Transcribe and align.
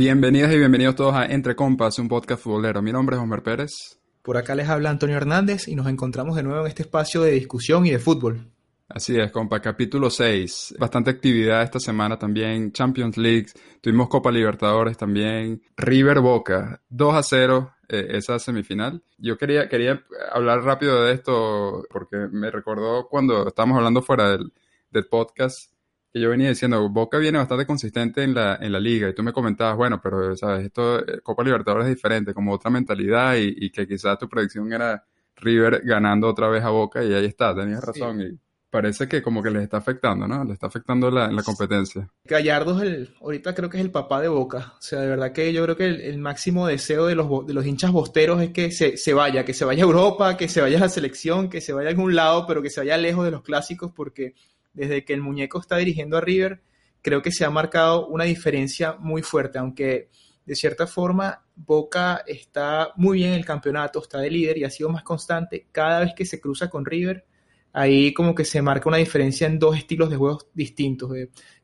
Bienvenidas 0.00 0.50
y 0.50 0.56
bienvenidos 0.56 0.94
todos 0.94 1.14
a 1.14 1.26
Entre 1.26 1.54
Compas, 1.54 1.98
un 1.98 2.08
podcast 2.08 2.42
futbolero. 2.42 2.80
Mi 2.80 2.90
nombre 2.90 3.16
es 3.16 3.22
Homer 3.22 3.42
Pérez. 3.42 4.00
Por 4.22 4.38
acá 4.38 4.54
les 4.54 4.66
habla 4.66 4.88
Antonio 4.88 5.18
Hernández 5.18 5.68
y 5.68 5.74
nos 5.74 5.86
encontramos 5.88 6.36
de 6.36 6.42
nuevo 6.42 6.62
en 6.62 6.68
este 6.68 6.84
espacio 6.84 7.20
de 7.20 7.32
discusión 7.32 7.84
y 7.84 7.90
de 7.90 7.98
fútbol. 7.98 8.50
Así 8.88 9.18
es, 9.20 9.30
compa, 9.30 9.60
capítulo 9.60 10.08
6. 10.08 10.76
Bastante 10.78 11.10
actividad 11.10 11.62
esta 11.62 11.78
semana 11.78 12.18
también. 12.18 12.72
Champions 12.72 13.18
League, 13.18 13.48
tuvimos 13.82 14.08
Copa 14.08 14.32
Libertadores 14.32 14.96
también. 14.96 15.60
River 15.76 16.20
Boca, 16.20 16.80
2 16.88 17.14
a 17.14 17.22
0 17.22 17.70
eh, 17.90 18.06
esa 18.12 18.38
semifinal. 18.38 19.02
Yo 19.18 19.36
quería, 19.36 19.68
quería 19.68 20.02
hablar 20.32 20.62
rápido 20.62 21.04
de 21.04 21.12
esto 21.12 21.84
porque 21.90 22.16
me 22.32 22.50
recordó 22.50 23.06
cuando 23.06 23.48
estábamos 23.48 23.76
hablando 23.76 24.00
fuera 24.00 24.30
del, 24.30 24.50
del 24.90 25.06
podcast 25.08 25.69
que 26.12 26.20
yo 26.20 26.30
venía 26.30 26.48
diciendo, 26.48 26.88
Boca 26.88 27.18
viene 27.18 27.38
bastante 27.38 27.66
consistente 27.66 28.22
en 28.22 28.34
la, 28.34 28.56
en 28.60 28.72
la 28.72 28.80
liga 28.80 29.08
y 29.08 29.14
tú 29.14 29.22
me 29.22 29.32
comentabas, 29.32 29.76
bueno, 29.76 30.00
pero, 30.02 30.36
¿sabes? 30.36 30.66
Esto, 30.66 30.98
eh, 30.98 31.20
Copa 31.22 31.44
Libertadores 31.44 31.88
es 31.88 31.94
diferente, 31.94 32.34
como 32.34 32.52
otra 32.52 32.70
mentalidad 32.70 33.36
y, 33.36 33.54
y 33.56 33.70
que 33.70 33.86
quizás 33.86 34.18
tu 34.18 34.28
predicción 34.28 34.72
era 34.72 35.04
River 35.36 35.82
ganando 35.84 36.28
otra 36.28 36.48
vez 36.48 36.64
a 36.64 36.70
Boca 36.70 37.04
y 37.04 37.12
ahí 37.12 37.26
está, 37.26 37.54
tenías 37.54 37.82
razón. 37.82 38.20
Y 38.20 38.38
parece 38.70 39.08
que 39.08 39.22
como 39.22 39.42
que 39.42 39.50
les 39.50 39.62
está 39.62 39.78
afectando, 39.78 40.28
¿no? 40.28 40.44
Le 40.44 40.52
está 40.52 40.66
afectando 40.66 41.10
la, 41.10 41.30
la 41.30 41.42
competencia. 41.42 42.08
Gallardo 42.24 42.76
es 42.80 42.82
el, 42.82 43.14
ahorita 43.20 43.54
creo 43.54 43.68
que 43.68 43.78
es 43.78 43.84
el 43.84 43.90
papá 43.90 44.20
de 44.20 44.28
Boca. 44.28 44.74
O 44.78 44.82
sea, 44.82 45.00
de 45.00 45.08
verdad 45.08 45.32
que 45.32 45.52
yo 45.52 45.62
creo 45.64 45.76
que 45.76 45.86
el, 45.86 46.00
el 46.00 46.18
máximo 46.18 46.66
deseo 46.66 47.06
de 47.06 47.14
los, 47.14 47.46
de 47.46 47.54
los 47.54 47.66
hinchas 47.66 47.90
bosteros 47.90 48.40
es 48.42 48.50
que 48.50 48.70
se, 48.70 48.96
se, 48.96 49.12
vaya, 49.12 49.44
que 49.44 49.54
se 49.54 49.64
vaya 49.64 49.82
a 49.82 49.86
Europa, 49.86 50.36
que 50.36 50.48
se 50.48 50.60
vaya 50.60 50.78
a 50.78 50.82
la 50.82 50.88
selección, 50.88 51.48
que 51.48 51.60
se 51.60 51.72
vaya 51.72 51.88
a 51.88 51.92
algún 51.92 52.14
lado, 52.14 52.46
pero 52.46 52.62
que 52.62 52.70
se 52.70 52.80
vaya 52.80 52.96
lejos 52.96 53.24
de 53.24 53.32
los 53.32 53.42
clásicos 53.42 53.92
porque 53.94 54.34
desde 54.72 55.04
que 55.04 55.12
el 55.12 55.20
muñeco 55.20 55.60
está 55.60 55.76
dirigiendo 55.76 56.16
a 56.16 56.20
River, 56.20 56.62
creo 57.02 57.22
que 57.22 57.32
se 57.32 57.44
ha 57.44 57.50
marcado 57.50 58.06
una 58.06 58.24
diferencia 58.24 58.94
muy 58.98 59.22
fuerte, 59.22 59.58
aunque 59.58 60.10
de 60.44 60.54
cierta 60.54 60.86
forma 60.86 61.44
Boca 61.54 62.24
está 62.26 62.92
muy 62.96 63.18
bien 63.18 63.30
en 63.30 63.36
el 63.36 63.44
campeonato, 63.44 64.00
está 64.00 64.18
de 64.18 64.30
líder 64.30 64.58
y 64.58 64.64
ha 64.64 64.70
sido 64.70 64.88
más 64.88 65.02
constante. 65.02 65.66
Cada 65.70 66.00
vez 66.00 66.12
que 66.16 66.24
se 66.24 66.40
cruza 66.40 66.70
con 66.70 66.84
River, 66.84 67.24
ahí 67.72 68.12
como 68.14 68.34
que 68.34 68.44
se 68.44 68.62
marca 68.62 68.88
una 68.88 68.98
diferencia 68.98 69.46
en 69.46 69.58
dos 69.58 69.76
estilos 69.76 70.10
de 70.10 70.16
juegos 70.16 70.46
distintos. 70.54 71.10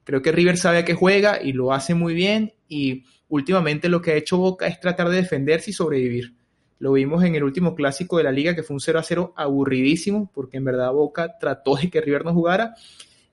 Creo 0.04 0.22
que 0.22 0.32
River 0.32 0.56
sabe 0.56 0.78
a 0.78 0.84
qué 0.84 0.94
juega 0.94 1.42
y 1.42 1.52
lo 1.52 1.72
hace 1.72 1.94
muy 1.94 2.14
bien 2.14 2.54
y 2.68 3.04
últimamente 3.28 3.88
lo 3.88 4.00
que 4.00 4.12
ha 4.12 4.16
hecho 4.16 4.36
Boca 4.36 4.66
es 4.66 4.78
tratar 4.78 5.08
de 5.08 5.16
defenderse 5.16 5.70
y 5.70 5.74
sobrevivir. 5.74 6.34
Lo 6.78 6.92
vimos 6.92 7.24
en 7.24 7.34
el 7.34 7.44
último 7.44 7.74
clásico 7.74 8.18
de 8.18 8.24
la 8.24 8.32
liga, 8.32 8.54
que 8.54 8.62
fue 8.62 8.74
un 8.74 8.80
0 8.80 8.98
a 8.98 9.02
0 9.02 9.32
aburridísimo, 9.36 10.30
porque 10.34 10.58
en 10.58 10.64
verdad 10.64 10.92
Boca 10.92 11.38
trató 11.38 11.76
de 11.76 11.90
que 11.90 12.00
River 12.00 12.24
no 12.24 12.34
jugara. 12.34 12.74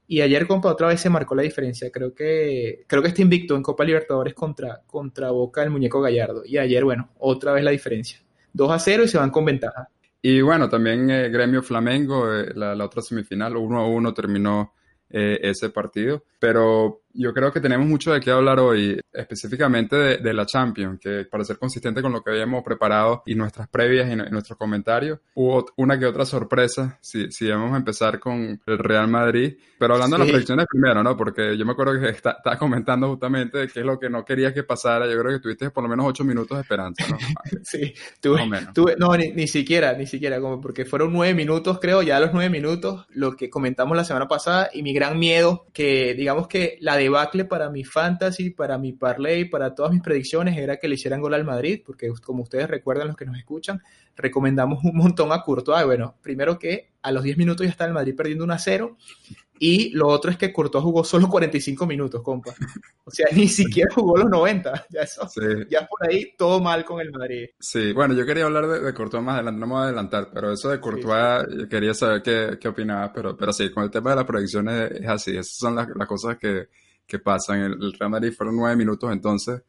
Y 0.08 0.22
ayer, 0.22 0.48
compa, 0.48 0.70
otra 0.70 0.88
vez 0.88 1.00
se 1.02 1.10
marcó 1.10 1.34
la 1.36 1.44
diferencia. 1.44 1.90
Creo 1.90 2.14
que, 2.14 2.84
creo 2.88 3.02
que 3.02 3.08
está 3.08 3.22
invicto 3.22 3.56
en 3.56 3.64
Copa 3.64 3.84
Libertadores 3.84 4.34
contra, 4.34 4.82
contra 4.86 5.32
Boca 5.32 5.64
el 5.64 5.70
muñeco 5.70 6.02
Gallardo. 6.02 6.44
Y 6.46 6.58
ayer, 6.58 6.84
bueno, 6.84 7.10
otra 7.20 7.54
vez 7.54 7.64
la 7.64 7.72
diferencia. 7.72 8.20
2 8.54 8.72
a 8.72 8.80
0 8.80 9.04
y 9.04 9.08
se 9.08 9.18
van 9.18 9.32
con 9.32 9.46
ventaja. 9.46 9.90
Y 10.22 10.42
bueno, 10.42 10.70
también 10.70 11.10
eh, 11.10 11.30
Gremio 11.30 11.62
Flamengo, 11.62 12.34
eh, 12.34 12.54
la, 12.56 12.76
otra 12.84 13.02
semifinal, 13.02 13.58
1 13.58 13.80
a 13.80 13.88
1 13.88 14.14
terminó 14.14 14.74
eh, 15.10 15.40
ese 15.42 15.70
partido. 15.70 16.24
Pero 16.40 17.03
yo 17.14 17.34
creo 17.34 17.52
que 17.52 17.62
tenemos 17.62 17.88
mucho 17.88 18.12
de 18.12 18.20
qué 18.20 18.32
hablar 18.32 18.60
hoy, 18.60 19.00
específicamente 19.12 19.96
de, 19.96 20.18
de, 20.18 20.34
la 20.34 20.46
Champions, 20.46 21.00
que 21.00 21.26
para 21.26 21.44
ser 21.44 21.58
consistente 21.58 22.02
con 22.02 22.12
lo 22.12 22.24
que 22.24 22.32
habíamos 22.32 22.64
preparado 22.64 23.24
y 23.26 23.36
nuestras 23.36 23.68
previas 23.68 24.10
y, 24.10 24.14
y 24.14 24.32
nuestros 24.32 24.58
comentarios, 24.58 25.20
hubo 25.36 25.66
una 25.78 26.00
que 26.00 26.06
otra 26.06 26.26
sorpresa, 26.26 26.98
si, 27.02 27.32
si 27.32 27.48
vamos 27.48 27.74
a 27.74 27.78
empezar 27.78 28.20
con 28.20 28.60
el 28.66 28.78
Real 28.80 29.08
Madrid, 29.08 29.56
pero 29.78 29.94
hablando 29.94 30.16
sí. 30.16 30.22
de 30.22 30.26
las 30.26 30.32
predicciones 30.32 30.66
primero, 30.70 31.04
¿no? 31.04 31.16
Porque 31.16 31.58
yo 31.58 31.66
me 31.66 31.74
acuerdo 31.74 32.00
que 32.00 32.10
estaba 32.10 32.58
comentando 32.58 33.10
justamente 33.10 33.68
qué 33.68 33.82
es 33.82 33.86
lo 33.86 34.00
que 34.00 34.10
no 34.10 34.26
quería 34.26 34.54
que 34.54 34.64
pasara, 34.64 35.06
yo 35.06 35.20
creo 35.20 35.34
que 35.34 35.40
tuviste 35.40 35.70
por 35.70 35.84
lo 35.84 35.90
menos 35.90 36.06
ocho 36.08 36.24
minutos 36.24 36.58
de 36.58 36.62
esperanza, 36.62 37.06
¿no? 37.10 37.18
sí, 37.64 37.94
tuve, 38.20 38.42
tuve 38.74 38.96
no, 38.98 39.16
ni, 39.16 39.32
ni, 39.32 39.48
siquiera, 39.48 39.94
ni 39.94 40.08
siquiera, 40.08 40.40
como 40.40 40.60
porque 40.60 40.86
fueron 40.86 41.14
nueve 41.14 41.36
minutos, 41.36 41.80
creo, 41.80 42.02
ya 42.02 42.18
a 42.18 42.20
los 42.20 42.34
nueve 42.34 42.50
minutos, 42.50 43.06
lo 43.10 43.36
que 43.36 43.50
comentamos 43.50 43.96
la 43.96 44.04
semana 44.04 44.28
pasada, 44.28 44.70
y 44.74 44.82
mi 44.82 44.94
gran 44.94 45.20
miedo, 45.20 45.68
que 45.74 46.16
digamos 46.16 46.48
que 46.48 46.78
la 46.80 46.96
debacle 47.04 47.46
para 47.46 47.70
mi 47.70 47.84
fantasy, 47.84 48.50
para 48.50 48.78
mi 48.78 48.94
parlay, 48.94 49.46
para 49.46 49.76
todas 49.76 49.92
mis 49.92 50.02
predicciones 50.02 50.58
era 50.58 50.78
que 50.78 50.88
le 50.88 50.96
hicieran 50.96 51.22
gol 51.22 51.34
al 51.34 51.46
Madrid, 51.46 51.82
porque 51.86 52.12
como 52.22 52.44
ustedes 52.44 52.70
recuerdan 52.70 53.08
los 53.08 53.16
que 53.16 53.26
nos 53.26 53.38
escuchan, 53.38 53.82
recomendamos 54.16 54.84
un 54.84 54.96
montón 54.96 55.32
a 55.32 55.42
Courtois. 55.42 55.86
Bueno, 55.86 56.16
primero 56.22 56.58
que 56.58 56.92
a 57.02 57.12
los 57.12 57.24
10 57.24 57.38
minutos 57.38 57.66
ya 57.66 57.72
está 57.72 57.86
el 57.86 57.94
Madrid 57.94 58.16
perdiendo 58.16 58.44
1 58.44 58.54
a 58.54 58.60
0 58.60 58.98
y 59.60 59.92
lo 59.92 60.08
otro 60.08 60.32
es 60.32 60.38
que 60.38 60.52
Courtois 60.52 60.84
jugó 60.84 61.04
solo 61.04 61.30
45 61.30 61.86
minutos, 61.86 62.22
compa. 62.22 62.54
O 63.06 63.12
sea, 63.12 63.28
ni 63.34 63.48
siquiera 63.48 63.94
jugó 63.94 64.18
los 64.18 64.30
90. 64.30 64.88
Ya 64.90 65.02
eso, 65.02 65.28
sí. 65.28 65.42
ya 65.70 65.86
por 65.86 66.08
ahí 66.08 66.34
todo 66.38 66.60
mal 66.60 66.86
con 66.86 67.02
el 67.02 67.12
Madrid. 67.12 67.50
Sí, 67.60 67.92
bueno, 67.94 68.14
yo 68.14 68.26
quería 68.26 68.46
hablar 68.46 68.68
de, 68.68 68.80
de 68.80 68.94
Courtois 68.94 69.24
más 69.24 69.36
adelante, 69.36 69.60
no 69.60 69.68
me 69.68 69.74
voy 69.74 69.82
a 69.82 69.86
adelantar, 69.86 70.30
pero 70.34 70.52
eso 70.52 70.70
de 70.70 70.80
Courtois, 70.80 71.46
sí, 71.50 71.60
sí. 71.62 71.68
quería 71.70 71.94
saber 71.94 72.22
qué, 72.22 72.58
qué 72.60 72.68
opinabas, 72.68 73.12
pero, 73.14 73.36
pero 73.38 73.54
sí, 73.54 73.72
con 73.72 73.84
el 73.84 73.92
tema 73.92 74.12
de 74.12 74.16
las 74.18 74.26
predicciones 74.26 74.92
es 74.92 75.08
así, 75.08 75.32
esas 75.32 75.56
son 75.58 75.76
las, 75.76 75.88
las 75.96 76.08
cosas 76.08 76.38
que, 76.38 76.68
que 77.08 77.20
pasan. 77.20 77.60
El, 77.60 77.74
el 77.74 77.94
Real 77.94 78.12
Madrid 78.12 78.34
fueron 78.34 78.56
nueve 78.56 78.76
minutos 78.76 79.12
entonces 79.12 79.64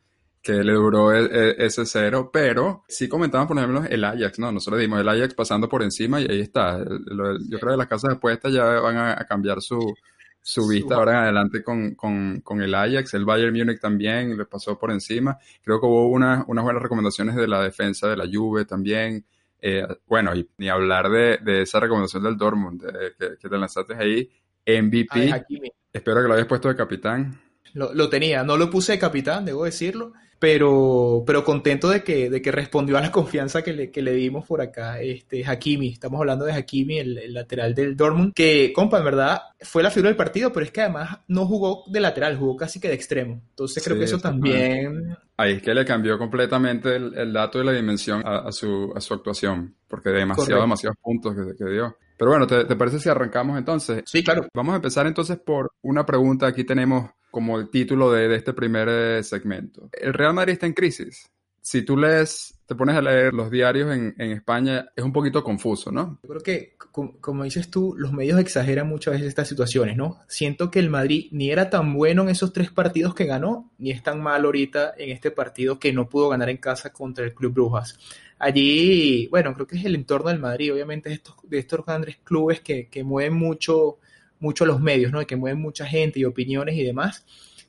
que 0.44 0.62
le 0.62 0.74
duró 0.74 1.10
e, 1.10 1.24
e, 1.24 1.64
ese 1.64 1.86
cero, 1.86 2.28
pero 2.30 2.84
sí 2.86 3.08
comentaban, 3.08 3.48
por 3.48 3.56
ejemplo, 3.56 3.82
el 3.88 4.04
Ajax, 4.04 4.38
¿no? 4.38 4.52
Nosotros 4.52 4.78
dimos 4.78 5.00
el 5.00 5.08
Ajax 5.08 5.32
pasando 5.32 5.70
por 5.70 5.82
encima 5.82 6.20
y 6.20 6.30
ahí 6.30 6.40
está. 6.40 6.78
Yo 6.78 7.58
creo 7.58 7.72
que 7.72 7.78
las 7.78 7.86
casas 7.86 8.10
de 8.10 8.16
apuestas 8.16 8.52
ya 8.52 8.62
van 8.62 8.98
a, 8.98 9.24
cambiar 9.26 9.62
su, 9.62 9.94
su 10.42 10.68
vista 10.68 10.96
ahora 10.96 11.12
en 11.12 11.18
adelante 11.18 11.64
con, 11.64 11.94
con, 11.94 12.42
con, 12.42 12.60
el 12.60 12.74
Ajax. 12.74 13.14
El 13.14 13.24
Bayern 13.24 13.56
Múnich 13.56 13.80
también 13.80 14.36
le 14.36 14.44
pasó 14.44 14.78
por 14.78 14.90
encima. 14.90 15.38
Creo 15.62 15.80
que 15.80 15.86
hubo 15.86 16.08
una, 16.08 16.44
unas 16.46 16.62
buenas 16.62 16.82
recomendaciones 16.82 17.36
de 17.36 17.48
la 17.48 17.62
defensa 17.62 18.08
de 18.08 18.16
la 18.18 18.26
Juve 18.30 18.66
también. 18.66 19.24
Eh, 19.62 19.86
bueno, 20.06 20.36
y 20.36 20.46
ni 20.58 20.68
hablar 20.68 21.08
de, 21.08 21.38
de, 21.38 21.62
esa 21.62 21.80
recomendación 21.80 22.22
del 22.22 22.36
Dortmund, 22.36 22.82
de, 22.82 23.14
que, 23.18 23.38
que, 23.40 23.48
te 23.48 23.56
lanzaste 23.56 23.94
ahí, 23.94 24.30
MVP. 24.66 25.44
Espero 25.92 26.22
que 26.22 26.28
lo 26.28 26.34
hayas 26.34 26.46
puesto 26.46 26.68
de 26.68 26.76
capitán. 26.76 27.40
Lo, 27.74 27.92
lo, 27.92 28.08
tenía, 28.08 28.42
no 28.44 28.56
lo 28.56 28.70
puse 28.70 28.92
de 28.92 28.98
capitán, 28.98 29.44
debo 29.44 29.64
decirlo, 29.64 30.12
pero, 30.38 31.24
pero 31.26 31.42
contento 31.42 31.88
de 31.88 32.02
que, 32.02 32.28
de 32.28 32.42
que 32.42 32.52
respondió 32.52 32.98
a 32.98 33.00
la 33.00 33.10
confianza 33.12 33.62
que 33.62 33.72
le, 33.72 33.90
que 33.90 34.02
le 34.02 34.12
dimos 34.12 34.46
por 34.46 34.60
acá. 34.60 35.00
Este, 35.00 35.44
Hakimi, 35.44 35.88
estamos 35.88 36.20
hablando 36.20 36.44
de 36.44 36.52
Hakimi, 36.52 36.98
el, 36.98 37.18
el, 37.18 37.34
lateral 37.34 37.74
del 37.74 37.96
Dortmund, 37.96 38.34
que, 38.34 38.72
compa, 38.74 38.98
en 38.98 39.04
verdad 39.04 39.40
fue 39.60 39.82
la 39.82 39.90
figura 39.90 40.10
del 40.10 40.16
partido, 40.16 40.52
pero 40.52 40.66
es 40.66 40.72
que 40.72 40.82
además 40.82 41.18
no 41.28 41.46
jugó 41.46 41.84
de 41.86 42.00
lateral, 42.00 42.36
jugó 42.36 42.56
casi 42.56 42.78
que 42.78 42.88
de 42.88 42.94
extremo. 42.94 43.40
Entonces 43.50 43.82
creo 43.82 43.96
sí, 43.96 44.00
que 44.00 44.04
eso 44.04 44.18
también... 44.18 45.16
Ahí 45.36 45.54
es 45.54 45.62
que 45.62 45.74
le 45.74 45.84
cambió 45.84 46.16
completamente 46.18 46.94
el, 46.94 47.16
el 47.16 47.32
dato 47.32 47.60
y 47.60 47.64
la 47.64 47.72
dimensión 47.72 48.22
a, 48.24 48.40
a, 48.40 48.52
su, 48.52 48.92
a 48.94 49.00
su 49.00 49.14
actuación, 49.14 49.74
porque 49.88 50.10
demasiado, 50.10 50.60
demasiados 50.60 50.98
puntos 51.02 51.34
que, 51.34 51.56
que 51.56 51.70
dio. 51.70 51.96
Pero 52.16 52.30
bueno, 52.30 52.46
¿te, 52.46 52.64
¿te, 52.64 52.76
parece 52.76 52.98
si 52.98 53.08
arrancamos 53.08 53.58
entonces? 53.58 54.02
Sí, 54.06 54.22
claro. 54.22 54.46
Vamos 54.54 54.72
a 54.72 54.76
empezar 54.76 55.06
entonces 55.06 55.38
por 55.38 55.72
una 55.82 56.06
pregunta. 56.06 56.46
Aquí 56.46 56.64
tenemos 56.64 57.10
como 57.30 57.58
el 57.58 57.68
título 57.68 58.12
de, 58.12 58.28
de 58.28 58.36
este 58.36 58.52
primer 58.52 58.88
eh, 58.88 59.22
segmento. 59.24 59.88
¿El 59.92 60.14
Real 60.14 60.34
Madrid 60.34 60.52
está 60.52 60.66
en 60.66 60.72
crisis? 60.72 61.28
Si 61.60 61.82
tú 61.82 61.96
lees, 61.96 62.60
te 62.66 62.74
pones 62.74 62.94
a 62.94 63.00
leer 63.00 63.32
los 63.32 63.50
diarios 63.50 63.90
en, 63.90 64.14
en 64.18 64.32
España, 64.32 64.86
es 64.94 65.02
un 65.02 65.12
poquito 65.12 65.42
confuso, 65.42 65.90
¿no? 65.90 66.20
Yo 66.22 66.28
creo 66.28 66.42
que, 66.42 66.76
como, 66.92 67.18
como, 67.20 67.42
dices 67.42 67.70
tú, 67.70 67.94
los 67.96 68.12
medios 68.12 68.38
exageran 68.38 68.86
muchas 68.86 69.14
veces 69.14 69.28
estas 69.28 69.48
situaciones, 69.48 69.96
¿no? 69.96 70.20
Siento 70.28 70.70
que 70.70 70.78
el 70.78 70.90
Madrid 70.90 71.28
ni 71.32 71.50
era 71.50 71.70
tan 71.70 71.94
bueno 71.94 72.22
en 72.22 72.28
esos 72.28 72.52
tres 72.52 72.70
partidos 72.70 73.14
que 73.14 73.24
ganó, 73.24 73.72
ni 73.78 73.90
es 73.90 74.02
tan 74.02 74.22
mal 74.22 74.44
ahorita 74.44 74.92
en 74.96 75.10
este 75.10 75.30
partido 75.30 75.78
que 75.78 75.92
no 75.92 76.08
pudo 76.08 76.28
ganar 76.28 76.50
en 76.50 76.58
casa 76.58 76.92
contra 76.92 77.24
el 77.24 77.34
Club 77.34 77.54
Brujas 77.54 77.98
allí, 78.38 79.26
bueno, 79.28 79.54
creo 79.54 79.66
que 79.66 79.76
es 79.76 79.84
el 79.84 79.94
entorno 79.94 80.30
del 80.30 80.38
Madrid, 80.38 80.72
obviamente 80.72 81.08
de 81.08 81.16
estos, 81.16 81.36
de 81.44 81.58
estos 81.58 81.84
grandes 81.84 82.16
clubes 82.22 82.60
que, 82.60 82.88
que 82.88 83.04
mueven 83.04 83.34
mucho, 83.34 83.98
mucho 84.40 84.66
los 84.66 84.80
medios, 84.80 85.12
¿no? 85.12 85.22
Y 85.22 85.26
que 85.26 85.36
mueven 85.36 85.60
mucha 85.60 85.86
gente 85.86 86.20
y 86.20 86.24
opiniones 86.24 86.76
y 86.76 86.82
demás. 86.82 87.24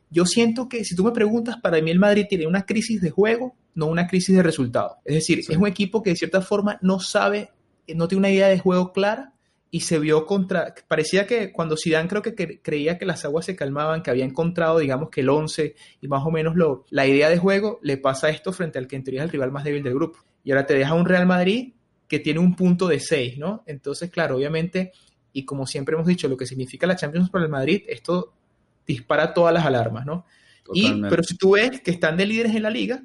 Yo 0.10 0.26
siento 0.26 0.70
que, 0.70 0.84
si 0.86 0.96
tú 0.96 1.04
me 1.04 1.12
preguntas, 1.12 1.58
para 1.62 1.82
mí 1.82 1.92
el 1.92 2.00
Madrid 2.00 2.26
tiene 2.28 2.48
una 2.48 2.66
crisis 2.66 3.02
de 3.02 3.10
juego, 3.10 3.56
no 3.74 3.88
una 3.88 4.08
crisis 4.08 4.36
de 4.36 4.44
resultado. 4.44 4.98
Es 5.06 5.16
decir, 5.16 5.44
sí. 5.44 5.52
es 5.52 5.58
un 5.58 5.68
equipo 5.68 6.02
que 6.02 6.12
de 6.12 6.16
cierta 6.16 6.42
forma 6.42 6.80
no 6.82 7.00
sabe, 7.00 7.52
no 7.94 8.08
tiene 8.08 8.20
una 8.20 8.32
idea 8.32 8.48
de 8.48 8.60
juego 8.60 8.94
clara 8.94 9.35
y 9.75 9.81
se 9.81 10.00
vio 10.00 10.25
contra, 10.25 10.74
parecía 10.88 11.27
que 11.27 11.51
cuando 11.51 11.75
Zidane 11.75 12.07
creo 12.07 12.22
que 12.22 12.62
creía 12.62 12.98
que 12.98 13.06
las 13.06 13.25
aguas 13.25 13.44
se 13.44 13.57
calmaban, 13.57 14.04
que 14.04 14.10
había 14.10 14.24
encontrado, 14.24 14.80
digamos 14.80 15.10
que 15.10 15.19
el 15.19 15.27
11 15.27 15.75
y 16.00 16.07
más 16.07 16.25
o 16.25 16.31
menos 16.31 16.56
lo, 16.56 16.86
la 16.92 17.06
idea 17.06 17.30
de 17.30 17.38
juego, 17.38 17.81
le 17.83 17.98
pasa 17.98 18.30
esto 18.30 18.54
frente 18.54 18.80
al 18.80 18.88
que 18.88 18.95
en 18.95 19.04
teoría 19.04 19.24
es 19.24 19.25
el 19.25 19.31
rival 19.31 19.51
más 19.51 19.66
débil 19.66 19.83
del 19.83 19.95
grupo. 19.95 20.19
Y 20.45 20.51
ahora 20.51 20.66
te 20.66 20.75
deja 20.75 20.94
un 20.94 21.06
Real 21.06 21.25
Madrid 21.25 21.74
que 22.07 22.19
tiene 22.19 22.39
un 22.39 22.56
punto 22.56 22.88
de 22.88 23.01
6, 23.01 23.38
¿no? 23.38 23.66
Entonces, 23.66 24.10
claro, 24.10 24.38
obviamente, 24.38 24.94
y 25.33 25.44
como 25.44 25.68
siempre 25.68 25.95
hemos 25.95 26.07
dicho, 26.07 26.30
lo 26.30 26.38
que 26.38 26.45
significa 26.45 26.88
la 26.88 26.95
Champions 26.95 27.30
para 27.30 27.44
el 27.44 27.51
Madrid, 27.51 27.83
esto 27.89 28.31
dispara 28.88 29.33
todas 29.33 29.54
las 29.54 29.66
alarmas, 29.66 30.06
¿no? 30.06 30.25
Totalmente. 30.63 31.07
Y, 31.07 31.10
pero 31.10 31.22
si 31.22 31.36
tú 31.36 31.51
ves 31.56 31.81
que 31.81 31.92
están 31.92 32.16
de 32.16 32.25
líderes 32.25 32.56
en 32.56 32.63
la 32.63 32.69
liga, 32.69 33.04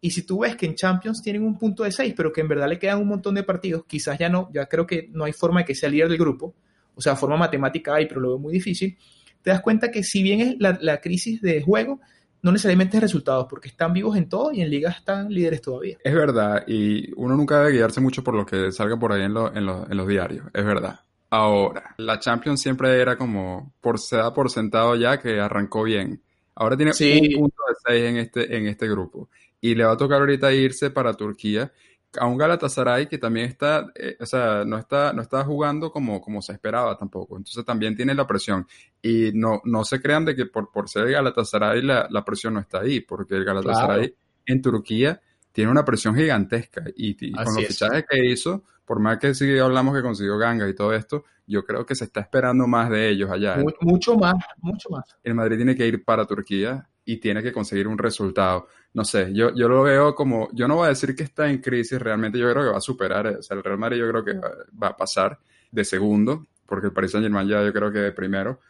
y 0.00 0.10
si 0.10 0.22
tú 0.22 0.40
ves 0.40 0.56
que 0.56 0.66
en 0.66 0.74
Champions 0.74 1.20
tienen 1.22 1.42
un 1.42 1.58
punto 1.58 1.84
de 1.84 1.92
6, 1.92 2.14
pero 2.16 2.32
que 2.32 2.40
en 2.40 2.48
verdad 2.48 2.68
le 2.68 2.78
quedan 2.78 3.00
un 3.00 3.08
montón 3.08 3.34
de 3.34 3.42
partidos, 3.42 3.84
quizás 3.86 4.18
ya 4.18 4.28
no, 4.28 4.50
ya 4.52 4.66
creo 4.66 4.86
que 4.86 5.08
no 5.12 5.24
hay 5.24 5.32
forma 5.32 5.60
de 5.60 5.66
que 5.66 5.74
sea 5.74 5.90
líder 5.90 6.08
del 6.08 6.18
grupo, 6.18 6.54
o 6.94 7.00
sea, 7.00 7.16
forma 7.16 7.36
matemática 7.36 7.94
hay, 7.94 8.06
pero 8.06 8.20
lo 8.20 8.28
veo 8.28 8.38
muy 8.38 8.52
difícil, 8.52 8.96
te 9.42 9.50
das 9.50 9.60
cuenta 9.60 9.90
que 9.90 10.02
si 10.02 10.22
bien 10.22 10.40
es 10.40 10.56
la, 10.58 10.78
la 10.80 11.00
crisis 11.00 11.40
de 11.42 11.60
juego, 11.62 12.00
no 12.42 12.52
necesariamente 12.52 12.96
es 12.96 13.02
resultados, 13.02 13.46
porque 13.48 13.68
están 13.68 13.92
vivos 13.92 14.16
en 14.16 14.28
todo 14.28 14.52
y 14.52 14.62
en 14.62 14.70
liga 14.70 14.90
están 14.90 15.28
líderes 15.28 15.60
todavía. 15.60 15.98
Es 16.02 16.14
verdad, 16.14 16.64
y 16.66 17.12
uno 17.16 17.36
nunca 17.36 17.60
debe 17.60 17.72
guiarse 17.72 18.00
mucho 18.00 18.24
por 18.24 18.34
lo 18.34 18.46
que 18.46 18.72
salga 18.72 18.98
por 18.98 19.12
ahí 19.12 19.22
en, 19.22 19.36
en, 19.36 19.96
los 19.96 20.08
diarios, 20.08 20.46
es 20.54 20.64
verdad. 20.64 21.00
Ahora, 21.28 21.94
la 21.98 22.18
Champions 22.18 22.60
siempre 22.60 23.00
era 23.00 23.16
como, 23.16 23.74
por, 23.80 23.98
se 23.98 24.16
da 24.16 24.32
por 24.32 24.50
sentado 24.50 24.96
ya 24.96 25.18
que 25.18 25.38
arrancó 25.38 25.84
bien. 25.84 26.22
Ahora 26.56 26.76
tiene 26.76 26.90
un 26.92 27.40
punto 27.40 27.62
de 27.68 27.74
seis 27.86 28.04
en 28.04 28.16
este, 28.16 28.56
en 28.56 28.66
este 28.66 28.88
grupo. 28.88 29.28
Y 29.60 29.74
le 29.74 29.84
va 29.84 29.92
a 29.92 29.96
tocar 29.96 30.20
ahorita 30.20 30.52
irse 30.52 30.90
para 30.90 31.14
Turquía 31.14 31.72
a 32.18 32.26
un 32.26 32.36
Galatasaray 32.36 33.06
que 33.06 33.18
también 33.18 33.46
está, 33.46 33.86
eh, 33.94 34.16
o 34.18 34.26
sea, 34.26 34.64
no 34.64 34.78
está, 34.78 35.12
no 35.12 35.22
está 35.22 35.44
jugando 35.44 35.92
como, 35.92 36.20
como 36.20 36.42
se 36.42 36.52
esperaba 36.52 36.96
tampoco. 36.96 37.36
Entonces 37.36 37.64
también 37.64 37.94
tiene 37.94 38.14
la 38.14 38.26
presión. 38.26 38.66
Y 39.00 39.30
no, 39.34 39.60
no 39.64 39.84
se 39.84 40.00
crean 40.00 40.24
de 40.24 40.34
que 40.34 40.46
por, 40.46 40.70
por 40.72 40.88
ser 40.88 41.10
Galatasaray 41.10 41.82
la, 41.82 42.08
la 42.10 42.24
presión 42.24 42.54
no 42.54 42.60
está 42.60 42.80
ahí, 42.80 43.00
porque 43.00 43.36
el 43.36 43.44
Galatasaray 43.44 44.14
en 44.46 44.62
Turquía 44.62 45.20
tiene 45.52 45.70
una 45.70 45.84
presión 45.84 46.16
gigantesca. 46.16 46.84
Y, 46.96 47.32
con 47.32 47.44
los 47.44 47.66
fichajes 47.66 48.04
que 48.08 48.24
hizo, 48.24 48.64
por 48.84 49.00
más 49.00 49.18
que 49.18 49.34
sí 49.34 49.58
hablamos 49.58 49.94
que 49.94 50.02
consiguió 50.02 50.36
Ganga 50.38 50.68
y 50.68 50.74
todo 50.74 50.92
esto, 50.92 51.24
yo 51.46 51.64
creo 51.64 51.84
que 51.84 51.94
se 51.94 52.04
está 52.04 52.20
esperando 52.20 52.66
más 52.66 52.90
de 52.90 53.08
ellos 53.08 53.30
allá. 53.30 53.56
Mucho 53.80 54.16
más, 54.16 54.34
mucho 54.58 54.88
más. 54.90 55.04
El 55.22 55.34
Madrid 55.34 55.56
tiene 55.56 55.76
que 55.76 55.86
ir 55.86 56.04
para 56.04 56.24
Turquía 56.24 56.88
y 57.04 57.18
tiene 57.18 57.42
que 57.42 57.52
conseguir 57.52 57.88
un 57.88 57.98
resultado. 57.98 58.68
No 58.92 59.04
sé, 59.04 59.32
yo, 59.32 59.54
yo 59.54 59.68
lo 59.68 59.82
veo 59.82 60.14
como, 60.14 60.48
yo 60.52 60.66
no 60.66 60.76
voy 60.76 60.86
a 60.86 60.88
decir 60.88 61.14
que 61.14 61.22
está 61.22 61.48
en 61.48 61.58
crisis, 61.58 62.00
realmente 62.00 62.38
yo 62.38 62.50
creo 62.50 62.64
que 62.64 62.70
va 62.72 62.78
a 62.78 62.80
superar, 62.80 63.26
o 63.26 63.42
sea, 63.42 63.56
el 63.56 63.62
Real 63.62 63.78
Madrid 63.78 63.98
yo 63.98 64.08
creo 64.08 64.24
que 64.24 64.34
va, 64.34 64.88
a 64.88 64.96
pasar 64.96 65.38
de 65.70 65.84
segundo, 65.84 66.46
porque 66.66 66.88
el 66.88 66.92
Paris 66.92 67.12
Saint 67.12 67.24
Germain 67.24 67.48
ya 67.48 67.64
yo 67.64 67.72
creo 67.72 67.92
que 67.92 68.00
de 68.00 68.10
primero, 68.10 68.60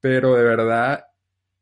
pero 0.00 0.34
de 0.34 0.42
verdad 0.42 1.04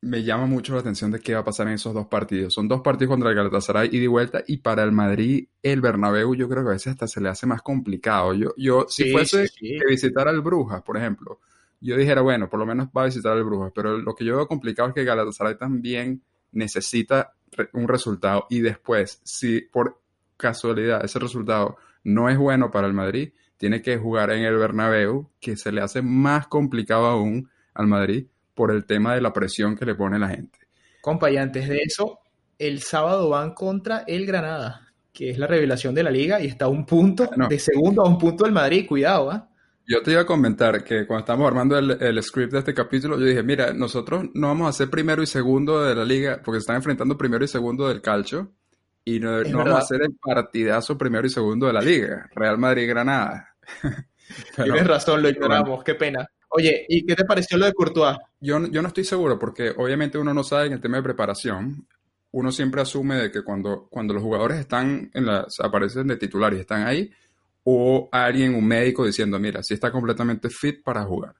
me 0.01 0.25
llama 0.25 0.47
mucho 0.47 0.75
la 0.75 0.81
atención 0.81 1.11
de 1.11 1.21
qué 1.21 1.35
va 1.35 1.41
a 1.41 1.45
pasar 1.45 1.69
en 1.69 1.75
esos 1.75 1.95
dos 1.95 2.09
partidos. 2.09 2.53
Son 2.55 2.67
dos 2.67 2.81
partidos 2.81 3.13
contra 3.13 3.31
el 3.31 3.37
Galatasaray 3.37 3.89
y 3.93 4.01
de 4.01 4.09
vuelta, 4.09 4.43
y 4.47 4.57
para 4.57 4.83
el 4.83 4.91
Madrid, 4.91 5.47
el 5.63 5.81
Bernabéu, 5.81 6.35
yo 6.35 6.49
creo 6.49 6.65
que 6.65 6.71
a 6.71 6.73
veces 6.73 6.89
hasta 6.93 7.07
se 7.07 7.21
le 7.21 7.29
hace 7.29 7.47
más 7.47 7.63
complicado. 7.63 8.35
Yo, 8.35 8.53
yo 8.57 8.87
si 8.89 9.13
fuese 9.13 9.49
que 9.57 9.79
visitar 9.87 10.27
al 10.27 10.41
Brujas, 10.41 10.83
por 10.83 10.97
ejemplo, 10.97 11.41
yo 11.81 11.97
dijera, 11.97 12.21
bueno, 12.21 12.49
por 12.49 12.59
lo 12.59 12.67
menos 12.67 12.89
va 12.89 13.03
a 13.03 13.07
visitar 13.07 13.37
el 13.37 13.45
Brujas, 13.45 13.71
pero 13.75 13.99
lo 13.99 14.15
que 14.15 14.25
yo 14.25 14.37
veo 14.37 14.49
complicado 14.49 14.89
es 14.89 14.95
que 14.95 15.05
Galatasaray 15.05 15.57
también 15.57 16.23
necesita 16.51 17.35
un 17.73 17.89
resultado 17.89 18.47
y 18.51 18.61
después, 18.61 19.21
si 19.25 19.61
por 19.61 20.01
casualidad 20.37 21.05
ese 21.05 21.19
resultado 21.19 21.77
no 22.05 22.29
es 22.29 22.39
bueno 22.39 22.71
para 22.71 22.87
el 22.87 22.93
Madrid, 22.93 23.33
tiene 23.57 23.81
que 23.81 23.97
jugar 23.97 24.31
en 24.31 24.45
el 24.45 24.57
Bernabéu, 24.57 25.31
que 25.41 25.57
se 25.57 25.71
le 25.71 25.81
hace 25.81 26.03
más 26.03 26.49
complicado 26.49 27.07
aún 27.07 27.49
al 27.75 27.87
Madrid 27.87 28.27
por 28.55 28.71
el 28.71 28.85
tema 28.85 29.15
de 29.15 29.21
la 29.21 29.33
presión 29.33 29.77
que 29.77 29.87
le 29.87 29.95
pone 29.95 30.19
la 30.19 30.29
gente. 30.29 30.59
Compa, 31.01 31.31
y 31.31 31.37
antes 31.37 31.69
de 31.69 31.79
eso, 31.79 32.21
el 32.59 32.81
sábado 32.81 33.29
van 33.29 33.55
contra 33.55 34.05
el 34.07 34.27
Granada, 34.27 34.93
que 35.13 35.31
es 35.31 35.39
la 35.39 35.47
revelación 35.47 35.95
de 35.95 36.03
la 36.03 36.11
liga 36.11 36.41
y 36.41 36.47
está 36.47 36.67
a 36.67 36.69
un 36.69 36.85
punto 36.87 37.29
de 37.49 37.59
segundo 37.59 38.03
a 38.03 38.09
un 38.09 38.19
punto 38.19 38.45
del 38.45 38.53
Madrid, 38.53 38.87
cuidado, 38.87 39.31
¿ah? 39.31 39.49
Yo 39.87 40.03
te 40.03 40.13
iba 40.13 40.21
a 40.21 40.27
comentar 40.27 40.85
que 40.85 41.07
cuando 41.07 41.21
estábamos 41.21 41.49
armando 41.49 41.77
el, 41.77 42.23
script 42.23 42.53
de 42.53 42.61
este 42.61 42.75
capítulo, 42.75 43.19
yo 43.19 43.27
dije, 43.27 43.43
mira, 43.43 43.73
nosotros 43.73 44.27
no 44.35 44.49
vamos 44.49 44.69
a 44.69 44.73
ser 44.73 44.89
primero 44.89 45.23
y 45.23 45.27
segundo 45.27 45.83
de 45.83 45.95
la 45.95 46.05
liga, 46.05 46.41
porque 46.45 46.61
se 46.61 46.63
están 46.63 46.77
enfrentando 46.77 47.19
primero 47.19 47.45
y 47.45 47.49
segundo 47.49 47.89
del 47.89 48.01
calcio, 48.01 48.53
y 49.05 49.19
no, 49.19 49.43
vamos 49.53 49.75
a 49.75 49.79
hacer 49.79 50.03
el 50.03 50.15
partidazo 50.15 50.97
primero 50.97 51.27
y 51.27 51.31
segundo 51.31 51.67
de 51.67 51.73
la 51.73 51.81
liga, 51.81 52.31
Real 52.35 52.59
Madrid-Granada. 52.59 53.57
Tienes 54.57 54.87
razón, 54.87 55.23
lo 55.23 55.29
ignoramos, 55.29 55.83
qué 55.83 55.95
pena. 55.95 56.27
Oye, 56.49 56.85
¿y 56.89 57.05
qué 57.05 57.17
te 57.17 57.25
pareció 57.25 57.59
lo 57.59 57.67
de 57.67 57.73
Courtois? 57.73 58.17
Yo, 58.41 58.65
yo 58.67 58.83
no 58.83 58.89
estoy 58.89 59.05
seguro, 59.05 59.39
porque 59.39 59.73
obviamente 59.77 60.19
uno 60.19 60.33
no 60.33 60.45
sabe 60.45 60.67
en 60.67 60.75
el 60.75 60.81
tema 60.81 60.99
de 60.99 61.03
preparación. 61.03 61.87
Uno 62.31 62.53
siempre 62.53 62.83
asume 62.83 63.17
de 63.17 63.31
que 63.31 63.43
cuando, 63.43 63.89
cuando 63.91 64.15
los 64.15 64.23
jugadores 64.23 64.59
están 64.59 65.11
en 65.13 65.27
la, 65.27 65.47
aparecen 65.63 66.07
de 66.07 66.17
titular 66.17 66.55
y 66.55 66.61
están 66.61 66.87
ahí, 66.87 67.11
o 67.65 68.09
alguien, 68.11 68.55
un 68.55 68.67
médico 68.67 69.07
diciendo, 69.07 69.39
mira, 69.39 69.63
si 69.63 69.75
está 69.75 69.91
completamente 69.91 70.51
fit 70.51 70.83
para 70.83 71.05
jugar. 71.05 71.35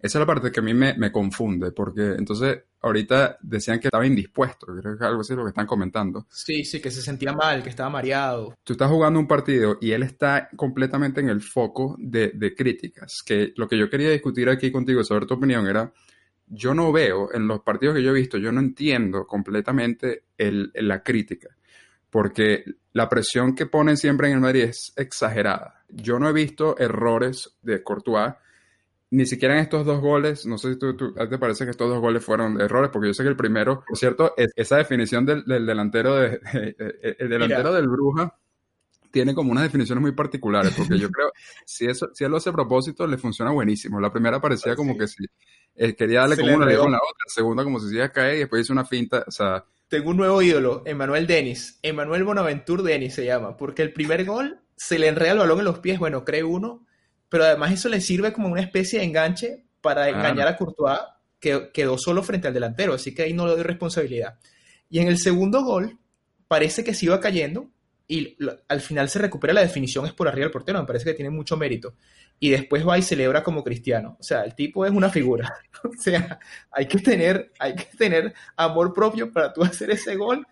Esa 0.00 0.18
es 0.18 0.20
la 0.20 0.26
parte 0.26 0.52
que 0.52 0.60
a 0.60 0.62
mí 0.62 0.74
me, 0.74 1.10
confunde, 1.10 1.72
porque 1.72 2.14
entonces 2.16 2.60
ahorita 2.80 3.38
decían 3.42 3.80
que 3.80 3.88
estaba 3.88 4.06
indispuesto, 4.06 4.66
creo 4.66 4.96
que 4.96 5.04
algo 5.04 5.22
así 5.22 5.32
es 5.32 5.36
lo 5.36 5.42
que 5.42 5.48
están 5.48 5.66
comentando. 5.66 6.26
Sí, 6.30 6.64
sí, 6.64 6.80
que 6.80 6.92
se 6.92 7.02
sentía 7.02 7.32
mal, 7.32 7.64
que 7.64 7.70
estaba 7.70 7.90
mareado. 7.90 8.54
Tú 8.62 8.74
estás 8.74 8.88
jugando 8.88 9.18
un 9.18 9.26
partido 9.26 9.76
y 9.80 9.90
él 9.90 10.04
está 10.04 10.50
completamente 10.54 11.20
en 11.20 11.28
el 11.28 11.40
foco 11.40 11.96
de, 11.98 12.30
de 12.32 12.54
críticas, 12.54 13.22
que 13.26 13.52
lo 13.56 13.66
que 13.66 13.76
yo 13.76 13.90
quería 13.90 14.10
discutir 14.10 14.48
aquí 14.48 14.70
contigo 14.70 15.02
sobre 15.02 15.26
tu 15.26 15.34
opinión 15.34 15.66
era, 15.66 15.92
yo 16.46 16.74
no 16.74 16.92
veo, 16.92 17.34
en 17.34 17.48
los 17.48 17.62
partidos 17.62 17.96
que 17.96 18.02
yo 18.02 18.10
he 18.10 18.14
visto, 18.14 18.38
yo 18.38 18.52
no 18.52 18.60
entiendo 18.60 19.26
completamente 19.26 20.26
el, 20.36 20.70
la 20.74 21.02
crítica 21.02 21.48
porque 22.10 22.64
la 22.92 23.08
presión 23.08 23.54
que 23.54 23.66
ponen 23.66 23.96
siempre 23.96 24.28
en 24.28 24.34
el 24.34 24.40
Madrid 24.40 24.64
es 24.64 24.92
exagerada. 24.96 25.84
Yo 25.88 26.18
no 26.18 26.28
he 26.28 26.32
visto 26.32 26.78
errores 26.78 27.56
de 27.62 27.82
Courtois, 27.82 28.34
ni 29.10 29.26
siquiera 29.26 29.54
en 29.54 29.60
estos 29.60 29.86
dos 29.86 30.00
goles. 30.00 30.46
No 30.46 30.58
sé 30.58 30.72
si 30.72 30.78
tú, 30.78 30.96
te 30.96 31.38
parece 31.38 31.64
que 31.64 31.70
estos 31.70 31.88
dos 31.88 32.00
goles 32.00 32.24
fueron 32.24 32.60
errores, 32.60 32.90
porque 32.92 33.08
yo 33.08 33.14
sé 33.14 33.22
que 33.22 33.30
el 33.30 33.36
primero, 33.36 33.84
por 33.86 33.96
cierto, 33.96 34.34
es, 34.36 34.52
esa 34.56 34.76
definición 34.76 35.24
del, 35.24 35.44
delantero 35.44 36.16
de, 36.16 36.40
el 37.18 37.28
delantero 37.28 37.72
del 37.72 37.88
Bruja 37.88 38.34
tiene 39.10 39.34
como 39.34 39.52
unas 39.52 39.64
definiciones 39.64 40.02
muy 40.02 40.12
particulares, 40.12 40.74
porque 40.76 40.98
yo 40.98 41.10
creo, 41.10 41.32
si, 41.64 41.86
eso, 41.86 42.10
si 42.12 42.24
él 42.24 42.30
lo 42.30 42.36
hace 42.36 42.50
a 42.50 42.52
propósito, 42.52 43.06
le 43.06 43.16
funciona 43.16 43.50
buenísimo. 43.50 44.00
La 44.00 44.12
primera 44.12 44.40
parecía 44.40 44.76
como 44.76 44.96
que 44.96 45.08
si 45.08 45.24
eh, 45.74 45.94
quería 45.94 46.20
darle 46.20 46.36
como 46.36 46.54
una, 46.54 46.66
le 46.66 46.76
con 46.76 46.92
la 46.92 46.98
otra. 46.98 47.24
La 47.26 47.32
segunda 47.32 47.64
como 47.64 47.80
si 47.80 47.88
se 47.88 47.94
iba 47.96 48.04
a 48.04 48.12
caer 48.12 48.36
y 48.36 48.38
después 48.40 48.62
hizo 48.62 48.72
una 48.72 48.84
finta, 48.84 49.24
o 49.26 49.30
sea, 49.30 49.64
tengo 49.88 50.10
un 50.10 50.18
nuevo 50.18 50.42
ídolo, 50.42 50.82
Emanuel 50.84 51.26
Denis. 51.26 51.78
Emanuel 51.82 52.24
Bonaventure 52.24 52.82
Denis 52.82 53.14
se 53.14 53.24
llama, 53.24 53.56
porque 53.56 53.82
el 53.82 53.92
primer 53.92 54.24
gol 54.24 54.60
se 54.76 54.98
le 54.98 55.08
enreda 55.08 55.32
el 55.32 55.38
balón 55.38 55.58
en 55.58 55.64
los 55.64 55.80
pies, 55.80 55.98
bueno, 55.98 56.24
cree 56.24 56.44
uno, 56.44 56.86
pero 57.28 57.44
además 57.44 57.72
eso 57.72 57.88
le 57.88 58.00
sirve 58.00 58.32
como 58.32 58.48
una 58.48 58.60
especie 58.60 58.98
de 58.98 59.06
enganche 59.06 59.64
para 59.80 60.08
engañar 60.08 60.46
a 60.46 60.56
Courtois, 60.56 61.00
que 61.40 61.70
quedó 61.72 61.98
solo 61.98 62.22
frente 62.22 62.48
al 62.48 62.54
delantero, 62.54 62.94
así 62.94 63.14
que 63.14 63.22
ahí 63.22 63.32
no 63.32 63.46
le 63.46 63.52
doy 63.52 63.62
responsabilidad. 63.62 64.38
Y 64.90 65.00
en 65.00 65.08
el 65.08 65.18
segundo 65.18 65.62
gol, 65.62 65.98
parece 66.46 66.84
que 66.84 66.94
se 66.94 67.06
iba 67.06 67.20
cayendo 67.20 67.70
y 68.06 68.36
al 68.68 68.80
final 68.80 69.08
se 69.08 69.18
recupera 69.18 69.52
la 69.52 69.60
definición, 69.60 70.06
es 70.06 70.12
por 70.12 70.28
arriba 70.28 70.44
del 70.44 70.52
portero, 70.52 70.80
me 70.80 70.86
parece 70.86 71.04
que 71.06 71.14
tiene 71.14 71.30
mucho 71.30 71.56
mérito 71.56 71.94
y 72.40 72.50
después 72.50 72.86
va 72.86 72.98
y 72.98 73.02
celebra 73.02 73.42
como 73.42 73.64
cristiano. 73.64 74.16
O 74.18 74.22
sea, 74.22 74.44
el 74.44 74.54
tipo 74.54 74.86
es 74.86 74.92
una 74.92 75.08
figura. 75.08 75.52
o 75.84 75.92
sea, 75.98 76.38
hay 76.70 76.86
que 76.86 76.98
tener, 76.98 77.52
hay 77.58 77.74
que 77.74 77.96
tener 77.96 78.34
amor 78.56 78.92
propio 78.92 79.32
para 79.32 79.52
tú 79.52 79.62
hacer 79.62 79.90
ese 79.90 80.14
gol 80.16 80.46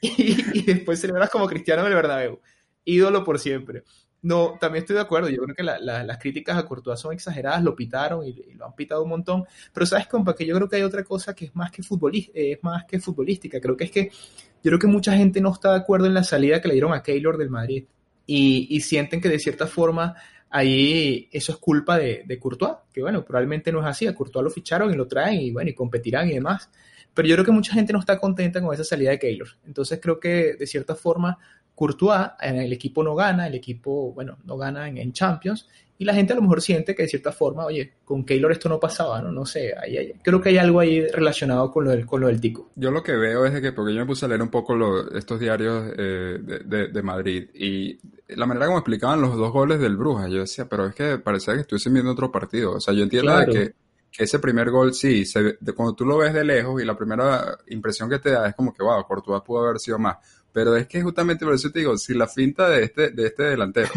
y, 0.00 0.62
después 0.62 1.00
celebras 1.00 1.30
como 1.30 1.46
cristiano 1.46 1.82
en 1.82 1.88
el 1.88 1.94
Bernabéu. 1.94 2.40
Ídolo 2.84 3.24
por 3.24 3.38
siempre. 3.38 3.84
No, 4.20 4.56
también 4.60 4.82
estoy 4.82 4.94
de 4.94 5.02
acuerdo. 5.02 5.28
Yo 5.28 5.42
creo 5.42 5.54
que 5.54 5.62
las 5.62 6.18
críticas 6.18 6.56
a 6.56 6.64
Courtois 6.64 6.98
son 6.98 7.12
exageradas, 7.12 7.62
lo 7.62 7.74
pitaron 7.74 8.24
y, 8.24 8.54
lo 8.54 8.66
han 8.66 8.74
pitado 8.74 9.02
un 9.02 9.08
montón. 9.08 9.44
Pero 9.72 9.86
sabes, 9.86 10.06
compa, 10.06 10.34
que 10.34 10.46
yo 10.46 10.54
creo 10.54 10.68
que 10.68 10.76
hay 10.76 10.82
otra 10.82 11.02
cosa 11.02 11.34
que 11.34 11.46
es 11.46 11.56
más 11.56 11.72
que, 11.72 11.82
es 11.82 12.62
más 12.62 12.84
que 12.84 13.00
futbolística. 13.00 13.60
Creo 13.60 13.76
que 13.76 13.84
es 13.84 13.90
que 13.90 14.10
yo 14.10 14.70
creo 14.70 14.78
que 14.78 14.86
mucha 14.86 15.16
gente 15.16 15.40
no 15.40 15.52
está 15.52 15.72
de 15.72 15.78
acuerdo 15.78 16.06
en 16.06 16.14
la 16.14 16.22
salida 16.22 16.60
que 16.60 16.68
le 16.68 16.74
dieron 16.74 16.92
a 16.92 17.02
Keylor 17.02 17.36
del 17.36 17.50
Madrid. 17.50 17.84
Y, 18.24 18.68
y 18.70 18.80
sienten 18.82 19.20
que 19.20 19.28
de 19.28 19.40
cierta 19.40 19.66
forma 19.66 20.14
ahí 20.52 21.28
eso 21.32 21.52
es 21.52 21.58
culpa 21.58 21.98
de, 21.98 22.22
de, 22.26 22.38
Courtois, 22.38 22.76
que 22.92 23.02
bueno, 23.02 23.24
probablemente 23.24 23.72
no 23.72 23.80
es 23.80 23.86
así, 23.86 24.06
a 24.06 24.14
Courtois 24.14 24.44
lo 24.44 24.50
ficharon 24.50 24.92
y 24.92 24.96
lo 24.96 25.08
traen 25.08 25.40
y 25.40 25.50
bueno, 25.50 25.70
y 25.70 25.74
competirán 25.74 26.28
y 26.28 26.34
demás. 26.34 26.70
Pero 27.14 27.28
yo 27.28 27.34
creo 27.34 27.44
que 27.44 27.52
mucha 27.52 27.74
gente 27.74 27.92
no 27.92 27.98
está 27.98 28.18
contenta 28.18 28.60
con 28.62 28.72
esa 28.72 28.84
salida 28.84 29.10
de 29.10 29.18
Keylor. 29.18 29.48
Entonces 29.66 29.98
creo 30.00 30.20
que 30.20 30.54
de 30.54 30.66
cierta 30.66 30.94
forma 30.94 31.38
Courtois 31.74 32.28
el 32.40 32.72
equipo 32.72 33.02
no 33.02 33.14
gana, 33.14 33.46
el 33.46 33.54
equipo, 33.54 34.12
bueno, 34.12 34.38
no 34.44 34.56
gana 34.56 34.88
en 34.88 35.12
Champions 35.12 35.66
y 36.02 36.04
la 36.04 36.14
gente 36.14 36.32
a 36.32 36.36
lo 36.36 36.42
mejor 36.42 36.60
siente 36.60 36.96
que 36.96 37.04
de 37.04 37.08
cierta 37.08 37.30
forma, 37.30 37.64
oye, 37.64 37.92
con 38.04 38.24
Keylor 38.24 38.50
esto 38.50 38.68
no 38.68 38.80
pasaba, 38.80 39.22
¿no? 39.22 39.30
No 39.30 39.46
sé, 39.46 39.72
creo 40.20 40.40
que 40.40 40.48
hay 40.48 40.58
algo 40.58 40.80
ahí 40.80 41.06
relacionado 41.06 41.70
con 41.70 41.84
lo, 41.84 41.90
del, 41.90 42.04
con 42.04 42.20
lo 42.20 42.26
del 42.26 42.40
tico. 42.40 42.72
Yo 42.74 42.90
lo 42.90 43.04
que 43.04 43.12
veo 43.12 43.46
es 43.46 43.60
que, 43.60 43.70
porque 43.70 43.94
yo 43.94 44.00
me 44.00 44.06
puse 44.06 44.24
a 44.24 44.28
leer 44.28 44.42
un 44.42 44.48
poco 44.48 44.74
estos 45.16 45.38
diarios 45.38 45.92
eh, 45.96 46.38
de, 46.64 47.02
Madrid 47.04 47.50
y 47.54 48.00
la 48.30 48.46
manera 48.46 48.66
como 48.66 48.78
explicaban 48.78 49.20
los 49.20 49.36
dos 49.36 49.52
goles 49.52 49.78
del 49.78 49.96
Bruja, 49.96 50.28
yo 50.28 50.40
decía, 50.40 50.68
pero 50.68 50.86
es 50.86 50.94
que 50.96 51.18
parecía 51.18 51.54
que 51.54 51.60
estuviesen 51.60 51.92
viendo 51.92 52.10
otro 52.10 52.32
partido. 52.32 52.72
O 52.72 52.80
sea, 52.80 52.92
yo 52.94 53.04
entiendo 53.04 53.32
que, 53.46 53.74
ese 54.18 54.40
primer 54.40 54.70
gol 54.72 54.92
sí, 54.92 55.24
se, 55.24 55.56
cuando 55.76 55.94
tú 55.94 56.04
lo 56.04 56.18
ves 56.18 56.34
de 56.34 56.42
lejos 56.42 56.82
y 56.82 56.84
la 56.84 56.98
primera 56.98 57.58
impresión 57.68 58.10
que 58.10 58.18
te 58.18 58.32
da 58.32 58.48
es 58.48 58.56
como 58.56 58.74
que, 58.74 58.82
wow, 58.82 59.06
Portugal 59.06 59.42
pudo 59.46 59.66
haber 59.66 59.78
sido 59.78 60.00
más. 60.00 60.16
Pero 60.52 60.74
es 60.74 60.88
que 60.88 61.00
justamente 61.00 61.44
por 61.44 61.54
eso 61.54 61.70
te 61.70 61.78
digo, 61.78 61.96
si 61.96 62.12
la 62.12 62.26
finta 62.26 62.68
de 62.68 62.82
este, 62.82 63.10
de 63.10 63.26
este 63.28 63.44
delantero 63.44 63.88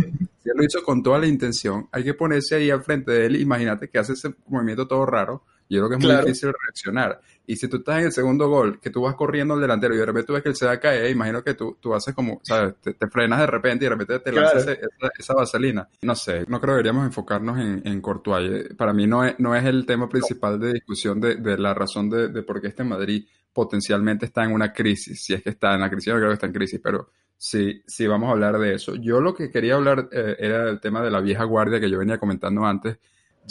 si 0.45 0.51
él 0.51 0.57
lo 0.57 0.63
hizo 0.63 0.83
con 0.83 1.01
toda 1.01 1.17
la 1.17 1.25
intención, 1.25 1.89
hay 1.91 2.03
que 2.03 2.13
ponerse 2.13 2.53
ahí 2.53 2.69
al 2.69 2.83
frente 2.83 3.11
de 3.11 3.25
él. 3.25 3.41
Imagínate 3.41 3.89
que 3.89 3.97
hace 3.97 4.13
ese 4.13 4.35
movimiento 4.45 4.87
todo 4.87 5.03
raro. 5.03 5.43
Yo 5.67 5.79
creo 5.79 5.89
que 5.89 5.95
es 5.95 6.03
muy 6.03 6.23
difícil 6.23 6.53
reaccionar. 6.63 7.19
Y 7.47 7.55
si 7.55 7.67
tú 7.67 7.77
estás 7.77 7.97
en 7.97 8.05
el 8.05 8.11
segundo 8.11 8.47
gol, 8.47 8.79
que 8.79 8.91
tú 8.91 9.01
vas 9.01 9.15
corriendo 9.15 9.55
al 9.55 9.61
delantero 9.61 9.95
y 9.95 9.97
de 9.97 10.05
repente 10.05 10.27
tú 10.27 10.33
ves 10.33 10.43
que 10.43 10.49
él 10.49 10.55
se 10.55 10.67
va 10.67 10.73
a 10.73 10.79
caer, 10.79 11.09
imagino 11.09 11.43
que 11.43 11.55
tú, 11.55 11.79
tú 11.81 11.95
haces 11.95 12.13
como, 12.13 12.41
¿sabes? 12.43 12.75
Te, 12.79 12.93
frenas 13.09 13.39
de 13.39 13.47
repente 13.47 13.85
y 13.85 13.89
de 13.89 13.95
repente 13.95 14.19
te 14.19 14.31
lanzas 14.31 14.77
esa, 15.17 15.33
vaselina. 15.33 15.89
No 16.03 16.13
sé, 16.13 16.45
no 16.47 16.61
creo 16.61 16.73
que 16.73 16.77
deberíamos 16.83 17.07
enfocarnos 17.07 17.57
en, 17.57 17.81
en 17.83 17.99
Courtois. 17.99 18.75
Para 18.77 18.93
mí 18.93 19.07
no 19.07 19.25
es, 19.25 19.33
no 19.39 19.55
es 19.55 19.65
el 19.65 19.87
tema 19.87 20.07
principal 20.07 20.59
de 20.59 20.73
discusión 20.73 21.19
de, 21.19 21.37
de 21.37 21.57
la 21.57 21.73
razón 21.73 22.07
de, 22.11 22.27
de 22.27 22.43
por 22.43 22.61
qué 22.61 22.67
este 22.67 22.83
Madrid 22.83 23.25
potencialmente 23.51 24.27
está 24.27 24.43
en 24.43 24.51
una 24.51 24.71
crisis, 24.71 25.23
si 25.23 25.33
es 25.33 25.41
que 25.41 25.49
está 25.49 25.73
en 25.73 25.81
la 25.81 25.89
crisis, 25.89 26.07
yo 26.07 26.17
creo 26.17 26.27
que 26.27 26.33
está 26.33 26.45
en 26.45 26.53
crisis, 26.53 26.79
pero 26.83 27.09
sí, 27.45 27.83
sí 27.85 28.07
vamos 28.07 28.29
a 28.29 28.31
hablar 28.31 28.57
de 28.57 28.73
eso. 28.73 28.95
Yo 28.95 29.21
lo 29.21 29.33
que 29.33 29.51
quería 29.51 29.75
hablar 29.75 30.09
eh, 30.11 30.35
era 30.39 30.69
el 30.69 30.79
tema 30.79 31.01
de 31.01 31.11
la 31.11 31.21
vieja 31.21 31.43
guardia 31.43 31.79
que 31.79 31.89
yo 31.89 31.99
venía 31.99 32.17
comentando 32.17 32.65
antes, 32.65 32.97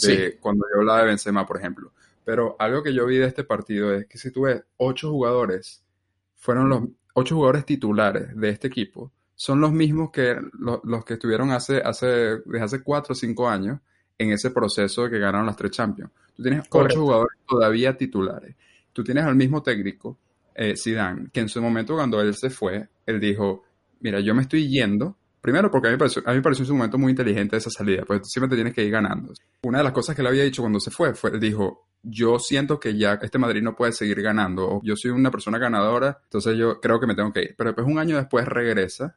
de 0.02 0.38
cuando 0.40 0.66
yo 0.72 0.80
hablaba 0.80 1.00
de 1.00 1.06
Benzema, 1.06 1.46
por 1.46 1.58
ejemplo. 1.58 1.92
Pero 2.24 2.56
algo 2.58 2.82
que 2.82 2.92
yo 2.92 3.06
vi 3.06 3.18
de 3.18 3.26
este 3.26 3.44
partido 3.44 3.94
es 3.94 4.06
que 4.06 4.18
si 4.18 4.30
tú 4.30 4.42
ves 4.42 4.64
ocho 4.78 5.10
jugadores, 5.10 5.84
fueron 6.36 6.68
los 6.68 6.82
ocho 7.14 7.36
jugadores 7.36 7.64
titulares 7.64 8.34
de 8.34 8.48
este 8.48 8.68
equipo, 8.68 9.12
son 9.36 9.60
los 9.60 9.72
mismos 9.72 10.10
que 10.10 10.36
los 10.52 11.04
que 11.04 11.14
estuvieron 11.14 11.50
hace, 11.50 11.78
hace, 11.78 12.06
desde 12.44 12.62
hace 12.62 12.82
cuatro 12.82 13.12
o 13.12 13.16
cinco 13.16 13.48
años 13.48 13.78
en 14.18 14.32
ese 14.32 14.50
proceso 14.50 15.04
de 15.04 15.10
que 15.10 15.18
ganaron 15.18 15.46
las 15.46 15.56
tres 15.56 15.72
Champions. 15.72 16.10
Tú 16.36 16.42
tienes 16.42 16.66
ocho 16.70 17.00
jugadores 17.00 17.38
todavía 17.46 17.96
titulares 17.96 18.54
tú 18.94 19.04
tienes 19.04 19.24
al 19.24 19.34
mismo 19.34 19.62
técnico, 19.62 20.16
eh, 20.54 20.76
Zidane, 20.76 21.28
que 21.30 21.40
en 21.40 21.50
su 21.50 21.60
momento 21.60 21.96
cuando 21.96 22.22
él 22.22 22.34
se 22.34 22.48
fue, 22.48 22.88
él 23.04 23.20
dijo, 23.20 23.64
mira, 24.04 24.20
yo 24.20 24.34
me 24.34 24.42
estoy 24.42 24.68
yendo, 24.68 25.16
primero 25.40 25.70
porque 25.70 25.88
a 25.88 25.90
mí, 25.90 25.94
me 25.94 25.99
pareció, 25.99 26.23
a 26.26 26.30
mí 26.30 26.37
me 26.37 26.42
pareció 26.42 26.62
en 26.62 26.66
su 26.68 26.75
momento 26.75 26.99
muy 26.99 27.11
inteligente 27.11 27.56
esa 27.56 27.70
salida, 27.70 28.04
porque 28.06 28.25
siempre 28.26 28.50
te 28.50 28.54
tienes 28.54 28.75
que 28.75 28.84
ir 28.84 28.92
ganando. 28.92 29.32
Una 29.62 29.78
de 29.78 29.84
las 29.84 29.94
cosas 29.94 30.14
que 30.14 30.20
él 30.20 30.28
había 30.28 30.44
dicho 30.44 30.62
cuando 30.62 30.78
se 30.78 30.90
fue, 30.90 31.14
fue, 31.14 31.38
dijo, 31.40 31.87
yo 32.02 32.38
siento 32.38 32.78
que 32.78 32.96
ya 32.96 33.14
este 33.23 33.38
Madrid 33.38 33.62
no 33.62 33.75
puede 33.75 33.92
seguir 33.92 34.20
ganando, 34.20 34.80
yo 34.84 34.94
soy 34.94 35.11
una 35.11 35.30
persona 35.30 35.58
ganadora, 35.58 36.20
entonces 36.23 36.56
yo 36.58 36.80
creo 36.80 37.00
que 37.00 37.06
me 37.06 37.14
tengo 37.14 37.32
que 37.32 37.40
ir. 37.40 37.54
Pero 37.56 37.70
después 37.70 37.87
un 37.87 37.99
año 37.99 38.16
después 38.16 38.46
regresa 38.46 39.16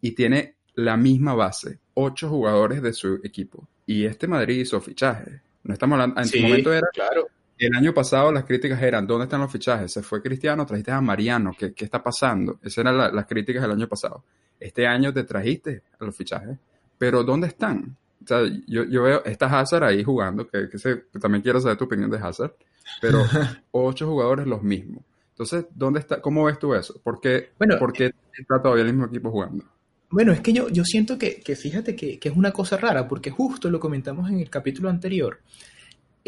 y 0.00 0.10
tiene 0.12 0.56
la 0.74 0.96
misma 0.96 1.34
base, 1.34 1.78
ocho 1.94 2.28
jugadores 2.28 2.82
de 2.82 2.92
su 2.92 3.20
equipo. 3.22 3.68
Y 3.86 4.04
este 4.04 4.26
Madrid 4.26 4.58
hizo 4.58 4.80
fichaje. 4.80 5.42
No 5.62 5.74
estamos 5.74 5.94
hablando, 5.94 6.20
en 6.20 6.26
su 6.26 6.40
momento 6.40 6.72
era 6.72 6.88
claro. 6.92 7.28
El 7.58 7.74
año 7.74 7.92
pasado 7.92 8.30
las 8.30 8.44
críticas 8.44 8.80
eran, 8.80 9.06
¿dónde 9.06 9.24
están 9.24 9.40
los 9.40 9.50
fichajes? 9.50 9.92
Se 9.92 10.02
fue 10.02 10.22
Cristiano, 10.22 10.64
trajiste 10.64 10.92
a 10.92 11.00
Mariano, 11.00 11.52
¿qué, 11.58 11.72
qué 11.72 11.84
está 11.84 12.02
pasando? 12.02 12.58
Esas 12.62 12.78
eran 12.78 12.96
las 12.96 13.26
críticas 13.26 13.62
del 13.62 13.72
año 13.72 13.88
pasado. 13.88 14.24
Este 14.60 14.86
año 14.86 15.12
te 15.12 15.24
trajiste 15.24 15.82
a 15.98 16.04
los 16.04 16.16
fichajes, 16.16 16.56
pero 16.96 17.24
¿dónde 17.24 17.48
están? 17.48 17.96
O 18.22 18.26
sea, 18.26 18.42
yo, 18.66 18.84
yo 18.84 19.02
veo, 19.02 19.24
está 19.24 19.46
Hazard 19.46 19.84
ahí 19.84 20.04
jugando, 20.04 20.46
que, 20.46 20.68
que, 20.68 21.18
también 21.18 21.42
quiero 21.42 21.60
saber 21.60 21.76
tu 21.76 21.84
opinión 21.84 22.10
de 22.10 22.18
Hazard, 22.18 22.54
pero 23.00 23.24
ocho 23.72 24.06
jugadores 24.06 24.46
los 24.46 24.62
mismos. 24.62 25.02
Entonces, 25.30 25.66
¿dónde 25.74 26.00
está? 26.00 26.20
¿Cómo 26.20 26.44
ves 26.44 26.58
tú 26.58 26.74
eso? 26.74 27.00
¿Por 27.02 27.20
qué, 27.20 27.50
bueno, 27.58 27.78
¿por 27.78 27.92
qué 27.92 28.12
está 28.36 28.60
todavía 28.60 28.84
el 28.84 28.92
mismo 28.92 29.06
equipo 29.06 29.30
jugando? 29.30 29.64
Bueno, 30.10 30.32
es 30.32 30.40
que 30.40 30.52
yo, 30.52 30.68
yo 30.68 30.84
siento 30.84 31.18
que, 31.18 31.40
que 31.40 31.54
fíjate 31.54 31.94
que, 31.94 32.18
que, 32.18 32.28
es 32.28 32.36
una 32.36 32.50
cosa 32.50 32.76
rara, 32.76 33.06
porque 33.06 33.30
justo 33.30 33.70
lo 33.70 33.78
comentamos 33.78 34.30
en 34.30 34.40
el 34.40 34.50
capítulo 34.50 34.88
anterior. 34.88 35.40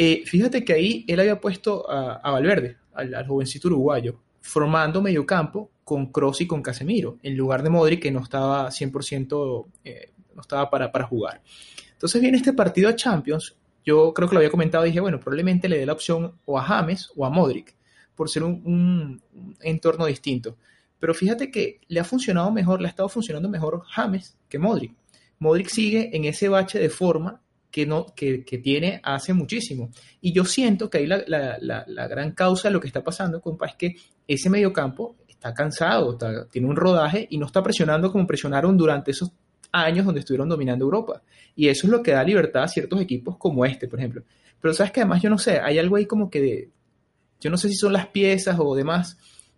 Eh, 0.02 0.22
fíjate 0.24 0.64
que 0.64 0.72
ahí 0.72 1.04
él 1.08 1.20
había 1.20 1.38
puesto 1.38 1.84
a, 1.90 2.30
Valverde, 2.30 2.78
al, 2.94 3.26
jovencito 3.26 3.68
uruguayo, 3.68 4.18
formando 4.40 5.02
mediocampo 5.02 5.72
con 5.84 6.10
Kroos 6.10 6.40
y 6.40 6.46
con 6.46 6.62
Casemiro, 6.62 7.18
en 7.22 7.36
lugar 7.36 7.62
de 7.62 7.68
Modric 7.68 8.00
que 8.00 8.10
no 8.10 8.20
estaba 8.22 8.70
100%, 8.70 9.66
eh, 9.84 10.12
no 10.34 10.40
estaba 10.40 10.70
para, 10.70 10.90
para 10.90 11.04
jugar. 11.04 11.42
Entonces 11.92 12.18
viene 12.22 12.38
este 12.38 12.54
partido 12.54 12.88
a 12.88 12.96
Champions, 12.96 13.56
yo 13.84 14.14
creo 14.14 14.26
que 14.26 14.36
lo 14.36 14.38
había 14.38 14.50
comentado, 14.50 14.84
dije, 14.84 15.00
bueno, 15.00 15.20
probablemente 15.20 15.68
le 15.68 15.76
dé 15.76 15.84
la 15.84 15.92
opción 15.92 16.32
o 16.46 16.58
a 16.58 16.62
James 16.62 17.12
o 17.14 17.26
a 17.26 17.28
Modric, 17.28 17.76
por 18.14 18.30
ser 18.30 18.42
un, 18.42 19.20
entorno 19.60 20.06
distinto. 20.06 20.56
Pero 20.98 21.12
fíjate 21.12 21.50
que 21.50 21.78
le 21.88 22.00
ha 22.00 22.04
funcionado 22.04 22.50
mejor, 22.50 22.80
le 22.80 22.86
ha 22.86 22.90
estado 22.90 23.10
funcionando 23.10 23.50
mejor 23.50 23.82
James 23.90 24.34
que 24.48 24.58
Modric. 24.58 24.94
Modric 25.38 25.68
sigue 25.68 26.16
en 26.16 26.24
ese 26.24 26.48
bache 26.48 26.78
de 26.78 26.88
forma 26.88 27.42
que, 27.70 27.86
no, 27.86 28.06
que, 28.14 28.42
tiene 28.62 29.00
hace 29.02 29.32
muchísimo. 29.32 29.90
Y 30.20 30.32
yo 30.32 30.44
siento 30.44 30.90
que 30.90 30.98
ahí 30.98 31.06
la, 31.06 31.22
la, 31.26 32.08
gran 32.08 32.32
causa 32.32 32.68
de 32.68 32.74
lo 32.74 32.80
que 32.80 32.88
está 32.88 33.02
pasando, 33.02 33.40
compa, 33.40 33.66
es 33.66 33.74
que 33.76 33.96
ese 34.26 34.50
mediocampo 34.50 35.16
está 35.28 35.54
cansado, 35.54 36.18
tiene 36.50 36.68
un 36.68 36.76
rodaje 36.76 37.26
y 37.30 37.38
no 37.38 37.46
está 37.46 37.62
presionando 37.62 38.12
como 38.12 38.26
presionaron 38.26 38.76
durante 38.76 39.12
esos 39.12 39.32
años 39.72 40.04
donde 40.04 40.20
estuvieron 40.20 40.48
dominando 40.48 40.84
Europa. 40.84 41.22
Y 41.54 41.68
eso 41.68 41.86
es 41.86 41.90
lo 41.90 42.02
que 42.02 42.12
da 42.12 42.24
libertad 42.24 42.64
a 42.64 42.68
ciertos 42.68 43.00
equipos 43.00 43.36
como 43.38 43.64
este, 43.64 43.88
por 43.88 43.98
ejemplo. 43.98 44.22
Pero 44.60 44.74
sabes 44.74 44.92
que 44.92 45.00
además 45.00 45.22
yo 45.22 45.30
no 45.30 45.38
sé, 45.38 45.58
hay 45.58 45.78
algo 45.78 45.96
ahí 45.96 46.06
como 46.06 46.28
que 46.28 46.40
de, 46.40 46.70
yo 47.40 47.50
no 47.50 47.56
sé 47.56 47.68
si 47.68 47.74
son 47.74 47.92
las 47.92 48.08
piezas 48.08 48.56
o 48.58 48.74
demás, 48.74 49.16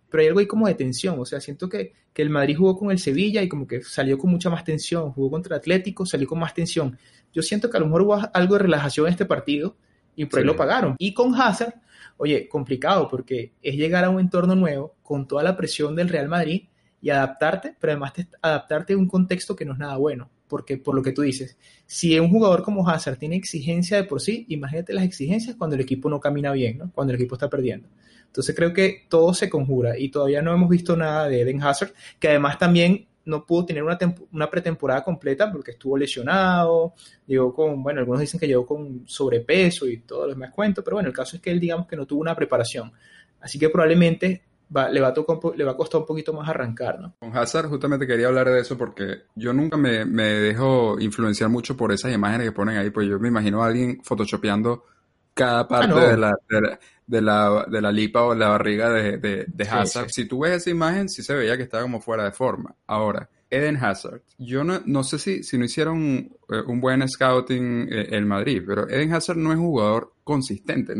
pero 0.09 0.21
hay 0.21 0.27
algo 0.27 0.39
ahí 0.39 0.47
como 0.47 0.67
de 0.67 0.75
tensión, 0.75 1.19
o 1.19 1.25
sea, 1.25 1.41
siento 1.41 1.67
que, 1.67 1.93
que, 2.13 2.21
el 2.21 2.29
Madrid 2.29 2.55
jugó 2.55 2.77
con 2.77 2.91
el 2.91 2.99
Sevilla 2.99 3.41
y 3.41 3.49
como 3.49 3.67
que 3.67 3.81
salió 3.81 4.17
con 4.17 4.31
mucha 4.31 4.49
más 4.49 4.63
tensión, 4.63 5.11
jugó 5.11 5.31
contra 5.31 5.57
Atlético, 5.57 6.05
salió 6.05 6.27
con 6.27 6.39
más 6.39 6.53
tensión. 6.53 6.97
Yo 7.33 7.41
siento 7.41 7.69
que 7.69 7.77
a 7.77 7.79
lo 7.79 7.87
mejor 7.87 8.01
hubo 8.03 8.21
algo 8.33 8.53
de 8.55 8.59
relajación 8.59 9.07
en 9.07 9.11
este 9.11 9.25
partido 9.25 9.75
y 10.15 10.25
por 10.25 10.39
ahí 10.39 10.45
lo 10.45 10.55
pagaron. 10.55 10.95
Y 10.99 11.13
con 11.13 11.33
Hazard, 11.35 11.75
oye, 12.17 12.47
complicado 12.47 13.07
porque 13.09 13.53
es 13.61 13.75
llegar 13.75 14.03
a 14.03 14.09
un 14.09 14.19
entorno 14.19 14.55
nuevo 14.55 14.95
con 15.03 15.27
toda 15.27 15.43
la 15.43 15.57
presión 15.57 15.95
del 15.95 16.09
Real 16.09 16.27
Madrid 16.27 16.63
y 17.01 17.09
adaptarte, 17.09 17.75
pero 17.79 17.93
además 17.93 18.13
adaptarte 18.41 18.93
a 18.93 18.97
un 18.97 19.07
contexto 19.07 19.55
que 19.55 19.65
no 19.65 19.73
es 19.73 19.79
nada 19.79 19.97
bueno. 19.97 20.29
Porque 20.47 20.77
por 20.77 20.93
lo 20.93 21.01
que 21.01 21.11
tú 21.11 21.23
dices, 21.23 21.57
si 21.85 22.17
un 22.19 22.29
jugador 22.29 22.61
como 22.61 22.87
Hazard 22.87 23.17
tiene 23.17 23.35
exigencia 23.35 23.97
de 23.97 24.03
por 24.03 24.21
sí, 24.21 24.45
imagínate 24.49 24.93
las 24.93 25.03
exigencias 25.03 25.55
cuando 25.55 25.75
el 25.75 25.81
equipo 25.81 26.09
no 26.09 26.19
camina 26.19 26.51
bien, 26.51 26.77
¿no? 26.77 26.91
cuando 26.93 27.11
el 27.11 27.19
equipo 27.19 27.35
está 27.35 27.49
perdiendo. 27.49 27.89
Entonces 28.27 28.55
creo 28.55 28.71
que 28.71 29.05
todo 29.09 29.33
se 29.33 29.49
conjura 29.49 29.97
y 29.97 30.09
todavía 30.09 30.41
no 30.41 30.53
hemos 30.53 30.69
visto 30.69 30.95
nada 30.95 31.27
de 31.27 31.41
Eden 31.41 31.61
Hazard, 31.61 31.93
que 32.19 32.29
además 32.29 32.57
también 32.57 33.07
no 33.25 33.45
pudo 33.45 33.65
tener 33.65 33.83
una, 33.83 33.97
una, 34.31 34.49
pretemporada 34.49 35.03
completa 35.03 35.51
porque 35.51 35.71
estuvo 35.71 35.97
lesionado, 35.97 36.93
llegó 37.25 37.53
con, 37.53 37.81
bueno, 37.81 37.99
algunos 37.99 38.21
dicen 38.21 38.39
que 38.39 38.47
llegó 38.47 38.65
con 38.65 39.03
sobrepeso 39.05 39.87
y 39.87 39.97
todo 39.97 40.27
lo 40.27 40.33
demás 40.33 40.51
cuento, 40.51 40.83
pero 40.83 40.97
bueno, 40.97 41.09
el 41.09 41.15
caso 41.15 41.35
es 41.35 41.41
que 41.41 41.51
él 41.51 41.59
digamos 41.59 41.87
que 41.87 41.95
no 41.95 42.05
tuvo 42.05 42.21
una 42.21 42.35
preparación. 42.35 42.91
Así 43.39 43.59
que 43.59 43.69
probablemente 43.69 44.41
va, 44.75 44.89
le, 44.89 44.99
va 45.01 45.09
a 45.09 45.13
tocar, 45.13 45.37
le 45.55 45.63
va 45.63 45.71
a 45.71 45.77
costar 45.77 46.01
un 46.01 46.07
poquito 46.07 46.33
más 46.33 46.47
arrancar, 46.49 46.99
¿no? 46.99 47.15
Con 47.19 47.35
Hazard 47.35 47.67
justamente 47.69 48.07
quería 48.07 48.27
hablar 48.27 48.49
de 48.49 48.59
eso 48.59 48.77
porque 48.77 49.23
yo 49.35 49.53
nunca 49.53 49.77
me, 49.77 50.05
me 50.05 50.23
dejo 50.23 50.99
influenciar 50.99 51.49
mucho 51.49 51.77
por 51.77 51.91
esas 51.91 52.13
imágenes 52.13 52.47
que 52.47 52.53
ponen 52.53 52.77
ahí, 52.77 52.89
pues 52.89 53.07
yo 53.07 53.19
me 53.19 53.29
imagino 53.29 53.63
a 53.63 53.67
alguien 53.67 54.01
photoshopeando 54.03 54.85
cada 55.33 55.61
ah, 55.61 55.67
parte 55.67 55.99
de, 55.99 56.17
la, 56.17 56.33
de, 56.49 56.61
la, 56.61 56.79
de, 57.07 57.21
la, 57.21 57.91
lipa 57.91 58.23
o 58.23 58.35
la 58.35 58.49
barriga 58.49 58.89
de, 58.89 59.17
de, 59.17 59.67
Hazard. 59.69 60.09
Si 60.09 60.25
tú 60.25 60.39
ves 60.39 60.57
esa 60.57 60.69
imagen, 60.69 61.09
sí 61.09 61.23
se 61.23 61.35
veía 61.35 61.57
que 61.57 61.63
estaba 61.63 61.83
como 61.83 62.01
fuera 62.01 62.25
de 62.25 62.31
forma. 62.31 62.75
Ahora, 62.87 63.29
Eden 63.53 63.77
Hazard, 63.77 64.21
yo 64.39 64.63
no, 64.63 64.81
no 64.85 65.03
sé 65.03 65.19
si, 65.19 65.43
si 65.43 65.59
no 65.59 65.65
hicieron 65.65 66.31
eh, 66.49 66.61
un 66.65 66.81
buen 66.81 67.07
scouting 67.07 67.87
eh, 67.91 68.07
en 68.09 68.27
Madrid, 68.27 68.63
pero 68.65 68.89
Eden 68.89 69.13
Hazard 69.13 69.37
no 69.37 69.51
es 69.51 69.59
un 69.59 69.65
jugador 69.65 70.13
consistente. 70.23 70.93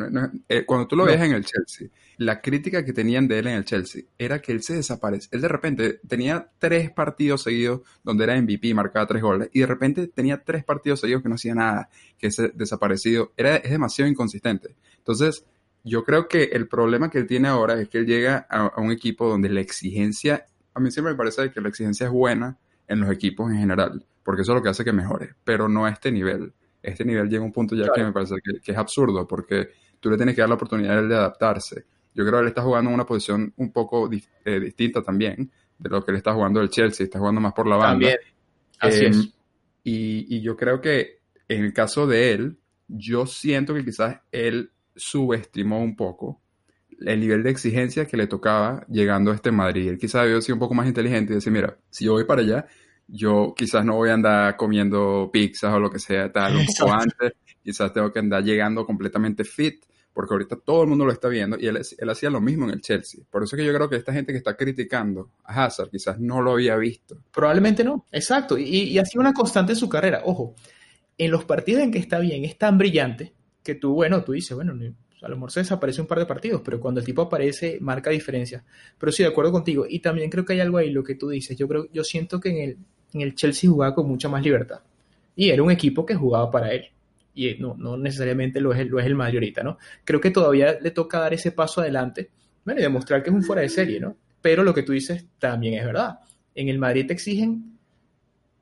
Eh, 0.48 0.64
cuando 0.64 0.88
tú 0.88 0.96
lo 0.96 1.06
ves 1.06 1.20
en 1.20 1.34
el 1.34 1.44
Chelsea, 1.44 1.88
la 2.18 2.42
crítica 2.42 2.86
que 2.86 2.94
tenían 2.94 3.28
de 3.28 3.40
él 3.40 3.48
en 3.48 3.56
el 3.56 3.66
Chelsea 3.66 4.04
era 4.20 4.40
que 4.40 4.52
él 4.52 4.62
se 4.62 4.76
desaparece. 4.76 5.30
Él 5.32 5.42
de 5.42 5.48
repente 5.48 6.00
tenía 6.08 6.48
tres 6.60 6.92
partidos 6.92 7.42
seguidos 7.42 7.82
donde 8.04 8.26
era 8.26 8.40
MVP, 8.40 8.74
marcaba 8.76 9.08
tres 9.08 9.24
goles, 9.24 9.50
y 9.52 9.62
de 9.62 9.66
repente 9.66 10.08
tenía 10.08 10.44
tres 10.44 10.64
partidos 10.64 11.00
seguidos 11.00 11.24
que 11.24 11.30
no 11.30 11.36
hacía 11.36 11.56
nada, 11.56 11.90
que 12.20 12.28
ese 12.28 12.50
desaparecido. 12.50 13.34
Era, 13.36 13.56
es 13.56 13.72
demasiado 13.72 14.12
inconsistente. 14.12 14.76
Entonces, 15.00 15.44
yo 15.84 16.04
creo 16.04 16.28
que 16.28 16.44
el 16.44 16.68
problema 16.68 17.10
que 17.10 17.20
él 17.20 17.28
tiene 17.28 17.50
ahora 17.50 17.80
es 17.80 17.90
que 17.90 18.00
él 18.00 18.06
llega 18.06 18.48
a, 18.50 18.80
un 18.80 18.92
equipo 18.92 19.28
donde 19.28 19.50
la 19.50 19.60
exigencia, 19.60 20.46
a 20.74 20.80
mí 20.80 20.90
siempre 20.92 21.14
me 21.14 21.18
parece 21.18 21.52
que 21.52 21.60
la 21.62 21.70
exigencia 21.70 22.08
es 22.08 22.12
buena 22.12 22.58
en 22.88 23.02
los 23.02 23.12
equipos 23.12 23.52
en 23.52 23.58
general, 23.58 24.06
porque 24.24 24.44
eso 24.44 24.54
es 24.54 24.58
lo 24.58 24.64
que 24.64 24.70
hace 24.70 24.86
que 24.86 24.94
mejore, 24.94 25.36
pero 25.44 25.68
no 25.68 25.86
a 25.86 25.90
este 25.90 26.12
nivel. 26.12 26.54
Este 26.82 27.06
nivel 27.06 27.30
llega 27.30 27.44
a 27.44 27.46
un 27.46 27.52
punto 27.52 27.76
ya 27.76 27.88
que 27.94 28.04
me 28.04 28.12
parece 28.12 28.36
que, 28.64 28.72
es 28.72 28.78
absurdo, 28.78 29.28
porque 29.28 29.70
tú 30.00 30.10
le 30.10 30.18
tienes 30.18 30.36
que 30.36 30.42
dar 30.42 30.50
la 30.50 30.56
oportunidad 30.56 31.02
de 31.04 31.16
adaptarse. 31.16 31.86
Yo 32.14 32.24
creo 32.24 32.40
que 32.40 32.42
él 32.42 32.48
está 32.48 32.62
jugando 32.62 32.90
en 32.90 32.96
una 32.96 33.06
posición 33.06 33.54
un 33.58 33.72
poco 33.72 34.10
eh, 34.12 34.60
distinta 34.60 35.02
también 35.02 35.52
de 35.78 35.90
lo 35.90 36.04
que 36.04 36.12
él 36.12 36.18
está 36.18 36.34
jugando 36.34 36.62
el 36.62 36.70
Chelsea, 36.70 37.06
está 37.06 37.20
jugando 37.20 37.42
más 37.42 37.54
por 37.54 37.68
la 37.68 37.78
banda. 37.78 37.92
También. 37.92 38.18
Así 38.80 39.06
es. 39.06 39.18
Em, 39.18 39.32
y, 39.84 40.38
y 40.38 40.42
yo 40.42 40.56
creo 40.56 40.80
que 40.80 41.20
en 41.48 41.64
el 41.64 41.74
caso 41.74 42.06
de 42.06 42.34
él, 42.34 42.58
yo 42.88 43.26
siento 43.26 43.74
que 43.74 43.84
quizás 43.84 44.20
él 44.32 44.73
subestimó 44.96 45.80
un 45.82 45.96
poco 45.96 46.42
el 47.06 47.20
nivel 47.20 47.44
de 47.44 47.50
exigencia 47.50 48.06
que 48.06 48.18
le 48.18 48.28
tocaba 48.28 48.86
llegando 48.88 49.32
a 49.32 49.36
este 49.36 49.52
Madrid. 49.52 49.90
Él 49.90 49.98
quizás 49.98 50.24
debió 50.24 50.42
ser 50.42 50.54
un 50.54 50.60
poco 50.60 50.74
más 50.74 50.88
inteligente 50.88 51.34
y 51.34 51.36
decir, 51.36 51.52
mira, 51.52 51.78
si 51.90 52.06
yo 52.06 52.14
voy 52.14 52.26
para 52.26 52.42
allá, 52.42 52.68
yo 53.08 53.54
quizás 53.56 53.84
no 53.86 53.96
voy 53.96 54.10
a 54.10 54.14
andar 54.14 54.56
comiendo 54.56 55.30
pizzas 55.32 55.74
o 55.74 55.80
lo 55.80 55.90
que 55.90 56.00
sea, 56.00 56.32
tal, 56.32 56.56
un 56.58 56.66
poco 56.66 56.92
antes, 56.92 57.34
quizás 57.62 57.92
tengo 57.94 58.12
que 58.12 58.20
andar 58.20 58.44
llegando 58.44 58.86
completamente 58.86 59.44
fit, 59.44 59.86
porque 60.14 60.34
ahorita 60.34 60.58
todo 60.58 60.84
el 60.84 60.90
mundo 60.90 61.06
lo 61.06 61.12
está 61.12 61.28
viendo 61.28 61.58
y 61.60 61.68
él, 61.68 61.80
él 61.98 62.10
hacía 62.10 62.30
lo 62.30 62.40
mismo 62.40 62.66
en 62.66 62.72
el 62.72 62.82
Chelsea. 62.82 63.22
Por 63.30 63.44
eso 63.44 63.56
es 63.56 63.62
que 63.62 63.66
yo 63.66 63.74
creo 63.74 63.90
que 63.90 63.96
esta 63.96 64.14
gente 64.14 64.32
que 64.32 64.38
está 64.38 64.56
criticando 64.56 65.32
a 65.44 65.66
Hazard 65.66 65.90
quizás 65.90 66.20
no 66.20 66.42
lo 66.42 66.52
había 66.52 66.78
visto. 66.78 67.18
Probablemente 67.32 67.84
no, 67.84 68.06
exacto, 68.12 68.58
y, 68.58 68.64
y 68.64 69.00
ha 69.00 69.06
sido 69.06 69.22
una 69.22 69.34
constante 69.34 69.74
en 69.74 69.78
su 69.78 69.90
carrera. 69.90 70.22
Ojo, 70.26 70.56
en 71.18 71.32
los 71.32 71.46
partidos 71.46 71.84
en 71.84 71.92
que 71.92 72.00
está 72.00 72.20
bien, 72.20 72.46
es 72.46 72.58
tan 72.58 72.78
brillante 72.78 73.34
que 73.64 73.76
tú, 73.76 73.94
bueno, 73.94 74.24
tú 74.24 74.34
dices, 74.34 74.56
bueno, 74.56 74.74
a 75.22 75.30
lo 75.30 75.36
mejor 75.36 75.52
se 75.52 76.02
un 76.02 76.08
par 76.08 76.20
de 76.20 76.26
partidos, 76.26 76.62
pero 76.64 76.80
cuando 76.80 77.00
el 77.00 77.06
tipo 77.06 77.22
aparece, 77.22 77.78
marca 77.80 78.10
diferencia. 78.10 78.64
Pero 78.98 79.12
sí, 79.12 79.24
de 79.24 79.30
acuerdo 79.30 79.52
contigo. 79.52 79.86
Y 79.88 80.00
también 80.00 80.30
creo 80.30 80.44
que 80.44 80.54
hay 80.54 80.60
algo 80.60 80.78
ahí, 80.78 80.92
lo 80.92 81.04
que 81.04 81.16
tú 81.16 81.30
dices. 81.30 81.58
Yo 81.58 81.68
creo, 81.68 81.88
yo 81.94 82.04
siento 82.04 82.40
que 82.40 82.50
en 82.50 82.58
el, 82.58 82.78
en 83.14 83.22
el 83.22 83.34
Chelsea 83.34 83.70
jugaba 83.70 83.96
con 83.96 84.08
mucha 84.08 84.28
más 84.28 84.44
libertad. 84.44 84.82
Y 85.36 85.50
era 85.50 85.64
un 85.64 85.72
equipo 85.72 86.06
que 86.06 86.14
jugaba 86.14 86.52
para 86.52 86.74
él. 86.74 86.88
Y 87.34 87.56
no, 87.56 87.76
no 87.76 87.98
necesariamente 87.98 88.60
lo 88.60 88.74
es, 88.74 88.86
lo 88.88 89.00
es 89.00 89.06
el 89.06 89.16
Madrid 89.16 89.38
ahorita, 89.38 89.64
¿no? 89.64 89.78
Creo 90.04 90.20
que 90.20 90.30
todavía 90.30 90.78
le 90.80 90.92
toca 90.92 91.20
dar 91.20 91.34
ese 91.34 91.52
paso 91.52 91.82
adelante 91.82 92.30
bueno, 92.66 92.80
y 92.80 92.84
demostrar 92.84 93.24
que 93.24 93.30
es 93.30 93.36
un 93.36 93.44
fuera 93.44 93.62
de 93.62 93.70
serie, 93.70 94.00
¿no? 94.00 94.16
Pero 94.42 94.64
lo 94.64 94.74
que 94.74 94.84
tú 94.84 94.92
dices 94.92 95.26
también 95.40 95.76
es 95.76 95.86
verdad. 95.86 96.20
En 96.56 96.70
el 96.70 96.80
Madrid 96.80 97.08
te 97.08 97.14
exigen 97.14 97.78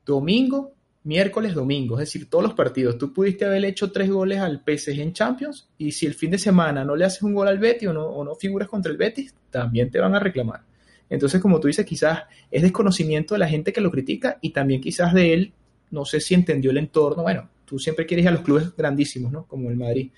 domingo, 0.05 0.73
miércoles, 1.03 1.53
domingo, 1.53 1.95
es 1.95 2.07
decir, 2.07 2.29
todos 2.29 2.43
los 2.43 2.53
partidos. 2.53 2.97
Tú 2.97 3.13
pudiste 3.13 3.45
haber 3.45 3.65
hecho 3.65 3.91
tres 3.91 4.09
goles 4.09 4.39
al 4.39 4.63
PSG 4.65 4.99
en 4.99 5.13
Champions 5.13 5.69
y 5.77 5.91
si 5.91 6.05
el 6.05 6.13
fin 6.13 6.31
de 6.31 6.37
semana 6.37 6.85
no 6.85 6.95
le 6.95 7.05
haces 7.05 7.23
un 7.23 7.33
gol 7.33 7.47
al 7.47 7.59
Betis 7.59 7.89
o 7.89 7.93
no, 7.93 8.05
o 8.05 8.23
no 8.23 8.35
figuras 8.35 8.67
contra 8.67 8.91
el 8.91 8.97
Betis, 8.97 9.33
también 9.49 9.89
te 9.89 9.99
van 9.99 10.15
a 10.15 10.19
reclamar. 10.19 10.61
Entonces, 11.09 11.41
como 11.41 11.59
tú 11.59 11.67
dices, 11.67 11.85
quizás 11.85 12.23
es 12.49 12.61
desconocimiento 12.61 13.35
de 13.35 13.39
la 13.39 13.47
gente 13.47 13.73
que 13.73 13.81
lo 13.81 13.91
critica 13.91 14.37
y 14.41 14.51
también 14.51 14.79
quizás 14.79 15.13
de 15.13 15.33
él, 15.33 15.53
no 15.89 16.05
sé 16.05 16.21
si 16.21 16.33
entendió 16.33 16.71
el 16.71 16.77
entorno. 16.77 17.23
Bueno, 17.23 17.49
tú 17.65 17.79
siempre 17.79 18.05
quieres 18.05 18.23
ir 18.23 18.29
a 18.29 18.33
los 18.33 18.41
clubes 18.41 18.73
grandísimos, 18.77 19.31
¿no? 19.31 19.45
Como 19.45 19.69
el 19.69 19.75
Madrid. 19.75 20.09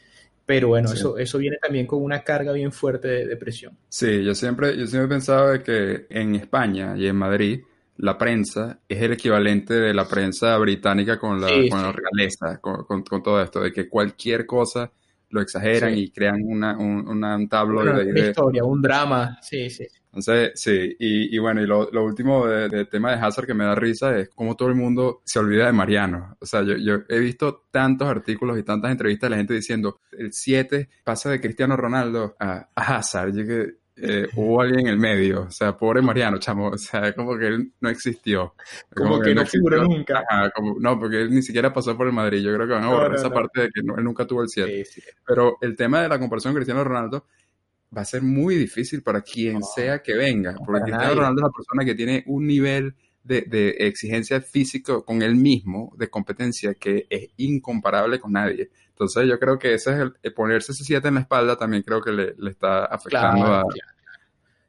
Pero 0.46 0.68
bueno, 0.68 0.92
eso, 0.92 1.18
eso 1.18 1.38
viene 1.38 1.58
también 1.58 1.88
con 1.88 2.04
una 2.04 2.22
carga 2.22 2.52
bien 2.52 2.72
fuerte 2.72 3.26
de, 3.26 3.36
presión. 3.38 3.78
Sí, 3.88 4.24
yo 4.24 4.36
siempre, 4.36 4.78
yo 4.78 4.86
siempre 4.86 5.06
he 5.06 5.10
pensado 5.10 5.52
de 5.52 5.64
que 5.64 6.06
en 6.10 6.36
España 6.36 6.96
y 6.98 7.08
en 7.08 7.16
Madrid 7.16 7.62
la 8.04 8.18
prensa 8.18 8.82
es 8.90 9.02
el 9.02 9.14
equivalente 9.14 9.76
de 9.76 9.94
la 9.94 10.06
prensa 10.06 10.58
británica 10.58 11.18
con 11.18 11.40
la, 11.40 11.48
con 11.70 11.82
la 11.82 11.94
realeza, 11.94 12.60
con, 12.60 12.84
con, 12.84 13.24
todo 13.24 13.42
esto, 13.42 13.62
de 13.62 13.72
que 13.72 13.88
cualquier 13.88 14.46
cosa 14.46 14.92
lo 15.30 15.40
exageran 15.40 15.98
y 15.98 16.12
crean 16.12 16.42
una, 16.44 16.78
un, 16.78 17.08
una, 17.08 17.40
tablo 17.48 17.82
de, 17.82 18.12
Una 18.12 18.20
historia, 18.20 18.66
un 18.66 18.82
drama, 18.82 19.40
sí, 19.42 19.70
sí. 19.70 19.88
Entonces, 20.08 20.52
sí, 20.56 20.98
y, 21.00 21.34
y 21.34 21.40
bueno, 21.40 21.62
y 21.62 21.66
lo, 21.66 21.90
lo 21.92 22.04
último 22.04 22.46
del 22.46 22.90
tema 22.90 23.16
de 23.16 23.26
Hazard 23.26 23.48
que 23.48 23.54
me 23.54 23.64
da 23.64 23.74
risa 23.74 24.18
es 24.18 24.30
cómo 24.36 24.58
todo 24.58 24.68
el 24.68 24.76
mundo 24.76 25.22
se 25.24 25.40
olvida 25.40 25.68
de 25.68 25.72
Mariano. 25.72 26.36
O 26.42 26.46
sea, 26.46 26.62
yo, 26.62 26.76
yo 26.76 27.04
he 27.08 27.20
visto 27.20 27.68
tantos 27.72 28.10
artículos 28.10 28.60
y 28.60 28.64
tantas 28.64 28.92
entrevistas 28.92 29.30
de 29.30 29.32
la 29.32 29.38
gente 29.38 29.54
diciendo, 29.54 30.02
el 30.12 30.34
7 30.34 30.90
pasa 31.06 31.30
de 31.30 31.40
Cristiano 31.40 31.78
Ronaldo 31.78 32.36
a, 32.38 32.68
a 32.76 32.98
Hazard. 32.98 33.34
Yo 33.34 33.46
que, 33.48 33.83
eh, 33.96 34.28
hubo 34.36 34.62
alguien 34.62 34.82
en 34.82 34.88
el 34.88 34.98
medio, 34.98 35.44
o 35.44 35.52
sea, 35.52 35.78
pobre 35.78 36.02
Mariano, 36.02 36.40
chamo, 36.40 36.70
o 36.70 36.78
sea, 36.78 37.14
como 37.14 37.38
que 37.38 37.48
él 37.48 37.74
no 37.80 37.90
existió. 37.90 38.56
Como, 38.96 39.20
que, 39.20 39.36
no 39.36 39.46
figuró 39.46 39.84
nunca. 39.84 40.24
no, 40.80 41.00
porque 41.00 41.22
él 41.22 41.32
ni 41.32 41.44
siquiera 41.44 41.72
pasó 41.72 41.96
por 41.96 42.08
el 42.08 42.14
Madrid, 42.14 42.42
yo 42.42 42.54
creo 42.54 42.68
que 42.68 42.74
van 42.74 42.84
a 42.84 42.90
borrar 42.90 43.14
esa 43.14 43.30
parte 43.30 43.62
de 43.62 43.70
que 43.70 43.82
él 43.82 44.04
nunca 44.04 44.26
tuvo 44.26 44.42
el 44.42 44.50
7. 44.50 44.84
Pero 45.26 45.58
el 45.62 45.76
tema 45.76 46.02
de 46.02 46.10
la 46.10 46.20
comparación 46.20 46.54
con 46.54 46.60
Cristiano 46.60 46.84
Ronaldo 46.84 47.28
va 47.96 48.02
a 48.02 48.06
ser 48.06 48.24
muy 48.24 48.56
difícil 48.56 49.04
para 49.04 49.22
quien 49.22 49.62
sea 49.62 50.02
que 50.02 50.16
venga, 50.16 50.56
porque 50.66 50.82
Cristiano 50.82 51.16
Ronaldo 51.16 51.42
es 51.42 51.44
una 51.44 51.54
persona 51.54 51.86
que 51.86 51.96
tiene 51.96 52.24
un 52.26 52.48
nivel 52.48 52.96
de, 53.24 53.42
de 53.42 53.70
exigencia 53.88 54.42
físico 54.42 55.06
con 55.06 55.22
él 55.22 55.36
mismo, 55.36 55.94
de 55.98 56.10
competencia, 56.10 56.74
que 56.74 57.08
es 57.10 57.30
incomparable 57.38 58.20
con 58.20 58.34
nadie. 58.34 58.70
Entonces 58.90 59.28
yo 59.28 59.40
creo 59.40 59.58
que 59.58 59.74
ese 59.74 59.92
es 59.92 60.12
el, 60.22 60.34
ponerse 60.34 60.72
ese 60.72 60.84
7 60.84 61.08
en 61.08 61.16
la 61.16 61.22
espalda 61.22 61.58
también 61.58 61.84
creo 61.84 62.02
que 62.02 62.12
le, 62.12 62.36
está 62.50 62.86
afectando 62.86 63.46
a, 63.46 63.64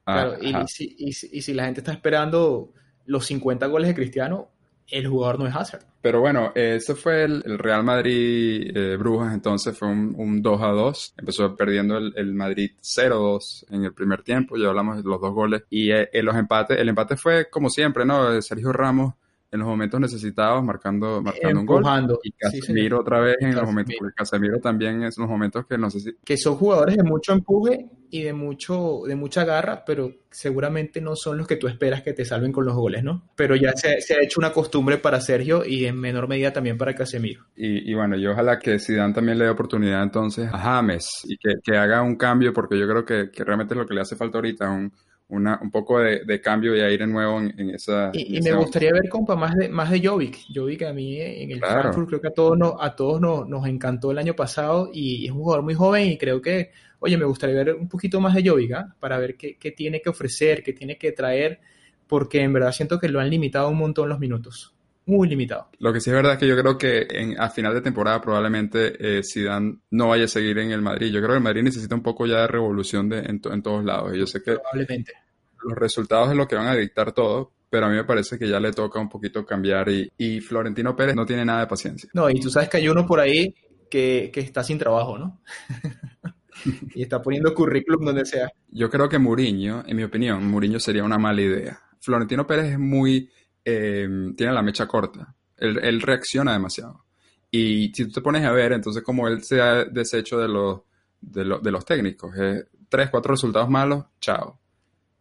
claro. 0.04 0.36
y, 0.40 0.68
si, 0.68 0.96
y, 0.98 1.12
si, 1.12 1.52
la 1.52 1.66
gente 1.66 1.80
está 1.80 1.92
esperando 1.92 2.72
los 3.04 3.26
50 3.26 3.66
goles 3.66 3.88
de 3.88 3.94
Cristiano, 3.94 4.50
el 4.88 5.08
jugador 5.08 5.38
no 5.38 5.46
es 5.46 5.54
Hazard. 5.54 5.84
Pero 6.02 6.20
bueno, 6.20 6.52
ese 6.54 6.94
fue 6.94 7.24
el, 7.24 7.42
Real 7.58 7.82
Madrid 7.82 8.76
eh, 8.76 8.96
Brujas, 8.96 9.32
entonces 9.32 9.76
fue 9.76 9.88
un, 9.88 10.42
2 10.42 10.62
a 10.62 10.66
2. 10.68 11.14
Empezó 11.16 11.56
perdiendo 11.56 11.96
el, 11.96 12.34
Madrid 12.34 12.72
0-2 12.82 13.64
en 13.70 13.84
el 13.84 13.94
primer 13.94 14.22
tiempo, 14.22 14.56
ya 14.56 14.68
hablamos 14.68 14.98
de 14.98 15.08
los 15.08 15.20
dos 15.20 15.32
goles. 15.32 15.62
Y 15.70 15.90
eh, 15.92 16.08
los 16.22 16.36
empates, 16.36 16.78
el 16.78 16.88
empate 16.88 17.16
fue 17.16 17.48
como 17.48 17.70
siempre, 17.70 18.04
¿no? 18.04 18.40
Sergio 18.42 18.72
Ramos 18.72 19.14
en 19.54 19.60
los 19.60 19.68
momentos 19.68 20.00
necesitados, 20.00 20.64
marcando, 20.64 21.22
marcando 21.22 21.60
un 21.60 21.66
gol. 21.66 21.84
Y 22.24 22.32
Casemiro 22.32 23.00
otra 23.00 23.20
vez 23.20 23.36
en 23.38 23.54
los 23.54 23.64
momentos, 23.64 23.94
porque 23.96 24.12
Casemiro 24.12 24.58
también 24.58 25.04
es 25.04 25.16
los 25.16 25.28
momentos 25.28 25.64
que 25.66 25.78
no 25.78 25.88
sé 25.90 26.00
si... 26.00 26.16
Que 26.24 26.36
son 26.36 26.56
jugadores 26.56 26.96
de 26.96 27.04
mucho 27.04 27.32
empuje 27.32 27.88
y 28.10 28.22
de 28.22 28.32
mucho 28.32 29.02
de 29.06 29.14
mucha 29.14 29.44
garra, 29.44 29.84
pero 29.86 30.10
seguramente 30.28 31.00
no 31.00 31.14
son 31.14 31.38
los 31.38 31.46
que 31.46 31.54
tú 31.54 31.68
esperas 31.68 32.02
que 32.02 32.12
te 32.12 32.24
salven 32.24 32.50
con 32.50 32.64
los 32.64 32.74
goles, 32.74 33.04
¿no? 33.04 33.30
Pero 33.36 33.54
ya 33.54 33.72
se, 33.76 33.90
ha 33.90 34.22
hecho 34.22 34.40
una 34.40 34.52
costumbre 34.52 34.98
para 34.98 35.20
Sergio 35.20 35.64
y 35.64 35.84
en 35.84 36.00
menor 36.00 36.26
medida 36.26 36.52
también 36.52 36.76
para 36.76 36.96
Casemiro. 36.96 37.44
Y, 37.54 37.94
bueno, 37.94 38.16
yo 38.16 38.32
ojalá 38.32 38.58
que 38.58 38.80
Zidane 38.80 39.14
también 39.14 39.38
le 39.38 39.44
dé 39.44 39.50
oportunidad 39.50 40.02
entonces 40.02 40.48
a 40.52 40.58
James 40.58 41.06
y 41.28 41.36
que, 41.36 41.54
que 41.62 41.76
haga 41.76 42.02
un 42.02 42.16
cambio, 42.16 42.52
porque 42.52 42.76
yo 42.76 42.88
creo 42.88 43.04
que, 43.04 43.30
que 43.30 43.44
realmente 43.44 43.74
es 43.74 43.78
lo 43.78 43.86
que 43.86 43.94
le 43.94 44.00
hace 44.00 44.16
falta 44.16 44.38
ahorita, 44.38 44.68
un 44.68 44.92
una, 45.28 45.58
un 45.62 45.70
poco 45.70 45.98
de, 46.00 46.40
cambio 46.40 46.76
y 46.76 46.80
aire 46.80 47.06
nuevo 47.06 47.40
en, 47.40 47.70
esa... 47.70 48.10
Y, 48.12 48.40
me 48.40 48.52
gustaría 48.52 48.92
ver, 48.92 49.08
compa, 49.08 49.34
más 49.36 49.54
de, 49.54 49.68
más 49.68 49.90
de 49.90 50.06
Jovic. 50.06 50.38
Jovic 50.54 50.82
a 50.82 50.92
mí 50.92 51.20
en 51.20 51.50
el 51.50 51.60
Frankfurt 51.60 52.08
creo 52.08 52.20
que 52.20 52.28
a 52.28 52.34
todos, 52.34 52.58
nos, 52.58 52.74
a 52.78 52.94
todos 52.94 53.20
nos, 53.20 53.48
nos 53.48 53.66
encantó 53.66 54.10
el 54.10 54.18
año 54.18 54.34
pasado 54.34 54.90
y 54.92 55.26
es 55.26 55.32
un 55.32 55.38
jugador 55.38 55.64
muy 55.64 55.74
joven 55.74 56.08
y 56.08 56.18
creo 56.18 56.42
que, 56.42 56.70
oye, 57.00 57.16
me 57.16 57.24
gustaría 57.24 57.56
ver 57.56 57.74
un 57.74 57.88
poquito 57.88 58.20
más 58.20 58.34
de 58.34 58.48
Jovic, 58.48 58.72
¿ah? 58.72 58.94
para 59.00 59.18
ver 59.18 59.36
qué, 59.36 59.56
qué 59.58 59.70
tiene 59.70 60.02
que 60.02 60.10
ofrecer, 60.10 60.62
qué 60.62 60.72
tiene 60.72 60.98
que 60.98 61.12
traer, 61.12 61.60
porque 62.06 62.42
en 62.42 62.52
verdad 62.52 62.72
siento 62.72 62.98
que 62.98 63.08
lo 63.08 63.20
han 63.20 63.30
limitado 63.30 63.68
un 63.68 63.78
montón 63.78 64.08
los 64.08 64.20
minutos 64.20 64.74
muy 65.06 65.28
limitado. 65.28 65.68
Lo 65.78 65.92
que 65.92 66.00
sí 66.00 66.10
es 66.10 66.16
verdad 66.16 66.34
es 66.34 66.38
que 66.38 66.48
yo 66.48 66.56
creo 66.56 66.78
que 66.78 67.06
en, 67.10 67.40
a 67.40 67.50
final 67.50 67.74
de 67.74 67.80
temporada 67.80 68.20
probablemente 68.20 69.18
eh, 69.18 69.22
Zidane 69.22 69.78
no 69.90 70.08
vaya 70.08 70.24
a 70.24 70.28
seguir 70.28 70.58
en 70.58 70.70
el 70.70 70.82
Madrid. 70.82 71.12
Yo 71.12 71.20
creo 71.20 71.30
que 71.30 71.36
el 71.36 71.42
Madrid 71.42 71.62
necesita 71.62 71.94
un 71.94 72.02
poco 72.02 72.26
ya 72.26 72.42
de 72.42 72.46
revolución 72.46 73.08
de, 73.08 73.18
en, 73.18 73.40
todos 73.40 73.84
lados. 73.84 74.14
Y 74.14 74.18
yo 74.18 74.26
sé 74.26 74.42
que 74.42 74.54
probablemente. 74.54 75.12
los 75.62 75.76
resultados 75.76 76.30
es 76.30 76.36
lo 76.36 76.48
que 76.48 76.56
van 76.56 76.68
a 76.68 76.74
dictar 76.74 77.12
todo, 77.12 77.52
pero 77.68 77.86
a 77.86 77.88
mí 77.88 77.96
me 77.96 78.04
parece 78.04 78.38
que 78.38 78.48
ya 78.48 78.60
le 78.60 78.72
toca 78.72 78.98
un 79.00 79.08
poquito 79.08 79.44
cambiar 79.44 79.88
y, 79.88 80.10
y 80.16 80.40
Florentino 80.40 80.96
Pérez 80.96 81.14
no 81.14 81.26
tiene 81.26 81.44
nada 81.44 81.60
de 81.60 81.66
paciencia. 81.66 82.08
No, 82.14 82.30
y 82.30 82.40
tú 82.40 82.48
sabes 82.50 82.68
que 82.68 82.78
hay 82.78 82.88
uno 82.88 83.06
por 83.06 83.20
ahí 83.20 83.54
que, 83.90 84.30
que 84.32 84.40
está 84.40 84.64
sin 84.64 84.78
trabajo, 84.78 85.18
¿no? 85.18 85.40
y 86.94 87.02
está 87.02 87.20
poniendo 87.20 87.52
currículum 87.54 88.06
donde 88.06 88.24
sea. 88.24 88.50
Yo 88.68 88.88
creo 88.88 89.08
que 89.08 89.18
Mourinho, 89.18 89.84
en 89.86 89.96
mi 89.96 90.02
opinión, 90.02 90.46
Mourinho 90.48 90.80
sería 90.80 91.04
una 91.04 91.18
mala 91.18 91.42
idea. 91.42 91.80
Florentino 92.00 92.46
Pérez 92.46 92.72
es 92.72 92.78
muy 92.78 93.30
eh, 93.64 94.08
tiene 94.36 94.52
la 94.52 94.62
mecha 94.62 94.86
corta. 94.86 95.34
Él, 95.56 96.00
reacciona 96.00 96.52
demasiado. 96.52 97.04
Y 97.50 97.92
si 97.94 98.06
tú 98.06 98.12
te 98.12 98.20
pones 98.20 98.44
a 98.44 98.52
ver, 98.52 98.72
entonces 98.72 99.02
como 99.02 99.28
él 99.28 99.42
se 99.42 99.60
ha 99.60 99.84
deshecho 99.84 100.38
de 100.38 100.48
los, 100.48 100.80
de, 101.20 101.44
los 101.44 101.84
técnicos, 101.84 102.34
tres, 102.88 103.10
cuatro 103.10 103.32
resultados 103.32 103.70
malos, 103.70 104.04
chao. 104.20 104.58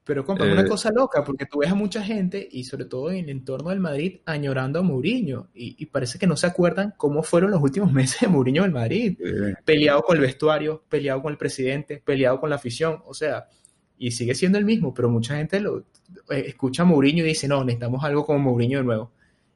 Pero 0.04 0.26
compa, 0.26 0.44
una 0.44 0.62
eh, 0.62 0.68
cosa 0.68 0.92
loca, 0.92 1.24
porque 1.24 1.46
tú 1.46 1.60
ves 1.60 1.72
a 1.72 1.76
mucha 1.76 2.04
gente, 2.04 2.46
y 2.52 2.66
sobre 2.66 2.86
todo 2.86 3.10
en 3.10 3.18
el 3.24 3.30
entorno 3.30 3.70
del 3.70 3.80
Madrid, 3.80 4.20
añorando 4.26 4.80
a 4.80 4.82
Mourinho. 4.82 5.50
Y, 5.54 5.86
parece 5.86 6.20
que 6.20 6.28
no 6.28 6.36
se 6.36 6.46
acuerdan 6.46 6.94
cómo 6.98 7.24
fueron 7.24 7.52
los 7.52 7.62
últimos 7.62 7.92
meses 7.94 8.22
de 8.22 8.28
Mourinho 8.28 8.64
en 8.64 8.68
el 8.68 8.74
Madrid. 8.74 9.18
Peleado 9.64 10.02
con 10.02 10.18
el 10.18 10.22
vestuario, 10.22 10.84
peleado 10.90 11.22
con 11.22 11.32
el 11.32 11.38
presidente, 11.38 12.02
peleado 12.04 12.40
con 12.40 12.50
la 12.50 12.58
afición. 12.58 13.02
O 13.06 13.14
sea, 13.14 13.48
y 14.04 14.12
sigue 14.12 14.36
siendo 14.36 14.58
el 14.58 14.66
mismo, 14.66 14.94
pero 14.94 15.10
mucha 15.10 15.38
gente 15.38 15.62
lo 15.62 15.86
eh, 16.30 16.44
escucha 16.48 16.84
a 16.84 16.86
Mourinho 16.86 17.24
y 17.24 17.28
dice, 17.28 17.48
no, 17.48 17.64
necesitamos 17.64 18.04
algo 18.04 18.26
como 18.26 18.40
Mourinho 18.40 18.80
de 18.80 18.84
nuevo. 18.84 19.12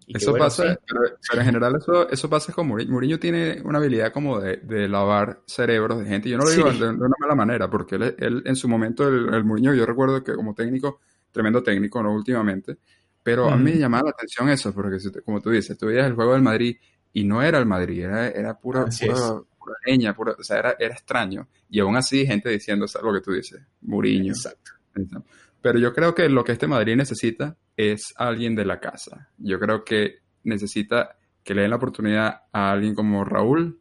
eso 0.08 0.34
pasa, 0.38 0.80
pero, 0.88 1.42
en 1.42 1.46
general 1.46 1.76
eso, 1.76 2.10
eso 2.10 2.30
pasa 2.30 2.54
con 2.54 2.66
Mourinho. 2.66 2.94
Mourinho 2.94 3.20
tiene 3.20 3.62
una 3.66 3.80
habilidad 3.80 4.14
como 4.14 4.40
de, 4.40 4.56
de 4.58 4.88
lavar 4.88 5.42
cerebros 5.46 6.00
de 6.00 6.06
gente. 6.06 6.30
Yo 6.30 6.38
no 6.38 6.46
lo 6.46 6.52
digo 6.52 6.72
de, 6.72 6.92
una 6.92 7.16
mala 7.20 7.36
manera, 7.36 7.70
porque 7.70 7.96
él, 7.96 8.16
él 8.18 8.44
en 8.46 8.56
su 8.56 8.70
momento, 8.70 9.06
el, 9.06 9.34
el, 9.34 9.44
Mourinho, 9.44 9.74
yo 9.74 9.86
recuerdo 9.86 10.24
que 10.24 10.34
como 10.34 10.56
técnico, 10.56 11.02
tremendo 11.30 11.62
técnico, 11.62 12.02
¿no? 12.02 12.14
Últimamente, 12.14 12.78
pero 13.22 13.50
a 13.50 13.58
mí 13.58 13.72
me 13.74 13.78
llamaba 13.78 14.06
la 14.06 14.12
atención 14.12 14.48
eso, 14.48 14.74
porque 14.74 14.96
como 15.26 15.42
tú 15.42 15.50
dices, 15.50 15.78
tú 15.78 15.88
veías 15.88 16.08
el 16.08 16.14
juego 16.14 16.32
del 16.32 16.42
Madrid 16.42 16.78
y 17.12 17.26
no 17.26 17.44
era 17.44 17.58
el 17.58 17.66
Madrid, 17.66 18.06
era, 18.06 18.30
era 18.30 18.58
pura, 18.58 18.86
pura, 18.86 19.42
leña, 19.86 20.16
o 20.18 20.44
sea, 20.44 20.60
era, 20.60 20.76
era 20.80 20.94
extraño. 20.94 21.48
Y 21.70 21.80
aún 21.80 21.96
así, 21.96 22.26
gente 22.26 22.50
diciendo 22.50 22.86
lo 23.04 23.14
que 23.14 23.22
tú 23.22 23.32
dices, 23.32 23.62
Muriño. 23.82 24.34
Exacto. 24.34 24.72
Pero 25.62 25.80
yo 25.80 25.94
creo 25.94 26.16
que 26.16 26.30
lo 26.30 26.44
que 26.44 26.54
este 26.54 26.68
Madrid 26.68 26.96
necesita 26.96 27.58
es 27.76 28.14
alguien 28.16 28.56
de 28.56 28.66
la 28.66 28.80
casa. 28.80 29.30
Yo 29.38 29.60
creo 29.60 29.84
que 29.84 30.20
necesita 30.44 31.18
que 31.44 31.54
le 31.54 31.62
den 31.62 31.72
la 31.72 31.78
oportunidad 31.78 32.42
a 32.52 32.72
alguien 32.72 32.94
como 32.94 33.24
Raúl, 33.24 33.80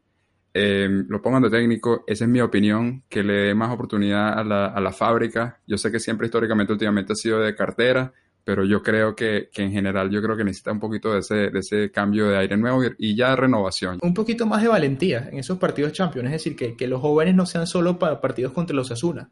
eh, 0.54 0.88
lo 1.08 1.20
pongan 1.20 1.42
de 1.42 1.50
técnico, 1.50 2.04
esa 2.06 2.24
es 2.24 2.30
mi 2.30 2.40
opinión, 2.40 3.04
que 3.08 3.22
le 3.22 3.34
dé 3.34 3.54
más 3.54 3.70
oportunidad 3.70 4.38
a 4.38 4.42
la, 4.42 4.66
a 4.66 4.80
la 4.80 4.92
fábrica. 4.92 5.60
Yo 5.66 5.76
sé 5.76 5.92
que 5.92 6.00
siempre 6.00 6.26
históricamente 6.26 6.72
últimamente 6.72 7.12
ha 7.12 7.16
sido 7.16 7.40
de 7.40 7.54
cartera, 7.54 8.12
pero 8.46 8.64
yo 8.64 8.80
creo 8.80 9.16
que, 9.16 9.50
que, 9.52 9.64
en 9.64 9.72
general 9.72 10.08
yo 10.08 10.22
creo 10.22 10.36
que 10.36 10.44
necesita 10.44 10.70
un 10.70 10.78
poquito 10.78 11.12
de 11.12 11.18
ese, 11.18 11.50
de 11.50 11.58
ese 11.58 11.90
cambio 11.90 12.28
de 12.28 12.38
aire 12.38 12.56
nuevo 12.56 12.80
y, 12.96 13.16
ya 13.16 13.34
renovación. 13.34 13.98
Un 14.02 14.14
poquito 14.14 14.46
más 14.46 14.62
de 14.62 14.68
valentía 14.68 15.28
en 15.32 15.40
esos 15.40 15.58
partidos 15.58 15.90
Champions, 15.90 16.26
es 16.26 16.32
decir, 16.32 16.54
que, 16.54 16.76
que 16.76 16.86
los 16.86 17.00
jóvenes 17.00 17.34
no 17.34 17.44
sean 17.44 17.66
solo 17.66 17.98
para 17.98 18.20
partidos 18.20 18.52
contra 18.52 18.76
los 18.76 18.92
Asuna, 18.92 19.28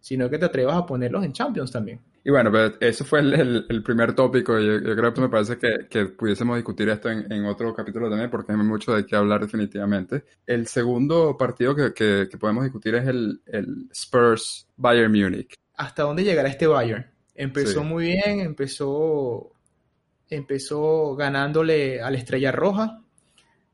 sino 0.00 0.28
que 0.28 0.38
te 0.38 0.46
atrevas 0.46 0.74
a 0.74 0.84
ponerlos 0.84 1.24
en 1.24 1.32
Champions 1.32 1.70
también. 1.70 2.00
Y 2.24 2.30
bueno, 2.32 2.50
pero 2.50 2.74
eso 2.80 3.04
fue 3.04 3.20
el, 3.20 3.64
el, 3.68 3.82
primer 3.84 4.12
tópico. 4.14 4.58
Yo, 4.58 4.80
yo, 4.80 4.96
creo 4.96 5.14
que 5.14 5.20
me 5.20 5.28
parece 5.28 5.56
que, 5.56 5.86
que 5.88 6.06
pudiésemos 6.06 6.56
discutir 6.56 6.88
esto 6.88 7.10
en, 7.10 7.30
en, 7.32 7.44
otro 7.44 7.72
capítulo 7.72 8.10
también, 8.10 8.28
porque 8.28 8.50
hay 8.50 8.58
mucho 8.58 8.92
de 8.92 9.06
qué 9.06 9.14
hablar 9.14 9.40
definitivamente. 9.40 10.24
El 10.44 10.66
segundo 10.66 11.36
partido 11.38 11.76
que, 11.76 11.94
que, 11.94 12.26
que 12.28 12.38
podemos 12.38 12.64
discutir 12.64 12.96
es 12.96 13.06
el, 13.06 13.40
el 13.46 13.88
Spurs 13.92 14.66
Bayern 14.76 15.12
Múnich. 15.12 15.54
¿Hasta 15.76 16.02
dónde 16.02 16.24
llegará 16.24 16.48
este 16.48 16.66
Bayern? 16.66 17.06
Empezó 17.38 17.84
muy 17.84 18.06
bien, 18.06 18.40
empezó, 18.40 19.52
empezó 20.28 21.14
ganándole 21.14 22.02
a 22.02 22.10
la 22.10 22.18
Estrella 22.18 22.50
Roja. 22.50 23.00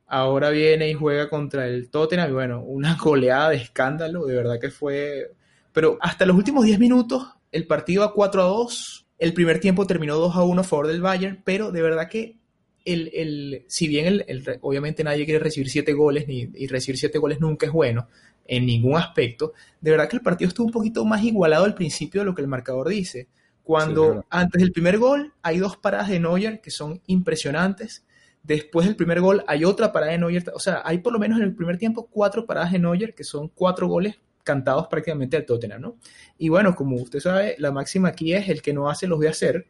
Ahora 0.06 0.50
viene 0.50 0.90
y 0.90 0.92
juega 0.92 1.30
contra 1.30 1.66
el 1.66 1.88
Tottenham. 1.88 2.28
Y 2.28 2.34
bueno, 2.34 2.60
una 2.60 2.94
goleada 3.02 3.48
de 3.48 3.56
escándalo. 3.56 4.26
De 4.26 4.34
verdad 4.34 4.60
que 4.60 4.70
fue 4.70 5.32
Pero 5.72 5.96
hasta 6.02 6.26
los 6.26 6.36
últimos 6.36 6.66
10 6.66 6.78
minutos, 6.78 7.26
el 7.52 7.66
partido 7.66 8.04
a 8.04 8.12
4 8.12 8.42
a 8.42 8.44
2, 8.44 9.06
el 9.18 9.32
primer 9.32 9.60
tiempo 9.60 9.86
terminó 9.86 10.16
2 10.16 10.36
a 10.36 10.42
1 10.42 10.60
a 10.60 10.64
favor 10.64 10.86
del 10.86 11.00
Bayern, 11.00 11.40
pero 11.42 11.72
de 11.72 11.80
verdad 11.80 12.10
que 12.10 12.36
el, 12.84 13.10
el, 13.14 13.64
si 13.66 13.88
bien 13.88 14.22
el, 14.26 14.58
obviamente 14.60 15.02
nadie 15.04 15.24
quiere 15.24 15.40
recibir 15.40 15.70
7 15.70 15.90
goles, 15.94 16.28
ni, 16.28 16.50
y 16.52 16.66
recibir 16.66 16.98
7 16.98 17.18
goles 17.18 17.40
nunca 17.40 17.64
es 17.64 17.72
bueno 17.72 18.08
en 18.46 18.66
ningún 18.66 18.98
aspecto, 18.98 19.54
de 19.80 19.90
verdad 19.90 20.06
que 20.06 20.16
el 20.16 20.22
partido 20.22 20.48
estuvo 20.48 20.66
un 20.66 20.72
poquito 20.72 21.02
más 21.06 21.22
igualado 21.22 21.64
al 21.64 21.74
principio 21.74 22.20
de 22.20 22.26
lo 22.26 22.34
que 22.34 22.42
el 22.42 22.48
marcador 22.48 22.90
dice. 22.90 23.28
Cuando 23.64 24.20
sí, 24.20 24.26
antes 24.30 24.60
del 24.60 24.72
primer 24.72 24.98
gol 24.98 25.32
hay 25.42 25.58
dos 25.58 25.76
paradas 25.78 26.08
de 26.10 26.20
Neuer 26.20 26.60
que 26.60 26.70
son 26.70 27.00
impresionantes. 27.06 28.04
Después 28.42 28.86
del 28.86 28.94
primer 28.94 29.22
gol 29.22 29.42
hay 29.48 29.64
otra 29.64 29.90
parada 29.90 30.12
de 30.12 30.18
Neuer. 30.18 30.44
O 30.54 30.60
sea, 30.60 30.82
hay 30.84 30.98
por 30.98 31.14
lo 31.14 31.18
menos 31.18 31.38
en 31.38 31.44
el 31.44 31.54
primer 31.54 31.78
tiempo 31.78 32.06
cuatro 32.10 32.46
paradas 32.46 32.72
de 32.72 32.78
Neuer 32.78 33.14
que 33.14 33.24
son 33.24 33.48
cuatro 33.48 33.88
goles 33.88 34.20
cantados 34.44 34.86
prácticamente 34.88 35.38
al 35.38 35.46
Tottenham, 35.46 35.80
¿no? 35.80 35.96
Y 36.36 36.50
bueno, 36.50 36.74
como 36.74 36.96
usted 36.96 37.20
sabe, 37.20 37.56
la 37.58 37.72
máxima 37.72 38.08
aquí 38.08 38.34
es 38.34 38.48
el 38.50 38.60
que 38.60 38.74
no 38.74 38.90
hace 38.90 39.06
los 39.06 39.18
voy 39.18 39.28
a 39.28 39.30
hacer. 39.30 39.66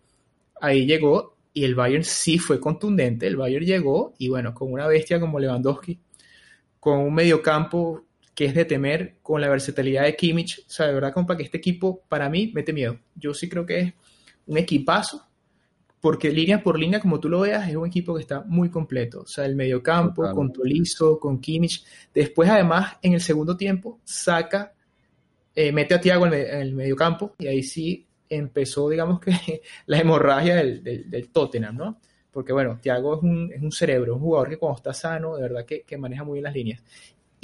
Ahí 0.60 0.84
llegó 0.84 1.36
y 1.52 1.64
el 1.64 1.76
Bayern 1.76 2.02
sí 2.02 2.38
fue 2.38 2.58
contundente. 2.58 3.28
El 3.28 3.36
Bayern 3.36 3.64
llegó 3.64 4.14
y 4.18 4.28
bueno, 4.28 4.52
con 4.52 4.72
una 4.72 4.88
bestia 4.88 5.20
como 5.20 5.38
Lewandowski, 5.38 6.00
con 6.80 6.98
un 6.98 7.14
mediocampo 7.14 8.04
que 8.34 8.46
es 8.46 8.54
de 8.54 8.64
temer 8.64 9.16
con 9.22 9.40
la 9.40 9.48
versatilidad 9.48 10.04
de 10.04 10.16
Kimmich. 10.16 10.60
O 10.66 10.70
sea, 10.70 10.86
de 10.86 10.94
verdad, 10.94 11.12
compa, 11.12 11.36
que 11.36 11.44
este 11.44 11.58
equipo 11.58 12.02
para 12.08 12.28
mí 12.28 12.50
mete 12.54 12.72
miedo. 12.72 12.98
Yo 13.14 13.32
sí 13.32 13.48
creo 13.48 13.64
que 13.64 13.80
es 13.80 13.94
un 14.46 14.58
equipazo, 14.58 15.26
porque 16.00 16.30
línea 16.30 16.62
por 16.62 16.78
línea, 16.78 17.00
como 17.00 17.20
tú 17.20 17.28
lo 17.28 17.40
veas, 17.40 17.68
es 17.68 17.76
un 17.76 17.86
equipo 17.86 18.14
que 18.14 18.20
está 18.20 18.42
muy 18.42 18.68
completo. 18.70 19.22
O 19.22 19.26
sea, 19.26 19.46
el 19.46 19.54
mediocampo, 19.54 20.22
Total. 20.22 20.34
con 20.34 20.52
Tolizo, 20.52 21.18
con 21.18 21.40
Kimmich. 21.40 21.84
Después, 22.12 22.50
además, 22.50 22.96
en 23.00 23.14
el 23.14 23.20
segundo 23.20 23.56
tiempo, 23.56 24.00
saca, 24.04 24.74
eh, 25.54 25.72
mete 25.72 25.94
a 25.94 26.00
Thiago 26.00 26.26
en 26.26 26.34
el 26.34 26.74
mediocampo 26.74 27.36
y 27.38 27.46
ahí 27.46 27.62
sí 27.62 28.06
empezó, 28.28 28.88
digamos 28.88 29.20
que, 29.20 29.32
la 29.86 29.98
hemorragia 29.98 30.56
del, 30.56 30.82
del, 30.82 31.08
del 31.08 31.28
Tottenham, 31.30 31.76
¿no? 31.76 32.00
Porque 32.30 32.52
bueno, 32.52 32.80
Thiago 32.82 33.16
es 33.16 33.22
un, 33.22 33.52
es 33.54 33.62
un 33.62 33.70
cerebro, 33.70 34.16
un 34.16 34.20
jugador 34.20 34.48
que 34.48 34.56
cuando 34.56 34.78
está 34.78 34.92
sano, 34.92 35.36
de 35.36 35.42
verdad 35.42 35.64
que, 35.64 35.82
que 35.82 35.96
maneja 35.96 36.24
muy 36.24 36.34
bien 36.34 36.44
las 36.44 36.54
líneas. 36.54 36.82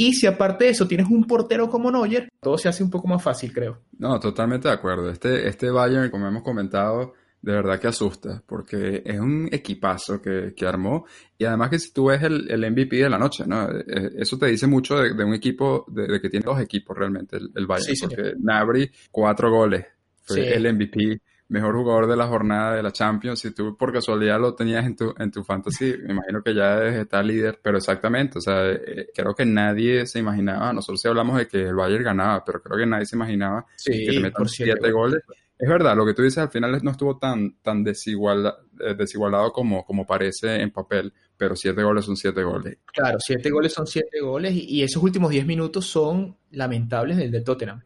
Y 0.00 0.14
si 0.14 0.26
aparte 0.26 0.64
de 0.64 0.70
eso 0.70 0.88
tienes 0.88 1.10
un 1.10 1.26
portero 1.26 1.68
como 1.68 1.90
Neuer, 1.90 2.30
todo 2.40 2.56
se 2.56 2.70
hace 2.70 2.82
un 2.82 2.88
poco 2.88 3.06
más 3.06 3.22
fácil, 3.22 3.52
creo. 3.52 3.82
No, 3.98 4.18
totalmente 4.18 4.66
de 4.66 4.72
acuerdo. 4.72 5.10
Este, 5.10 5.46
este 5.46 5.68
Bayern, 5.68 6.08
como 6.08 6.26
hemos 6.26 6.42
comentado, 6.42 7.12
de 7.42 7.52
verdad 7.52 7.78
que 7.78 7.88
asusta, 7.88 8.42
porque 8.46 9.02
es 9.04 9.20
un 9.20 9.50
equipazo 9.52 10.22
que, 10.22 10.54
que 10.56 10.66
armó. 10.66 11.04
Y 11.36 11.44
además 11.44 11.68
que 11.68 11.78
si 11.78 11.92
tú 11.92 12.06
ves 12.06 12.22
el, 12.22 12.50
el, 12.50 12.70
MVP 12.70 12.96
de 12.96 13.10
la 13.10 13.18
noche, 13.18 13.44
¿no? 13.46 13.68
Eso 13.68 14.38
te 14.38 14.46
dice 14.46 14.66
mucho 14.66 14.96
de, 14.96 15.12
de 15.12 15.22
un 15.22 15.34
equipo, 15.34 15.84
de, 15.88 16.06
de, 16.06 16.18
que 16.18 16.30
tiene 16.30 16.46
dos 16.46 16.58
equipos 16.58 16.96
realmente, 16.96 17.36
el, 17.36 17.50
el 17.54 17.66
Bayern. 17.66 17.94
Sí, 17.94 18.00
porque. 18.00 18.32
Nabri, 18.38 18.90
cuatro 19.10 19.50
goles, 19.50 19.84
fue 20.22 20.36
sí. 20.36 20.42
el 20.44 20.72
MVP 20.76 21.20
mejor 21.50 21.74
jugador 21.74 22.06
de 22.06 22.16
la 22.16 22.28
jornada 22.28 22.76
de 22.76 22.82
la 22.82 22.92
Champions. 22.92 23.40
Si 23.40 23.50
tú 23.50 23.76
por 23.76 23.92
casualidad 23.92 24.40
lo 24.40 24.54
tenías 24.54 24.86
en 24.86 24.96
tu, 24.96 25.12
en 25.18 25.30
tu 25.30 25.42
fantasy, 25.42 25.94
me 26.04 26.12
imagino 26.12 26.42
que 26.42 26.54
ya 26.54 26.86
está 26.86 27.22
líder. 27.22 27.58
Pero 27.62 27.76
exactamente, 27.76 28.38
o 28.38 28.40
sea, 28.40 28.70
eh, 28.70 29.08
creo 29.14 29.34
que 29.34 29.44
nadie 29.44 30.06
se 30.06 30.20
imaginaba, 30.20 30.72
nosotros 30.72 31.02
sí 31.02 31.08
hablamos 31.08 31.36
de 31.36 31.48
que 31.48 31.60
el 31.68 31.74
Bayern 31.74 32.04
ganaba, 32.04 32.44
pero 32.44 32.62
creo 32.62 32.78
que 32.78 32.86
nadie 32.86 33.04
se 33.04 33.16
imaginaba 33.16 33.66
sí, 33.76 34.06
que 34.06 34.12
te 34.12 34.20
metan 34.20 34.48
siete 34.48 34.90
goles. 34.90 35.22
Es 35.58 35.68
verdad, 35.68 35.94
lo 35.94 36.06
que 36.06 36.14
tú 36.14 36.22
dices 36.22 36.38
al 36.38 36.48
final 36.48 36.80
no 36.82 36.90
estuvo 36.92 37.18
tan, 37.18 37.56
tan 37.60 37.84
desigual, 37.84 38.54
eh, 38.80 38.94
desigualado 38.94 39.52
como, 39.52 39.84
como 39.84 40.06
parece 40.06 40.62
en 40.62 40.70
papel, 40.70 41.12
pero 41.36 41.54
siete 41.54 41.82
goles 41.82 42.04
son 42.04 42.16
siete 42.16 42.42
goles. 42.42 42.78
Claro, 42.86 43.18
siete 43.20 43.50
goles 43.50 43.72
son 43.72 43.86
siete 43.86 44.20
goles 44.20 44.54
y, 44.54 44.64
y 44.66 44.82
esos 44.82 45.02
últimos 45.02 45.30
diez 45.30 45.44
minutos 45.44 45.84
son 45.84 46.36
lamentables 46.52 47.18
del 47.18 47.30
de 47.30 47.40
Tottenham. 47.42 47.82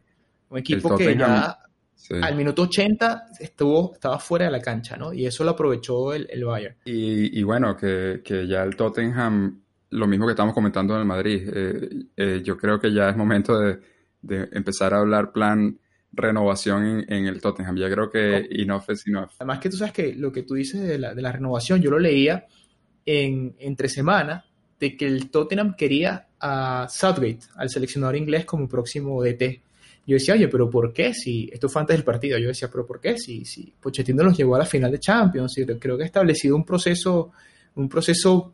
Un 0.49 0.59
equipo 0.59 0.89
Tottenham, 0.89 1.13
que 1.13 1.19
ya 1.19 1.64
Sí. 1.95 2.13
Al 2.21 2.35
minuto 2.35 2.63
80 2.63 3.29
estuvo, 3.39 3.93
estaba 3.93 4.19
fuera 4.19 4.45
de 4.45 4.51
la 4.51 4.61
cancha, 4.61 4.95
¿no? 4.95 5.13
Y 5.13 5.25
eso 5.25 5.43
lo 5.43 5.51
aprovechó 5.51 6.13
el, 6.13 6.27
el 6.29 6.45
Bayern. 6.45 6.75
Y, 6.85 7.39
y 7.39 7.43
bueno, 7.43 7.75
que, 7.75 8.21
que, 8.23 8.45
ya 8.47 8.61
el 8.63 8.75
Tottenham, 8.75 9.61
lo 9.89 10.05
mismo 10.05 10.27
que 10.27 10.33
estamos 10.33 10.53
comentando 10.53 10.93
en 10.93 10.99
el 10.99 11.05
Madrid, 11.05 11.49
eh, 11.51 11.89
eh, 12.15 12.41
yo 12.43 12.57
creo 12.57 12.79
que 12.79 12.93
ya 12.93 13.09
es 13.09 13.17
momento 13.17 13.57
de, 13.57 13.79
de, 14.21 14.49
empezar 14.51 14.93
a 14.93 14.99
hablar 14.99 15.31
plan 15.31 15.79
renovación 16.11 16.85
en, 16.85 17.13
en 17.13 17.25
el 17.27 17.41
Tottenham. 17.41 17.75
Ya 17.77 17.89
creo 17.89 18.11
que 18.11 18.35
oh. 18.35 18.61
enough 18.61 18.89
is 18.89 19.07
enough. 19.07 19.31
Además 19.39 19.59
que 19.59 19.69
tú 19.69 19.77
sabes 19.77 19.93
que 19.93 20.13
lo 20.13 20.31
que 20.31 20.43
tú 20.43 20.53
dices 20.53 20.81
de 20.81 20.99
la, 20.99 21.15
de 21.15 21.21
la 21.21 21.31
renovación, 21.31 21.81
yo 21.81 21.89
lo 21.89 21.97
leía 21.97 22.45
en, 23.05 23.55
entre 23.57 23.89
semana, 23.89 24.45
de 24.79 24.95
que 24.95 25.07
el 25.07 25.31
Tottenham 25.31 25.75
quería 25.75 26.27
a 26.39 26.87
Southgate, 26.89 27.39
al 27.55 27.69
seleccionador 27.69 28.15
inglés, 28.15 28.45
como 28.45 28.67
próximo 28.67 29.23
DT 29.23 29.64
yo 30.05 30.15
decía, 30.15 30.35
oye, 30.35 30.47
pero 30.47 30.69
¿por 30.69 30.93
qué? 30.93 31.13
Si 31.13 31.49
esto 31.51 31.67
fue 31.67 31.81
antes 31.81 31.95
del 31.97 32.03
partido, 32.03 32.37
yo 32.37 32.49
decía, 32.49 32.69
pero 32.69 32.85
¿por 32.85 32.99
qué? 32.99 33.17
Si, 33.17 33.43
si 33.45 33.73
Pochettino 33.79 34.23
los 34.23 34.37
llevó 34.37 34.55
a 34.55 34.59
la 34.59 34.65
final 34.65 34.91
de 34.91 34.99
Champions, 34.99 35.57
y 35.57 35.65
creo 35.65 35.97
que 35.97 36.03
ha 36.03 36.05
establecido 36.05 36.55
un 36.55 36.63
proceso, 36.63 37.31
un 37.75 37.89
proceso 37.89 38.53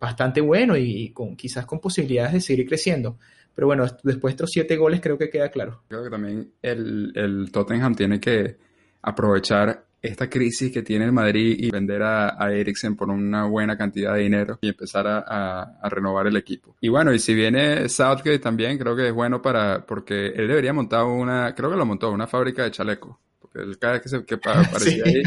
bastante 0.00 0.40
bueno 0.40 0.76
y 0.76 1.10
con, 1.10 1.36
quizás 1.36 1.64
con 1.64 1.78
posibilidades 1.78 2.32
de 2.32 2.40
seguir 2.40 2.66
creciendo. 2.66 3.18
Pero 3.54 3.68
bueno, 3.68 3.84
después 4.02 4.32
de 4.32 4.34
estos 4.34 4.50
siete 4.50 4.76
goles 4.76 5.00
creo 5.00 5.16
que 5.16 5.30
queda 5.30 5.50
claro. 5.50 5.82
Creo 5.88 6.02
que 6.02 6.10
también 6.10 6.52
el, 6.60 7.12
el 7.14 7.52
Tottenham 7.52 7.94
tiene 7.94 8.18
que 8.18 8.56
aprovechar 9.02 9.86
esta 10.02 10.28
crisis 10.28 10.72
que 10.72 10.82
tiene 10.82 11.04
el 11.04 11.12
Madrid 11.12 11.54
y 11.56 11.70
vender 11.70 12.02
a, 12.02 12.42
a 12.42 12.52
Eriksen 12.52 12.96
por 12.96 13.08
una 13.08 13.46
buena 13.46 13.78
cantidad 13.78 14.14
de 14.14 14.22
dinero 14.22 14.58
y 14.60 14.68
empezar 14.68 15.06
a, 15.06 15.24
a, 15.26 15.62
a, 15.80 15.88
renovar 15.88 16.26
el 16.26 16.36
equipo. 16.36 16.74
Y 16.80 16.88
bueno, 16.88 17.12
y 17.12 17.20
si 17.20 17.32
viene 17.34 17.88
Southgate 17.88 18.40
también, 18.40 18.78
creo 18.78 18.96
que 18.96 19.06
es 19.06 19.14
bueno 19.14 19.40
para, 19.40 19.86
porque 19.86 20.26
él 20.26 20.48
debería 20.48 20.72
montar 20.72 21.04
una, 21.04 21.54
creo 21.54 21.70
que 21.70 21.76
lo 21.76 21.86
montó, 21.86 22.10
una 22.10 22.26
fábrica 22.26 22.64
de 22.64 22.72
chalecos. 22.72 23.16
Porque 23.38 23.60
él 23.60 23.78
cada 23.78 23.94
vez 23.94 24.02
que, 24.02 24.08
se, 24.08 24.24
que 24.24 24.34
aparecía 24.44 25.04
sí. 25.04 25.18
ahí, 25.18 25.22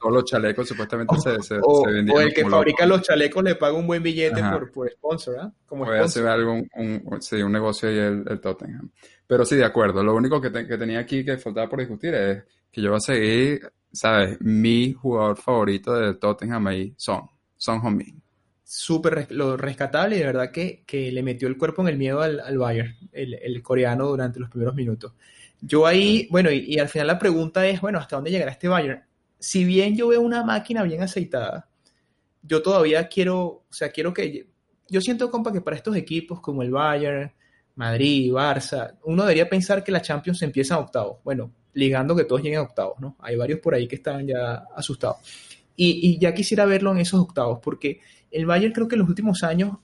todos 0.00 0.14
los 0.14 0.24
chalecos 0.24 0.66
supuestamente 0.66 1.14
o, 1.16 1.20
se, 1.20 1.40
se, 1.42 1.60
o, 1.62 1.84
se 1.84 1.92
vendían. 1.92 2.18
O 2.18 2.20
el 2.20 2.34
que 2.34 2.44
fabrica 2.44 2.84
loco. 2.84 2.98
los 2.98 3.06
chalecos 3.06 3.44
le 3.44 3.54
paga 3.54 3.74
un 3.74 3.86
buen 3.86 4.02
billete 4.02 4.42
por, 4.42 4.72
por, 4.72 4.90
sponsor, 4.90 5.36
¿eh? 5.36 5.48
Como 5.64 5.84
Voy 5.84 5.96
sponsor. 5.98 6.28
hacer 6.28 6.44
un, 6.44 7.20
sí, 7.20 7.36
un 7.36 7.52
negocio 7.52 7.88
ahí 7.88 7.98
el, 7.98 8.24
el, 8.28 8.40
Tottenham. 8.40 8.90
Pero 9.28 9.44
sí, 9.44 9.54
de 9.54 9.64
acuerdo. 9.64 10.02
Lo 10.02 10.16
único 10.16 10.40
que, 10.40 10.50
te, 10.50 10.66
que 10.66 10.76
tenía 10.76 10.98
aquí 10.98 11.24
que 11.24 11.38
faltaba 11.38 11.68
por 11.68 11.78
discutir 11.78 12.14
es 12.14 12.42
que 12.72 12.82
yo 12.82 12.90
voy 12.90 12.96
a 12.96 13.00
seguir 13.00 13.70
¿sabes? 13.92 14.40
Mi 14.40 14.92
jugador 14.92 15.36
favorito 15.36 15.94
del 15.94 16.18
Tottenham 16.18 16.66
ahí 16.66 16.94
son, 16.96 17.28
son 17.56 17.80
Heung-min. 17.80 18.20
Súper 18.64 19.26
lo 19.30 19.56
rescatable 19.56 20.16
y 20.16 20.20
de 20.20 20.26
verdad 20.26 20.50
que, 20.50 20.82
que, 20.86 21.12
le 21.12 21.22
metió 21.22 21.46
el 21.46 21.58
cuerpo 21.58 21.82
en 21.82 21.88
el 21.88 21.98
miedo 21.98 22.22
al, 22.22 22.40
al 22.40 22.56
Bayern, 22.56 22.96
el, 23.12 23.34
el, 23.34 23.62
coreano 23.62 24.06
durante 24.06 24.40
los 24.40 24.48
primeros 24.48 24.74
minutos. 24.74 25.12
Yo 25.60 25.86
ahí, 25.86 26.26
bueno, 26.30 26.50
y, 26.50 26.64
y, 26.66 26.78
al 26.78 26.88
final 26.88 27.06
la 27.06 27.18
pregunta 27.18 27.66
es, 27.66 27.80
bueno, 27.82 27.98
¿hasta 27.98 28.16
dónde 28.16 28.30
llegará 28.30 28.50
este 28.50 28.68
Bayern? 28.68 29.02
Si 29.38 29.64
bien 29.64 29.94
yo 29.94 30.08
veo 30.08 30.22
una 30.22 30.42
máquina 30.42 30.82
bien 30.84 31.02
aceitada, 31.02 31.68
yo 32.42 32.62
todavía 32.62 33.08
quiero, 33.08 33.44
o 33.44 33.66
sea, 33.70 33.90
quiero 33.90 34.14
que, 34.14 34.48
yo 34.88 35.00
siento, 35.00 35.30
compa, 35.30 35.52
que 35.52 35.60
para 35.60 35.76
estos 35.76 35.94
equipos 35.96 36.40
como 36.40 36.62
el 36.62 36.70
Bayern, 36.70 37.32
Madrid, 37.74 38.32
Barça, 38.32 38.98
uno 39.04 39.22
debería 39.22 39.48
pensar 39.48 39.82
que 39.82 39.92
la 39.92 40.02
Champions 40.02 40.42
empieza 40.42 40.74
a 40.74 40.78
octavos. 40.78 41.18
Bueno, 41.24 41.50
ligando 41.74 42.14
que 42.14 42.24
todos 42.24 42.42
lleguen 42.42 42.58
a 42.60 42.62
octavos, 42.62 43.00
¿no? 43.00 43.16
Hay 43.20 43.36
varios 43.36 43.60
por 43.60 43.74
ahí 43.74 43.88
que 43.88 43.96
están 43.96 44.26
ya 44.26 44.64
asustados. 44.76 45.16
Y, 45.74 46.10
y, 46.10 46.18
ya 46.18 46.34
quisiera 46.34 46.66
verlo 46.66 46.92
en 46.92 46.98
esos 46.98 47.20
octavos, 47.20 47.60
porque 47.62 48.00
el 48.30 48.46
Bayern 48.46 48.72
creo 48.72 48.88
que 48.88 48.94
en 48.94 49.00
los 49.00 49.08
últimos 49.08 49.42
años 49.42 49.78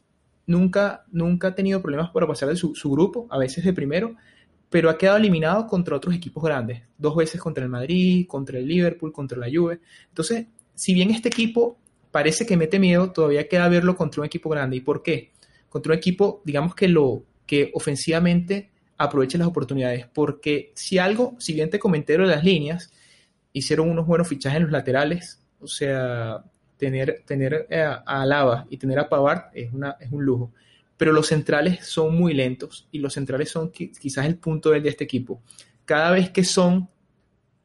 nunca, 0.46 1.04
nunca 1.10 1.48
ha 1.48 1.54
tenido 1.54 1.80
problemas 1.80 2.10
para 2.10 2.26
pasar 2.26 2.48
de 2.48 2.56
su, 2.56 2.74
su, 2.74 2.90
grupo, 2.90 3.26
a 3.30 3.38
veces 3.38 3.64
de 3.64 3.72
primero, 3.72 4.16
pero 4.68 4.90
ha 4.90 4.98
quedado 4.98 5.16
eliminado 5.16 5.66
contra 5.66 5.96
otros 5.96 6.14
equipos 6.14 6.42
grandes, 6.42 6.82
dos 6.98 7.16
veces 7.16 7.40
contra 7.40 7.64
el 7.64 7.70
Madrid, 7.70 8.26
contra 8.26 8.58
el 8.58 8.66
Liverpool, 8.68 9.12
contra 9.12 9.38
la 9.38 9.46
Juve. 9.52 9.80
Entonces, 10.08 10.46
si 10.74 10.94
bien 10.94 11.10
este 11.10 11.28
equipo 11.28 11.78
parece 12.10 12.46
que 12.46 12.56
mete 12.56 12.78
miedo, 12.78 13.12
todavía 13.12 13.48
queda 13.48 13.68
verlo 13.68 13.96
contra 13.96 14.20
un 14.20 14.26
equipo 14.26 14.50
grande. 14.50 14.76
¿Y 14.76 14.80
por 14.80 15.02
qué? 15.02 15.32
Contra 15.68 15.92
un 15.92 15.98
equipo, 15.98 16.42
digamos 16.44 16.74
que 16.74 16.88
lo 16.88 17.24
que 17.46 17.70
ofensivamente 17.74 18.70
aproveche 18.98 19.38
las 19.38 19.48
oportunidades, 19.48 20.06
porque 20.12 20.72
si 20.74 20.98
algo, 20.98 21.36
si 21.38 21.54
bien 21.54 21.70
te 21.70 21.78
comenté 21.78 22.18
de 22.18 22.26
las 22.26 22.44
líneas, 22.44 22.92
hicieron 23.52 23.88
unos 23.88 24.06
buenos 24.06 24.28
fichajes 24.28 24.56
en 24.56 24.64
los 24.64 24.72
laterales, 24.72 25.40
o 25.60 25.68
sea, 25.68 26.44
tener, 26.76 27.22
tener 27.24 27.66
a, 27.72 28.02
a 28.04 28.22
Alaba 28.22 28.66
y 28.68 28.76
tener 28.76 28.98
a 28.98 29.08
Pavard 29.08 29.50
es, 29.54 29.72
una, 29.72 29.96
es 30.00 30.10
un 30.10 30.24
lujo, 30.24 30.52
pero 30.96 31.12
los 31.12 31.28
centrales 31.28 31.86
son 31.86 32.16
muy 32.16 32.34
lentos 32.34 32.88
y 32.90 32.98
los 32.98 33.14
centrales 33.14 33.50
son 33.50 33.70
quizás 33.70 34.26
el 34.26 34.36
punto 34.36 34.70
de 34.70 34.86
este 34.88 35.04
equipo. 35.04 35.40
Cada 35.84 36.10
vez 36.10 36.30
que 36.30 36.44
son 36.44 36.88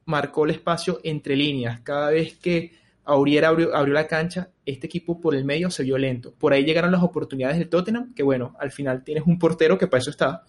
marcó 0.06 0.46
el 0.46 0.52
espacio 0.52 1.00
entre 1.04 1.36
líneas, 1.36 1.82
cada 1.82 2.12
vez 2.12 2.38
que 2.38 2.74
Aurier 3.06 3.46
abrió, 3.46 3.76
abrió, 3.76 3.94
la 3.94 4.08
cancha, 4.08 4.50
este 4.66 4.88
equipo 4.88 5.20
por 5.20 5.36
el 5.36 5.46
medio 5.46 5.70
se 5.72 5.84
vio 5.84 5.98
lento. 5.98 6.34
Por 6.38 6.54
ahí 6.54 6.64
llegaron 6.64 6.92
las 6.92 7.04
oportunidades 7.04 7.58
del 7.58 7.70
Tottenham, 7.70 8.14
que 8.14 8.24
bueno, 8.24 8.56
al 8.60 8.72
final 8.72 9.04
tienes 9.04 9.26
un 9.26 9.40
portero 9.40 9.78
que 9.78 9.88
para 9.88 10.02
eso 10.02 10.10
está, 10.12 10.44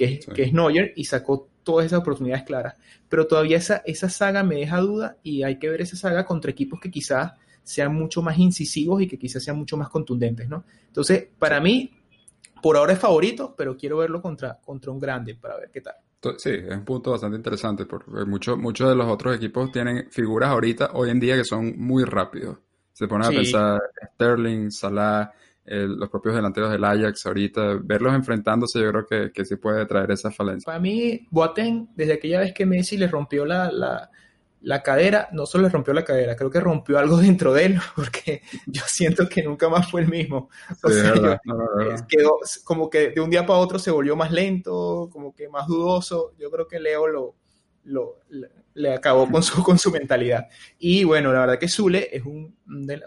que 0.00 0.14
es, 0.14 0.24
sí. 0.24 0.32
que 0.32 0.44
es 0.44 0.52
Neuer, 0.54 0.94
y 0.96 1.04
sacó 1.04 1.50
todas 1.62 1.84
esas 1.84 1.98
oportunidades 1.98 2.44
claras. 2.44 2.74
Pero 3.10 3.26
todavía 3.26 3.58
esa, 3.58 3.82
esa 3.84 4.08
saga 4.08 4.42
me 4.42 4.54
deja 4.54 4.78
duda 4.80 5.18
y 5.22 5.42
hay 5.42 5.58
que 5.58 5.68
ver 5.68 5.82
esa 5.82 5.94
saga 5.94 6.24
contra 6.24 6.50
equipos 6.50 6.80
que 6.80 6.90
quizás 6.90 7.34
sean 7.62 7.94
mucho 7.94 8.22
más 8.22 8.38
incisivos 8.38 9.02
y 9.02 9.06
que 9.06 9.18
quizás 9.18 9.44
sean 9.44 9.58
mucho 9.58 9.76
más 9.76 9.90
contundentes, 9.90 10.48
¿no? 10.48 10.64
Entonces, 10.86 11.28
para 11.38 11.60
mí, 11.60 11.90
por 12.62 12.78
ahora 12.78 12.94
es 12.94 12.98
favorito, 12.98 13.54
pero 13.54 13.76
quiero 13.76 13.98
verlo 13.98 14.22
contra, 14.22 14.58
contra 14.58 14.90
un 14.90 14.98
grande 14.98 15.34
para 15.34 15.58
ver 15.58 15.70
qué 15.70 15.82
tal. 15.82 15.96
Sí, 16.38 16.50
es 16.50 16.76
un 16.76 16.84
punto 16.86 17.10
bastante 17.10 17.36
interesante 17.36 17.84
porque 17.84 18.24
muchos 18.26 18.56
muchos 18.56 18.88
de 18.88 18.94
los 18.94 19.06
otros 19.06 19.36
equipos 19.36 19.70
tienen 19.70 20.10
figuras 20.10 20.48
ahorita, 20.48 20.92
hoy 20.94 21.10
en 21.10 21.20
día, 21.20 21.36
que 21.36 21.44
son 21.44 21.78
muy 21.78 22.04
rápidos. 22.04 22.56
Se 22.94 23.06
ponen 23.06 23.28
a 23.28 23.30
pensar 23.30 23.80
Sterling, 24.14 24.70
Salah, 24.70 25.30
los 25.70 26.08
propios 26.08 26.34
delanteros 26.34 26.70
del 26.70 26.84
Ajax 26.84 27.26
ahorita, 27.26 27.78
verlos 27.82 28.14
enfrentándose 28.14 28.80
yo 28.80 28.90
creo 28.90 29.06
que, 29.06 29.32
que 29.32 29.44
sí 29.44 29.56
puede 29.56 29.86
traer 29.86 30.10
esa 30.10 30.30
falencia. 30.30 30.66
Para 30.66 30.80
mí, 30.80 31.26
Boateng, 31.30 31.88
desde 31.94 32.14
aquella 32.14 32.40
vez 32.40 32.52
que 32.52 32.66
Messi 32.66 32.96
le 32.96 33.06
rompió 33.06 33.46
la, 33.46 33.70
la, 33.70 34.10
la 34.62 34.82
cadera, 34.82 35.28
no 35.32 35.46
solo 35.46 35.64
le 35.64 35.70
rompió 35.70 35.94
la 35.94 36.04
cadera, 36.04 36.36
creo 36.36 36.50
que 36.50 36.60
rompió 36.60 36.98
algo 36.98 37.16
dentro 37.18 37.52
de 37.52 37.66
él, 37.66 37.80
porque 37.94 38.42
yo 38.66 38.82
siento 38.86 39.28
que 39.28 39.42
nunca 39.42 39.68
más 39.68 39.90
fue 39.90 40.02
el 40.02 40.08
mismo. 40.08 40.48
O 40.82 40.90
sea, 40.90 41.40
quedó 42.08 42.38
como 42.64 42.90
que 42.90 43.10
de 43.10 43.20
un 43.20 43.30
día 43.30 43.46
para 43.46 43.58
otro 43.58 43.78
se 43.78 43.90
volvió 43.90 44.16
más 44.16 44.32
lento, 44.32 45.08
como 45.12 45.34
que 45.34 45.48
más 45.48 45.66
dudoso. 45.66 46.32
Yo 46.38 46.50
creo 46.50 46.66
que 46.66 46.80
Leo 46.80 47.06
lo, 47.06 47.36
lo 47.84 48.18
le 48.74 48.94
acabó 48.94 49.30
con 49.30 49.42
su, 49.42 49.62
con 49.62 49.78
su 49.78 49.90
mentalidad. 49.90 50.48
Y 50.78 51.04
bueno, 51.04 51.32
la 51.32 51.40
verdad 51.40 51.58
que 51.58 51.68
Zule 51.68 52.08
es 52.12 52.24
un, 52.24 52.56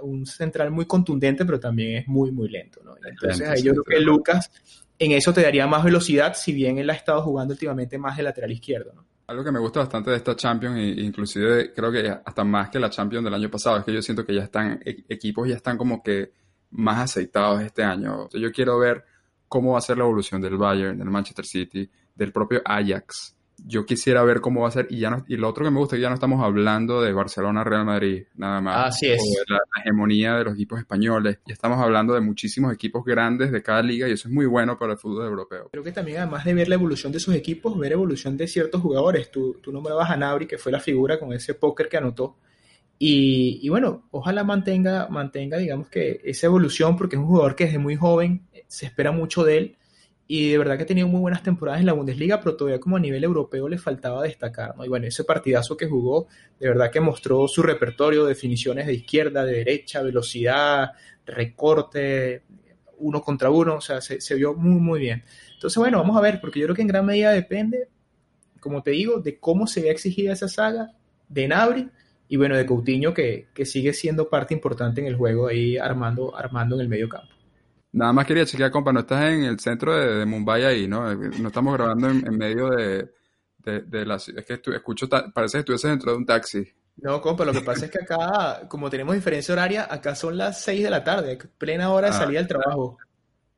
un 0.01 0.25
central 0.25 0.71
muy 0.71 0.85
contundente, 0.85 1.45
pero 1.45 1.59
también 1.59 1.97
es 1.97 2.07
muy, 2.07 2.31
muy 2.31 2.49
lento. 2.49 2.81
¿no? 2.83 2.95
Entonces 3.03 3.47
ahí 3.47 3.63
yo 3.63 3.73
creo 3.73 3.83
que 3.83 3.99
Lucas 3.99 4.51
en 4.99 5.11
eso 5.11 5.33
te 5.33 5.41
daría 5.41 5.67
más 5.67 5.83
velocidad, 5.83 6.33
si 6.35 6.53
bien 6.53 6.77
él 6.77 6.89
ha 6.89 6.93
estado 6.93 7.21
jugando 7.21 7.53
últimamente 7.53 7.97
más 7.97 8.15
de 8.17 8.23
lateral 8.23 8.51
izquierdo. 8.51 8.93
¿no? 8.93 9.05
Algo 9.27 9.43
que 9.43 9.51
me 9.51 9.59
gusta 9.59 9.79
bastante 9.79 10.11
de 10.11 10.17
esta 10.17 10.35
Champions, 10.35 10.77
e 10.77 11.01
inclusive 11.01 11.73
creo 11.73 11.91
que 11.91 12.07
hasta 12.09 12.43
más 12.43 12.69
que 12.69 12.79
la 12.79 12.89
Champions 12.89 13.23
del 13.23 13.33
año 13.33 13.49
pasado, 13.49 13.77
es 13.77 13.85
que 13.85 13.93
yo 13.93 14.01
siento 14.01 14.25
que 14.25 14.35
ya 14.35 14.43
están, 14.43 14.79
e, 14.85 15.05
equipos 15.09 15.47
ya 15.47 15.55
están 15.55 15.77
como 15.77 16.03
que 16.03 16.31
más 16.71 16.99
aceitados 16.99 17.61
este 17.61 17.83
año. 17.83 18.29
Yo 18.29 18.51
quiero 18.51 18.77
ver 18.79 19.03
cómo 19.47 19.73
va 19.73 19.77
a 19.77 19.81
ser 19.81 19.97
la 19.97 20.03
evolución 20.03 20.41
del 20.41 20.57
Bayern, 20.57 20.97
del 20.97 21.09
Manchester 21.09 21.45
City, 21.45 21.89
del 22.13 22.31
propio 22.31 22.61
Ajax. 22.65 23.35
Yo 23.65 23.85
quisiera 23.85 24.23
ver 24.23 24.41
cómo 24.41 24.61
va 24.61 24.67
a 24.67 24.71
ser, 24.71 24.87
y 24.89 24.99
ya 24.99 25.09
no, 25.09 25.23
y 25.27 25.37
lo 25.37 25.47
otro 25.47 25.63
que 25.63 25.71
me 25.71 25.79
gusta 25.79 25.95
es 25.95 25.99
que 25.99 26.01
ya 26.01 26.09
no 26.09 26.15
estamos 26.15 26.43
hablando 26.43 27.01
de 27.01 27.13
Barcelona, 27.13 27.63
Real 27.63 27.85
Madrid, 27.85 28.23
nada 28.35 28.59
más. 28.59 28.87
Así 28.87 29.07
es. 29.07 29.21
O 29.21 29.23
de 29.23 29.45
la, 29.47 29.59
hegemonía 29.79 30.35
de 30.35 30.43
los 30.43 30.53
equipos 30.55 30.79
españoles. 30.79 31.39
Ya 31.45 31.53
estamos 31.53 31.79
hablando 31.79 32.13
de 32.13 32.21
muchísimos 32.21 32.73
equipos 32.73 33.05
grandes 33.05 33.51
de 33.51 33.61
cada 33.61 33.81
liga, 33.81 34.07
y 34.07 34.11
eso 34.11 34.27
es 34.27 34.33
muy 34.33 34.45
bueno 34.45 34.77
para 34.77 34.93
el 34.93 34.97
fútbol 34.97 35.25
europeo. 35.25 35.69
Creo 35.71 35.83
que 35.83 35.91
también, 35.91 36.17
además 36.17 36.43
de 36.45 36.53
ver 36.53 36.67
la 36.67 36.75
evolución 36.75 37.11
de 37.11 37.19
sus 37.19 37.35
equipos, 37.35 37.77
ver 37.77 37.93
evolución 37.93 38.35
de 38.35 38.47
ciertos 38.47 38.81
jugadores. 38.81 39.31
Tú, 39.31 39.59
tú 39.61 39.71
nombrabas 39.71 40.09
a 40.09 40.17
Nabri, 40.17 40.47
que 40.47 40.57
fue 40.57 40.71
la 40.71 40.79
figura 40.79 41.19
con 41.19 41.31
ese 41.31 41.53
póker 41.53 41.87
que 41.87 41.97
anotó. 41.97 42.37
Y, 42.99 43.59
y, 43.61 43.69
bueno, 43.69 44.07
ojalá 44.11 44.43
mantenga, 44.43 45.07
mantenga, 45.09 45.57
digamos 45.57 45.89
que 45.89 46.21
esa 46.23 46.47
evolución, 46.47 46.97
porque 46.97 47.15
es 47.15 47.21
un 47.21 47.27
jugador 47.27 47.55
que 47.55 47.65
desde 47.65 47.77
muy 47.77 47.95
joven 47.95 48.47
se 48.67 48.85
espera 48.85 49.11
mucho 49.11 49.43
de 49.43 49.57
él 49.57 49.77
y 50.35 50.49
de 50.49 50.57
verdad 50.57 50.77
que 50.77 50.81
ha 50.81 50.87
tenido 50.87 51.07
muy 51.07 51.19
buenas 51.19 51.43
temporadas 51.43 51.79
en 51.79 51.85
la 51.85 51.93
Bundesliga, 51.93 52.39
pero 52.39 52.55
todavía 52.55 52.79
como 52.79 52.97
a 52.97 52.99
nivel 52.99 53.23
europeo 53.23 53.69
le 53.69 53.77
faltaba 53.77 54.23
destacar, 54.23 54.75
¿no? 54.75 54.83
Y 54.83 54.87
bueno, 54.89 55.05
ese 55.05 55.23
partidazo 55.23 55.77
que 55.77 55.85
jugó, 55.85 56.27
de 56.59 56.69
verdad 56.69 56.89
que 56.89 56.99
mostró 56.99 57.47
su 57.47 57.61
repertorio, 57.61 58.25
definiciones 58.25 58.87
de 58.87 58.95
izquierda, 58.95 59.45
de 59.45 59.57
derecha, 59.57 60.01
velocidad, 60.01 60.93
recorte, 61.23 62.41
uno 62.97 63.21
contra 63.21 63.51
uno, 63.51 63.75
o 63.75 63.81
sea, 63.81 64.01
se, 64.01 64.33
vio 64.33 64.55
muy, 64.55 64.81
muy 64.81 64.99
bien. 65.01 65.23
Entonces, 65.53 65.77
bueno, 65.77 65.99
vamos 65.99 66.17
a 66.17 66.21
ver, 66.21 66.41
porque 66.41 66.59
yo 66.59 66.65
creo 66.65 66.75
que 66.77 66.81
en 66.81 66.87
gran 66.87 67.05
medida 67.05 67.29
depende, 67.29 67.89
como 68.59 68.81
te 68.81 68.89
digo, 68.89 69.19
de 69.19 69.37
cómo 69.37 69.67
se 69.67 69.83
vea 69.83 69.91
exigida 69.91 70.33
esa 70.33 70.47
saga, 70.47 70.95
de 71.29 71.47
Nabri, 71.47 71.91
y 72.27 72.37
bueno, 72.37 72.57
de 72.57 72.65
Coutinho, 72.65 73.13
que, 73.13 73.49
que 73.53 73.67
sigue 73.67 73.93
siendo 73.93 74.29
parte 74.29 74.55
importante 74.55 74.99
en 74.99 75.05
el 75.05 75.15
juego 75.15 75.45
ahí 75.45 75.77
armando, 75.77 76.35
armando 76.35 76.73
en 76.73 76.81
el 76.81 76.89
medio 76.89 77.07
campo. 77.07 77.32
Nada 77.93 78.11
más 78.11 78.25
quería 78.25 78.45
chequear, 78.45 78.71
compa, 78.71 78.91
no 78.91 79.01
estás 79.01 79.23
en 79.25 79.43
el 79.43 79.59
centro 79.59 79.95
de, 79.95 80.25
Mumbai 80.25 80.65
ahí, 80.65 80.87
¿no? 80.87 81.13
No 81.13 81.47
estamos 81.47 81.73
grabando 81.75 82.09
en, 82.09 82.37
medio 82.37 82.69
de, 82.69 83.07
de, 83.59 84.05
la... 84.05 84.15
Es 84.15 84.45
que 84.45 84.59
escucho, 84.73 85.07
parece 85.07 85.57
que 85.57 85.59
estuvieses 85.59 85.91
dentro 85.91 86.11
de 86.11 86.17
un 86.17 86.25
taxi. 86.25 86.67
No, 86.97 87.21
compa, 87.21 87.45
lo 87.45 87.53
que 87.53 87.61
pasa 87.61 87.85
es 87.85 87.91
que 87.91 87.99
acá, 88.03 88.67
como 88.67 88.89
tenemos 88.89 89.13
diferencia 89.15 89.53
horaria, 89.53 89.87
acá 89.89 90.15
son 90.15 90.37
las 90.37 90.61
6 90.61 90.83
de 90.83 90.89
la 90.89 91.03
tarde, 91.03 91.37
plena 91.57 91.91
hora 91.91 92.09
de 92.09 92.15
ah, 92.15 92.17
salida 92.17 92.39
del 92.39 92.47
trabajo. 92.47 92.97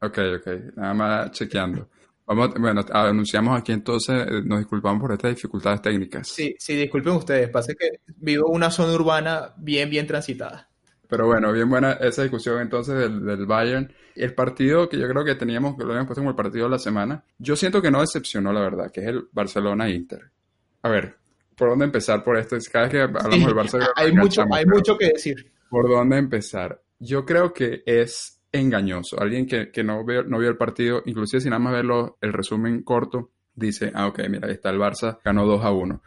Ok, 0.02 0.18
ok, 0.40 0.48
nada 0.76 0.94
más 0.94 1.32
chequeando. 1.32 1.90
Vamos, 2.26 2.56
bueno, 2.60 2.84
anunciamos 2.92 3.60
aquí 3.60 3.72
entonces, 3.72 4.26
eh, 4.28 4.42
nos 4.44 4.60
disculpamos 4.60 5.00
por 5.00 5.12
estas 5.12 5.36
dificultades 5.36 5.82
técnicas. 5.82 6.28
Sí, 6.28 6.56
sí, 6.58 6.76
disculpen 6.76 7.14
ustedes, 7.14 7.50
pasa 7.50 7.74
que 7.74 8.02
vivo 8.18 8.50
en 8.50 8.56
una 8.56 8.72
zona 8.72 8.94
urbana 8.94 9.54
bien, 9.58 9.90
bien 9.90 10.08
transitada. 10.08 10.70
Pero 11.08 11.28
bueno, 11.28 11.52
bien 11.52 11.70
buena 11.70 11.94
esa 11.94 12.24
discusión 12.24 12.62
entonces 12.62 12.96
del, 12.96 13.26
del, 13.26 13.46
Bayern. 13.46 13.92
El 14.16 14.34
partido 14.34 14.90
que 14.90 14.98
yo 14.98 15.08
creo 15.08 15.24
que 15.24 15.36
teníamos, 15.36 15.76
que 15.76 15.84
lo 15.84 15.90
habíamos 15.90 16.08
puesto 16.08 16.22
como 16.22 16.32
el 16.32 16.36
partido 16.36 16.66
de 16.66 16.72
la 16.72 16.80
semana, 16.80 17.24
yo 17.38 17.56
siento 17.56 17.82
que 17.82 17.92
no 17.92 18.02
decepcionó, 18.02 18.52
la 18.54 18.62
verdad, 18.62 18.92
que 18.92 19.02
es 19.02 19.08
el 19.08 19.28
Barcelona-Inter. 19.32 20.32
A 20.82 20.90
ver, 20.90 21.18
¿por 21.56 21.70
dónde 21.70 21.86
empezar 21.86 22.24
por 22.24 22.38
esto? 22.38 22.58
Cada 22.72 22.86
vez 22.86 22.92
que 22.92 23.02
hablamos 23.02 23.46
del 23.46 23.54
Barcelona... 23.54 23.92
Hay, 23.96 24.12
mucho, 24.12 24.46
hay 24.52 24.66
mucho 24.66 24.98
que 24.98 25.08
decir. 25.08 25.52
¿Por 25.70 25.90
dónde 25.90 26.18
empezar? 26.18 26.82
Yo 27.00 27.26
creo 27.26 27.54
que 27.54 27.84
es 27.86 28.42
engañoso. 28.52 29.20
Alguien 29.20 29.46
que, 29.46 29.72
que 29.72 29.84
no, 29.84 30.06
vio, 30.06 30.24
no 30.24 30.40
vio 30.40 30.50
el 30.50 30.58
partido, 30.58 31.02
inclusive 31.06 31.42
sin 31.42 31.50
nada 31.52 31.60
más 31.60 31.74
verlo, 31.74 32.18
el 32.22 32.34
resumen 32.34 32.84
corto, 32.84 33.32
dice, 33.54 33.92
ah, 33.94 34.08
ok, 34.08 34.20
mira, 34.30 34.48
ahí 34.48 34.54
está 34.54 34.70
el 34.70 34.80
Barça, 34.80 35.20
ganó 35.24 35.46
2 35.46 35.64
a 35.64 35.72
1. 35.72 36.02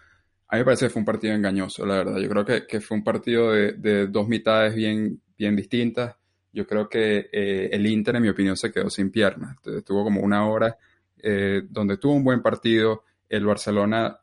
A 0.48 0.56
mí 0.56 0.60
me 0.60 0.64
parece 0.64 0.86
que 0.86 0.90
fue 0.90 1.00
un 1.00 1.06
partido 1.06 1.34
engañoso, 1.34 1.84
la 1.84 1.96
verdad. 1.96 2.18
Yo 2.18 2.28
creo 2.28 2.44
que, 2.44 2.66
que 2.66 2.80
fue 2.80 2.96
un 2.96 3.04
partido 3.04 3.52
de, 3.52 3.72
de, 3.72 4.06
dos 4.06 4.28
mitades 4.28 4.74
bien, 4.74 5.20
bien 5.36 5.54
distintas. 5.54 6.16
Yo 6.52 6.66
creo 6.66 6.88
que 6.88 7.28
eh, 7.30 7.68
el 7.70 7.86
Inter, 7.86 8.16
en 8.16 8.22
mi 8.22 8.28
opinión, 8.30 8.56
se 8.56 8.72
quedó 8.72 8.88
sin 8.88 9.10
piernas. 9.10 9.56
Estuvo 9.64 10.04
como 10.04 10.22
una 10.22 10.48
hora 10.48 10.78
eh, 11.18 11.62
donde 11.68 11.98
tuvo 11.98 12.14
un 12.14 12.24
buen 12.24 12.42
partido. 12.42 13.04
El 13.28 13.44
Barcelona 13.44 14.18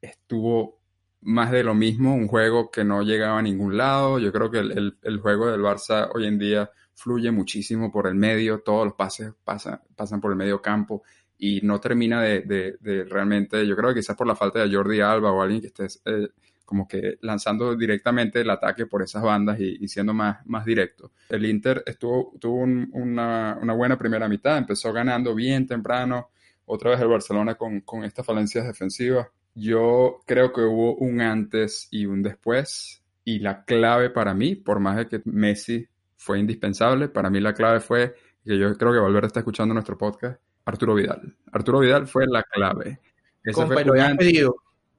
estuvo 0.00 0.80
más 1.20 1.50
de 1.50 1.62
lo 1.62 1.74
mismo, 1.74 2.14
un 2.14 2.28
juego 2.28 2.70
que 2.70 2.84
no 2.84 3.02
llegaba 3.02 3.38
a 3.38 3.42
ningún 3.42 3.76
lado. 3.76 4.18
Yo 4.18 4.32
creo 4.32 4.50
que 4.50 4.58
el, 4.58 4.98
el, 5.02 5.18
juego 5.18 5.50
del 5.50 5.60
Barça 5.60 6.10
hoy 6.14 6.26
en 6.26 6.38
día 6.38 6.70
fluye 6.94 7.30
muchísimo 7.30 7.92
por 7.92 8.06
el 8.08 8.14
medio, 8.16 8.60
todos 8.60 8.84
los 8.84 8.94
pases 8.94 9.32
pasan, 9.44 9.80
pasan 9.94 10.20
por 10.20 10.32
el 10.32 10.36
medio 10.36 10.60
campo 10.60 11.02
y 11.38 11.60
no 11.62 11.80
termina 11.80 12.20
de, 12.20 12.42
de, 12.80 13.04
realmente, 13.04 13.66
yo 13.66 13.76
creo 13.76 13.90
que 13.90 14.00
quizás 14.00 14.16
por 14.16 14.26
la 14.26 14.34
falta 14.34 14.58
de 14.58 14.74
Jordi 14.74 15.00
Alba 15.00 15.30
o 15.30 15.40
alguien 15.40 15.60
que 15.60 15.68
esté 15.68 15.86
eh, 16.04 16.28
como 16.64 16.86
que 16.86 17.16
lanzando 17.22 17.74
directamente 17.76 18.40
el 18.40 18.50
ataque 18.50 18.86
por 18.86 19.02
esas 19.02 19.22
bandas 19.22 19.58
y, 19.58 19.88
siendo 19.88 20.12
más, 20.12 20.44
más 20.46 20.66
directo. 20.66 21.12
El 21.30 21.46
Inter 21.46 21.82
estuvo, 21.86 22.34
tuvo 22.38 22.56
una, 22.56 23.56
una, 23.62 23.72
buena 23.72 23.96
primera 23.96 24.28
mitad, 24.28 24.58
empezó 24.58 24.92
ganando 24.92 25.34
bien 25.34 25.66
temprano, 25.66 26.28
otra 26.66 26.90
vez 26.90 27.00
el 27.00 27.08
Barcelona 27.08 27.54
con, 27.54 27.80
con 27.80 28.04
estas 28.04 28.26
falencias 28.26 28.66
defensivas. 28.66 29.28
Yo 29.54 30.20
creo 30.26 30.52
que 30.52 30.60
hubo 30.60 30.96
un 30.96 31.22
antes 31.22 31.88
y 31.90 32.04
un 32.04 32.22
después 32.22 33.02
y 33.24 33.38
la 33.38 33.64
clave 33.64 34.10
para 34.10 34.34
mí, 34.34 34.54
por 34.54 34.78
más 34.78 34.96
de 34.98 35.08
que 35.08 35.22
Messi 35.24 35.88
fue 36.16 36.38
indispensable, 36.38 37.08
para 37.08 37.30
mí 37.30 37.40
la 37.40 37.54
clave 37.54 37.80
fue 37.80 38.14
que 38.44 38.58
yo 38.58 38.76
creo 38.76 38.92
que 38.92 38.98
volver 38.98 39.24
a 39.24 39.28
estar 39.28 39.40
escuchando 39.40 39.72
nuestro 39.72 39.96
podcast 39.96 40.38
Arturo 40.68 40.94
Vidal. 40.94 41.34
Arturo 41.52 41.80
Vidal 41.80 42.06
fue 42.06 42.26
la 42.26 42.42
clave. 42.42 43.00
Ese 43.42 43.66
fue 43.66 43.84
lo 43.84 43.94
pedido. 44.16 44.56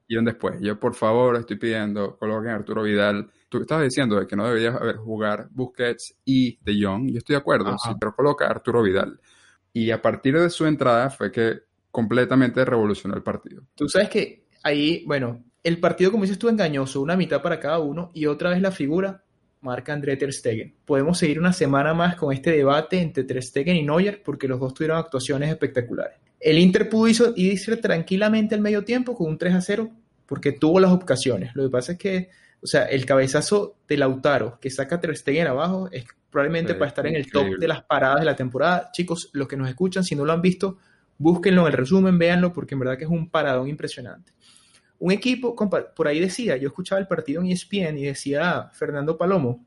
Y 0.08 0.16
un 0.16 0.24
después. 0.24 0.60
Yo, 0.60 0.80
por 0.80 0.94
favor, 0.94 1.36
estoy 1.36 1.56
pidiendo, 1.56 2.16
coloquen 2.16 2.50
a 2.50 2.54
Arturo 2.56 2.82
Vidal. 2.82 3.30
Tú 3.48 3.60
estabas 3.60 3.84
diciendo 3.84 4.18
de 4.18 4.26
que 4.26 4.34
no 4.34 4.46
deberías 4.48 4.74
haber 4.74 4.96
jugar 4.96 5.48
Busquets 5.52 6.16
y 6.24 6.58
De 6.62 6.84
Jong. 6.84 7.12
Yo 7.12 7.18
estoy 7.18 7.34
de 7.34 7.40
acuerdo, 7.40 7.78
sí, 7.78 7.90
pero 8.00 8.14
coloca 8.16 8.46
a 8.46 8.50
Arturo 8.50 8.82
Vidal. 8.82 9.20
Y 9.72 9.92
a 9.92 10.02
partir 10.02 10.36
de 10.36 10.50
su 10.50 10.66
entrada 10.66 11.10
fue 11.10 11.30
que 11.30 11.60
completamente 11.92 12.64
revolucionó 12.64 13.14
el 13.14 13.22
partido. 13.22 13.62
Tú 13.76 13.88
sabes 13.88 14.08
que 14.08 14.46
ahí, 14.64 15.04
bueno, 15.06 15.44
el 15.62 15.78
partido, 15.78 16.10
como 16.10 16.24
dices 16.24 16.38
tú, 16.38 16.48
engañoso, 16.48 17.00
una 17.00 17.16
mitad 17.16 17.40
para 17.40 17.60
cada 17.60 17.78
uno 17.78 18.10
y 18.12 18.26
otra 18.26 18.50
vez 18.50 18.60
la 18.60 18.72
figura 18.72 19.22
marca 19.60 19.92
André 19.92 20.16
Ter 20.16 20.32
Stegen. 20.32 20.74
Podemos 20.84 21.18
seguir 21.18 21.38
una 21.38 21.52
semana 21.52 21.94
más 21.94 22.16
con 22.16 22.32
este 22.32 22.50
debate 22.50 23.00
entre 23.00 23.24
Ter 23.24 23.42
Stegen 23.42 23.76
y 23.76 23.82
Neuer 23.82 24.22
porque 24.22 24.48
los 24.48 24.58
dos 24.58 24.74
tuvieron 24.74 24.98
actuaciones 24.98 25.50
espectaculares. 25.50 26.18
El 26.38 26.58
Inter 26.58 26.88
pudo 26.88 27.08
irse 27.36 27.76
tranquilamente 27.76 28.54
al 28.54 28.62
medio 28.62 28.84
tiempo 28.84 29.14
con 29.14 29.28
un 29.28 29.38
3 29.38 29.54
a 29.54 29.60
0 29.60 29.90
porque 30.26 30.52
tuvo 30.52 30.80
las 30.80 30.92
ocasiones. 30.92 31.50
Lo 31.54 31.64
que 31.64 31.70
pasa 31.70 31.92
es 31.92 31.98
que, 31.98 32.30
o 32.62 32.66
sea, 32.66 32.84
el 32.84 33.04
cabezazo 33.04 33.76
de 33.86 33.98
Lautaro 33.98 34.58
que 34.60 34.70
saca 34.70 34.96
a 34.96 35.00
Ter 35.00 35.16
Stegen 35.16 35.46
abajo 35.46 35.88
es 35.92 36.04
probablemente 36.30 36.74
para 36.74 36.88
estar 36.88 37.06
en 37.06 37.16
el 37.16 37.30
top 37.30 37.58
de 37.58 37.68
las 37.68 37.82
paradas 37.82 38.20
de 38.20 38.24
la 38.24 38.36
temporada. 38.36 38.90
Chicos, 38.92 39.30
los 39.32 39.48
que 39.48 39.56
nos 39.56 39.68
escuchan, 39.68 40.04
si 40.04 40.14
no 40.14 40.24
lo 40.24 40.32
han 40.32 40.40
visto, 40.40 40.78
búsquenlo 41.18 41.62
en 41.62 41.66
el 41.66 41.72
resumen, 41.74 42.18
véanlo 42.18 42.52
porque 42.52 42.74
en 42.74 42.80
verdad 42.80 42.96
que 42.96 43.04
es 43.04 43.10
un 43.10 43.28
paradón 43.28 43.68
impresionante. 43.68 44.32
Un 45.00 45.12
equipo, 45.12 45.56
por 45.56 46.08
ahí 46.08 46.20
decía, 46.20 46.58
yo 46.58 46.68
escuchaba 46.68 47.00
el 47.00 47.08
partido 47.08 47.40
en 47.40 47.50
ESPN 47.50 47.96
y 47.96 48.04
decía 48.04 48.70
Fernando 48.74 49.16
Palomo, 49.16 49.64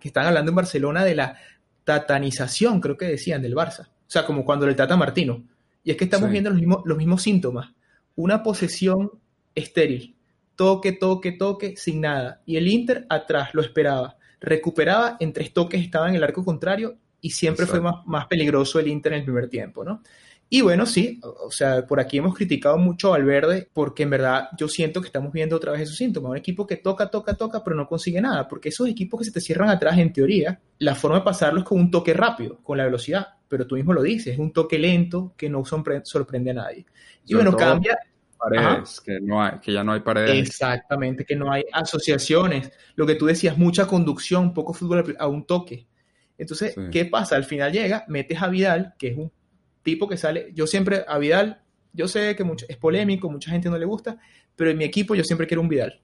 que 0.00 0.08
están 0.08 0.26
hablando 0.26 0.50
en 0.50 0.56
Barcelona 0.56 1.04
de 1.04 1.14
la 1.14 1.36
tatanización, 1.84 2.80
creo 2.80 2.96
que 2.96 3.04
decían, 3.04 3.42
del 3.42 3.54
Barça. 3.54 3.88
O 3.88 4.10
sea, 4.12 4.24
como 4.24 4.46
cuando 4.46 4.66
le 4.66 4.74
tata 4.74 4.96
Martino. 4.96 5.44
Y 5.84 5.90
es 5.90 5.96
que 5.98 6.04
estamos 6.04 6.30
viendo 6.30 6.48
los 6.48 6.58
mismos, 6.58 6.82
los 6.86 6.96
mismos 6.96 7.22
síntomas. 7.22 7.70
Una 8.16 8.42
posesión 8.42 9.12
estéril. 9.54 10.16
Toque, 10.56 10.92
toque, 10.92 11.32
toque, 11.32 11.76
sin 11.76 12.00
nada. 12.00 12.40
Y 12.46 12.56
el 12.56 12.66
Inter 12.66 13.06
atrás 13.10 13.50
lo 13.52 13.60
esperaba. 13.60 14.16
Recuperaba 14.40 15.18
en 15.20 15.34
tres 15.34 15.52
toques, 15.52 15.82
estaba 15.82 16.08
en 16.08 16.14
el 16.14 16.24
arco 16.24 16.44
contrario 16.44 16.96
y 17.20 17.30
siempre 17.30 17.66
fue 17.66 17.80
más, 17.80 18.06
más 18.06 18.26
peligroso 18.26 18.80
el 18.80 18.88
Inter 18.88 19.12
en 19.12 19.18
el 19.20 19.24
primer 19.24 19.48
tiempo, 19.48 19.84
¿no? 19.84 20.02
Y 20.54 20.60
bueno, 20.60 20.84
sí, 20.84 21.18
o 21.22 21.50
sea, 21.50 21.86
por 21.86 21.98
aquí 21.98 22.18
hemos 22.18 22.34
criticado 22.34 22.76
mucho 22.76 23.08
a 23.08 23.10
Valverde 23.12 23.70
porque 23.72 24.02
en 24.02 24.10
verdad 24.10 24.50
yo 24.58 24.68
siento 24.68 25.00
que 25.00 25.06
estamos 25.06 25.32
viendo 25.32 25.56
otra 25.56 25.72
vez 25.72 25.80
esos 25.80 25.96
síntomas. 25.96 26.32
Un 26.32 26.36
equipo 26.36 26.66
que 26.66 26.76
toca, 26.76 27.06
toca, 27.08 27.32
toca, 27.32 27.64
pero 27.64 27.74
no 27.74 27.88
consigue 27.88 28.20
nada. 28.20 28.46
Porque 28.46 28.68
esos 28.68 28.86
equipos 28.86 29.18
que 29.18 29.24
se 29.24 29.32
te 29.32 29.40
cierran 29.40 29.70
atrás, 29.70 29.96
en 29.96 30.12
teoría, 30.12 30.60
la 30.78 30.94
forma 30.94 31.20
de 31.20 31.24
pasarlo 31.24 31.60
es 31.60 31.64
con 31.64 31.80
un 31.80 31.90
toque 31.90 32.12
rápido, 32.12 32.58
con 32.62 32.76
la 32.76 32.84
velocidad. 32.84 33.28
Pero 33.48 33.66
tú 33.66 33.76
mismo 33.76 33.94
lo 33.94 34.02
dices, 34.02 34.34
es 34.34 34.38
un 34.38 34.52
toque 34.52 34.78
lento 34.78 35.32
que 35.38 35.48
no 35.48 35.64
sorprende 35.64 36.50
a 36.50 36.54
nadie. 36.54 36.84
Y 37.26 37.34
bueno, 37.34 37.56
cambia, 37.56 37.98
paredes, 38.36 39.00
que, 39.00 39.20
no 39.22 39.42
hay, 39.42 39.52
que 39.58 39.72
ya 39.72 39.82
no 39.82 39.94
hay 39.94 40.00
paredes. 40.00 40.48
Exactamente, 40.50 41.24
que 41.24 41.34
no 41.34 41.50
hay 41.50 41.64
asociaciones. 41.72 42.70
Lo 42.94 43.06
que 43.06 43.14
tú 43.14 43.24
decías, 43.24 43.56
mucha 43.56 43.86
conducción, 43.86 44.52
poco 44.52 44.74
fútbol 44.74 45.16
a 45.18 45.26
un 45.28 45.46
toque. 45.46 45.86
Entonces, 46.36 46.76
¿qué 46.90 47.06
pasa? 47.06 47.36
Al 47.36 47.44
final 47.44 47.72
llega, 47.72 48.04
metes 48.06 48.42
a 48.42 48.48
Vidal, 48.48 48.92
que 48.98 49.08
es 49.08 49.16
un 49.16 49.32
tipo 49.82 50.08
que 50.08 50.16
sale, 50.16 50.50
yo 50.54 50.66
siempre 50.66 51.04
a 51.06 51.18
Vidal, 51.18 51.62
yo 51.92 52.08
sé 52.08 52.34
que 52.36 52.44
mucho, 52.44 52.66
es 52.68 52.76
polémico, 52.76 53.30
mucha 53.30 53.50
gente 53.50 53.68
no 53.68 53.78
le 53.78 53.84
gusta, 53.84 54.18
pero 54.56 54.70
en 54.70 54.78
mi 54.78 54.84
equipo 54.84 55.14
yo 55.14 55.24
siempre 55.24 55.46
quiero 55.46 55.60
un 55.60 55.68
Vidal. 55.68 56.00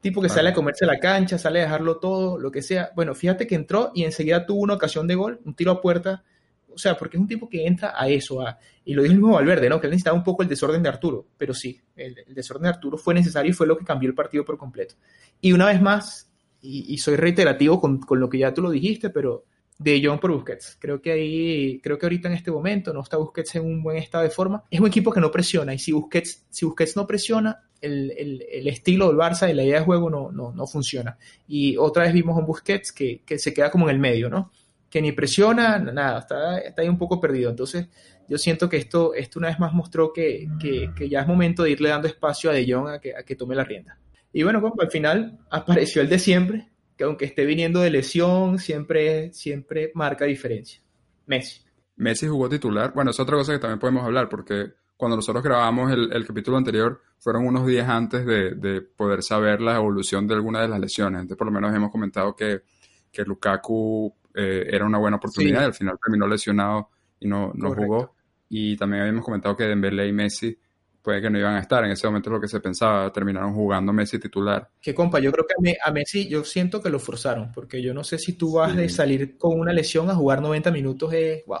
Tipo 0.00 0.20
que 0.20 0.28
sale 0.28 0.50
a 0.50 0.52
comerse 0.52 0.84
la 0.84 0.98
cancha, 0.98 1.38
sale 1.38 1.60
a 1.60 1.62
dejarlo 1.62 1.96
todo, 1.96 2.38
lo 2.38 2.50
que 2.50 2.60
sea. 2.60 2.90
Bueno, 2.94 3.14
fíjate 3.14 3.46
que 3.46 3.54
entró 3.54 3.90
y 3.94 4.04
enseguida 4.04 4.44
tuvo 4.44 4.60
una 4.60 4.74
ocasión 4.74 5.06
de 5.06 5.14
gol, 5.14 5.40
un 5.46 5.54
tiro 5.54 5.72
a 5.72 5.80
puerta. 5.80 6.24
O 6.68 6.76
sea, 6.76 6.98
porque 6.98 7.16
es 7.16 7.22
un 7.22 7.26
tipo 7.26 7.48
que 7.48 7.66
entra 7.66 7.94
a 7.96 8.08
eso, 8.08 8.42
a, 8.42 8.58
y 8.84 8.92
lo 8.92 9.02
dijo 9.02 9.12
el 9.12 9.20
mismo 9.20 9.34
Valverde, 9.34 9.68
¿no? 9.68 9.80
Que 9.80 9.86
él 9.86 9.92
necesitaba 9.92 10.16
un 10.16 10.24
poco 10.24 10.42
el 10.42 10.48
desorden 10.48 10.82
de 10.82 10.88
Arturo, 10.90 11.28
pero 11.38 11.54
sí, 11.54 11.80
el, 11.96 12.16
desorden 12.34 12.64
de 12.64 12.68
Arturo 12.70 12.98
fue 12.98 13.14
necesario 13.14 13.50
y 13.50 13.54
fue 13.54 13.66
lo 13.66 13.78
que 13.78 13.84
cambió 13.84 14.08
el 14.08 14.14
partido 14.14 14.44
por 14.44 14.58
completo. 14.58 14.96
Y 15.40 15.52
una 15.52 15.66
vez 15.66 15.80
más, 15.80 16.30
y, 16.60 16.98
soy 16.98 17.16
reiterativo 17.16 17.80
con, 17.80 18.00
con, 18.00 18.20
lo 18.20 18.28
que 18.28 18.38
ya 18.38 18.52
tú 18.52 18.60
lo 18.60 18.70
dijiste, 18.70 19.08
pero 19.08 19.44
de 19.78 20.00
John 20.02 20.18
por 20.18 20.32
Busquets. 20.32 20.76
Creo 20.80 21.00
que 21.00 21.12
ahí, 21.12 21.80
creo 21.82 21.98
que 21.98 22.06
ahorita 22.06 22.28
en 22.28 22.34
este 22.34 22.50
momento 22.50 22.92
no 22.92 23.00
está 23.00 23.16
Busquets 23.16 23.56
en 23.56 23.64
un 23.64 23.82
buen 23.82 23.96
estado 23.96 24.24
de 24.24 24.30
forma. 24.30 24.64
Es 24.70 24.80
un 24.80 24.86
equipo 24.86 25.12
que 25.12 25.20
no 25.20 25.30
presiona 25.30 25.74
y 25.74 25.78
si 25.78 25.92
Busquets, 25.92 26.46
si 26.50 26.64
Busquets 26.64 26.96
no 26.96 27.06
presiona, 27.06 27.60
el, 27.80 28.42
el, 28.50 28.66
estilo 28.68 29.08
del 29.08 29.16
Barça 29.16 29.50
y 29.50 29.52
la 29.52 29.62
idea 29.62 29.80
de 29.80 29.84
juego 29.84 30.08
no, 30.08 30.32
no, 30.32 30.52
no 30.52 30.66
funciona. 30.66 31.18
Y 31.46 31.76
otra 31.76 32.04
vez 32.04 32.14
vimos 32.14 32.36
a 32.36 32.40
un 32.40 32.46
Busquets 32.46 32.92
que, 32.92 33.22
que, 33.26 33.38
se 33.38 33.52
queda 33.52 33.70
como 33.70 33.88
en 33.88 33.94
el 33.96 34.00
medio, 34.00 34.30
¿no? 34.30 34.50
Que 34.88 35.02
ni 35.02 35.12
presiona, 35.12 35.78
nada, 35.78 36.20
está, 36.20 36.58
está 36.58 36.82
ahí 36.82 36.88
un 36.88 36.96
poco 36.96 37.20
perdido. 37.20 37.50
Entonces, 37.50 37.88
yo 38.26 38.38
siento 38.38 38.68
que 38.68 38.78
esto, 38.78 39.12
esto 39.12 39.38
una 39.38 39.48
vez 39.48 39.58
más 39.58 39.74
mostró 39.74 40.12
que, 40.12 40.48
que, 40.58 40.92
que 40.96 41.08
ya 41.08 41.20
es 41.20 41.26
momento 41.26 41.62
de 41.62 41.72
irle 41.72 41.90
dando 41.90 42.08
espacio 42.08 42.50
a 42.50 42.54
De 42.54 42.64
Jong 42.66 42.88
a 42.88 43.00
que, 43.00 43.14
a 43.14 43.22
que 43.22 43.36
tome 43.36 43.54
la 43.54 43.64
rienda. 43.64 43.98
Y 44.32 44.42
bueno, 44.42 44.72
al 44.78 44.90
final 44.90 45.38
apareció 45.50 46.00
el 46.00 46.08
de 46.08 46.18
siempre, 46.18 46.68
que 46.96 47.04
aunque 47.04 47.24
esté 47.24 47.44
viniendo 47.44 47.80
de 47.80 47.90
lesión, 47.90 48.58
siempre, 48.58 49.32
siempre 49.32 49.90
marca 49.94 50.24
diferencia. 50.24 50.80
Messi. 51.26 51.62
Messi 51.96 52.26
jugó 52.26 52.48
titular. 52.48 52.92
Bueno, 52.94 53.10
es 53.10 53.20
otra 53.20 53.36
cosa 53.36 53.52
que 53.52 53.58
también 53.58 53.78
podemos 53.78 54.04
hablar, 54.04 54.28
porque 54.28 54.72
cuando 54.96 55.16
nosotros 55.16 55.42
grabamos 55.42 55.92
el, 55.92 56.26
capítulo 56.26 56.56
anterior, 56.56 57.00
fueron 57.18 57.46
unos 57.46 57.66
días 57.66 57.88
antes 57.88 58.24
de, 58.24 58.80
poder 58.82 59.22
saber 59.22 59.60
la 59.60 59.76
evolución 59.76 60.26
de 60.26 60.34
alguna 60.34 60.62
de 60.62 60.68
las 60.68 60.80
lesiones. 60.80 61.20
Entonces, 61.20 61.38
por 61.38 61.46
lo 61.46 61.52
menos 61.52 61.74
hemos 61.74 61.90
comentado 61.90 62.34
que, 62.34 62.62
que 63.10 63.24
Lukaku 63.24 64.14
eh, 64.34 64.66
era 64.70 64.84
una 64.84 64.98
buena 64.98 65.16
oportunidad 65.16 65.62
y 65.62 65.64
al 65.64 65.74
final 65.74 65.98
terminó 66.02 66.26
lesionado 66.26 66.90
y 67.20 67.28
no, 67.28 67.52
no 67.54 67.74
jugó. 67.74 68.14
Y 68.48 68.76
también 68.76 69.02
habíamos 69.02 69.24
comentado 69.24 69.56
que 69.56 69.64
Dembélé 69.64 70.06
y 70.06 70.12
Messi 70.12 70.56
puede 71.04 71.20
que 71.20 71.28
no 71.28 71.38
iban 71.38 71.54
a 71.54 71.60
estar. 71.60 71.84
En 71.84 71.90
ese 71.90 72.06
momento 72.06 72.30
es 72.30 72.32
lo 72.34 72.40
que 72.40 72.48
se 72.48 72.60
pensaba, 72.60 73.12
terminaron 73.12 73.52
jugando 73.52 73.92
Messi 73.92 74.18
titular. 74.18 74.70
Que 74.80 74.94
compa, 74.94 75.20
yo 75.20 75.30
creo 75.30 75.44
que 75.46 75.76
a, 75.84 75.92
Messi 75.92 76.26
yo 76.26 76.42
siento 76.44 76.80
que 76.80 76.88
lo 76.88 76.98
forzaron, 76.98 77.52
porque 77.52 77.82
yo 77.82 77.92
no 77.92 78.02
sé 78.02 78.18
si 78.18 78.32
tú 78.32 78.54
vas 78.54 78.74
de 78.74 78.88
salir 78.88 79.36
con 79.36 79.60
una 79.60 79.72
lesión 79.72 80.08
a 80.08 80.14
jugar 80.14 80.40
90 80.40 80.70
minutos, 80.70 81.12
es, 81.12 81.44
wow, 81.46 81.60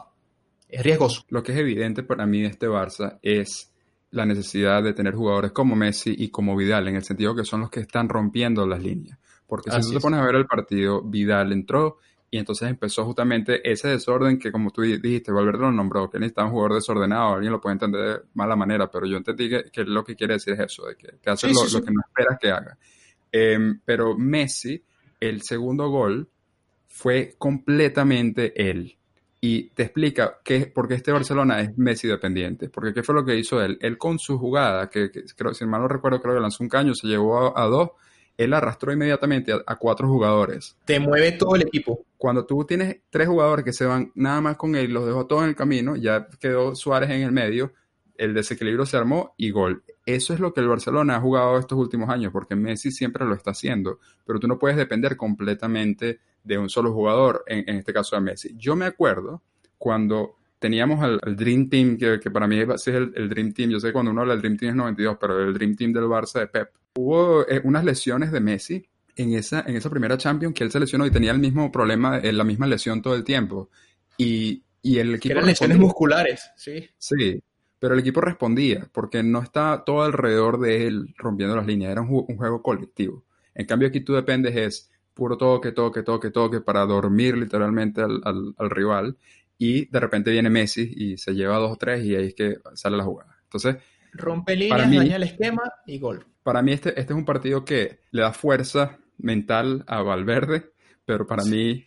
es 0.66 0.82
riesgoso. 0.82 1.24
Lo 1.28 1.42
que 1.42 1.52
es 1.52 1.58
evidente 1.58 2.02
para 2.02 2.26
mí 2.26 2.40
de 2.40 2.48
este 2.48 2.66
Barça 2.66 3.18
es 3.20 3.70
la 4.12 4.24
necesidad 4.24 4.82
de 4.82 4.94
tener 4.94 5.14
jugadores 5.14 5.52
como 5.52 5.76
Messi 5.76 6.14
y 6.16 6.30
como 6.30 6.56
Vidal, 6.56 6.88
en 6.88 6.96
el 6.96 7.04
sentido 7.04 7.36
que 7.36 7.44
son 7.44 7.60
los 7.60 7.70
que 7.70 7.80
están 7.80 8.08
rompiendo 8.08 8.66
las 8.66 8.82
líneas. 8.82 9.18
Porque 9.46 9.70
si 9.70 9.80
tú 9.82 9.92
te 9.92 10.00
pones 10.00 10.20
a 10.20 10.24
ver 10.24 10.36
el 10.36 10.46
partido, 10.46 11.02
Vidal 11.02 11.52
entró 11.52 11.98
y 12.34 12.38
entonces 12.38 12.68
empezó 12.68 13.04
justamente 13.04 13.70
ese 13.70 13.90
desorden 13.90 14.40
que, 14.40 14.50
como 14.50 14.72
tú 14.72 14.82
dijiste, 14.82 15.30
Valverde 15.30 15.60
lo 15.60 15.70
nombró, 15.70 16.10
que 16.10 16.18
necesitaba 16.18 16.48
un 16.48 16.52
jugador 16.54 16.74
desordenado. 16.74 17.34
Alguien 17.34 17.52
lo 17.52 17.60
puede 17.60 17.74
entender 17.74 18.00
de 18.00 18.22
mala 18.34 18.56
manera, 18.56 18.90
pero 18.90 19.06
yo 19.06 19.16
entendí 19.16 19.48
que, 19.48 19.84
lo 19.84 20.02
que 20.02 20.16
quiere 20.16 20.34
decir 20.34 20.54
es 20.54 20.58
eso, 20.58 20.84
de 20.84 20.96
que, 20.96 21.30
hace 21.30 21.46
lo, 21.46 21.60
que 21.80 21.92
no 21.92 22.00
esperas 22.04 22.38
que 22.40 22.50
haga. 22.50 22.76
Em, 23.30 23.78
pero 23.84 24.18
Messi, 24.18 24.82
el 25.20 25.42
segundo 25.42 25.88
gol, 25.90 26.28
fue 26.88 27.36
completamente 27.38 28.68
él. 28.68 28.98
Y 29.40 29.68
te 29.68 29.84
explica 29.84 30.40
que, 30.42 30.66
por 30.66 30.88
qué 30.88 30.94
este 30.94 31.12
Barcelona 31.12 31.60
es 31.60 31.78
Messi 31.78 32.08
dependiente. 32.08 32.68
Porque 32.68 32.92
¿qué 32.92 33.04
fue 33.04 33.14
lo 33.14 33.24
que 33.24 33.36
hizo 33.36 33.62
él? 33.62 33.78
Él 33.80 33.96
con 33.96 34.18
su 34.18 34.38
jugada, 34.38 34.90
que, 34.90 35.08
creo, 35.36 35.54
si 35.54 35.66
mal 35.66 35.82
no 35.82 35.86
recuerdo, 35.86 36.20
creo 36.20 36.34
que 36.34 36.40
lanzó 36.40 36.64
un 36.64 36.68
caño, 36.68 36.94
se 36.96 37.06
llevó 37.06 37.56
a 37.56 37.64
dos 37.66 37.90
él 38.36 38.52
arrastró 38.52 38.92
inmediatamente 38.92 39.52
a, 39.52 39.76
cuatro 39.76 40.08
jugadores. 40.08 40.76
Te 40.84 40.98
mueve 40.98 41.32
todo 41.32 41.54
el 41.54 41.62
equipo. 41.62 42.04
Cuando 42.16 42.44
tú 42.46 42.64
tienes 42.64 42.98
tres 43.10 43.28
jugadores 43.28 43.64
que 43.64 43.72
se 43.72 43.84
van 43.84 44.10
nada 44.14 44.40
más 44.40 44.56
con 44.56 44.74
él, 44.74 44.92
los 44.92 45.06
dejó 45.06 45.26
todos 45.26 45.44
en 45.44 45.50
el 45.50 45.56
camino, 45.56 45.96
ya 45.96 46.26
quedó 46.40 46.74
Suárez 46.74 47.10
en 47.10 47.22
el 47.22 47.32
medio, 47.32 47.72
el 48.16 48.34
desequilibrio 48.34 48.86
se 48.86 48.96
armó 48.96 49.34
y 49.36 49.50
gol. 49.50 49.84
Eso 50.06 50.34
es 50.34 50.40
lo 50.40 50.52
que 50.52 50.60
el 50.60 50.68
Barcelona 50.68 51.16
ha 51.16 51.20
jugado 51.20 51.58
estos 51.58 51.78
últimos 51.78 52.08
años, 52.08 52.32
porque 52.32 52.54
Messi 52.54 52.90
siempre 52.90 53.24
lo 53.24 53.34
está 53.34 53.52
haciendo, 53.52 53.98
pero 54.24 54.38
tú 54.38 54.48
no 54.48 54.58
puedes 54.58 54.76
depender 54.76 55.16
completamente 55.16 56.20
de 56.42 56.58
un 56.58 56.68
solo 56.68 56.92
jugador, 56.92 57.42
en, 57.46 57.76
este 57.76 57.92
caso 57.92 58.16
de 58.16 58.22
Messi. 58.22 58.54
Yo 58.56 58.76
me 58.76 58.84
acuerdo 58.84 59.42
cuando 59.78 60.36
teníamos 60.64 61.02
al, 61.02 61.36
Dream 61.36 61.68
Team, 61.68 61.98
que, 61.98 62.30
para 62.30 62.46
mí 62.46 62.58
es 62.58 62.88
el, 62.88 63.12
el, 63.14 63.28
Dream 63.28 63.52
Team, 63.52 63.68
yo 63.68 63.78
sé 63.78 63.88
que 63.88 63.92
cuando 63.92 64.12
uno 64.12 64.22
habla 64.22 64.32
del 64.32 64.40
Dream 64.40 64.56
Team 64.56 64.70
es 64.70 64.76
92, 64.76 65.18
pero 65.20 65.42
el 65.42 65.52
Dream 65.52 65.76
Team 65.76 65.92
del 65.92 66.04
Barça 66.04 66.40
de 66.40 66.46
Pep 66.46 66.70
hubo 66.94 67.46
eh, 67.46 67.60
unas 67.64 67.84
lesiones 67.84 68.32
de 68.32 68.40
Messi 68.40 68.88
en 69.14 69.34
esa, 69.34 69.60
en 69.66 69.76
esa 69.76 69.90
primera 69.90 70.16
Champions 70.16 70.54
que 70.54 70.64
él 70.64 70.70
se 70.70 70.80
lesionó 70.80 71.04
y 71.04 71.10
tenía 71.10 71.32
el 71.32 71.38
mismo 71.38 71.70
problema, 71.70 72.16
eh, 72.16 72.32
la 72.32 72.44
misma 72.44 72.66
lesión 72.66 73.02
todo 73.02 73.14
el 73.14 73.24
tiempo. 73.24 73.68
Y, 74.16 74.62
y 74.80 74.96
el 74.96 75.16
equipo... 75.16 75.32
eran 75.32 75.44
lesiones 75.44 75.76
musculares, 75.76 76.50
sí. 76.56 76.88
Sí, 76.96 77.42
pero 77.78 77.92
el 77.92 78.00
equipo 78.00 78.22
respondía 78.22 78.88
porque 78.90 79.22
no 79.22 79.42
estaba 79.42 79.84
todo 79.84 80.00
alrededor 80.00 80.58
de 80.60 80.86
él 80.86 81.14
rompiendo 81.18 81.54
las 81.54 81.66
líneas, 81.66 81.92
era 81.92 82.00
un, 82.00 82.24
juego 82.38 82.62
colectivo. 82.62 83.22
En 83.54 83.66
cambio 83.66 83.88
aquí 83.88 84.00
tú 84.00 84.14
dependes 84.14 84.56
es 84.56 84.90
puro 85.12 85.36
toque, 85.36 85.72
toque, 85.72 86.02
toque, 86.02 86.30
toque 86.30 86.62
para 86.62 86.86
dormir 86.86 87.36
literalmente 87.36 88.00
al, 88.00 88.22
al, 88.24 88.70
rival 88.70 89.18
y 89.58 89.86
de 89.86 90.00
repente 90.00 90.30
viene 90.30 90.50
Messi 90.50 90.92
y 90.96 91.16
se 91.18 91.34
lleva 91.34 91.58
dos 91.58 91.72
o 91.72 91.76
tres 91.76 92.04
y 92.04 92.14
ahí 92.14 92.28
es 92.28 92.34
que 92.34 92.56
sale 92.74 92.96
la 92.96 93.04
jugada. 93.04 93.36
Entonces... 93.44 93.76
Rompe 94.12 94.54
líneas, 94.54 94.90
daña 94.90 95.16
el 95.16 95.24
esquema 95.24 95.62
y 95.86 95.98
gol 95.98 96.24
para 96.44 96.62
mí 96.62 96.72
este, 96.72 96.90
este 96.90 97.12
es 97.12 97.18
un 97.18 97.24
partido 97.24 97.64
que 97.64 97.98
le 98.12 98.22
da 98.22 98.32
fuerza 98.32 98.98
mental 99.18 99.82
a 99.88 100.02
Valverde, 100.02 100.72
pero 101.04 101.26
para 101.26 101.42
mí 101.44 101.84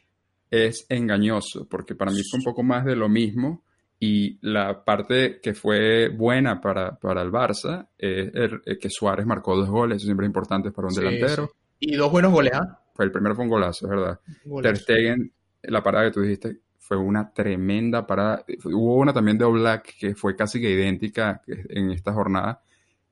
es 0.50 0.86
engañoso, 0.90 1.68
porque 1.70 1.96
para 1.96 2.12
mí 2.12 2.22
fue 2.30 2.40
un 2.40 2.44
poco 2.44 2.64
más 2.64 2.84
de 2.84 2.96
lo 2.96 3.08
mismo 3.08 3.64
y 4.00 4.38
la 4.42 4.84
parte 4.84 5.40
que 5.42 5.54
fue 5.54 6.10
buena 6.10 6.60
para, 6.60 6.98
para 6.98 7.22
el 7.22 7.32
Barça 7.32 7.88
es 7.98 8.78
que 8.80 8.90
Suárez 8.90 9.26
marcó 9.26 9.56
dos 9.56 9.70
goles, 9.70 9.98
eso 9.98 10.06
siempre 10.06 10.26
es 10.26 10.30
importante 10.30 10.72
para 10.72 10.88
un 10.88 10.94
delantero. 10.94 11.52
Y 11.80 11.96
dos 11.96 12.12
buenos 12.12 12.32
goles, 12.32 12.54
¿ah? 12.56 12.82
Fue 12.96 13.06
el 13.06 13.12
primero 13.12 13.36
fue 13.36 13.44
un 13.44 13.52
golazo, 13.52 13.86
es 13.86 13.90
verdad. 13.92 14.20
Ter 14.64 14.78
Stegen, 14.78 15.32
la 15.62 15.84
parada 15.84 16.06
que 16.06 16.14
tú 16.14 16.22
dijiste, 16.22 16.62
fue 16.88 16.98
una 16.98 17.34
tremenda 17.34 18.08
parada. 18.08 18.46
Hubo 18.64 18.96
una 18.96 19.14
también 19.14 19.38
de 19.38 19.44
Oblak 19.44 19.98
que 20.00 20.16
fue 20.16 20.36
casi 20.38 20.62
que 20.62 20.72
idéntica 20.72 21.42
en 21.46 21.92
esta 21.92 22.14
jornada 22.14 22.62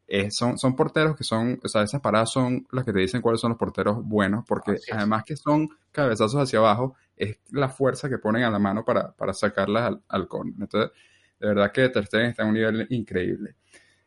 eh, 0.08 0.30
son, 0.32 0.58
son 0.58 0.76
porteros 0.76 1.18
que 1.18 1.24
son, 1.24 1.60
o 1.64 1.68
sea, 1.68 1.84
esas 1.84 2.00
paradas 2.00 2.32
son 2.32 2.66
las 2.72 2.86
que 2.86 2.94
te 2.94 3.00
dicen 3.00 3.22
cuáles 3.22 3.42
son 3.42 3.50
los 3.50 3.58
porteros 3.58 4.04
buenos, 4.06 4.46
porque 4.48 4.78
además 4.92 5.24
que 5.26 5.36
son 5.36 5.68
cabezazos 5.92 6.42
hacia 6.42 6.60
abajo, 6.60 6.96
es 7.18 7.40
la 7.52 7.70
fuerza 7.70 8.08
que 8.08 8.18
ponen 8.18 8.44
a 8.44 8.52
la 8.52 8.60
mano 8.60 8.86
para, 8.86 9.12
para 9.12 9.34
sacarlas 9.34 9.84
al, 9.84 10.02
al 10.08 10.28
Entonces, 10.60 10.92
de 11.40 11.48
verdad 11.48 11.72
que 11.72 11.90
Ter 11.90 12.06
Stegen 12.06 12.28
está 12.28 12.44
en 12.44 12.50
un 12.50 12.56
nivel 12.56 12.88
increíble. 12.92 13.56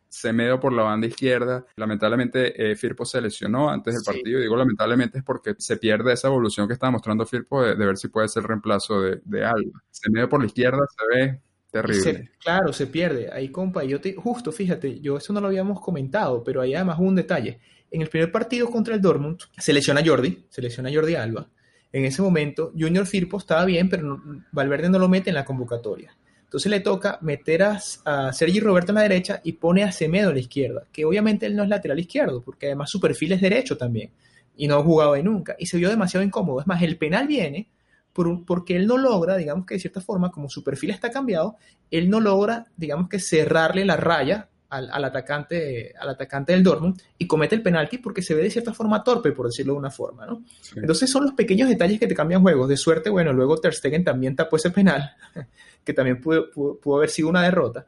Se 0.08 0.32
medio 0.32 0.58
por 0.58 0.72
la 0.72 0.82
banda 0.82 1.06
izquierda. 1.06 1.66
Lamentablemente, 1.76 2.70
eh, 2.70 2.76
Firpo 2.76 3.04
se 3.04 3.20
lesionó 3.20 3.68
antes 3.68 3.94
del 3.94 4.04
partido. 4.04 4.40
Digo 4.40 4.56
lamentablemente 4.56 5.18
es 5.18 5.24
porque 5.24 5.54
se 5.58 5.76
pierde 5.76 6.12
esa 6.12 6.28
evolución 6.28 6.66
que 6.66 6.74
estaba 6.74 6.90
mostrando 6.90 7.26
Firpo 7.26 7.62
de, 7.62 7.74
ver 7.74 7.96
si 7.96 8.08
puede 8.08 8.28
ser 8.28 8.44
reemplazo 8.44 9.00
de, 9.02 9.20
de 9.24 9.44
Alba. 9.44 9.82
Se 9.90 10.10
medio 10.10 10.28
por 10.28 10.40
la 10.40 10.46
izquierda 10.46 10.78
se 10.88 11.16
ve 11.16 11.40
Terrible. 11.70 12.30
claro, 12.38 12.72
se 12.72 12.86
pierde. 12.86 13.30
Ahí, 13.30 13.50
compa, 13.50 13.84
yo 13.84 14.00
te, 14.00 14.14
justo, 14.14 14.52
fíjate, 14.52 15.00
yo 15.00 15.18
eso 15.18 15.32
no 15.32 15.40
lo 15.40 15.48
habíamos 15.48 15.80
comentado, 15.80 16.42
pero 16.42 16.62
hay 16.62 16.74
además 16.74 16.98
un 16.98 17.14
detalle. 17.14 17.60
En 17.90 18.00
el 18.00 18.08
primer 18.08 18.32
partido 18.32 18.70
contra 18.70 18.94
el 18.94 19.02
Dortmund, 19.02 19.40
se 19.56 19.72
lesiona 19.72 20.02
Jordi, 20.04 20.46
se 20.48 20.62
lesiona 20.62 20.90
Jordi 20.92 21.14
Alba. 21.14 21.48
En 21.92 22.04
ese 22.04 22.22
momento, 22.22 22.72
Junior 22.78 23.06
Firpo 23.06 23.38
estaba 23.38 23.64
bien, 23.64 23.88
pero 23.88 24.20
Valverde 24.52 24.88
no 24.88 24.98
lo 24.98 25.08
mete 25.08 25.30
en 25.30 25.34
la 25.34 25.44
convocatoria. 25.44 26.16
Entonces 26.48 26.70
le 26.70 26.80
toca 26.80 27.18
meter 27.20 27.62
a, 27.62 27.78
a, 28.06 28.32
Sergi 28.32 28.58
Roberto 28.58 28.92
en 28.92 28.94
la 28.96 29.02
derecha 29.02 29.42
y 29.44 29.52
pone 29.52 29.84
a 29.84 29.92
Semedo 29.92 30.30
a 30.30 30.32
la 30.32 30.38
izquierda, 30.38 30.84
que 30.90 31.04
obviamente 31.04 31.44
él 31.44 31.54
no 31.54 31.62
es 31.62 31.68
lateral 31.68 31.98
izquierdo, 31.98 32.40
porque 32.40 32.66
además 32.66 32.88
su 32.88 32.98
perfil 32.98 33.32
es 33.32 33.42
derecho 33.42 33.76
también, 33.76 34.10
y 34.56 34.66
no 34.66 34.76
ha 34.76 34.82
jugado 34.82 35.12
ahí 35.12 35.22
nunca, 35.22 35.56
y 35.58 35.66
se 35.66 35.76
vio 35.76 35.90
demasiado 35.90 36.24
incómodo. 36.24 36.60
Es 36.60 36.66
más, 36.66 36.80
el 36.80 36.96
penal 36.96 37.26
viene 37.26 37.68
por, 38.14 38.46
porque 38.46 38.76
él 38.76 38.86
no 38.86 38.96
logra, 38.96 39.36
digamos 39.36 39.66
que 39.66 39.74
de 39.74 39.80
cierta 39.80 40.00
forma, 40.00 40.30
como 40.30 40.48
su 40.48 40.64
perfil 40.64 40.88
está 40.88 41.10
cambiado, 41.10 41.56
él 41.90 42.08
no 42.08 42.18
logra, 42.18 42.64
digamos 42.78 43.10
que 43.10 43.20
cerrarle 43.20 43.84
la 43.84 43.98
raya 43.98 44.48
al, 44.70 45.04
atacante, 45.04 45.94
al 45.98 46.10
atacante 46.10 46.52
del 46.52 46.62
Dortmund 46.62 47.00
y 47.16 47.26
comete 47.26 47.54
el 47.54 47.62
penalti 47.62 47.98
porque 47.98 48.20
se 48.20 48.34
ve 48.34 48.42
de 48.42 48.50
cierta 48.50 48.74
forma 48.74 49.02
torpe, 49.02 49.32
por 49.32 49.46
decirlo 49.46 49.72
de 49.72 49.78
una 49.78 49.90
forma, 49.90 50.26
¿no? 50.26 50.44
Entonces 50.76 51.10
son 51.10 51.24
los 51.24 51.32
pequeños 51.32 51.68
detalles 51.68 51.98
que 51.98 52.06
te 52.06 52.14
cambian 52.14 52.42
juegos. 52.42 52.68
De 52.68 52.76
suerte, 52.76 53.08
bueno, 53.08 53.32
luego 53.32 53.56
Ter 53.58 53.74
Stegen 53.74 54.04
también 54.04 54.36
tapó 54.36 54.56
ese 54.56 54.70
penal, 54.70 55.12
que 55.84 55.92
también 55.94 56.20
pudo, 56.20 56.50
pudo, 56.50 56.96
haber 56.96 57.08
sido 57.08 57.28
una 57.28 57.42
derrota. 57.42 57.86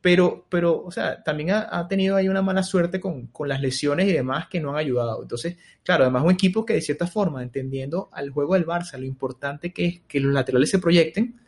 Pero, 0.00 0.46
pero, 0.48 0.82
o 0.82 0.90
sea, 0.90 1.22
también 1.22 1.50
ha, 1.50 1.86
tenido 1.86 2.16
ahí 2.16 2.26
una 2.26 2.40
mala 2.40 2.62
suerte 2.62 3.00
con, 3.00 3.26
con, 3.26 3.48
las 3.48 3.60
lesiones 3.60 4.08
y 4.08 4.12
demás 4.12 4.48
que 4.48 4.58
no 4.58 4.70
han 4.70 4.76
ayudado. 4.76 5.20
Entonces, 5.20 5.58
claro, 5.82 6.04
además 6.04 6.24
un 6.24 6.30
equipo 6.30 6.64
que 6.64 6.72
de 6.72 6.80
cierta 6.80 7.06
forma, 7.06 7.42
entendiendo 7.42 8.08
al 8.12 8.30
juego 8.30 8.54
del 8.54 8.64
Barça, 8.64 8.96
lo 8.98 9.04
importante 9.04 9.74
que 9.74 9.86
es 9.86 10.00
que 10.08 10.20
los 10.20 10.32
laterales 10.32 10.70
se 10.70 10.78
proyecten, 10.78 11.38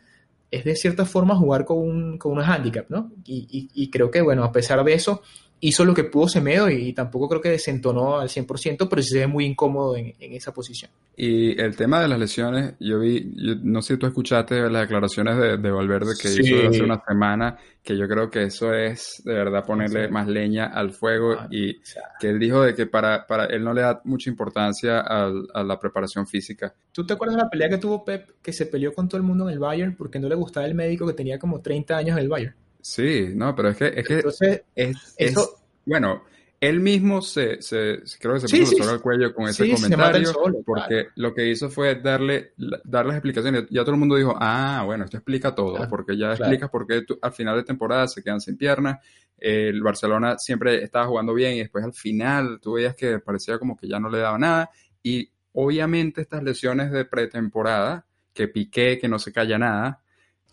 es 0.53 0.63
de 0.63 0.75
cierta 0.75 1.05
forma 1.05 1.35
jugar 1.35 1.65
con 1.65 1.79
un, 1.79 2.17
con 2.19 2.39
handicap, 2.39 2.85
¿no? 2.89 3.11
Y, 3.25 3.69
y, 3.73 3.89
creo 3.89 4.11
que, 4.11 4.21
bueno, 4.21 4.43
a 4.43 4.51
pesar 4.51 4.83
de 4.83 4.93
eso, 4.93 5.23
hizo 5.63 5.85
lo 5.85 5.93
que 5.93 6.03
pudo 6.03 6.27
Semedo 6.27 6.69
y, 6.69 6.91
tampoco 6.93 7.29
creo 7.29 7.41
que 7.41 7.49
desentonó 7.49 8.19
al 8.19 8.27
100%, 8.27 8.87
pero 8.89 9.01
sí 9.01 9.09
se 9.09 9.19
ve 9.19 9.27
muy 9.27 9.45
incómodo 9.45 9.95
en, 9.95 10.13
esa 10.19 10.53
posición. 10.53 10.91
Y 11.15 11.59
el 11.59 11.75
tema 11.75 12.01
de 12.01 12.09
las 12.09 12.19
lesiones, 12.19 12.73
yo 12.81 12.99
vi, 12.99 13.31
no 13.63 13.81
sé 13.81 13.93
si 13.93 13.99
tú 13.99 14.05
escuchaste 14.05 14.69
las 14.69 14.81
declaraciones 14.81 15.37
de, 15.37 15.57
de 15.57 15.71
Valverde 15.71 16.13
que 16.21 16.27
hizo 16.27 16.67
hace 16.67 16.83
una 16.83 17.01
semana, 17.07 17.57
que 17.81 17.97
yo 17.97 18.07
creo 18.09 18.29
que 18.29 18.43
eso 18.43 18.73
es 18.73 19.21
de 19.23 19.33
verdad 19.33 19.65
ponerle 19.65 20.09
más 20.09 20.27
leña 20.27 20.65
al 20.65 20.91
fuego 20.91 21.33
ah, 21.39 21.47
y 21.49 21.79
que 22.19 22.29
él 22.29 22.39
dijo 22.39 22.61
de 22.61 22.75
que 22.75 22.85
para, 22.85 23.25
para 23.25 23.45
él 23.45 23.63
no 23.63 23.73
le 23.73 23.81
da 23.81 24.01
mucha 24.03 24.29
importancia 24.29 24.99
a, 24.99 25.31
a, 25.53 25.63
la 25.63 25.79
preparación 25.79 26.27
física. 26.27 26.73
¿Tú 26.91 27.05
te 27.05 27.13
acuerdas 27.13 27.37
de 27.37 27.43
la 27.43 27.49
pelea 27.49 27.69
que 27.69 27.77
tuvo 27.77 28.03
Pep, 28.03 28.41
que 28.41 28.51
se 28.51 28.65
peleó 28.65 28.93
con 28.93 29.07
todo 29.07 29.17
el 29.17 29.23
mundo 29.23 29.47
en 29.47 29.53
el 29.53 29.59
Bayern 29.59 29.95
porque 29.95 30.19
no 30.19 30.27
le 30.27 30.35
gustaba 30.35 30.65
el 30.65 30.75
médico 30.75 31.07
que 31.07 31.13
tenía 31.13 31.39
como 31.39 31.61
30 31.61 31.95
años 31.95 32.17
en 32.17 32.23
el 32.23 32.29
Bayern? 32.29 32.55
Sí, 32.83 33.29
no, 33.33 33.55
pero 33.55 33.69
es 33.69 33.77
que, 33.77 33.93
es 33.95 34.05
que 34.05 34.15
Entonces, 34.15 34.61
es, 34.75 35.15
eso, 35.17 35.57
bueno, 35.85 36.23
él 36.59 36.81
mismo 36.81 37.21
se, 37.21 37.61
se 37.61 38.03
creo 38.19 38.33
que 38.33 38.41
se 38.41 38.59
puso 38.59 38.75
sí, 38.75 38.81
el 38.81 38.99
cuello 38.99 39.33
con 39.33 39.47
ese 39.47 39.69
comentario 39.71 40.33
porque 40.65 41.07
lo 41.15 41.33
que 41.33 41.47
hizo 41.47 41.69
fue 41.69 41.95
darle, 41.95 42.51
darles 42.83 43.15
explicaciones. 43.15 43.67
Ya 43.69 43.83
todo 43.83 43.91
el 43.91 43.99
mundo 43.99 44.17
dijo, 44.17 44.35
ah, 44.37 44.83
bueno, 44.85 45.05
esto 45.05 45.15
explica 45.15 45.55
todo, 45.55 45.87
porque 45.87 46.17
ya 46.17 46.33
explica 46.33 46.69
por 46.69 46.85
qué 46.85 47.05
al 47.21 47.31
final 47.31 47.55
de 47.55 47.63
temporada 47.63 48.05
se 48.09 48.21
quedan 48.21 48.41
sin 48.41 48.57
piernas. 48.57 48.99
El 49.37 49.81
Barcelona 49.81 50.37
siempre 50.37 50.83
estaba 50.83 51.07
jugando 51.07 51.33
bien 51.33 51.53
y 51.53 51.59
después 51.59 51.85
al 51.85 51.93
final 51.93 52.59
tú 52.61 52.73
veías 52.73 52.95
que 52.95 53.19
parecía 53.19 53.57
como 53.59 53.77
que 53.77 53.87
ya 53.87 53.97
no 53.97 54.09
le 54.09 54.17
daba 54.17 54.37
nada. 54.37 54.69
Y 55.01 55.29
obviamente 55.53 56.19
estas 56.19 56.43
lesiones 56.43 56.91
de 56.91 57.05
pretemporada, 57.05 58.05
que 58.33 58.49
Piqué, 58.49 58.99
que 58.99 59.07
no 59.07 59.19
se 59.19 59.31
calla 59.31 59.57
nada, 59.57 60.01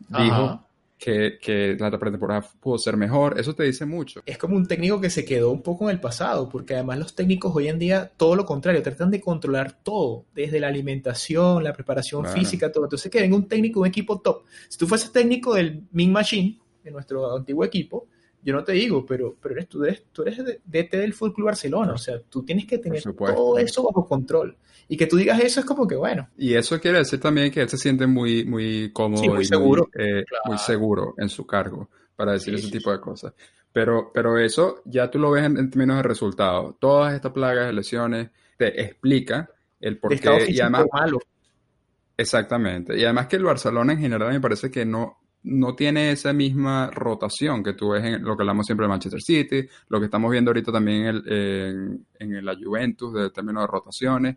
dijo 0.09 0.70
que, 1.01 1.39
que 1.41 1.77
la 1.81 1.99
pretemporada 1.99 2.47
pudo 2.61 2.77
ser 2.77 2.97
mejor, 2.99 3.41
eso 3.41 3.55
te 3.55 3.63
dice 3.63 3.87
mucho. 3.87 4.21
Es 4.27 4.37
como 4.37 4.55
un 4.55 4.67
técnico 4.67 5.01
que 5.01 5.09
se 5.09 5.25
quedó 5.25 5.51
un 5.51 5.63
poco 5.63 5.89
en 5.89 5.97
el 5.97 6.01
pasado, 6.01 6.47
porque 6.51 6.75
además 6.75 6.99
los 6.99 7.15
técnicos 7.15 7.57
hoy 7.57 7.69
en 7.69 7.79
día, 7.79 8.13
todo 8.19 8.37
lo 8.37 8.45
contrario, 8.45 8.83
tratan 8.83 9.11
de 9.11 9.19
controlar 9.19 9.73
todo, 9.83 10.27
desde 10.35 10.61
la 10.61 10.69
alimentación, 10.69 11.65
la 11.65 11.73
preparación 11.73 12.27
física, 12.27 12.71
todo. 12.71 12.85
Entonces, 12.85 13.11
que 13.11 13.19
venga 13.19 13.35
un 13.35 13.49
técnico, 13.49 13.81
un 13.81 13.87
equipo 13.87 14.21
top. 14.21 14.43
Si 14.69 14.77
tú 14.77 14.87
fueses 14.87 15.11
técnico 15.11 15.55
del 15.55 15.85
Min 15.93 16.13
Machine, 16.13 16.59
de 16.85 16.91
nuestro 16.91 17.35
antiguo 17.35 17.65
equipo, 17.65 18.07
yo 18.43 18.55
no 18.55 18.65
te 18.65 18.73
digo, 18.73 19.05
pero, 19.05 19.37
pero 19.41 19.55
eres, 19.55 19.69
tú 19.69 19.85
eres, 19.85 20.05
tú 20.13 20.23
eres 20.23 20.39
DT 20.65 20.97
del 20.97 21.13
Fútbol 21.13 21.35
Club 21.35 21.47
Barcelona, 21.47 21.93
o 21.93 21.99
sea, 21.99 22.19
tú 22.29 22.43
tienes 22.43 22.67
que 22.67 22.79
tener 22.79 23.03
todo 23.03 23.59
eso 23.59 23.83
bajo 23.83 24.07
control. 24.07 24.57
Y 24.89 24.97
que 24.97 25.07
tú 25.07 25.17
digas 25.17 25.39
eso 25.39 25.61
es 25.61 25.67
como 25.67 25.87
que 25.87 25.95
bueno. 25.95 26.29
Y 26.37 26.55
eso 26.55 26.81
quiere 26.81 26.99
decir 26.99 27.21
también 27.21 27.53
que 27.53 27.61
él 27.61 27.69
se 27.69 27.77
siente 27.77 28.09
muy, 28.09 28.45
muy 28.45 28.91
cómodo 28.93 29.23
muy 29.23 29.43
y 29.43 29.45
seguro. 29.45 29.89
Eh, 29.97 30.25
muy, 30.47 30.59
seguro 30.59 31.15
en 31.17 31.29
su 31.29 31.47
cargo 31.47 31.89
para 32.17 32.33
decir 32.33 32.55
ese 32.55 32.73
tipo 32.73 32.91
de 32.91 33.01
cosas. 33.01 33.33
Pero, 33.73 34.11
pero 34.13 34.37
eso 34.37 34.83
ya 34.85 35.09
tú 35.09 35.21
lo 35.21 35.31
ves 35.31 35.45
en, 35.45 35.71
términos 35.71 35.99
de 35.99 36.03
resultados. 36.03 36.75
Todas 36.81 37.15
estas 37.15 37.31
plagas 37.31 37.67
de 37.67 37.73
lesiones 37.73 38.31
te 38.57 38.83
explica 38.83 39.49
el 39.79 39.97
por 39.97 40.19
qué. 40.19 40.47
Y 40.49 40.61
además, 40.61 40.87
malo. 40.93 41.21
Exactamente. 42.17 42.99
Y 42.99 43.05
además 43.05 43.29
que 43.29 43.37
el 43.37 43.45
Barcelona 43.45 43.93
en 43.93 44.01
general 44.01 44.33
me 44.33 44.41
parece 44.41 44.73
que 44.73 44.85
no, 44.85 45.20
no 45.43 45.75
tiene 45.75 46.13
esa 46.13 46.33
misma 46.33 46.91
rotación 46.91 47.63
que 47.63 47.73
tú 47.73 47.91
ves 47.91 48.05
en 48.05 48.23
lo 48.23 48.37
que 48.37 48.43
hablamos 48.43 48.67
siempre 48.67 48.85
de 48.85 48.89
Manchester 48.89 49.23
City, 49.23 49.69
lo 49.89 49.99
que 49.99 50.07
estamos 50.07 50.31
viendo 50.31 50.51
ahorita 50.51 50.71
también 50.71 51.07
en, 51.07 51.17
el, 51.17 52.07
en, 52.19 52.45
la 52.45 52.55
Juventus 52.57 53.15
de 53.15 53.31
términos 53.31 53.63
de 53.63 53.67
rotaciones. 53.67 54.37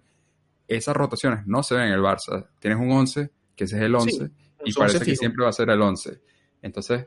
Esas 0.67 0.95
rotaciones 0.95 1.45
no 1.45 1.61
se 1.61 1.75
ven 1.75 1.87
en 1.87 1.93
el 1.93 2.01
Barça. 2.01 2.47
Tienes 2.59 2.79
un 2.79 2.91
11, 2.91 3.29
que 3.55 3.65
ese 3.65 3.75
es 3.75 3.81
el 3.81 3.95
11, 3.95 4.31
y 4.65 4.73
parece 4.73 5.03
que 5.03 5.15
siempre 5.15 5.43
va 5.43 5.49
a 5.49 5.53
ser 5.53 5.69
el 5.69 5.81
11. 5.81 6.21
Entonces, 6.61 7.05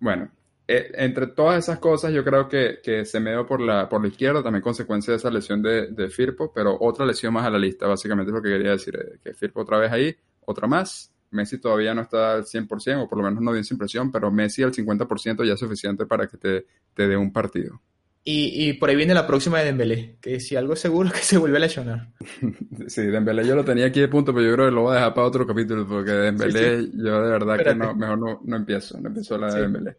bueno, 0.00 0.30
eh, 0.66 0.90
entre 0.94 1.28
todas 1.28 1.58
esas 1.58 1.78
cosas 1.78 2.12
yo 2.12 2.24
creo 2.24 2.48
que, 2.48 2.80
que 2.82 3.04
se 3.04 3.20
me 3.20 3.30
dio 3.30 3.46
por 3.46 3.60
la, 3.60 3.88
por 3.88 4.02
la 4.02 4.08
izquierda, 4.08 4.42
también 4.42 4.62
consecuencia 4.62 5.12
de 5.12 5.16
esa 5.16 5.30
lesión 5.30 5.62
de, 5.62 5.86
de 5.92 6.10
Firpo, 6.10 6.52
pero 6.52 6.76
otra 6.80 7.06
lesión 7.06 7.32
más 7.32 7.46
a 7.46 7.50
la 7.50 7.58
lista, 7.58 7.86
básicamente 7.86 8.30
es 8.30 8.34
lo 8.34 8.42
que 8.42 8.50
quería 8.50 8.72
decir, 8.72 8.96
eh, 8.96 9.18
que 9.22 9.32
Firpo 9.32 9.60
otra 9.60 9.78
vez 9.78 9.92
ahí, 9.92 10.14
otra 10.44 10.66
más, 10.66 11.12
Messi 11.30 11.58
todavía 11.58 11.94
no 11.94 12.02
está 12.02 12.34
al 12.34 12.44
100%, 12.44 13.02
o 13.02 13.08
por 13.08 13.18
lo 13.18 13.24
menos 13.24 13.42
no 13.42 13.52
dio 13.52 13.60
esa 13.60 13.74
impresión, 13.74 14.10
pero 14.10 14.30
Messi 14.30 14.62
al 14.62 14.72
50% 14.72 15.46
ya 15.46 15.54
es 15.54 15.60
suficiente 15.60 16.06
para 16.06 16.26
que 16.26 16.36
te, 16.36 16.66
te 16.94 17.08
dé 17.08 17.16
un 17.16 17.32
partido. 17.32 17.80
Y, 18.24 18.68
y, 18.68 18.72
por 18.74 18.90
ahí 18.90 18.96
viene 18.96 19.14
la 19.14 19.26
próxima 19.26 19.58
de 19.58 19.66
Dembélé, 19.66 20.18
que 20.20 20.38
si 20.38 20.54
algo 20.54 20.74
es 20.74 20.80
seguro 20.80 21.10
que 21.14 21.18
se 21.18 21.38
vuelve 21.38 21.56
a 21.56 21.60
lesionar. 21.60 22.08
sí, 22.86 23.02
Dembélé 23.06 23.46
yo 23.46 23.54
lo 23.54 23.64
tenía 23.64 23.86
aquí 23.86 24.00
de 24.00 24.08
punto, 24.08 24.34
pero 24.34 24.46
yo 24.46 24.54
creo 24.54 24.66
que 24.66 24.74
lo 24.74 24.82
voy 24.82 24.92
a 24.92 24.96
dejar 24.96 25.14
para 25.14 25.26
otro 25.26 25.46
capítulo, 25.46 25.86
porque 25.86 26.10
Dembélé 26.10 26.90
yo 26.92 27.22
de 27.22 27.30
verdad 27.30 27.58
que 27.58 27.74
no, 27.74 27.94
mejor 27.94 28.18
no, 28.18 28.40
no 28.44 28.56
empiezo, 28.56 29.00
no 29.00 29.08
empiezo 29.08 29.38
la 29.38 29.54
de 29.54 29.62
Dembélé. 29.62 29.96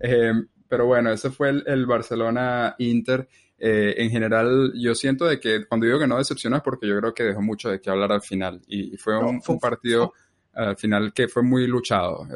Eh, 0.00 0.32
pero 0.68 0.86
bueno, 0.86 1.10
ese 1.10 1.30
fue 1.30 1.50
el, 1.50 1.86
Barcelona-Inter. 1.86 3.28
Eh, 3.58 3.94
en 3.98 4.10
general, 4.10 4.72
yo 4.74 4.94
siento 4.94 5.24
de 5.24 5.38
que 5.38 5.66
cuando 5.66 5.86
digo 5.86 5.98
que 5.98 6.06
no 6.06 6.18
decepcionó 6.18 6.56
es 6.56 6.62
porque 6.62 6.86
yo 6.88 6.98
creo 6.98 7.14
que 7.14 7.22
dejó 7.22 7.40
mucho 7.40 7.70
de 7.70 7.80
qué 7.80 7.90
hablar 7.90 8.12
al 8.12 8.22
final. 8.22 8.60
Y, 8.66 8.96
fue, 8.96 9.18
un, 9.18 9.40
fue 9.40 9.54
un 9.54 9.60
partido 9.60 10.12
al 10.54 10.76
final 10.76 11.12
que 11.12 11.28
fue 11.28 11.42
muy 11.42 11.66
luchado. 11.66 12.26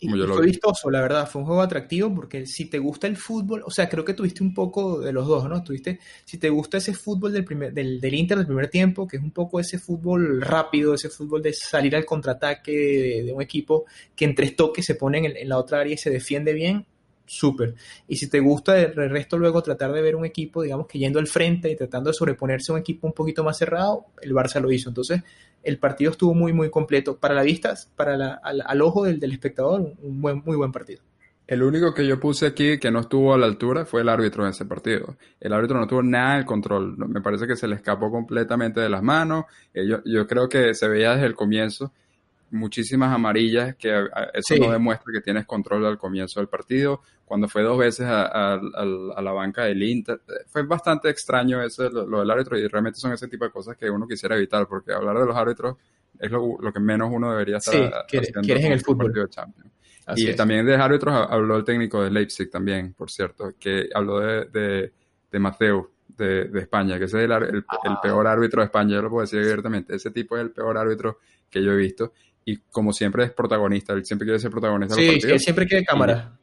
como 0.00 0.16
yo 0.16 0.26
lo 0.26 0.36
fue 0.36 0.46
vistoso, 0.46 0.90
la 0.90 1.00
verdad, 1.00 1.28
fue 1.28 1.42
un 1.42 1.46
juego 1.46 1.62
atractivo 1.62 2.14
porque 2.14 2.46
si 2.46 2.66
te 2.66 2.78
gusta 2.78 3.06
el 3.06 3.16
fútbol, 3.16 3.62
o 3.64 3.70
sea, 3.70 3.88
creo 3.88 4.04
que 4.04 4.14
tuviste 4.14 4.42
un 4.42 4.54
poco 4.54 5.00
de 5.00 5.12
los 5.12 5.26
dos, 5.26 5.48
¿no? 5.48 5.62
Tuviste, 5.62 6.00
si 6.24 6.38
te 6.38 6.48
gusta 6.48 6.78
ese 6.78 6.94
fútbol 6.94 7.32
del, 7.32 7.44
primer, 7.44 7.72
del, 7.72 8.00
del 8.00 8.14
Inter 8.14 8.38
del 8.38 8.46
primer 8.46 8.68
tiempo, 8.68 9.06
que 9.06 9.18
es 9.18 9.22
un 9.22 9.30
poco 9.30 9.60
ese 9.60 9.78
fútbol 9.78 10.40
rápido, 10.40 10.94
ese 10.94 11.10
fútbol 11.10 11.42
de 11.42 11.52
salir 11.52 11.94
al 11.94 12.04
contraataque 12.04 13.22
de, 13.24 13.32
un 13.32 13.42
equipo 13.42 13.84
que 14.14 14.24
en 14.24 14.34
tres 14.34 14.56
toques 14.56 14.84
se 14.84 14.94
pone 14.94 15.18
en, 15.18 15.36
en 15.36 15.48
la 15.48 15.58
otra 15.58 15.80
área 15.80 15.94
y 15.94 15.98
se 15.98 16.10
defiende 16.10 16.52
bien, 16.54 16.86
súper. 17.26 17.74
Y 18.08 18.16
si 18.16 18.28
te 18.28 18.40
gusta 18.40 18.80
el 18.80 19.10
resto 19.10 19.36
luego 19.36 19.62
tratar 19.62 19.92
de 19.92 20.00
ver 20.00 20.16
un 20.16 20.24
equipo, 20.24 20.62
digamos 20.62 20.86
que 20.86 20.98
yendo 20.98 21.18
al 21.18 21.26
frente 21.26 21.70
y 21.70 21.76
tratando 21.76 22.10
de 22.10 22.14
sobreponerse 22.14 22.72
a 22.72 22.76
un 22.76 22.80
equipo 22.80 23.06
un 23.06 23.12
poquito 23.12 23.44
más 23.44 23.58
cerrado, 23.58 24.06
el 24.22 24.32
Barça 24.32 24.60
lo 24.60 24.72
hizo. 24.72 24.88
Entonces, 24.88 25.22
el 25.66 25.78
partido 25.78 26.12
estuvo 26.12 26.32
muy, 26.32 26.52
muy 26.52 26.70
completo. 26.70 27.18
Para 27.18 27.34
la 27.34 27.42
vista, 27.42 27.74
para 27.96 28.16
la, 28.16 28.34
al, 28.34 28.80
ojo 28.80 29.04
del, 29.04 29.32
espectador, 29.32 29.94
un 30.00 30.20
buen, 30.20 30.42
muy 30.44 30.56
buen 30.56 30.72
partido. 30.72 31.02
El 31.46 31.62
único 31.62 31.92
que 31.92 32.06
yo 32.06 32.18
puse 32.18 32.46
aquí 32.46 32.78
que 32.78 32.90
no 32.90 33.00
estuvo 33.00 33.34
a 33.34 33.38
la 33.38 33.46
altura 33.46 33.84
fue 33.84 34.00
el 34.00 34.08
árbitro 34.08 34.44
en 34.44 34.50
ese 34.50 34.64
partido. 34.64 35.16
El 35.40 35.52
árbitro 35.52 35.78
no 35.78 35.86
tuvo 35.86 36.02
nada 36.02 36.38
de 36.38 36.44
control. 36.44 36.96
Me 36.96 37.20
parece 37.20 37.46
que 37.46 37.56
se 37.56 37.68
le 37.68 37.76
escapó 37.76 38.10
completamente 38.10 38.80
de 38.80 38.88
las 38.88 39.02
manos. 39.02 39.44
Eh, 39.74 39.86
yo, 39.86 39.98
yo 40.04 40.26
creo 40.26 40.48
que 40.48 40.74
se 40.74 40.88
veía 40.88 41.12
desde 41.12 41.26
el 41.26 41.34
comienzo 41.34 41.92
muchísimas 42.50 43.12
amarillas, 43.12 43.76
que 43.76 44.08
eso 44.34 44.56
no 44.58 44.70
demuestra 44.70 45.12
que 45.12 45.20
tienes 45.20 45.46
control 45.46 45.84
al 45.86 45.98
comienzo 45.98 46.40
del 46.40 46.48
partido. 46.48 47.02
Cuando 47.24 47.48
fue 47.48 47.62
dos 47.62 47.76
veces 47.78 48.06
a, 48.08 48.60
la 48.60 49.32
banca 49.32 49.64
del 49.64 49.82
Inter, 49.82 50.20
fue 50.46 50.62
bastante 50.62 51.08
extraño 51.10 51.62
eso, 51.62 51.88
lo, 51.90 52.20
del 52.20 52.30
árbitro, 52.30 52.58
y 52.58 52.66
realmente 52.68 52.98
son 53.00 53.12
ese 53.12 53.28
tipo 53.28 53.44
de 53.44 53.50
cosas 53.50 53.76
que 53.76 53.90
uno 53.90 54.06
quisiera 54.06 54.36
evitar, 54.36 54.66
porque 54.68 54.92
hablar 54.92 55.18
de 55.18 55.26
los 55.26 55.36
árbitros 55.36 55.76
es 56.18 56.30
lo, 56.30 56.72
que 56.72 56.80
menos 56.80 57.10
uno 57.12 57.30
debería 57.30 57.56
estar 57.58 57.74
haciendo 58.06 58.40
en 58.40 58.72
el 58.72 58.80
fútbol. 58.80 59.12
de 59.12 59.28
Champions. 59.28 59.72
y 60.14 60.34
también 60.34 60.64
de 60.64 60.76
árbitros 60.76 61.14
habló 61.28 61.56
el 61.56 61.64
técnico 61.64 62.02
de 62.02 62.10
Leipzig 62.10 62.50
también, 62.50 62.94
por 62.94 63.10
cierto, 63.10 63.54
que 63.58 63.88
habló 63.92 64.20
de, 64.20 64.44
de, 64.46 64.92
de 65.30 65.38
Mateo, 65.38 65.90
de, 66.16 66.58
España, 66.58 66.98
que 66.98 67.04
ese 67.04 67.18
es 67.18 67.24
el, 67.24 67.32
el, 67.32 67.64
ah. 67.68 68.00
peor 68.00 68.26
árbitro 68.26 68.60
de 68.60 68.66
España, 68.66 68.94
yo 68.94 69.02
lo 69.02 69.10
puedo 69.10 69.22
decir 69.22 69.40
abiertamente. 69.40 69.94
Ese 69.94 70.10
tipo 70.10 70.36
es 70.36 70.42
el 70.42 70.50
peor 70.50 70.78
árbitro 70.78 71.18
que 71.50 71.62
yo 71.62 71.72
he 71.72 71.76
visto 71.76 72.12
y 72.48 72.58
como 72.70 72.92
siempre 72.92 73.24
es 73.24 73.32
protagonista, 73.32 73.92
él 73.92 74.06
siempre 74.06 74.24
quiere 74.24 74.38
ser 74.38 74.52
protagonista. 74.52 74.94
Sí, 74.94 75.18
él 75.22 75.40
siempre 75.40 75.66
quiere 75.66 75.84
cámara. 75.84 76.38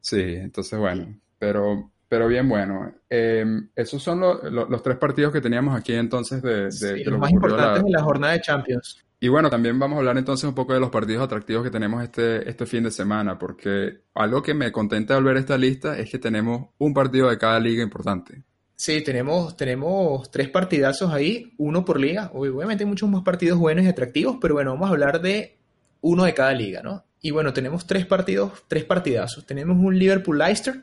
sí, 0.00 0.20
entonces 0.20 0.76
bueno, 0.76 1.18
pero, 1.38 1.92
pero 2.08 2.26
bien 2.26 2.48
bueno. 2.48 2.92
Em, 3.08 3.68
esos 3.76 4.02
son 4.02 4.20
los 4.20 4.82
tres 4.82 4.96
partidos 4.98 5.32
que 5.32 5.40
teníamos 5.40 5.78
aquí 5.78 5.94
entonces 5.94 6.42
de, 6.42 6.68
de, 6.68 7.04
los 7.04 7.20
más 7.20 7.30
importantes 7.30 7.84
en 7.84 7.92
la 7.92 8.02
jornada 8.02 8.32
de 8.32 8.40
Champions. 8.40 9.06
Y 9.20 9.28
bueno, 9.28 9.48
también 9.48 9.78
vamos 9.78 9.96
a 9.96 9.98
hablar 10.00 10.18
entonces 10.18 10.48
un 10.48 10.54
poco 10.54 10.74
de 10.74 10.80
los 10.80 10.90
partidos 10.90 11.24
atractivos 11.24 11.62
que 11.62 11.70
tenemos 11.70 12.02
este, 12.02 12.48
este 12.50 12.66
fin 12.66 12.82
de 12.82 12.90
semana, 12.90 13.38
porque 13.38 14.00
algo 14.14 14.42
que 14.42 14.52
me 14.52 14.72
contenta 14.72 15.16
al 15.16 15.24
ver 15.24 15.36
esta 15.36 15.56
lista 15.56 15.96
es 15.96 16.10
que 16.10 16.18
tenemos 16.18 16.70
un 16.78 16.92
partido 16.92 17.30
de 17.30 17.38
cada 17.38 17.60
liga 17.60 17.84
importante. 17.84 18.42
Sí, 18.78 19.02
tenemos, 19.02 19.56
tenemos 19.56 20.30
tres 20.30 20.50
partidazos 20.50 21.10
ahí, 21.10 21.54
uno 21.56 21.84
por 21.84 21.98
liga. 21.98 22.30
Obviamente 22.34 22.84
hay 22.84 22.88
muchos 22.88 23.08
más 23.08 23.22
partidos 23.22 23.58
buenos 23.58 23.86
y 23.86 23.88
atractivos, 23.88 24.36
pero 24.38 24.52
bueno, 24.52 24.72
vamos 24.72 24.88
a 24.88 24.92
hablar 24.92 25.22
de 25.22 25.56
uno 26.02 26.24
de 26.24 26.34
cada 26.34 26.52
liga, 26.52 26.82
¿no? 26.82 27.04
Y 27.22 27.30
bueno, 27.30 27.54
tenemos 27.54 27.86
tres 27.86 28.04
partidos, 28.04 28.64
tres 28.68 28.84
partidazos. 28.84 29.46
Tenemos 29.46 29.78
un 29.78 29.98
Liverpool-Leicester 29.98 30.82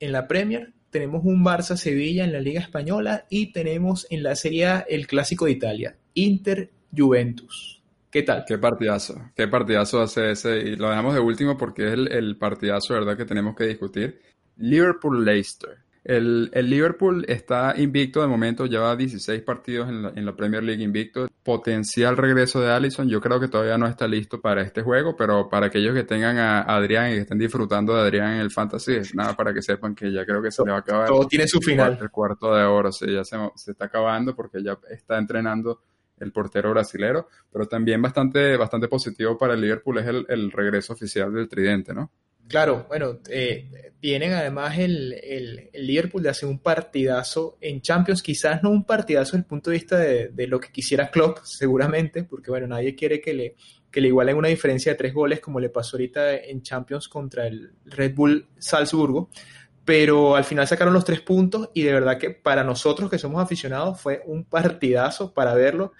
en 0.00 0.12
la 0.12 0.28
Premier, 0.28 0.74
tenemos 0.90 1.24
un 1.24 1.42
Barça-Sevilla 1.42 2.24
en 2.24 2.32
la 2.32 2.40
Liga 2.40 2.60
Española 2.60 3.24
y 3.30 3.52
tenemos 3.52 4.06
en 4.10 4.22
la 4.22 4.36
Serie 4.36 4.66
A 4.66 4.80
el 4.80 5.06
Clásico 5.06 5.46
de 5.46 5.52
Italia, 5.52 5.96
Inter-Juventus. 6.12 7.82
¿Qué 8.10 8.22
tal? 8.22 8.44
Qué 8.46 8.58
partidazo, 8.58 9.30
qué 9.34 9.48
partidazo 9.48 10.02
hace 10.02 10.32
ese. 10.32 10.58
Y 10.58 10.76
lo 10.76 10.90
dejamos 10.90 11.14
de 11.14 11.20
último 11.20 11.56
porque 11.56 11.86
es 11.86 11.92
el, 11.94 12.12
el 12.12 12.36
partidazo, 12.36 12.92
¿verdad?, 12.92 13.16
que 13.16 13.24
tenemos 13.24 13.56
que 13.56 13.64
discutir. 13.64 14.20
Liverpool-Leicester. 14.58 15.78
El, 16.02 16.50
Liverpool 16.52 17.26
está 17.28 17.74
invicto 17.76 18.22
de 18.22 18.26
momento, 18.26 18.64
lleva 18.64 18.96
16 18.96 19.42
partidos 19.42 19.88
en 19.88 20.24
la, 20.24 20.34
Premier 20.34 20.62
League 20.62 20.82
invicto. 20.82 21.28
Potencial 21.42 22.16
regreso 22.16 22.60
de 22.60 22.70
Allison, 22.70 23.08
yo 23.08 23.20
creo 23.20 23.38
que 23.38 23.48
todavía 23.48 23.76
no 23.76 23.86
está 23.86 24.08
listo 24.08 24.40
para 24.40 24.62
este 24.62 24.82
juego, 24.82 25.14
pero 25.16 25.48
para 25.48 25.66
aquellos 25.66 25.94
que 25.94 26.04
tengan 26.04 26.38
a 26.38 26.62
Adrián 26.62 27.10
y 27.10 27.14
que 27.14 27.20
estén 27.20 27.38
disfrutando 27.38 27.94
de 27.94 28.00
Adrián 28.00 28.34
en 28.34 28.40
el 28.40 28.50
Fantasy, 28.50 28.94
es 28.94 29.14
nada 29.14 29.36
para 29.36 29.52
que 29.52 29.60
sepan 29.60 29.94
que 29.94 30.10
ya 30.10 30.24
creo 30.24 30.42
que 30.42 30.50
se 30.50 30.64
le 30.64 30.70
va 30.70 30.78
a 30.78 30.80
acabar. 30.80 31.08
Todo 31.08 31.26
tiene 31.26 31.46
su 31.46 31.60
final. 31.60 31.98
El 32.00 32.10
cuarto 32.10 32.54
de 32.54 32.64
oro, 32.64 32.92
sí, 32.92 33.12
ya 33.12 33.24
se, 33.24 33.36
está 33.70 33.86
acabando 33.86 34.34
porque 34.34 34.62
ya 34.62 34.78
está 34.90 35.18
entrenando 35.18 35.82
el 36.18 36.32
portero 36.32 36.70
brasilero, 36.70 37.28
pero 37.50 37.66
también 37.66 38.00
bastante, 38.00 38.56
bastante 38.56 38.88
positivo 38.88 39.36
para 39.36 39.54
el 39.54 39.60
Liverpool 39.60 39.98
es 39.98 40.06
el, 40.06 40.26
el 40.28 40.50
regreso 40.50 40.92
oficial 40.92 41.32
del 41.32 41.48
tridente, 41.48 41.94
¿no? 41.94 42.10
Claro, 42.50 42.84
bueno, 42.88 43.20
eh, 43.28 43.92
vienen 44.02 44.32
además 44.32 44.76
el, 44.76 45.12
el, 45.22 45.70
Liverpool 45.72 46.24
de 46.24 46.30
hacer 46.30 46.48
un 46.48 46.58
partidazo 46.58 47.56
en 47.60 47.80
Champions, 47.80 48.24
quizás 48.24 48.60
no 48.64 48.70
un 48.70 48.82
partidazo 48.82 49.36
desde 49.36 49.38
el 49.38 49.44
punto 49.44 49.70
de 49.70 49.76
vista 49.76 49.96
de, 49.96 50.46
lo 50.48 50.58
que 50.58 50.72
quisiera 50.72 51.12
Klopp, 51.12 51.38
seguramente, 51.44 52.24
porque 52.24 52.50
bueno, 52.50 52.66
nadie 52.66 52.96
quiere 52.96 53.20
que 53.20 53.34
le, 53.34 53.54
que 53.88 54.00
le 54.00 54.08
igualen 54.08 54.36
una 54.36 54.48
diferencia 54.48 54.90
de 54.90 54.98
tres 54.98 55.14
goles 55.14 55.38
como 55.38 55.60
le 55.60 55.68
pasó 55.68 55.96
ahorita 55.96 56.38
en 56.38 56.60
Champions 56.60 57.06
contra 57.06 57.46
el 57.46 57.70
Red 57.84 58.16
Bull 58.16 58.48
Salzburgo, 58.58 59.30
pero 59.84 60.34
al 60.34 60.44
final 60.44 60.66
sacaron 60.66 60.92
los 60.92 61.04
tres 61.04 61.20
puntos 61.20 61.70
y 61.72 61.82
de 61.84 61.92
verdad 61.92 62.18
que 62.18 62.30
para 62.30 62.64
nosotros 62.64 63.08
que 63.08 63.18
somos 63.18 63.40
aficionados 63.40 64.00
fue 64.00 64.22
un 64.26 64.42
partidazo 64.42 65.32
para 65.32 65.54
verlo. 65.54 65.92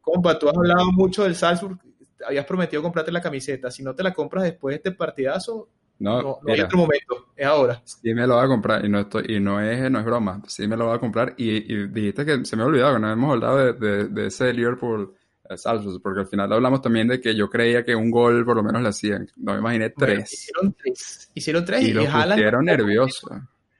Compa, 0.00 0.38
tú 0.38 0.48
has 0.48 0.56
hablado 0.56 0.92
mucho 0.92 1.24
del 1.24 1.34
Salzburg, 1.34 1.80
habías 2.24 2.46
prometido 2.46 2.80
comprarte 2.80 3.10
la 3.10 3.20
camiseta, 3.20 3.72
si 3.72 3.82
no 3.82 3.92
te 3.92 4.04
la 4.04 4.14
compras 4.14 4.44
después 4.44 4.72
de 4.72 4.76
este 4.76 4.92
partidazo, 4.92 5.68
no, 5.98 6.22
no, 6.22 6.38
hay 6.46 6.60
otro 6.60 6.78
momento, 6.78 7.28
es 7.34 7.46
ahora. 7.46 7.80
Sí 7.84 8.12
me 8.12 8.26
lo 8.26 8.34
voy 8.34 8.44
a 8.44 8.48
comprar 8.48 8.84
y 8.84 8.88
no 8.88 9.00
estoy, 9.00 9.24
y 9.28 9.40
no 9.40 9.60
es, 9.60 9.90
no 9.90 9.98
es 9.98 10.04
broma, 10.04 10.42
sí 10.46 10.66
me 10.68 10.76
lo 10.76 10.86
voy 10.86 10.96
a 10.96 11.00
comprar 11.00 11.34
y, 11.36 11.86
dijiste 11.86 12.24
que 12.24 12.44
se 12.44 12.56
me 12.56 12.62
ha 12.62 12.66
olvidado 12.66 12.94
que 12.94 13.00
no 13.00 13.12
hemos 13.12 13.32
hablado 13.32 13.72
de, 13.72 14.08
de, 14.08 14.26
ese 14.26 14.52
Liverpool 14.52 15.14
eh, 15.48 15.56
Salzburg, 15.56 16.02
porque 16.02 16.20
al 16.20 16.26
final 16.26 16.52
hablamos 16.52 16.82
también 16.82 17.08
de 17.08 17.20
que 17.20 17.34
yo 17.34 17.48
creía 17.48 17.84
que 17.84 17.94
un 17.94 18.10
gol 18.10 18.44
por 18.44 18.56
lo 18.56 18.62
menos 18.62 18.82
le 18.82 18.88
hacían, 18.88 19.26
no 19.36 19.54
me 19.54 19.60
imaginé 19.60 19.90
tres. 19.90 20.32
hicieron 20.32 20.74
tres, 20.74 21.30
hicieron 21.34 21.64
tres 21.64 21.82
y, 21.82 21.90
y 21.90 21.92
los 21.92 22.06
pusieron 22.06 22.64
nerviosos. 22.64 23.30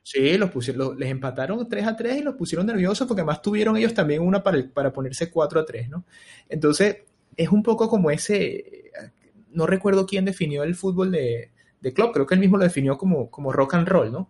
Sí, 0.03 0.39
los 0.39 0.51
pusieron, 0.51 0.97
les 0.97 1.11
empataron 1.11 1.69
3 1.69 1.85
a 1.85 1.97
3 1.97 2.19
y 2.19 2.23
los 2.23 2.37
pusieron 2.37 2.65
nerviosos 2.65 3.09
porque 3.09 3.23
además 3.23 3.43
tuvieron 3.43 3.77
ellos 3.77 3.93
también 3.93 4.23
una 4.23 4.41
para, 4.41 4.65
para 4.73 4.93
ponerse 4.93 5.33
4 5.33 5.59
a 5.59 5.65
3, 5.65 5.89
¿no? 5.89 6.05
Entonces, 6.49 6.99
es 7.37 7.49
un 7.49 7.65
poco 7.65 7.89
como 7.89 8.13
ese, 8.13 8.93
no 9.51 9.67
recuerdo 9.67 10.07
quién 10.07 10.25
definió 10.25 10.63
el 10.63 10.77
fútbol 10.77 11.11
de, 11.11 11.51
de 11.87 11.93
Klopp, 11.93 12.13
creo 12.13 12.27
que 12.27 12.35
él 12.35 12.41
mismo 12.41 12.57
lo 12.57 12.65
definió 12.65 12.99
como, 12.99 13.31
como 13.31 13.53
rock 13.53 13.75
and 13.75 13.87
roll, 13.87 14.11
¿no? 14.11 14.29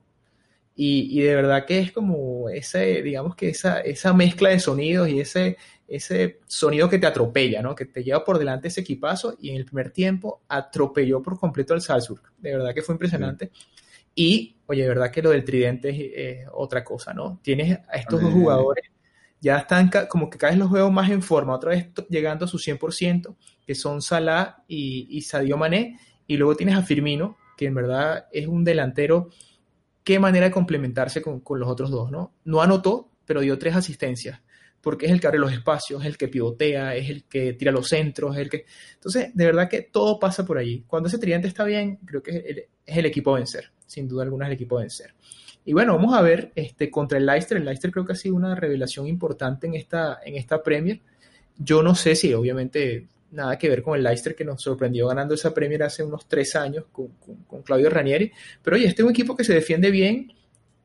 Y, 0.79 1.23
de 1.23 1.35
verdad 1.35 1.65
que 1.65 1.79
es 1.79 1.91
como 1.91 2.51
ese, 2.51 3.01
digamos 3.03 3.35
que 3.35 3.49
esa, 3.49 3.81
esa 3.81 4.13
mezcla 4.13 4.51
de 4.51 4.61
sonidos 4.61 5.09
y 5.09 5.21
ese, 5.21 5.57
ese 5.89 6.41
sonido 6.47 6.91
que 6.91 6.99
te 6.99 7.07
atropella, 7.07 7.63
¿no? 7.63 7.75
Que 7.75 7.87
te 7.87 8.05
lleva 8.05 8.23
por 8.23 8.39
delante 8.39 8.69
ese 8.69 8.83
equipazo 8.83 9.39
y 9.41 9.49
en 9.49 9.57
el 9.57 9.65
primer 9.65 9.91
tiempo 9.91 10.43
atropelló 10.49 11.23
por 11.23 11.41
completo 11.41 11.73
al 11.73 11.81
Salzburg. 11.81 12.21
De 12.37 12.55
verdad 12.55 12.75
que 12.75 12.83
fue 12.83 12.95
impresionante. 12.95 13.51
Y, 14.15 14.59
oye, 14.67 14.83
de 14.83 14.89
verdad 14.89 15.11
que 15.11 15.23
lo 15.23 15.31
del 15.31 15.45
tridente 15.45 16.43
es, 16.43 16.47
otra 16.53 16.85
cosa, 16.85 17.15
¿no? 17.15 17.41
Tienes 17.43 17.79
a 17.89 17.97
estos 17.97 18.21
dos 18.21 18.35
jugadores, 18.35 18.85
ya 19.41 19.57
están 19.57 19.91
como 20.11 20.29
que 20.29 20.37
cada 20.37 20.51
vez 20.51 20.59
los 20.59 20.71
veo 20.71 20.91
más 20.91 21.11
en 21.11 21.23
forma, 21.23 21.55
otra 21.55 21.71
vez 21.71 21.89
llegando 22.11 22.45
a 22.45 22.49
su 22.49 22.59
100%, 22.59 23.35
que 23.67 23.75
son 23.75 24.03
Salah 24.03 24.63
y, 24.69 25.07
y 25.09 25.23
Sadio 25.23 25.57
Mané, 25.57 25.99
y 26.27 26.37
luego 26.37 26.55
tienes 26.55 26.77
a 26.77 26.83
Firmino, 26.83 27.39
que 27.57 27.67
en 27.67 27.75
verdad 27.75 28.27
es 28.33 28.47
un 28.47 28.65
delantero, 28.65 29.31
qué 30.05 30.19
manera 30.19 30.47
de 30.47 30.53
complementarse 30.53 31.23
con, 31.23 31.43
los 31.59 31.69
otros 31.69 31.91
dos, 31.91 32.11
¿no? 32.11 32.35
No 32.45 32.63
anotó, 32.63 33.11
pero 33.25 33.41
dio 33.41 33.59
tres 33.59 33.75
asistencias, 33.75 34.41
porque 34.81 35.07
es 35.07 35.13
el 35.13 35.21
que 35.21 35.27
abre 35.27 35.41
los 35.41 35.53
espacios, 35.53 36.03
es 36.03 36.07
el 36.07 36.17
que 36.17 36.29
pivotea, 36.29 36.95
es 36.95 37.11
el 37.11 37.25
que 37.25 37.55
tira 37.55 37.73
los 37.73 37.89
centros, 37.89 38.37
es 38.37 38.43
el 38.43 38.51
que... 38.51 38.67
Entonces, 38.95 39.35
de 39.35 39.45
verdad 39.45 39.69
que 39.69 39.83
todo 39.83 40.19
pasa 40.21 40.45
por 40.45 40.59
allí. 40.59 40.85
Cuando 40.87 41.09
ese 41.09 41.19
tridente 41.19 41.49
está 41.49 41.65
bien, 41.65 41.97
creo 42.05 42.23
que 42.23 42.67
es 42.87 42.97
el, 42.97 43.07
equipo 43.07 43.35
a 43.35 43.39
vencer, 43.39 43.73
sin 43.87 44.07
duda 44.07 44.23
alguna 44.23 44.45
es 44.45 44.51
el 44.51 44.55
equipo 44.55 44.77
vencer. 44.77 45.15
Y 45.65 45.73
bueno, 45.73 45.97
vamos 45.97 46.15
a 46.15 46.23
ver 46.23 46.53
este, 46.55 46.89
contra 46.89 47.19
el 47.19 47.27
Leicester. 47.27 47.59
El 47.59 47.65
Leicester 47.65 47.91
creo 47.91 48.05
que 48.05 48.13
ha 48.13 48.17
sido 48.17 48.37
una 48.37 48.55
revelación 48.55 49.09
importante 49.09 49.67
en 49.67 49.75
esta, 49.75 50.21
en 50.25 50.37
esta 50.37 50.63
Premier. 50.63 51.01
Yo 51.59 51.83
no 51.83 51.97
sé 51.97 52.15
si 52.15 52.33
obviamente 52.33 53.09
nada 53.31 53.59
que 53.59 53.69
ver 53.69 53.83
con 53.83 53.97
el 53.97 54.03
Leicester 54.03 54.35
que 54.35 54.45
nos 54.45 54.63
sorprendió 54.63 55.09
ganando 55.09 55.35
esa 55.35 55.53
Premier 55.53 55.83
hace 55.83 56.03
unos 56.03 56.27
tres 56.27 56.55
años 56.57 56.85
con, 56.93 57.09
Claudio 57.65 57.91
Ranieri. 57.91 58.33
Pero 58.63 58.77
oye, 58.77 58.87
este 58.87 59.03
es 59.03 59.05
un 59.05 59.11
equipo 59.11 59.37
que 59.37 59.45
se 59.45 59.55
defiende 59.55 59.91
bien, 59.91 60.33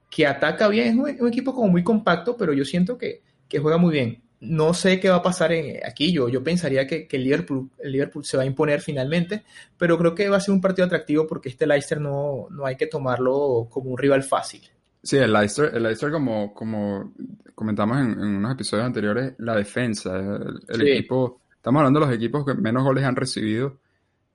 que 0.09 0.27
ataca 0.27 0.67
bien, 0.67 0.87
es 1.07 1.19
un, 1.19 1.27
equipo 1.27 1.53
como 1.53 1.67
muy 1.67 1.83
compacto, 1.83 2.35
pero 2.37 2.53
yo 2.53 2.65
siento 2.65 2.97
que, 2.97 3.21
juega 3.59 3.77
muy 3.77 3.93
bien. 3.93 4.21
No 4.39 4.73
sé 4.73 4.99
qué 4.99 5.09
va 5.09 5.17
a 5.17 5.21
pasar 5.21 5.51
en, 5.51 5.85
aquí. 5.85 6.11
Yo, 6.11 6.27
yo 6.27 6.43
pensaría 6.43 6.87
que, 6.87 7.07
el, 7.11 7.23
Liverpool, 7.23 7.69
el 7.79 7.91
Liverpool 7.91 8.25
se 8.25 8.37
va 8.37 8.43
a 8.43 8.45
imponer 8.45 8.81
finalmente, 8.81 9.43
pero 9.77 9.97
creo 9.97 10.15
que 10.15 10.29
va 10.29 10.37
a 10.37 10.41
ser 10.41 10.53
un 10.53 10.61
partido 10.61 10.87
atractivo 10.87 11.27
porque 11.27 11.49
este 11.49 11.67
Leicester 11.67 12.01
no, 12.01 12.47
no 12.49 12.65
hay 12.65 12.75
que 12.75 12.87
tomarlo 12.87 13.67
como 13.69 13.91
un 13.91 13.97
rival 13.97 14.23
fácil. 14.23 14.61
Sí, 15.03 15.17
el 15.17 15.33
Leicester, 15.33 15.71
el 15.73 15.83
Leicester 15.83 16.11
como, 16.11 16.53
como 16.53 17.13
comentamos 17.55 17.99
en, 17.99 18.19
unos 18.19 18.53
episodios 18.53 18.85
anteriores, 18.85 19.33
la 19.39 19.55
defensa, 19.55 20.17
el, 20.67 20.87
equipo 20.87 21.41
Estamos 21.61 21.81
hablando 21.81 21.99
de 21.99 22.07
los 22.07 22.15
equipos 22.15 22.43
que 22.43 22.55
menos 22.55 22.83
goles 22.83 23.03
han 23.03 23.15
recibido 23.15 23.77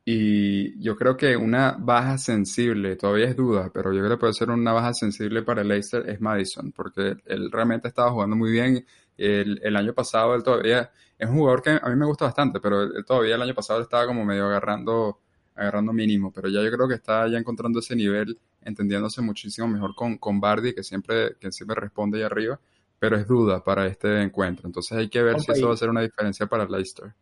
y 0.05 0.81
yo 0.81 0.95
creo 0.95 1.17
que 1.17 1.37
una 1.37 1.73
baja 1.77 2.19
sensible, 2.19 2.95
todavía 2.95 3.27
es 3.27 3.35
duda, 3.35 3.69
pero 3.75 3.93
yo 3.93 3.99
creo 3.99 4.13
que 4.13 4.21
puede 4.21 4.33
ser 4.33 4.51
una 4.51 4.73
baja 4.73 4.95
sensible 4.95 5.43
para 5.43 5.63
el 5.63 5.69
Leicester 5.69 6.09
es 6.09 6.21
Madison, 6.21 6.71
porque 6.71 7.17
él 7.27 7.51
realmente 7.51 7.89
estaba 7.89 8.13
jugando 8.13 8.37
muy 8.37 8.53
bien. 8.53 8.87
El, 9.19 9.61
el 9.65 9.75
año 9.75 9.93
pasado 9.93 10.37
él 10.37 10.45
todavía 10.45 10.93
es 11.19 11.29
un 11.29 11.39
jugador 11.39 11.63
que 11.63 11.71
a 11.71 11.89
mí 11.89 11.97
me 11.97 12.07
gusta 12.07 12.27
bastante, 12.27 12.61
pero 12.61 12.83
él, 12.83 13.05
todavía 13.05 13.35
el 13.35 13.43
año 13.43 13.55
pasado 13.55 13.83
estaba 13.83 14.07
como 14.07 14.25
medio 14.25 14.47
agarrando 14.47 15.19
agarrando 15.57 15.93
mínimo, 15.93 16.33
pero 16.33 16.49
ya 16.49 16.63
yo 16.63 16.71
creo 16.71 16.87
que 16.87 16.95
está 16.95 17.27
ya 17.27 17.39
encontrando 17.39 17.81
ese 17.81 17.97
nivel, 17.97 18.39
entendiéndose 18.63 19.21
muchísimo 19.21 19.67
mejor 19.67 19.97
con, 19.97 20.19
con 20.19 20.39
Bardi, 20.39 20.75
que 20.75 20.85
siempre, 20.85 21.35
que 21.41 21.51
siempre 21.51 21.75
responde 21.81 22.19
ahí 22.19 22.25
arriba 22.25 22.61
pero 22.99 23.17
es 23.17 23.27
duda 23.27 23.63
para 23.63 23.87
este 23.87 24.23
encuentro. 24.23 24.67
Entonces 24.67 24.97
hay 24.97 25.09
que 25.09 25.23
ver 25.23 25.41
si 25.41 25.53
eso 25.53 25.69
va 25.69 25.75
a 25.75 25.77
ser 25.77 25.91
una 25.91 26.03
diferencia 26.03 26.47
para 26.47 26.67
Leicester. 26.67 27.13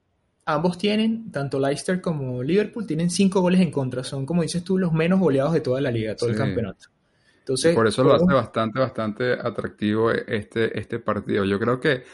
Ambos 0.47 0.77
tienen, 0.77 1.31
tanto 1.31 1.59
Leicester 1.59 2.01
como 2.01 2.43
Liverpool, 2.43 2.87
tienen 2.87 3.11
cinco 3.11 3.41
goles 3.41 3.61
en 3.61 3.70
contra. 3.70 4.05
Son, 4.05 4.27
como 4.27 4.43
dices 4.43 4.62
tú, 4.62 4.79
los 4.79 4.93
menos 4.93 5.18
goleados 5.18 5.55
de 5.55 5.61
toda 5.61 5.81
la 5.81 5.91
liga, 5.91 6.14
todo 6.14 6.31
el 6.31 6.37
campeonato. 6.37 6.89
Entonces, 7.39 7.75
por 7.75 7.87
eso 7.87 8.03
lo 8.05 8.14
hace 8.14 8.33
bastante, 8.33 8.79
bastante 8.79 9.33
atractivo 9.33 10.11
este, 10.11 10.79
este 10.79 10.99
partido. 10.99 11.45
Yo 11.45 11.59
creo 11.59 11.79
que 11.79 12.05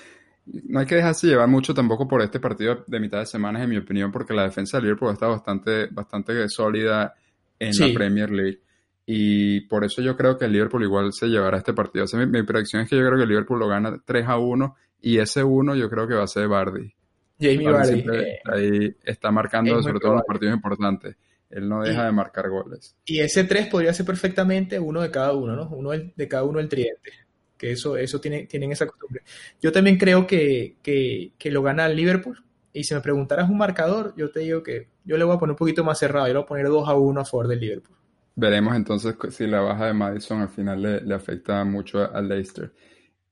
no 0.47 0.81
hay 0.81 0.87
que 0.87 0.97
dejarse 0.97 1.27
llevar 1.27 1.49
mucho 1.49 1.75
tampoco 1.75 2.09
por 2.09 2.23
este 2.23 2.41
partido 2.41 2.85
de 2.87 3.01
mitad 3.01 3.19
de 3.19 3.27
semana, 3.27 3.63
en 3.63 3.71
mi 3.71 3.77
opinión, 3.77 4.11
porque 4.11 4.35
la 4.35 4.45
defensa 4.45 4.79
de 4.79 4.85
Liverpool 4.85 5.13
está 5.13 5.27
bastante, 5.27 5.87
bastante 5.87 6.49
sólida 6.49 7.15
en 7.59 7.79
la 7.79 7.95
Premier 7.95 8.31
League. 8.31 8.61
Y 9.07 9.63
por 9.63 9.85
eso 9.85 10.03
yo 10.03 10.17
creo 10.17 10.39
que 10.39 10.45
el 10.45 10.53
Liverpool 10.53 10.83
igual 10.83 11.13
se 11.13 11.27
llevará 11.27 11.59
este 11.59 11.73
partido. 11.73 12.05
mi, 12.15 12.43
predicción 12.43 12.83
es 12.83 12.89
que 12.89 12.97
yo 12.97 13.05
creo 13.05 13.17
que 13.17 13.25
el 13.25 13.29
Liverpool 13.29 13.59
lo 13.59 13.69
gana 13.69 14.01
3 14.05 14.27
a 14.27 14.39
1 14.39 14.77
y 15.03 15.19
ese 15.19 15.43
1 15.43 15.75
yo 15.75 15.91
creo 15.91 16.07
que 16.07 16.15
va 16.15 16.25
a 16.25 16.29
ser 16.29 16.49
Bardi. 16.49 16.95
Jamie 17.41 17.71
Bardi. 17.71 18.05
Eh, 18.13 18.39
ahí 18.45 18.97
está 19.03 19.31
marcando 19.31 19.83
sobre 19.83 19.99
todo 19.99 20.13
en 20.13 20.17
los 20.19 20.27
partidos 20.27 20.55
importantes. 20.55 21.17
Él 21.51 21.69
no 21.69 21.83
deja 21.83 22.05
de 22.05 22.13
marcar 22.13 22.49
goles. 22.49 22.95
Y 23.05 23.19
ese 23.19 23.45
3 23.45 23.67
podría 23.67 23.93
ser 23.93 24.07
perfectamente 24.07 24.79
uno 24.79 25.01
de 25.01 25.11
cada 25.11 25.33
uno, 25.35 25.57
¿no? 25.57 25.69
Uno 25.71 25.91
de 25.91 26.29
cada 26.29 26.45
uno 26.45 26.61
el 26.61 26.69
tridente. 26.69 27.11
Que 27.59 27.73
eso, 27.73 27.97
eso 27.97 28.21
tiene, 28.21 28.47
tienen 28.47 28.71
esa 28.71 28.87
costumbre. 28.87 29.23
Yo 29.61 29.73
también 29.73 29.99
creo 29.99 30.27
que, 30.27 30.77
que, 30.83 31.33
que 31.37 31.51
lo 31.51 31.63
gana 31.63 31.87
el 31.87 31.97
Liverpool. 31.97 32.43
Y 32.73 32.85
si 32.85 32.95
me 32.95 33.01
preguntaras 33.01 33.51
un 33.51 33.59
marcador, 33.59 34.15
yo 34.17 34.31
te 34.31 34.41
digo 34.41 34.63
que 34.63 34.87
yo 35.05 35.19
le 35.19 35.25
voy 35.25 35.35
a 35.35 35.39
poner 35.41 35.53
un 35.53 35.59
poquito 35.59 35.83
más 35.83 35.99
cerrado. 35.99 36.29
Yo 36.29 36.35
le 36.35 36.39
voy 36.39 36.45
a 36.45 36.49
poner 36.49 36.69
2 36.69 36.89
a 36.89 36.95
1 36.95 37.21
a 37.21 37.25
favor 37.25 37.49
del 37.49 37.59
Liverpool. 37.59 37.97
Veremos 38.41 38.75
entonces 38.75 39.17
si 39.33 39.47
la 39.47 39.61
baja 39.61 39.85
de 39.85 39.93
Madison 39.93 40.41
al 40.41 40.49
final 40.49 40.81
le, 40.81 41.15
afecta 41.15 41.63
mucho 41.63 42.11
al 42.11 42.27
Leicester. 42.27 42.73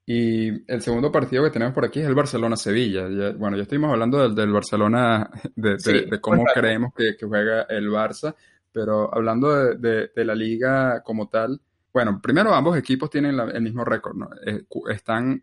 Y 0.04 0.70
el 0.70 0.82
segundo 0.82 1.10
partido 1.10 1.44
que 1.44 1.50
tenemos 1.50 1.72
por 1.72 1.86
aquí 1.86 2.00
es 2.00 2.06
el 2.06 2.14
Barcelona-Sevilla. 2.14 3.32
Bueno, 3.38 3.56
ya 3.56 3.62
estuvimos 3.62 3.90
hablando 3.90 4.18
del, 4.18 4.34
del 4.34 4.52
Barcelona, 4.52 5.30
de, 5.56 6.18
cómo 6.20 6.44
creemos 6.52 6.92
que, 6.94 7.16
juega 7.26 7.62
el 7.70 7.88
Barça, 7.88 8.34
pero 8.70 9.08
hablando 9.14 9.76
de, 9.76 10.10
la 10.14 10.34
liga 10.34 11.02
como 11.02 11.30
tal, 11.30 11.58
bueno, 11.90 12.20
primero 12.22 12.52
ambos 12.52 12.76
equipos 12.76 13.08
tienen 13.08 13.40
el 13.40 13.62
mismo 13.62 13.86
récord, 13.86 14.14
¿no? 14.14 14.28
Eh, 14.44 14.64
están 14.90 15.42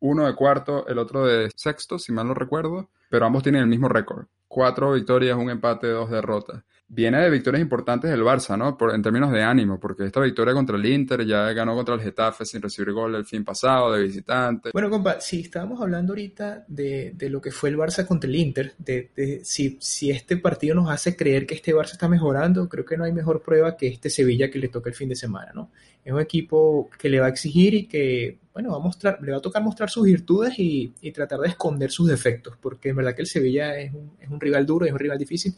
uno 0.00 0.24
de 0.26 0.34
cuarto, 0.34 0.86
el 0.86 0.96
otro 0.96 1.26
de 1.26 1.50
sexto, 1.54 1.98
si 1.98 2.10
mal 2.10 2.26
no 2.26 2.32
recuerdo, 2.32 2.88
pero 3.10 3.26
ambos 3.26 3.42
tienen 3.42 3.60
el 3.60 3.68
mismo 3.68 3.86
récord. 3.90 4.28
Cuatro 4.48 4.92
victorias, 4.92 5.36
un 5.36 5.50
empate, 5.50 5.88
dos 5.88 6.10
derrotas 6.10 6.64
viene 6.88 7.20
de 7.20 7.30
victorias 7.30 7.62
importantes 7.62 8.10
del 8.10 8.22
Barça, 8.22 8.56
¿no? 8.56 8.76
Por, 8.76 8.94
en 8.94 9.02
términos 9.02 9.32
de 9.32 9.42
ánimo, 9.42 9.80
porque 9.80 10.04
esta 10.04 10.20
victoria 10.20 10.54
contra 10.54 10.76
el 10.76 10.86
Inter 10.86 11.24
ya 11.26 11.52
ganó 11.52 11.74
contra 11.74 11.94
el 11.94 12.00
Getafe 12.00 12.44
sin 12.44 12.62
recibir 12.62 12.92
gol 12.92 13.14
el 13.14 13.24
fin 13.24 13.44
pasado 13.44 13.92
de 13.92 14.02
visitante. 14.02 14.70
Bueno, 14.72 14.90
compa, 14.90 15.20
si 15.20 15.40
estábamos 15.40 15.80
hablando 15.80 16.12
ahorita 16.12 16.64
de, 16.68 17.12
de, 17.14 17.30
lo 17.30 17.40
que 17.40 17.50
fue 17.50 17.70
el 17.70 17.78
Barça 17.78 18.06
contra 18.06 18.28
el 18.28 18.36
Inter, 18.36 18.74
de, 18.78 19.10
de, 19.16 19.44
si, 19.44 19.78
si 19.80 20.10
este 20.10 20.36
partido 20.36 20.74
nos 20.74 20.90
hace 20.90 21.16
creer 21.16 21.46
que 21.46 21.54
este 21.54 21.74
Barça 21.74 21.92
está 21.92 22.08
mejorando, 22.08 22.68
creo 22.68 22.84
que 22.84 22.96
no 22.96 23.04
hay 23.04 23.12
mejor 23.12 23.42
prueba 23.42 23.76
que 23.76 23.88
este 23.88 24.10
Sevilla 24.10 24.50
que 24.50 24.58
le 24.58 24.68
toca 24.68 24.90
el 24.90 24.94
fin 24.94 25.08
de 25.08 25.16
semana, 25.16 25.52
¿no? 25.54 25.70
Es 26.04 26.12
un 26.12 26.20
equipo 26.20 26.90
que 26.98 27.08
le 27.08 27.18
va 27.18 27.26
a 27.26 27.30
exigir 27.30 27.72
y 27.72 27.86
que, 27.86 28.38
bueno, 28.52 28.70
va 28.72 28.76
a 28.76 28.80
mostrar, 28.80 29.18
le 29.22 29.32
va 29.32 29.38
a 29.38 29.40
tocar 29.40 29.62
mostrar 29.62 29.88
sus 29.88 30.04
virtudes 30.04 30.58
y, 30.58 30.92
y 31.00 31.12
tratar 31.12 31.40
de 31.40 31.48
esconder 31.48 31.90
sus 31.90 32.08
defectos, 32.08 32.58
porque 32.60 32.90
en 32.90 32.96
verdad 32.96 33.14
que 33.14 33.22
el 33.22 33.26
Sevilla 33.26 33.78
es 33.78 33.94
un, 33.94 34.12
es 34.20 34.28
un 34.28 34.38
rival 34.38 34.66
duro, 34.66 34.84
es 34.84 34.92
un 34.92 34.98
rival 34.98 35.16
difícil, 35.16 35.54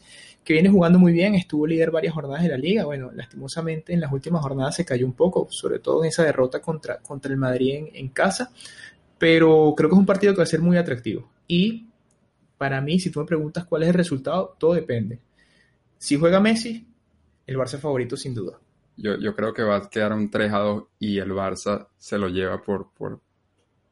que 0.47 0.53
viene 0.53 0.69
jugando 0.69 0.97
muy 0.97 1.11
bien, 1.11 1.35
estuvo 1.35 1.67
líder 1.67 1.91
varias 1.91 2.13
jornadas 2.13 2.41
de 2.41 2.47
la 2.47 2.55
liga, 2.55 2.85
bueno, 2.85 3.11
lastimosamente 3.13 3.91
en 3.91 3.99
las 3.99 4.13
últimas 4.13 4.41
jornadas 4.41 4.77
se 4.77 4.85
cayó 4.85 5.05
un 5.05 5.11
poco, 5.11 5.45
sobre 5.49 5.79
todo 5.79 6.05
en 6.05 6.07
esa 6.07 6.23
derrota 6.23 6.61
contra, 6.61 6.99
contra 6.99 7.33
el 7.33 7.37
Madrid 7.37 7.75
en, 7.75 7.89
en 7.93 8.07
casa, 8.07 8.49
pero 9.17 9.73
creo 9.75 9.89
que 9.89 9.95
es 9.95 9.99
un 9.99 10.05
partido 10.05 10.31
que 10.31 10.37
va 10.37 10.43
a 10.43 10.45
ser 10.45 10.61
muy 10.61 10.77
atractivo. 10.77 11.29
Y 11.49 11.89
para 12.57 12.79
mí, 12.79 12.97
si 12.97 13.11
tú 13.11 13.19
me 13.19 13.25
preguntas 13.25 13.65
cuál 13.65 13.83
es 13.83 13.89
el 13.89 13.95
resultado, 13.95 14.55
todo 14.57 14.73
depende. 14.73 15.19
Si 15.97 16.15
juega 16.15 16.39
Messi, 16.39 16.87
el 17.45 17.57
Barça 17.57 17.77
favorito 17.77 18.15
sin 18.15 18.33
duda. 18.33 18.57
Yo, 18.95 19.17
yo 19.19 19.35
creo 19.35 19.53
que 19.53 19.63
va 19.63 19.75
a 19.75 19.89
quedar 19.89 20.13
un 20.13 20.31
3 20.31 20.53
a 20.53 20.59
2 20.59 20.83
y 20.99 21.17
el 21.17 21.31
Barça 21.31 21.89
se 21.97 22.17
lo 22.17 22.29
lleva 22.29 22.61
por, 22.61 22.93
por, 22.93 23.19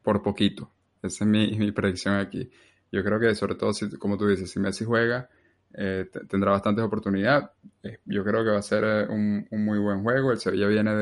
por 0.01 0.24
poquito. 0.24 0.72
Esa 1.03 1.26
es 1.26 1.30
mi, 1.30 1.51
mi 1.58 1.74
predicción 1.74 2.16
aquí. 2.16 2.49
Yo 2.93 3.03
creo 3.03 3.20
que 3.20 3.36
sobre 3.36 3.56
todo, 3.56 3.74
si, 3.74 3.89
como 3.97 4.18
tú 4.18 4.26
dices, 4.26 4.49
si 4.49 4.58
Messi 4.58 4.86
juega, 4.86 5.30
eh, 5.78 6.05
tendrá 6.30 6.51
bastantes 6.51 6.84
oportunidades. 6.84 7.49
Eh, 7.84 7.99
yo 8.05 8.23
creo 8.23 8.43
que 8.43 8.51
va 8.51 8.59
a 8.59 8.61
ser 8.61 8.84
eh, 8.86 9.05
un, 9.09 9.47
muy 9.51 9.80
buen 9.80 10.03
juego. 10.03 10.32
El 10.32 10.39
Sevilla 10.39 10.67
viene 10.67 10.95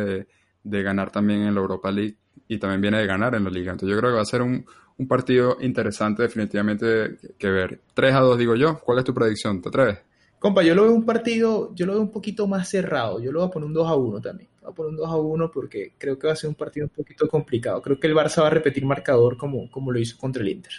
de, 0.63 0.83
ganar 0.83 1.11
también 1.11 1.41
en 1.41 1.53
la 1.53 1.61
Europa 1.61 1.91
League 1.91 2.17
y 2.47 2.57
también 2.57 2.81
viene 2.81 2.97
de 2.99 3.05
ganar 3.05 3.35
en 3.35 3.43
la 3.43 3.49
Liga. 3.49 3.71
Entonces 3.71 3.93
yo 3.93 3.99
creo 3.99 4.11
que 4.11 4.15
va 4.15 4.21
a 4.21 4.25
ser 4.25 4.41
un, 4.41 4.65
partido 5.07 5.57
interesante 5.59 6.23
definitivamente 6.23 7.17
que, 7.19 7.33
que, 7.37 7.49
ver. 7.49 7.81
3 7.93 8.15
a 8.15 8.19
2 8.19 8.37
digo 8.37 8.55
yo. 8.55 8.79
¿Cuál 8.79 8.99
es 8.99 9.03
tu 9.03 9.13
predicción? 9.13 9.61
¿Te 9.61 9.69
atreves? 9.69 9.99
Compa, 10.39 10.63
yo 10.63 10.75
lo 10.75 10.83
veo 10.83 10.93
un 10.93 11.05
partido, 11.05 11.73
yo 11.73 11.85
lo 11.85 11.93
veo 11.93 12.01
un 12.01 12.11
poquito 12.11 12.47
más 12.47 12.67
cerrado. 12.69 13.19
Yo 13.19 13.31
lo 13.31 13.39
voy 13.39 13.47
a 13.47 13.51
poner 13.51 13.67
un 13.67 13.73
2 13.73 13.87
a 13.87 13.95
1 13.95 14.21
también. 14.21 14.49
Voy 14.61 14.71
a 14.71 14.75
poner 14.75 14.89
un 14.91 14.97
2 14.97 15.09
a 15.09 15.15
1 15.15 15.51
porque 15.51 15.93
creo 15.97 16.17
que 16.17 16.27
va 16.27 16.33
a 16.33 16.35
ser 16.35 16.49
un 16.49 16.55
partido 16.55 16.85
un 16.85 16.89
poquito 16.89 17.27
complicado. 17.27 17.81
Creo 17.81 17.99
que 17.99 18.07
el 18.07 18.15
Barça 18.15 18.41
va 18.41 18.47
a 18.47 18.49
repetir 18.49 18.85
marcador 18.85 19.37
como, 19.37 19.69
como 19.69 19.91
lo 19.91 19.99
hizo 19.99 20.17
contra 20.17 20.41
el 20.41 20.49
Inter. 20.49 20.73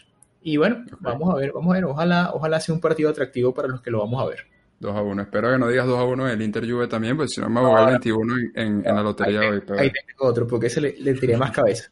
Y 0.47 0.59
bueno, 0.59 0.85
okay. 0.85 0.99
vamos 1.01 1.35
a 1.35 1.39
ver, 1.39 1.53
vamos 1.53 1.73
a 1.73 1.75
ver. 1.75 1.85
Ojalá, 1.87 2.31
ojalá 2.35 2.61
sea 2.61 2.75
un 2.75 2.81
partido 2.81 3.09
atractivo 3.09 3.55
para 3.55 3.67
los 3.67 3.81
que 3.81 3.91
lo 3.91 4.01
vamos 4.01 4.23
a 4.23 4.27
ver. 4.27 4.41
2 4.79 4.95
a 4.95 5.01
1. 5.01 5.23
Espero 5.23 5.51
que 5.51 5.59
no 5.59 5.69
digas 5.69 5.87
2 5.87 5.99
a 5.99 6.05
1 6.05 6.29
el 6.29 6.43
Inter 6.43 6.71
Juve 6.71 6.87
también, 6.87 7.17
pues 7.17 7.33
si 7.33 7.41
no 7.41 7.49
me 7.49 7.63
voy 7.63 7.81
a 7.81 7.87
21 7.87 8.35
en, 8.37 8.53
en, 8.55 8.87
en, 8.87 8.95
la 8.95 9.03
lotería 9.03 9.41
ahí, 9.41 9.49
hoy. 9.49 9.63
Pero... 9.67 9.81
Ahí 9.81 9.91
tengo 9.91 10.31
otro, 10.31 10.47
porque 10.47 10.67
ese 10.67 10.83
le, 10.83 10.97
le 10.99 11.15
tiré 11.21 11.39
más 11.39 11.51
cabeza. 11.51 11.91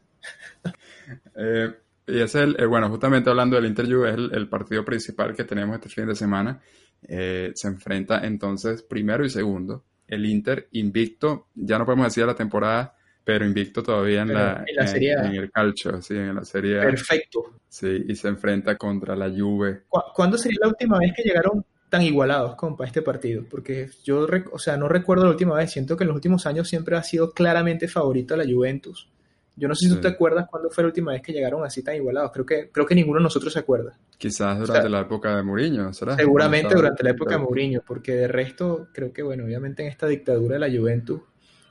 eh, 1.35 1.73
y 2.05 2.15
ese 2.19 2.23
es 2.23 2.35
el, 2.35 2.55
eh, 2.59 2.67
bueno, 2.67 2.89
justamente 2.89 3.31
hablando 3.31 3.55
del 3.55 3.65
Inter 3.65 3.91
Juve, 3.91 4.09
es 4.09 4.15
el, 4.15 4.31
el, 4.35 4.47
partido 4.47 4.85
principal 4.85 5.35
que 5.35 5.45
tenemos 5.45 5.75
este 5.75 5.89
fin 5.89 6.05
de 6.05 6.15
semana. 6.15 6.61
Eh, 7.01 7.53
se 7.55 7.67
enfrenta 7.67 8.19
entonces 8.23 8.83
primero 8.83 9.25
y 9.25 9.31
segundo. 9.31 9.83
El 10.07 10.27
Inter 10.27 10.67
invicto, 10.73 11.47
ya 11.55 11.79
no 11.79 11.85
podemos 11.85 12.05
decir 12.05 12.23
la 12.25 12.35
temporada 12.35 12.95
pero 13.23 13.45
invicto 13.45 13.81
todavía 13.81 14.21
en, 14.23 14.33
la, 14.33 14.63
en, 14.67 14.75
la 14.75 14.87
serie 14.87 15.13
en, 15.13 15.25
en, 15.25 15.35
el 15.35 15.51
calcio, 15.51 16.01
sí, 16.01 16.15
en 16.15 16.35
la 16.35 16.43
serie 16.43 16.79
Perfecto. 16.81 17.53
Sí, 17.69 18.05
y 18.07 18.15
se 18.15 18.27
enfrenta 18.27 18.77
contra 18.77 19.15
la 19.15 19.29
Juve. 19.29 19.83
¿Cuándo 20.13 20.37
sería 20.37 20.59
la 20.61 20.67
última 20.67 20.99
vez 20.99 21.13
que 21.15 21.23
llegaron 21.23 21.65
tan 21.89 22.01
igualados, 22.01 22.55
compa, 22.55 22.85
este 22.85 23.01
partido? 23.01 23.45
Porque 23.49 23.89
yo, 24.03 24.27
o 24.51 24.59
sea, 24.59 24.77
no 24.77 24.87
recuerdo 24.87 25.23
la 25.23 25.31
última 25.31 25.55
vez, 25.55 25.71
siento 25.71 25.95
que 25.95 26.03
en 26.03 26.09
los 26.09 26.15
últimos 26.15 26.45
años 26.45 26.67
siempre 26.67 26.95
ha 26.97 27.03
sido 27.03 27.31
claramente 27.31 27.87
favorito 27.87 28.33
a 28.33 28.37
la 28.37 28.45
Juventus. 28.45 29.09
Yo 29.55 29.67
no 29.67 29.75
sé 29.75 29.85
si 29.85 29.89
sí. 29.89 29.95
tú 29.95 30.01
te 30.01 30.07
acuerdas 30.07 30.47
cuándo 30.49 30.69
fue 30.69 30.83
la 30.83 30.87
última 30.87 31.11
vez 31.11 31.21
que 31.21 31.31
llegaron 31.31 31.63
así 31.63 31.83
tan 31.83 31.95
igualados. 31.95 32.31
Creo 32.31 32.45
que, 32.45 32.69
creo 32.71 32.85
que 32.85 32.95
ninguno 32.95 33.19
de 33.19 33.23
nosotros 33.23 33.53
se 33.53 33.59
acuerda. 33.59 33.97
Quizás 34.17 34.57
durante 34.59 34.79
o 34.79 34.81
sea, 34.81 34.89
la 34.89 35.01
época 35.01 35.35
de 35.35 35.43
Mourinho, 35.43 35.93
¿será? 35.93 36.15
Seguramente 36.15 36.73
durante 36.75 37.03
la 37.03 37.11
época 37.11 37.35
de 37.35 37.41
Mourinho, 37.41 37.81
porque 37.85 38.13
de 38.13 38.27
resto, 38.27 38.87
creo 38.93 39.13
que, 39.13 39.21
bueno, 39.21 39.45
obviamente 39.45 39.83
en 39.83 39.89
esta 39.89 40.07
dictadura 40.07 40.55
de 40.55 40.59
la 40.59 40.75
Juventus, 40.75 41.21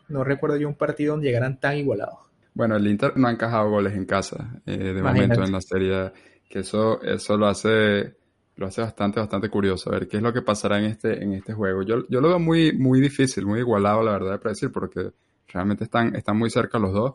no 0.08 0.24
recuerdo 0.24 0.56
yo 0.56 0.68
un 0.68 0.74
partido 0.74 1.12
donde 1.12 1.26
llegaran 1.28 1.58
tan 1.58 1.76
igualados. 1.76 2.18
Bueno, 2.54 2.76
el 2.76 2.86
Inter 2.86 3.16
no 3.16 3.28
ha 3.28 3.32
encajado 3.32 3.70
goles 3.70 3.94
en 3.94 4.04
casa 4.04 4.60
eh, 4.66 4.76
de 4.76 4.98
Imagínate. 4.98 5.04
momento 5.04 5.44
en 5.44 5.52
la 5.52 5.60
serie, 5.60 6.12
que 6.48 6.60
eso, 6.60 7.00
eso 7.02 7.36
lo 7.36 7.46
hace 7.46 8.14
lo 8.56 8.66
hace 8.66 8.82
bastante, 8.82 9.20
bastante 9.20 9.48
curioso. 9.48 9.90
A 9.90 9.94
ver 9.94 10.08
qué 10.08 10.18
es 10.18 10.22
lo 10.22 10.32
que 10.32 10.42
pasará 10.42 10.78
en 10.78 10.84
este, 10.84 11.22
en 11.22 11.32
este 11.32 11.54
juego. 11.54 11.82
Yo, 11.82 12.06
yo 12.08 12.20
lo 12.20 12.28
veo 12.28 12.38
muy, 12.38 12.72
muy 12.72 13.00
difícil, 13.00 13.46
muy 13.46 13.60
igualado, 13.60 14.02
la 14.02 14.12
verdad, 14.12 14.32
de 14.32 14.38
predecir, 14.38 14.70
porque 14.70 15.10
realmente 15.48 15.84
están, 15.84 16.14
están 16.14 16.36
muy 16.36 16.50
cerca 16.50 16.78
los 16.78 16.92
dos 16.92 17.14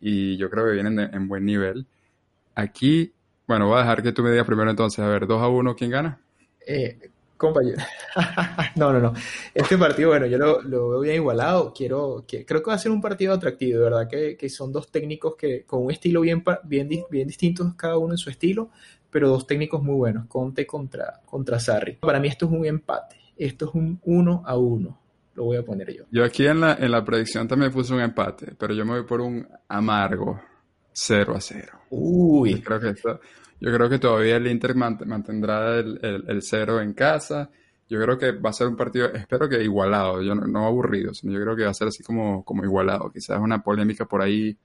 y 0.00 0.36
yo 0.36 0.50
creo 0.50 0.66
que 0.66 0.72
vienen 0.72 0.96
de, 0.96 1.04
en 1.04 1.28
buen 1.28 1.44
nivel. 1.44 1.86
Aquí, 2.54 3.12
bueno, 3.46 3.66
voy 3.66 3.78
a 3.78 3.80
dejar 3.80 4.02
que 4.02 4.12
tú 4.12 4.22
me 4.22 4.30
digas 4.30 4.46
primero 4.46 4.70
entonces, 4.70 5.00
a 5.00 5.08
ver, 5.08 5.26
2 5.26 5.42
a 5.42 5.48
1, 5.48 5.74
¿quién 5.74 5.90
gana? 5.90 6.20
Eh, 6.66 6.98
compañero. 7.36 7.82
no, 8.76 8.92
no, 8.92 9.00
no. 9.00 9.12
Este 9.52 9.76
partido, 9.76 10.10
bueno, 10.10 10.26
yo 10.26 10.38
lo, 10.38 10.62
lo 10.62 10.90
veo 10.90 11.00
bien 11.00 11.16
igualado. 11.16 11.72
Quiero, 11.74 12.24
que, 12.26 12.44
creo 12.44 12.62
que 12.62 12.70
va 12.70 12.74
a 12.74 12.78
ser 12.78 12.92
un 12.92 13.00
partido 13.00 13.34
atractivo, 13.34 13.78
de 13.78 13.84
verdad, 13.84 14.08
que, 14.08 14.36
que, 14.36 14.48
son 14.48 14.72
dos 14.72 14.90
técnicos 14.90 15.34
que 15.36 15.64
con 15.64 15.84
un 15.84 15.90
estilo 15.90 16.20
bien, 16.20 16.42
bien, 16.64 16.88
bien 17.10 17.28
distintos, 17.28 17.74
cada 17.74 17.98
uno 17.98 18.14
en 18.14 18.18
su 18.18 18.30
estilo, 18.30 18.70
pero 19.10 19.28
dos 19.28 19.46
técnicos 19.46 19.82
muy 19.82 19.94
buenos, 19.94 20.26
Conte 20.26 20.66
contra, 20.66 21.20
contra 21.24 21.58
Sarri. 21.58 21.94
Para 21.94 22.20
mí 22.20 22.28
esto 22.28 22.46
es 22.46 22.52
un 22.52 22.64
empate. 22.66 23.16
Esto 23.36 23.68
es 23.68 23.74
un 23.74 24.00
1 24.04 24.42
a 24.46 24.56
1. 24.56 25.00
Lo 25.34 25.44
voy 25.44 25.56
a 25.56 25.64
poner 25.64 25.92
yo. 25.92 26.04
Yo 26.10 26.24
aquí 26.24 26.46
en 26.46 26.60
la, 26.60 26.74
en 26.74 26.90
la 26.90 27.04
predicción 27.04 27.48
también 27.48 27.72
puse 27.72 27.92
un 27.92 28.00
empate, 28.00 28.54
pero 28.56 28.72
yo 28.72 28.84
me 28.84 28.92
voy 28.92 29.04
por 29.04 29.20
un 29.20 29.46
amargo 29.68 30.40
0 30.92 31.34
a 31.36 31.40
0. 31.40 31.78
Uy. 31.90 32.54
Yo 32.54 32.62
creo 32.62 32.80
que 32.80 32.88
esto, 32.90 33.20
yo 33.60 33.72
creo 33.72 33.88
que 33.88 33.98
todavía 33.98 34.36
el 34.36 34.46
Inter 34.46 34.74
mantendrá 34.74 35.78
el, 35.78 35.98
el, 36.02 36.24
el, 36.28 36.42
cero 36.42 36.80
en 36.80 36.92
casa. 36.92 37.50
Yo 37.88 38.00
creo 38.00 38.18
que 38.18 38.32
va 38.32 38.50
a 38.50 38.52
ser 38.52 38.66
un 38.68 38.76
partido, 38.76 39.06
espero 39.12 39.48
que 39.48 39.62
igualado, 39.62 40.22
yo 40.22 40.34
no, 40.34 40.46
no, 40.46 40.66
aburrido, 40.66 41.14
sino 41.14 41.32
yo 41.32 41.40
creo 41.40 41.56
que 41.56 41.64
va 41.64 41.70
a 41.70 41.74
ser 41.74 41.88
así 41.88 42.02
como, 42.02 42.44
como 42.44 42.64
igualado. 42.64 43.10
Quizás 43.10 43.38
una 43.40 43.62
polémica 43.62 44.06
por 44.06 44.22
ahí, 44.22 44.56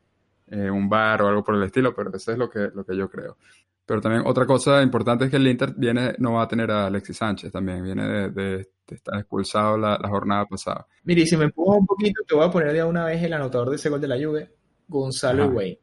eh, 0.48 0.70
un 0.70 0.90
bar 0.90 1.22
o 1.22 1.28
algo 1.28 1.44
por 1.44 1.56
el 1.56 1.64
estilo, 1.64 1.94
pero 1.94 2.12
eso 2.14 2.32
es 2.32 2.38
lo 2.38 2.50
que, 2.50 2.70
lo 2.74 2.86
que 2.86 2.96
yo 2.96 3.10
creo. 3.10 3.38
Pero 3.86 4.02
también 4.02 4.24
otra 4.26 4.46
cosa 4.46 4.82
importante 4.84 5.26
es 5.26 5.32
que 5.32 5.38
el 5.38 5.48
Inter 5.48 5.74
viene, 5.76 6.14
no 6.20 6.34
va 6.34 6.44
a 6.44 6.48
tener 6.48 6.70
a 6.70 6.86
Alexis 6.86 7.18
Sánchez 7.18 7.52
también, 7.52 7.84
viene 7.84 8.08
de, 8.08 8.30
de, 8.30 8.58
de 8.88 8.96
estar 8.96 9.18
expulsado 9.18 9.78
la, 9.78 9.98
la, 10.00 10.08
jornada 10.08 10.46
pasada. 10.46 10.86
Mire, 11.04 11.26
si 11.26 11.36
me 11.36 11.46
empujo 11.46 11.76
un 11.76 11.88
poquito, 11.88 12.22
te 12.28 12.36
voy 12.36 12.46
a 12.46 12.52
poner 12.52 12.72
de 12.72 12.84
una 12.84 13.06
vez 13.06 13.24
el 13.24 13.34
anotador 13.34 13.72
de 13.72 13.78
ese 13.78 13.90
gol 13.90 14.00
de 14.00 14.08
la 14.08 14.24
Juve, 14.24 14.52
Gonzalo 14.88 15.46
Higuaín. 15.46 15.78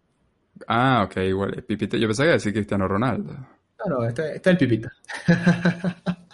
Ah, 0.67 1.05
ok, 1.07 1.17
igual. 1.19 1.63
Pipita, 1.63 1.97
yo 1.97 2.07
pensaba 2.07 2.29
que 2.29 2.33
decir 2.35 2.53
Cristiano 2.53 2.89
Ronaldo. 2.89 3.33
No, 3.79 3.97
no, 3.99 4.05
está, 4.07 4.33
está 4.33 4.51
el 4.51 4.57
Pipita. 4.57 4.91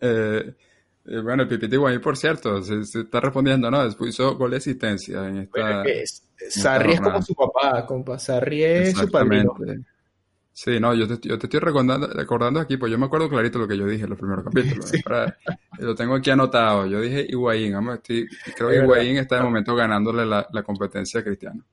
eh, 0.00 0.54
bueno, 1.22 1.42
el 1.42 1.48
Pipita 1.48 1.74
Higuaín, 1.74 2.00
por 2.00 2.16
cierto, 2.16 2.62
se, 2.62 2.84
se, 2.84 3.00
está 3.00 3.20
respondiendo, 3.20 3.70
¿no? 3.70 3.84
Después 3.84 4.10
hizo 4.10 4.36
gol 4.36 4.50
de 4.50 4.56
asistencia 4.58 5.26
en 5.28 5.38
esta. 5.38 5.60
Bueno, 5.60 5.82
es, 5.84 6.28
Sarri 6.48 6.92
es 6.92 7.00
como 7.00 7.22
su 7.22 7.34
papá, 7.34 7.86
compa. 7.86 8.18
Sarri 8.18 8.64
es 8.64 8.96
su 8.96 9.10
padrino. 9.10 9.54
Sí, 10.52 10.78
no, 10.78 10.92
yo 10.94 11.06
te, 11.06 11.26
yo 11.26 11.38
te 11.38 11.46
estoy 11.46 11.60
recordando, 11.60 12.08
recordando, 12.08 12.60
aquí, 12.60 12.76
pues 12.76 12.92
yo 12.92 12.98
me 12.98 13.06
acuerdo 13.06 13.30
clarito 13.30 13.58
lo 13.58 13.68
que 13.68 13.78
yo 13.78 13.86
dije 13.86 14.04
en 14.04 14.10
los 14.10 14.18
primeros 14.18 14.44
capítulos. 14.44 14.84
sí. 14.90 15.00
para, 15.02 15.38
lo 15.78 15.94
tengo 15.94 16.16
aquí 16.16 16.28
anotado. 16.28 16.86
Yo 16.86 17.00
dije 17.00 17.24
Higuaín, 17.26 17.72
vamos, 17.72 17.94
estoy, 17.94 18.28
creo 18.54 18.68
que 18.68 18.76
Higuaín 18.76 19.16
está 19.16 19.36
de 19.36 19.42
momento 19.44 19.74
ganándole 19.74 20.26
la, 20.26 20.46
la 20.52 20.62
competencia 20.62 21.20
a 21.20 21.24
Cristiano 21.24 21.64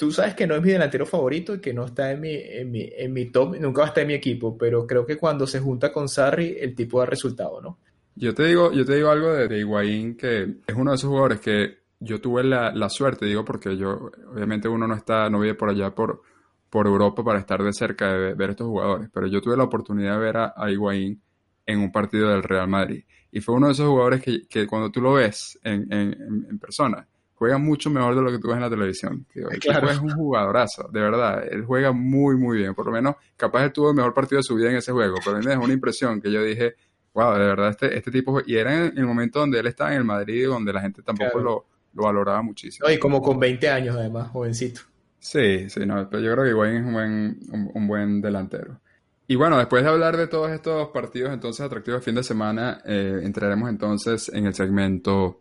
tú 0.00 0.10
sabes 0.10 0.34
que 0.34 0.46
no 0.46 0.54
es 0.54 0.62
mi 0.62 0.70
delantero 0.70 1.04
favorito 1.04 1.54
y 1.54 1.60
que 1.60 1.74
no 1.74 1.84
está 1.84 2.10
en 2.10 2.22
mi, 2.22 2.32
en 2.34 2.70
mi, 2.70 2.88
en 2.90 3.12
mi 3.12 3.26
top, 3.26 3.60
nunca 3.60 3.82
va 3.82 3.84
a 3.84 3.88
estar 3.88 4.00
en 4.00 4.08
mi 4.08 4.14
equipo, 4.14 4.56
pero 4.56 4.86
creo 4.86 5.04
que 5.04 5.18
cuando 5.18 5.46
se 5.46 5.60
junta 5.60 5.92
con 5.92 6.08
Sarri, 6.08 6.56
el 6.58 6.74
tipo 6.74 7.00
da 7.00 7.04
resultado, 7.04 7.60
¿no? 7.60 7.78
Yo 8.14 8.32
te 8.32 8.44
digo, 8.44 8.72
yo 8.72 8.86
te 8.86 8.94
digo 8.94 9.10
algo 9.10 9.30
de, 9.34 9.46
de 9.46 9.58
Higuaín, 9.58 10.16
que 10.16 10.54
es 10.66 10.74
uno 10.74 10.92
de 10.92 10.94
esos 10.94 11.10
jugadores 11.10 11.40
que 11.40 11.80
yo 11.98 12.18
tuve 12.18 12.42
la, 12.44 12.72
la, 12.72 12.88
suerte, 12.88 13.26
digo, 13.26 13.44
porque 13.44 13.76
yo, 13.76 14.10
obviamente 14.32 14.68
uno 14.68 14.88
no 14.88 14.94
está, 14.94 15.28
no 15.28 15.38
vive 15.38 15.54
por 15.54 15.68
allá 15.68 15.94
por, 15.94 16.22
por 16.70 16.86
Europa 16.86 17.22
para 17.22 17.38
estar 17.38 17.62
de 17.62 17.72
cerca 17.74 18.10
de 18.10 18.32
ver 18.32 18.50
estos 18.50 18.68
jugadores, 18.68 19.10
pero 19.12 19.26
yo 19.26 19.42
tuve 19.42 19.58
la 19.58 19.64
oportunidad 19.64 20.14
de 20.14 20.18
ver 20.18 20.36
a, 20.38 20.54
a 20.56 20.70
en 20.70 21.78
un 21.78 21.92
partido 21.92 22.30
del 22.30 22.42
Real 22.42 22.68
Madrid. 22.68 23.04
Y 23.30 23.42
fue 23.42 23.54
uno 23.54 23.66
de 23.66 23.74
esos 23.74 23.86
jugadores 23.86 24.22
que, 24.22 24.48
que 24.48 24.66
cuando 24.66 24.90
tú 24.90 25.02
lo 25.02 25.12
ves 25.12 25.60
en, 25.62 25.92
en 25.92 26.58
persona, 26.58 27.06
juega 27.40 27.56
mucho 27.56 27.88
mejor 27.88 28.14
de 28.14 28.20
lo 28.20 28.30
que 28.30 28.38
tú 28.38 28.48
ves 28.48 28.56
en 28.56 28.62
la 28.62 28.68
televisión. 28.68 29.24
Tío. 29.32 29.48
El 29.48 29.58
claro. 29.58 29.88
es 29.88 29.98
un 29.98 30.10
jugadorazo, 30.10 30.90
de 30.92 31.00
verdad. 31.00 31.42
Él 31.50 31.64
juega 31.64 31.90
muy, 31.90 32.36
muy 32.36 32.58
bien. 32.58 32.74
Por 32.74 32.84
lo 32.84 32.92
menos, 32.92 33.16
capaz 33.34 33.64
él 33.64 33.72
tuvo 33.72 33.88
el 33.88 33.96
mejor 33.96 34.12
partido 34.12 34.40
de 34.40 34.42
su 34.42 34.54
vida 34.56 34.68
en 34.68 34.76
ese 34.76 34.92
juego. 34.92 35.16
Pero 35.24 35.36
a 35.36 35.38
mí 35.38 35.46
me 35.46 35.52
dejó 35.52 35.64
una 35.64 35.72
impresión 35.72 36.20
que 36.20 36.30
yo 36.30 36.42
dije, 36.42 36.74
wow, 37.14 37.32
de 37.32 37.46
verdad, 37.46 37.70
este, 37.70 37.96
este 37.96 38.10
tipo. 38.10 38.42
Y 38.44 38.56
era 38.56 38.88
en 38.88 38.98
el 38.98 39.06
momento 39.06 39.38
donde 39.38 39.58
él 39.58 39.68
estaba 39.68 39.92
en 39.92 39.96
el 39.96 40.04
Madrid, 40.04 40.48
donde 40.48 40.70
la 40.70 40.82
gente 40.82 41.00
tampoco 41.02 41.30
claro. 41.30 41.44
lo, 41.44 41.66
lo 41.94 42.02
valoraba 42.02 42.42
muchísimo. 42.42 42.90
y 42.90 42.98
como 42.98 43.22
con 43.22 43.40
20 43.40 43.70
años 43.70 43.96
además, 43.96 44.28
jovencito. 44.28 44.82
Sí, 45.18 45.70
sí, 45.70 45.86
no, 45.86 46.10
pero 46.10 46.22
yo 46.22 46.32
creo 46.32 46.44
que 46.44 46.50
Higuaín 46.50 46.76
es 46.76 46.84
un 46.84 46.92
buen, 46.92 47.38
un, 47.74 47.86
buen 47.88 48.20
delantero. 48.20 48.80
Y 49.26 49.36
bueno, 49.36 49.56
después 49.56 49.82
de 49.82 49.88
hablar 49.88 50.18
de 50.18 50.26
todos 50.26 50.50
estos 50.50 50.88
partidos 50.88 51.32
entonces 51.32 51.64
atractivos 51.64 52.00
de 52.00 52.04
fin 52.04 52.14
de 52.16 52.22
semana, 52.22 52.82
eh, 52.84 53.20
entraremos 53.22 53.70
entonces 53.70 54.30
en 54.34 54.46
el 54.46 54.54
segmento 54.54 55.40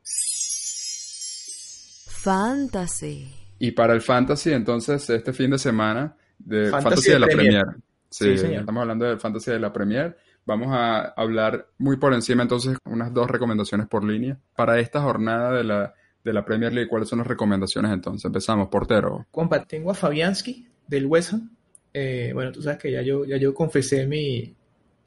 Fantasy. 2.22 3.34
Y 3.60 3.72
para 3.72 3.94
el 3.94 4.02
Fantasy, 4.02 4.52
entonces, 4.52 5.10
este 5.10 5.32
fin 5.32 5.52
de 5.52 5.58
semana, 5.58 6.18
de 6.38 6.70
Fantasy, 6.70 7.12
de 7.12 7.20
la 7.20 7.28
Premier. 7.28 7.66
Sí, 8.10 8.32
estamos 8.32 8.82
hablando 8.82 9.06
del 9.06 9.20
Fantasy 9.20 9.52
de 9.52 9.60
la 9.60 9.72
Premier. 9.72 10.18
Vamos 10.46 10.68
a 10.72 11.14
hablar 11.16 11.68
muy 11.78 11.96
por 11.98 12.14
encima 12.14 12.44
entonces 12.44 12.78
unas 12.86 13.14
dos 13.14 13.30
recomendaciones 13.30 13.88
por 13.88 14.04
línea. 14.04 14.38
Para 14.56 14.80
esta 14.80 15.02
jornada 15.02 15.54
de 15.54 15.64
la, 15.64 15.94
de 16.24 16.34
la 16.34 16.44
Premier 16.44 16.74
League, 16.74 16.90
¿cuáles 16.90 17.08
son 17.08 17.20
las 17.20 17.28
recomendaciones 17.28 17.92
entonces? 17.92 18.26
Empezamos, 18.26 18.68
portero. 18.68 19.26
Compa, 19.32 19.64
tengo 19.64 19.92
a 19.92 19.94
Fabianski 19.94 20.68
del 20.88 21.06
West 21.06 21.34
Ham. 21.34 21.52
Eh, 21.94 22.32
bueno, 22.34 22.52
tú 22.52 22.62
sabes 22.62 22.80
que 22.80 22.92
ya 22.92 23.02
yo, 23.02 23.24
ya 23.26 23.38
yo 23.38 23.54
confesé 23.54 24.06
mi, 24.08 24.56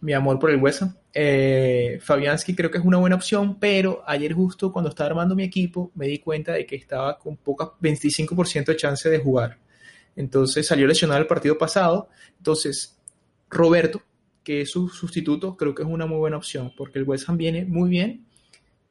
mi 0.03 0.13
amor 0.13 0.39
por 0.39 0.51
el 0.51 0.61
Ham. 0.61 0.97
Eh, 1.15 1.99
Fabianski 2.03 2.55
creo 2.55 2.71
que 2.71 2.79
es 2.79 2.85
una 2.85 2.99
buena 2.99 3.17
opción, 3.17 3.59
pero 3.59 4.03
ayer 4.07 4.33
justo 4.33 4.73
cuando 4.73 4.91
estaba 4.91 5.11
armando 5.11 5.35
mi 5.35 5.45
equipo 5.45 5.91
me 5.95 6.07
di 6.07 6.19
cuenta 6.19 6.53
de 6.53 6.67
que 6.67 6.77
estaba 6.77 7.19
con 7.19 7.37
poca 7.37 7.73
25% 7.81 8.67
de 8.67 8.77
chance 8.77 9.09
de 9.09 9.19
jugar. 9.19 9.59
Entonces 10.17 10.67
salió 10.67 10.87
lesionado 10.87 11.21
el 11.21 11.27
partido 11.27 11.57
pasado. 11.57 12.09
Entonces, 12.37 12.99
Roberto, 13.49 14.03
que 14.43 14.63
es 14.63 14.71
su 14.73 14.89
sustituto, 14.89 15.57
creo 15.57 15.75
que 15.75 15.83
es 15.83 15.89
una 15.89 16.07
muy 16.07 16.19
buena 16.19 16.37
opción, 16.37 16.73
porque 16.77 16.99
el 16.99 17.05
West 17.05 17.29
Ham 17.29 17.37
viene 17.37 17.65
muy 17.65 17.89
bien. 17.89 18.27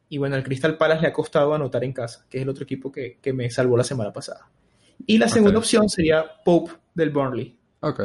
Y 0.07 0.17
bueno, 0.17 0.35
al 0.35 0.43
Crystal 0.43 0.77
Palace 0.77 1.01
le 1.01 1.07
ha 1.09 1.13
costado 1.13 1.53
anotar 1.53 1.83
en 1.83 1.91
casa, 1.91 2.25
que 2.29 2.37
es 2.37 2.43
el 2.43 2.49
otro 2.49 2.63
equipo 2.63 2.91
que, 2.91 3.17
me 3.33 3.49
salvó 3.49 3.75
la 3.75 3.83
semana 3.83 4.13
pasada. 4.13 4.49
Y 5.05 5.17
la 5.17 5.27
segunda 5.27 5.59
opción 5.59 5.89
sería 5.89 6.23
Pope 6.45 6.71
del 6.93 7.09
Burnley. 7.09 7.57
Ok, 7.81 7.99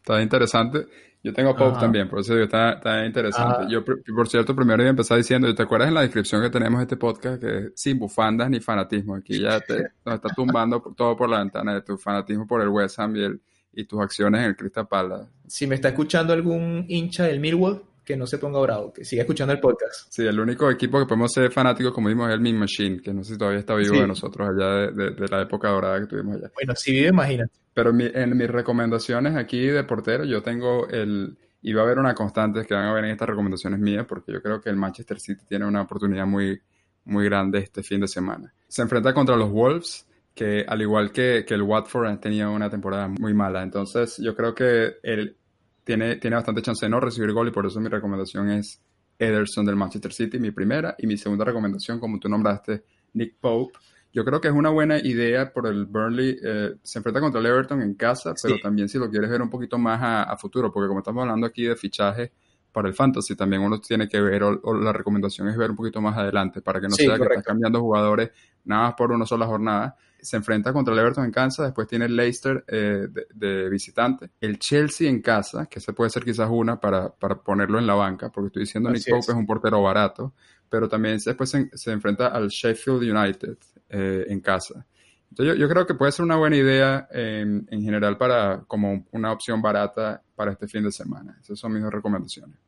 está 0.00 0.22
interesante. 0.22 0.86
Yo 1.24 1.32
tengo 1.32 1.54
Pope 1.54 1.78
también, 1.78 2.08
por 2.08 2.18
eso 2.18 2.36
está, 2.36 2.72
está 2.72 3.06
interesante. 3.06 3.64
Ah. 3.64 3.68
Yo, 3.70 3.84
por 3.84 4.28
cierto, 4.28 4.56
primero 4.56 4.82
iba 4.82 4.88
a 4.88 4.90
empezar 4.90 5.18
diciendo, 5.18 5.54
¿te 5.54 5.62
acuerdas 5.62 5.88
en 5.88 5.94
la 5.94 6.00
descripción 6.00 6.42
que 6.42 6.50
tenemos 6.50 6.80
de 6.80 6.82
este 6.82 6.96
podcast 6.96 7.40
que 7.40 7.70
sin 7.76 7.98
bufandas 7.98 8.50
ni 8.50 8.58
fanatismo? 8.58 9.14
Aquí 9.14 9.38
ya 9.38 9.60
te 9.60 9.92
nos 10.04 10.16
está 10.16 10.30
tumbando 10.34 10.80
todo 10.96 11.16
por 11.16 11.28
la 11.28 11.38
ventana 11.38 11.74
de 11.74 11.82
tu 11.82 11.96
fanatismo 11.96 12.44
por 12.44 12.60
el 12.60 12.68
West 12.68 12.98
Ham 12.98 13.14
y 13.14 13.22
el, 13.22 13.40
y 13.72 13.84
tus 13.84 14.00
acciones 14.00 14.40
en 14.40 14.46
el 14.48 14.56
Crystal 14.56 14.88
Palace. 14.88 15.30
Si 15.46 15.68
me 15.68 15.76
está 15.76 15.90
escuchando 15.90 16.32
algún 16.32 16.86
hincha 16.88 17.24
del 17.24 17.38
Millwall, 17.38 17.84
que 18.04 18.16
no 18.16 18.26
se 18.26 18.38
ponga 18.38 18.60
bravo, 18.60 18.92
que 18.92 19.04
siga 19.04 19.22
escuchando 19.22 19.52
el 19.52 19.60
podcast. 19.60 20.10
Sí, 20.10 20.26
el 20.26 20.38
único 20.38 20.70
equipo 20.70 20.98
que 20.98 21.06
podemos 21.06 21.32
ser 21.32 21.50
fanáticos, 21.52 21.92
como 21.92 22.08
vimos, 22.08 22.28
es 22.28 22.34
el 22.34 22.40
Mean 22.40 22.56
Machine, 22.56 23.00
que 23.00 23.12
no 23.12 23.22
sé 23.22 23.34
si 23.34 23.38
todavía 23.38 23.60
está 23.60 23.74
vivo 23.74 23.96
de 23.96 24.06
nosotros 24.06 24.48
allá 24.48 24.90
de, 24.90 25.28
la 25.28 25.42
época 25.42 25.68
dorada 25.68 26.00
que 26.00 26.06
tuvimos 26.06 26.36
allá. 26.36 26.50
Bueno, 26.54 26.74
si 26.74 26.92
vive, 26.92 27.08
imagínate. 27.08 27.52
Pero 27.74 27.90
en 27.90 28.36
mis 28.36 28.50
recomendaciones 28.50 29.36
aquí 29.36 29.66
de 29.66 29.84
portero, 29.84 30.24
yo 30.24 30.42
tengo 30.42 30.88
el... 30.88 31.36
Y 31.64 31.72
va 31.74 31.82
a 31.82 31.84
haber 31.84 31.98
una 31.98 32.12
constante 32.12 32.64
que 32.64 32.74
van 32.74 32.86
a 32.86 32.92
ver 32.92 33.04
en 33.04 33.12
estas 33.12 33.28
recomendaciones 33.28 33.78
mías, 33.78 34.04
porque 34.08 34.32
yo 34.32 34.42
creo 34.42 34.60
que 34.60 34.68
el 34.68 34.76
Manchester 34.76 35.20
City 35.20 35.44
tiene 35.48 35.64
una 35.64 35.82
oportunidad 35.82 36.26
muy, 36.26 36.60
muy 37.04 37.24
grande 37.26 37.60
este 37.60 37.84
fin 37.84 38.00
de 38.00 38.08
semana. 38.08 38.52
Se 38.66 38.82
enfrenta 38.82 39.14
contra 39.14 39.36
los 39.36 39.48
Wolves, 39.48 40.04
que 40.34 40.64
al 40.66 40.82
igual 40.82 41.12
que, 41.12 41.44
que 41.46 41.54
el 41.54 41.62
Watford 41.62 42.08
han 42.08 42.20
tenido 42.20 42.50
una 42.50 42.68
temporada 42.68 43.06
muy 43.06 43.32
mala. 43.32 43.62
Entonces 43.62 44.18
yo 44.18 44.34
creo 44.34 44.56
que 44.56 44.96
él 45.04 45.36
tiene, 45.84 46.16
tiene 46.16 46.36
bastante 46.36 46.62
chance 46.62 46.84
de 46.84 46.90
no 46.90 47.00
recibir 47.00 47.32
gol 47.32 47.48
y 47.48 47.50
por 47.50 47.66
eso 47.66 47.80
mi 47.80 47.88
recomendación 47.88 48.50
es 48.50 48.80
Ederson 49.18 49.64
del 49.64 49.76
Manchester 49.76 50.12
City, 50.12 50.38
mi 50.38 50.50
primera. 50.50 50.94
Y 50.98 51.06
mi 51.06 51.16
segunda 51.16 51.44
recomendación, 51.44 51.98
como 52.00 52.18
tú 52.18 52.28
nombraste, 52.28 52.84
Nick 53.14 53.36
Pope. 53.40 53.78
Yo 54.12 54.24
creo 54.24 54.40
que 54.40 54.48
es 54.48 54.54
una 54.54 54.68
buena 54.68 54.98
idea 54.98 55.52
por 55.52 55.66
el 55.66 55.86
Burnley. 55.86 56.36
Eh, 56.42 56.74
se 56.82 56.98
enfrenta 56.98 57.20
contra 57.20 57.40
el 57.40 57.46
Everton 57.46 57.80
en 57.80 57.94
casa, 57.94 58.34
pero 58.42 58.56
también 58.62 58.88
si 58.88 58.98
lo 58.98 59.08
quieres 59.08 59.30
ver 59.30 59.40
un 59.40 59.48
poquito 59.48 59.78
más 59.78 60.00
a, 60.02 60.36
futuro, 60.36 60.70
porque 60.70 60.88
como 60.88 61.00
estamos 61.00 61.22
hablando 61.22 61.46
aquí 61.46 61.64
de 61.64 61.76
fichaje 61.76 62.32
para 62.70 62.88
el 62.88 62.94
fantasy, 62.94 63.34
también 63.36 63.62
uno 63.62 63.80
tiene 63.80 64.08
que 64.08 64.20
ver, 64.20 64.42
o, 64.42 64.74
la 64.74 64.92
recomendación 64.92 65.48
es 65.48 65.56
ver 65.56 65.70
un 65.70 65.76
poquito 65.76 66.00
más 66.02 66.16
adelante, 66.16 66.60
para 66.60 66.80
que 66.80 66.88
no 66.88 66.94
sea 66.94 67.16
que 67.16 67.22
estás 67.22 67.44
cambiando 67.44 67.80
jugadores 67.80 68.30
nada 68.64 68.88
más 68.88 68.94
por 68.94 69.12
una 69.12 69.24
sola 69.24 69.46
jornada 69.46 69.96
se 70.22 70.36
enfrenta 70.36 70.72
contra 70.72 70.94
el 70.94 71.00
Everton 71.00 71.24
en 71.24 71.32
casa, 71.32 71.64
después 71.64 71.88
tiene 71.88 72.04
el 72.04 72.14
Leicester 72.14 72.64
eh, 72.68 73.08
de, 73.34 73.68
visitante, 73.68 74.30
el 74.40 74.58
Chelsea 74.58 75.10
en 75.10 75.20
casa, 75.20 75.66
que 75.66 75.80
se 75.80 75.92
puede 75.92 76.10
ser 76.10 76.24
quizás 76.24 76.48
una 76.50 76.78
para, 76.78 77.10
ponerlo 77.10 77.78
en 77.78 77.86
la 77.86 77.94
banca, 77.94 78.30
porque 78.30 78.46
estoy 78.46 78.62
diciendo 78.62 78.90
Nick 78.90 79.10
Pope 79.10 79.32
es. 79.32 79.36
un 79.36 79.46
portero 79.46 79.82
barato, 79.82 80.32
pero 80.68 80.88
también 80.88 81.18
después 81.24 81.50
se, 81.50 81.92
enfrenta 81.92 82.28
al 82.28 82.48
Sheffield 82.48 83.02
United 83.02 83.58
eh, 83.90 84.26
en 84.28 84.40
casa. 84.40 84.86
Entonces 85.30 85.58
yo, 85.58 85.68
creo 85.68 85.86
que 85.86 85.94
puede 85.94 86.12
ser 86.12 86.24
una 86.24 86.36
buena 86.36 86.56
idea 86.56 87.08
en 87.10 87.66
general 87.82 88.18
para 88.18 88.64
como 88.66 89.06
una 89.12 89.32
opción 89.32 89.62
barata 89.62 90.22
para 90.36 90.52
este 90.52 90.68
fin 90.68 90.84
de 90.84 90.92
semana. 90.92 91.38
Esas 91.40 91.58
son 91.58 91.72
mis 91.72 91.82
dos 91.82 91.92
recomendaciones. 91.92 92.58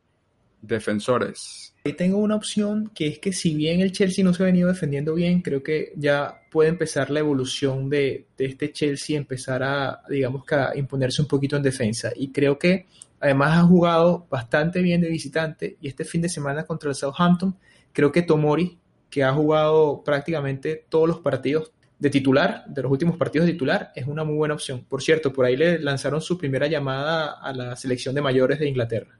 Defensores. 0.66 1.74
Ahí 1.84 1.92
tengo 1.92 2.16
una 2.16 2.34
opción 2.34 2.90
que 2.94 3.06
es 3.06 3.18
que 3.18 3.32
si 3.32 3.54
bien 3.54 3.80
el 3.80 3.92
Chelsea 3.92 4.24
no 4.24 4.32
se 4.32 4.42
ha 4.42 4.46
venido 4.46 4.68
defendiendo 4.68 5.14
bien, 5.14 5.42
creo 5.42 5.62
que 5.62 5.92
ya 5.96 6.40
puede 6.50 6.70
empezar 6.70 7.10
la 7.10 7.20
evolución 7.20 7.90
de, 7.90 8.26
este 8.38 8.72
Chelsea, 8.72 9.18
empezar 9.18 9.62
a, 9.62 10.00
digamos 10.08 10.46
que 10.46 10.54
a 10.54 10.72
imponerse 10.76 11.20
un 11.20 11.28
poquito 11.28 11.56
en 11.56 11.62
defensa. 11.62 12.10
Y 12.16 12.32
creo 12.32 12.58
que 12.58 12.86
además 13.20 13.58
ha 13.58 13.62
jugado 13.64 14.26
bastante 14.30 14.80
bien 14.80 15.02
de 15.02 15.10
visitante 15.10 15.76
y 15.80 15.88
este 15.88 16.04
fin 16.04 16.22
de 16.22 16.30
semana 16.30 16.64
contra 16.64 16.88
el 16.88 16.96
Southampton, 16.96 17.54
creo 17.92 18.10
que 18.10 18.22
Tomori, 18.22 18.78
que 19.10 19.22
ha 19.22 19.32
jugado 19.32 20.02
prácticamente 20.02 20.86
todos 20.88 21.06
los 21.06 21.18
partidos 21.18 21.70
de 21.98 22.10
titular, 22.10 22.64
de 22.66 22.82
los 22.82 22.90
últimos 22.90 23.16
partidos 23.16 23.46
de 23.46 23.52
titular, 23.52 23.92
es 23.94 24.06
una 24.06 24.24
muy 24.24 24.36
buena 24.36 24.54
opción. 24.54 24.84
Por 24.88 25.02
cierto, 25.02 25.32
por 25.32 25.44
ahí 25.44 25.56
le 25.56 25.78
lanzaron 25.78 26.20
su 26.20 26.38
primera 26.38 26.66
llamada 26.66 27.40
a 27.40 27.52
la 27.52 27.76
selección 27.76 28.14
de 28.14 28.22
mayores 28.22 28.58
de 28.58 28.68
Inglaterra. 28.68 29.18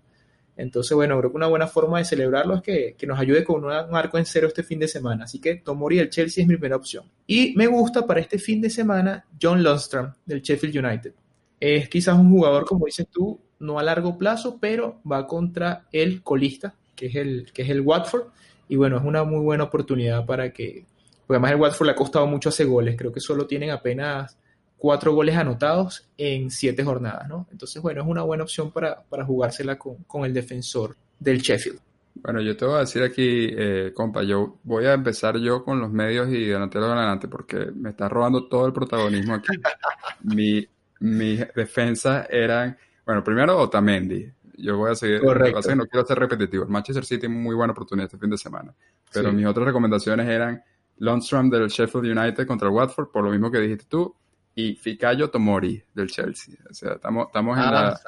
Entonces, 0.57 0.95
bueno, 0.95 1.19
creo 1.19 1.31
que 1.31 1.37
una 1.37 1.49
buena 1.49 1.67
forma 1.67 1.99
de 1.99 2.05
celebrarlo 2.05 2.57
es 2.57 2.63
que, 2.63 3.07
nos 3.07 3.19
ayude 3.19 3.43
con 3.43 3.65
un 3.65 3.73
arco 3.73 4.19
en 4.19 4.25
cero 4.25 4.47
este 4.47 4.63
fin 4.63 4.79
de 4.79 4.89
semana. 4.89 5.25
Así 5.25 5.41
que 5.41 5.57
Tomori 5.57 5.97
del 5.97 6.11
Chelsea 6.11 6.43
es 6.43 6.49
mi 6.49 6.55
primera 6.55 6.77
opción. 6.77 7.05
Y 7.27 7.55
me 7.57 7.67
gusta 7.67 8.07
para 8.07 8.21
este 8.21 8.39
fin 8.39 8.61
de 8.61 8.71
semana 8.71 9.25
John 9.41 9.63
Lundstrom 9.63 10.13
del 10.25 10.43
Sheffield 10.43 10.85
United. 10.85 11.13
Es 11.59 11.89
quizás 11.89 12.17
un 12.17 12.31
jugador, 12.31 12.65
como 12.67 12.87
dices 12.87 13.07
tú, 13.11 13.41
no 13.59 13.79
a 13.79 13.83
largo 13.83 14.17
plazo, 14.17 14.59
pero 14.61 15.01
va 15.11 15.27
contra 15.27 15.87
el 15.91 16.23
colista, 16.23 16.75
que 16.95 17.07
es 17.07 17.17
el, 17.17 17.51
que 17.53 17.63
es 17.63 17.71
el 17.71 17.81
Watford. 17.81 18.27
Y 18.69 18.77
bueno, 18.77 18.99
es 18.99 19.05
una 19.05 19.25
muy 19.25 19.41
buena 19.41 19.65
oportunidad 19.65 20.25
para 20.25 20.53
que, 20.53 20.87
porque 21.27 21.37
además 21.37 21.53
el 21.53 21.61
Watford 21.61 21.87
le 21.87 21.93
ha 21.93 21.97
costado 21.97 22.27
mucho 22.27 22.51
hacer 22.51 22.67
goles. 22.67 22.97
Creo 22.97 23.13
que 23.13 23.21
solo 23.21 23.47
tienen 23.47 23.71
apenas 23.71 24.39
cuatro 24.85 25.15
goles 25.15 25.35
anotados 25.35 26.07
en 26.19 26.51
siete 26.51 26.85
jornadas, 26.85 27.27
¿no? 27.27 27.47
Entonces, 27.51 27.81
bueno, 27.81 28.03
es 28.03 28.07
una 28.07 28.21
buena 28.21 28.43
opción 28.43 28.71
para, 28.71 29.03
jugársela 29.25 29.79
con, 29.79 30.27
el 30.27 30.35
defensor 30.35 30.95
del 31.19 31.39
Sheffield. 31.39 31.81
Bueno, 32.17 32.43
yo 32.43 32.55
te 32.55 32.67
voy 32.67 32.75
a 32.75 32.81
decir 32.81 33.03
aquí, 33.03 33.49
eh, 33.51 33.93
compa, 33.95 34.23
yo 34.25 34.59
voy 34.63 34.85
a 34.85 34.93
empezar 34.93 35.39
yo 35.39 35.65
con 35.65 35.81
los 35.81 35.91
medios 35.91 36.29
y 36.29 36.45
delantero 36.45 36.85
adelante 36.85 37.29
porque 37.29 37.71
me 37.75 37.89
está 37.91 38.11
robando 38.11 38.47
todo 38.47 38.67
el 38.67 38.75
protagonismo 38.75 39.33
aquí. 39.33 39.57
mi, 40.23 40.69
mis 41.01 41.41
defensas 41.55 42.27
eran, 42.29 42.77
bueno, 43.07 43.25
primero 43.25 43.59
Otamendi. 43.59 44.31
Yo 44.59 44.77
voy 44.77 44.93
a 44.93 44.95
seguir, 44.95 45.23
Correcto. 45.23 45.75
no 45.77 45.87
quiero 45.87 46.07
ser 46.07 46.19
repetitivo. 46.19 46.65
El 46.65 46.71
Manchester 46.71 47.07
City 47.07 47.27
muy 47.27 47.55
buena 47.55 47.73
oportunidad 47.73 48.05
este 48.05 48.19
fin 48.19 48.29
de 48.29 48.37
semana. 48.37 48.75
Pero 49.11 49.33
mis 49.33 49.47
otras 49.47 49.65
recomendaciones 49.65 50.29
eran 50.29 50.63
Lundstrom 50.99 51.49
del 51.49 51.69
Sheffield 51.69 52.19
United 52.19 52.47
contra 52.47 52.69
el 52.69 52.75
Watford, 52.75 53.09
por 53.11 53.25
lo 53.25 53.31
mismo 53.31 53.51
que 53.51 53.61
dijiste 53.61 53.87
tú, 53.89 54.15
y 54.55 54.77
Fikayo 54.77 55.31
Tomori 55.31 55.83
del 55.95 56.09
Chelsea. 56.09 56.55
O 56.71 56.75
sea, 56.75 56.93
estamos, 56.93 57.27
estamos 57.27 57.59
en, 57.59 57.65
ah, 57.65 58.01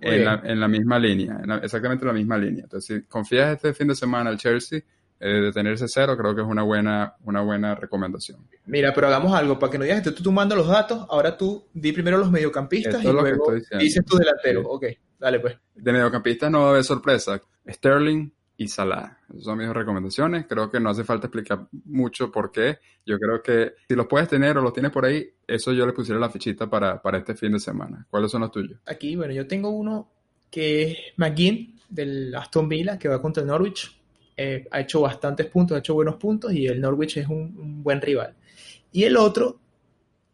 la, 0.00 0.42
en, 0.44 0.60
la, 0.60 0.68
misma 0.68 0.98
línea, 0.98 1.40
exactamente 1.62 2.04
la 2.04 2.12
misma 2.12 2.38
línea. 2.38 2.64
Entonces, 2.64 3.02
si 3.02 3.08
confías 3.08 3.54
este 3.54 3.74
fin 3.74 3.88
de 3.88 3.94
semana 3.94 4.30
al 4.30 4.38
Chelsea, 4.38 4.80
eh, 5.22 5.28
de 5.28 5.52
tenerse 5.52 5.84
cero, 5.86 6.16
creo 6.16 6.34
que 6.34 6.40
es 6.40 6.46
una 6.46 6.62
buena, 6.62 7.14
una 7.24 7.42
buena 7.42 7.74
recomendación. 7.74 8.48
Mira, 8.64 8.94
pero 8.94 9.08
hagamos 9.08 9.34
algo, 9.34 9.58
para 9.58 9.70
que 9.70 9.76
no 9.76 9.84
digas, 9.84 10.02
tú, 10.02 10.14
tú 10.14 10.32
mandas 10.32 10.56
los 10.56 10.66
datos, 10.66 11.06
ahora 11.10 11.36
tú 11.36 11.66
di 11.74 11.92
primero 11.92 12.16
los 12.16 12.30
mediocampistas 12.30 13.04
y 13.04 13.12
luego 13.12 13.52
dices 13.78 14.02
tu 14.06 14.16
delantero. 14.16 14.62
Ok, 14.62 14.86
dale 15.18 15.40
pues. 15.40 15.58
De 15.74 15.92
mediocampistas 15.92 16.50
no 16.50 16.60
va 16.60 16.66
a 16.68 16.70
haber 16.70 16.84
sorpresa. 16.84 17.38
Sterling, 17.68 18.32
y 18.60 18.68
Salah. 18.68 19.16
Esas 19.30 19.44
son 19.44 19.56
mis 19.56 19.70
recomendaciones. 19.70 20.44
Creo 20.46 20.70
que 20.70 20.78
no 20.78 20.90
hace 20.90 21.02
falta 21.02 21.28
explicar 21.28 21.66
mucho 21.86 22.30
por 22.30 22.52
qué. 22.52 22.76
Yo 23.06 23.18
creo 23.18 23.42
que 23.42 23.72
si 23.88 23.94
los 23.94 24.06
puedes 24.06 24.28
tener 24.28 24.58
o 24.58 24.60
los 24.60 24.74
tienes 24.74 24.92
por 24.92 25.06
ahí, 25.06 25.26
eso 25.46 25.72
yo 25.72 25.86
le 25.86 25.94
pusiera 25.94 26.20
la 26.20 26.28
fichita 26.28 26.68
para, 26.68 27.00
este 27.14 27.34
fin 27.34 27.52
de 27.52 27.58
semana. 27.58 28.06
¿Cuáles 28.10 28.30
son 28.30 28.42
los 28.42 28.52
tuyos? 28.52 28.78
Aquí, 28.84 29.16
bueno, 29.16 29.32
yo 29.32 29.46
tengo 29.46 29.70
uno 29.70 30.10
que 30.50 30.82
es 30.82 30.98
McGinn 31.16 31.80
del 31.88 32.34
Aston 32.34 32.68
Villa, 32.68 32.98
que 32.98 33.08
va 33.08 33.22
contra 33.22 33.42
el 33.42 33.46
Norwich. 33.46 33.98
Eh, 34.36 34.68
ha 34.70 34.80
hecho 34.80 35.00
bastantes 35.00 35.46
puntos, 35.46 35.76
ha 35.76 35.78
hecho 35.78 35.94
buenos 35.94 36.16
puntos 36.16 36.52
y 36.52 36.66
el 36.66 36.82
Norwich 36.82 37.16
es 37.16 37.28
un 37.28 37.82
buen 37.82 38.02
rival. 38.02 38.34
Y 38.92 39.04
el 39.04 39.16
otro 39.16 39.58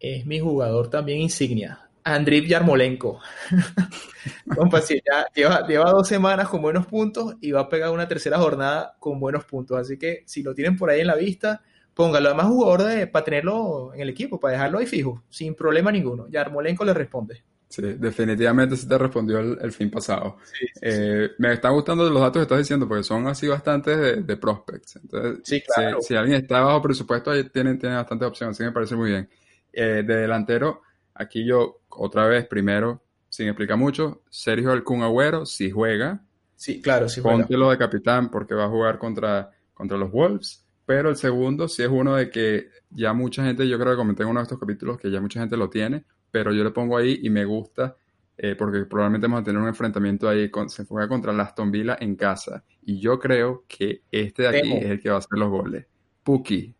es 0.01 0.27
mi 0.27 0.41
jugador 0.41 0.91
también 0.91 1.20
insignia, 1.20 1.86
Andriy 2.07 2.46
Yarmolenko. 2.46 3.20
Compa, 4.57 4.80
ya 4.80 5.26
lleva, 5.34 5.90
dos 5.90 6.07
semanas 6.07 6.48
con 6.48 6.62
buenos 6.62 6.86
puntos 6.86 7.34
y 7.40 7.50
va 7.50 7.62
a 7.62 7.68
pegar 7.68 7.90
una 7.90 8.07
tercera 8.07 8.38
jornada 8.38 8.94
con 9.00 9.18
buenos 9.18 9.44
puntos. 9.44 9.76
Así 9.76 9.98
que 9.98 10.22
si 10.24 10.44
lo 10.44 10.54
tienen 10.54 10.76
por 10.76 10.88
ahí 10.88 11.00
en 11.00 11.09
la 11.09 11.16
vista, 11.16 11.62
póngalo 11.94 12.28
además 12.28 12.46
jugador 12.46 12.84
de, 12.84 13.09
para 13.09 13.24
tenerlo 13.24 13.92
en 13.92 14.02
el 14.02 14.09
equipo, 14.09 14.38
para 14.38 14.52
dejarlo 14.52 14.78
ahí 14.78 14.86
fijo, 14.86 15.24
sin 15.28 15.57
problema 15.57 15.90
ninguno. 15.90 16.28
Ya 16.28 16.42
Armolenco 16.42 16.84
le 16.84 16.94
responde. 16.94 17.42
Sí, 17.68 17.82
definitivamente 17.82 18.76
sí 18.76 18.86
te 18.86 18.96
respondió 18.96 19.40
el, 19.40 19.72
fin 19.72 19.90
pasado. 19.90 20.36
Eh, 20.80 21.30
me 21.38 21.54
están 21.54 21.74
gustando 21.74 22.09
los 22.09 22.20
datos 22.20 22.38
que 22.38 22.42
estás 22.42 22.59
diciendo 22.59 22.86
porque 22.86 23.02
son 23.02 23.26
así 23.26 23.48
bastantes 23.48 24.24
de, 24.24 24.36
prospects. 24.36 24.94
Entonces, 25.02 25.64
si, 26.02 26.14
alguien 26.14 26.42
está 26.42 26.61
bajo 26.61 26.80
presupuesto, 26.82 27.32
ahí 27.32 27.48
tienen, 27.48 27.80
tienen 27.80 27.98
bastantes 27.98 28.28
opciones, 28.28 28.57
así 28.57 28.62
me 28.62 28.70
parece 28.70 28.94
muy 28.94 29.11
bien. 29.11 29.28
Eh, 29.72 30.04
de 30.07 30.16
delantero, 30.16 30.82
aquí 31.19 31.45
yo 31.45 31.81
otra 31.89 32.27
vez, 32.27 32.47
primero, 32.47 33.03
sin 33.29 33.49
explicar 33.49 33.77
mucho, 33.77 34.23
Sergio 34.31 34.73
Alcún 34.73 35.03
Agüero, 35.03 35.47
si 35.47 35.71
juega. 35.71 36.23
Sí, 36.55 36.81
claro, 36.81 37.09
si 37.09 37.21
juega. 37.21 37.39
Póntelo 37.39 37.71
de 37.71 37.79
capitán 37.79 38.31
porque 38.31 38.55
va 38.55 38.64
a 38.64 38.69
jugar 38.69 38.99
contra, 38.99 39.51
contra 39.75 39.97
los 39.97 40.11
Wolves. 40.11 40.64
Pero 40.85 41.11
el 41.11 41.17
segundo 41.17 41.69
sí 41.69 41.83
es 41.83 41.89
uno 41.89 42.14
de 42.14 42.31
que 42.31 42.69
ya 42.91 43.12
mucha 43.12 43.45
gente, 43.45 43.69
yo 43.69 43.79
creo 43.79 43.93
que 43.93 43.97
comenté 43.97 44.23
en 44.23 44.29
uno 44.29 44.41
de 44.41 44.45
estos 44.45 44.59
capítulos 44.59 44.99
que 44.99 45.11
ya 45.11 45.21
mucha 45.21 45.41
gente 45.41 45.57
lo 45.57 45.69
tiene, 45.69 46.05
pero 46.31 46.53
yo 46.53 46.62
le 46.62 46.71
pongo 46.71 46.97
ahí 46.97 47.19
y 47.23 47.31
me 47.31 47.45
gusta 47.45 47.97
eh, 48.39 48.55
porque 48.55 48.85
probablemente 48.85 49.27
vamos 49.27 49.41
a 49.41 49.45
tener 49.45 49.61
un 49.61 49.69
enfrentamiento 49.69 50.29
ahí, 50.29 50.51
con, 50.51 50.69
se 50.69 50.85
juega 50.85 51.09
contra 51.09 51.33
el 51.33 51.41
Aston 51.41 51.71
Villa 51.71 51.97
en 51.99 52.17
casa. 52.17 52.62
Y 52.83 53.01
yo 53.01 53.19
creo 53.19 53.64
que 53.67 54.03
este 54.11 54.43
de 54.43 54.49
aquí 54.49 54.73
es 54.73 54.85
el 54.85 55.01
que 55.01 55.09
va 55.09 55.17
a 55.17 55.19
hacer 55.19 55.39
los 55.39 55.49
goles. 55.49 55.87
Puki. 56.23 56.75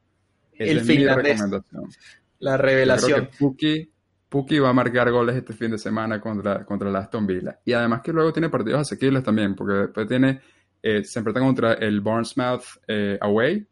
el 0.55 0.79
es 0.79 0.87
mi 0.87 1.07
recomendación. 1.07 1.89
La 2.41 2.59
revelación. 2.59 3.31
Puki, 3.39 3.91
va 4.33 4.69
a 4.69 4.73
marcar 4.73 5.11
goles 5.11 5.37
este 5.37 5.53
fin 5.53 5.71
de 5.71 5.79
semana 5.79 6.21
contra, 6.21 6.65
contra 6.65 6.89
el 6.89 6.97
Aston 6.97 7.27
Villa. 7.27 7.59
Y 7.65 7.73
además 7.73 8.03
que 8.03 8.13
luego 8.13 8.33
tiene 8.33 8.49
partidos 8.49 8.81
asequibles 8.81 9.23
también, 9.23 9.55
porque 9.55 9.75
después 9.75 10.07
tiene, 10.07 10.41
eh, 10.83 11.05
se 11.05 11.19
enfrenta 11.19 11.41
contra 11.41 11.75
el 11.75 12.01
Bournemouth 12.01 12.65
eh, 12.87 13.19
away, 13.21 13.67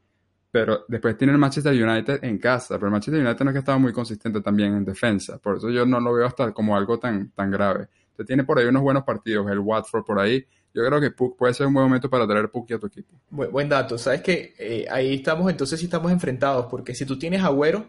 pero 0.50 0.84
después 0.86 1.16
tiene 1.16 1.32
el 1.32 1.38
Manchester 1.38 1.72
United 1.72 2.22
en 2.22 2.38
casa, 2.38 2.76
pero 2.76 2.86
el 2.86 2.92
Manchester 2.92 3.20
United 3.20 3.44
no 3.44 3.50
es 3.50 3.54
que 3.54 3.58
estaba 3.58 3.78
muy 3.78 3.92
consistente 3.92 4.40
también 4.40 4.74
en 4.74 4.84
defensa, 4.84 5.38
por 5.38 5.56
eso 5.56 5.68
yo 5.68 5.84
no 5.84 5.98
lo 5.98 6.14
veo 6.14 6.26
hasta 6.26 6.52
como 6.52 6.76
algo 6.76 6.98
tan, 6.98 7.30
tan 7.32 7.50
grave. 7.50 7.88
Usted 8.10 8.24
tiene 8.24 8.44
por 8.44 8.60
ahí 8.60 8.66
unos 8.66 8.82
buenos 8.82 9.02
partidos, 9.02 9.50
el 9.50 9.58
Watford 9.58 10.04
por 10.04 10.20
ahí, 10.20 10.46
yo 10.72 10.84
creo 10.84 11.00
que 11.00 11.10
Puck 11.10 11.36
puede 11.36 11.54
ser 11.54 11.66
un 11.66 11.74
buen 11.74 11.86
momento 11.86 12.08
para 12.08 12.26
traer 12.26 12.50
Puck 12.50 12.70
a 12.70 12.78
tu 12.78 12.86
equipo. 12.86 13.14
Buen, 13.30 13.68
dato, 13.68 13.98
sabes 13.98 14.22
que 14.22 14.54
eh, 14.58 14.86
ahí 14.88 15.14
estamos, 15.14 15.50
entonces 15.50 15.78
sí 15.78 15.86
estamos 15.86 16.12
enfrentados, 16.12 16.66
porque 16.66 16.94
si 16.94 17.04
tú 17.04 17.18
tienes 17.18 17.42
Agüero, 17.42 17.88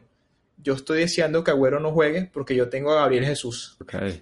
yo 0.58 0.74
estoy 0.74 1.00
deseando 1.00 1.44
que 1.44 1.52
Agüero 1.52 1.80
no 1.80 1.92
juegue 1.92 2.30
porque 2.32 2.56
yo 2.56 2.70
tengo 2.70 2.92
a 2.92 3.02
Gabriel 3.02 3.26
Jesús. 3.26 3.78
Okay. 3.82 4.22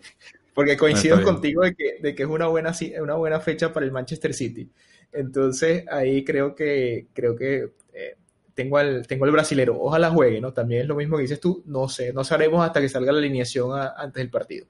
Porque 0.53 0.77
coincido 0.77 1.21
contigo 1.23 1.63
de 1.63 1.73
que, 1.73 1.97
de 2.01 2.13
que, 2.13 2.23
es 2.23 2.29
una 2.29 2.47
buena, 2.47 2.73
una 3.01 3.15
buena 3.15 3.39
fecha 3.39 3.73
para 3.73 3.85
el 3.85 3.91
Manchester 3.91 4.33
City. 4.33 4.69
Entonces 5.11 5.85
ahí 5.89 6.23
creo 6.23 6.55
que, 6.55 7.07
creo 7.13 7.35
que 7.35 7.71
eh, 7.93 8.17
tengo 8.53 8.77
al, 8.77 9.07
tengo 9.07 9.25
el 9.25 9.31
brasilero, 9.31 9.79
ojalá 9.79 10.09
juegue, 10.09 10.41
¿no? 10.41 10.53
También 10.53 10.81
es 10.81 10.87
lo 10.87 10.95
mismo 10.95 11.17
que 11.17 11.23
dices 11.23 11.39
tú, 11.39 11.63
no 11.65 11.87
sé, 11.89 12.13
no 12.13 12.23
sabremos 12.23 12.63
hasta 12.65 12.81
que 12.81 12.89
salga 12.89 13.11
la 13.11 13.19
alineación 13.19 13.71
antes 13.95 14.21
del 14.21 14.29
partido. 14.29 14.67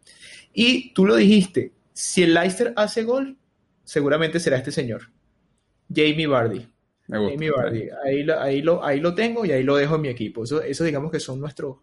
Y 0.53 0.93
tú 0.93 1.05
lo 1.05 1.15
dijiste, 1.15 1.73
si 1.93 2.23
el 2.23 2.33
Leicester 2.33 2.73
hace 2.75 3.03
gol, 3.03 3.37
seguramente 3.83 4.39
será 4.39 4.57
este 4.57 4.71
señor, 4.71 5.09
Jamie 5.93 6.27
Vardy. 6.27 6.72
Jamie 7.13 7.51
Vardy. 7.51 7.89
Ahí, 8.03 8.23
lo, 8.23 8.39
ahí, 8.39 8.61
lo, 8.61 8.83
ahí 8.83 8.99
lo 8.99 9.13
tengo 9.13 9.45
y 9.45 9.51
ahí 9.51 9.63
lo 9.63 9.75
dejo 9.75 9.95
en 9.95 10.01
mi 10.01 10.09
equipo. 10.09 10.43
Eso, 10.43 10.61
eso 10.61 10.83
digamos 10.83 11.11
que 11.11 11.19
son 11.19 11.39
nuestros, 11.39 11.77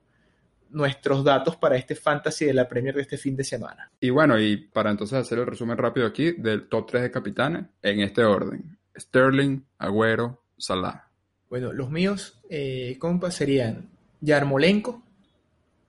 nuestros 0.70 1.24
datos 1.24 1.57
para 1.57 1.76
este 1.76 1.95
fantasy 1.95 2.47
de 2.47 2.55
la 2.55 2.68
Premier 2.68 2.95
de 2.95 3.03
este 3.03 3.16
fin 3.16 3.37
de 3.37 3.45
semana. 3.45 3.91
Y 4.01 4.11
bueno, 4.11 4.39
y 4.39 4.57
para 4.57 4.91
entonces 4.91 5.18
hacer 5.18 5.39
el 5.39 5.47
resumen 5.47 5.76
rápido 5.76 6.07
aquí 6.07 6.33
del 6.33 6.68
top 6.68 6.87
3 6.91 7.03
de 7.05 7.11
capitanes 7.11 7.66
en 7.83 8.01
este 8.01 8.24
orden. 8.24 8.78
Sterling, 8.99 9.61
Agüero, 9.78 10.43
Salah. 10.59 11.09
Bueno, 11.49 11.72
los 11.72 11.91
míos, 11.91 12.41
eh, 12.49 12.97
compas, 12.99 13.35
serían 13.35 13.89
Yarmolenko, 14.20 15.03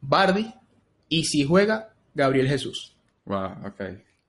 Bardi 0.01 0.53
y 1.07 1.25
si 1.25 1.43
juega, 1.43 1.93
Gabriel 2.13 2.47
Jesús. 2.47 2.95
Wow, 3.25 3.67
ok. 3.67 3.81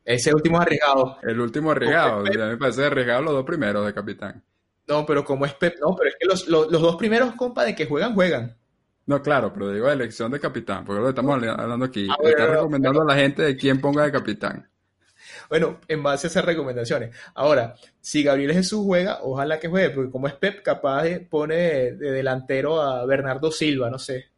Ese 0.04 0.34
último 0.34 0.60
arriesgado. 0.60 1.18
El 1.22 1.40
último 1.40 1.70
arriesgado. 1.70 2.20
A 2.20 2.22
mí 2.22 2.36
me 2.36 2.56
parece 2.56 2.84
arriesgado 2.84 3.22
los 3.22 3.34
dos 3.34 3.44
primeros 3.44 3.86
de 3.86 3.94
capitán. 3.94 4.42
No, 4.86 5.06
pero 5.06 5.24
como 5.24 5.46
es 5.46 5.54
Pep, 5.54 5.76
no, 5.80 5.94
pero 5.96 6.10
es 6.10 6.16
que 6.18 6.26
los, 6.26 6.48
los, 6.48 6.70
dos 6.70 6.96
primeros, 6.96 7.34
compa, 7.34 7.64
de 7.64 7.74
que 7.74 7.86
juegan, 7.86 8.14
juegan. 8.14 8.56
No, 9.06 9.22
claro, 9.22 9.52
pero 9.52 9.72
digo 9.72 9.88
elección 9.88 10.30
de 10.30 10.40
capitán, 10.40 10.84
porque 10.84 11.00
lo 11.00 11.08
estamos 11.08 11.34
hablando 11.34 11.84
aquí. 11.84 12.08
Ah, 12.10 12.16
Está 12.22 12.46
recomendando 12.46 13.02
a 13.02 13.04
la 13.04 13.14
gente 13.14 13.42
de 13.42 13.56
quién 13.56 13.80
ponga 13.80 14.04
de 14.04 14.12
capitán. 14.12 14.68
Bueno, 15.48 15.80
en 15.88 16.02
base 16.02 16.26
a 16.26 16.30
esas 16.30 16.44
recomendaciones. 16.44 17.14
Ahora, 17.34 17.74
si 18.00 18.22
Gabriel 18.22 18.52
Jesús 18.52 18.82
juega, 18.84 19.18
ojalá 19.22 19.58
que 19.58 19.68
juegue, 19.68 19.90
porque 19.90 20.10
como 20.10 20.26
es 20.26 20.34
Pep, 20.34 20.62
capaz 20.62 21.04
de 21.04 21.20
pone 21.20 21.54
de, 21.54 22.10
delantero 22.10 22.80
a 22.80 23.04
Bernardo 23.06 23.50
Silva, 23.50 23.90
no 23.90 23.98
sé, 23.98 24.30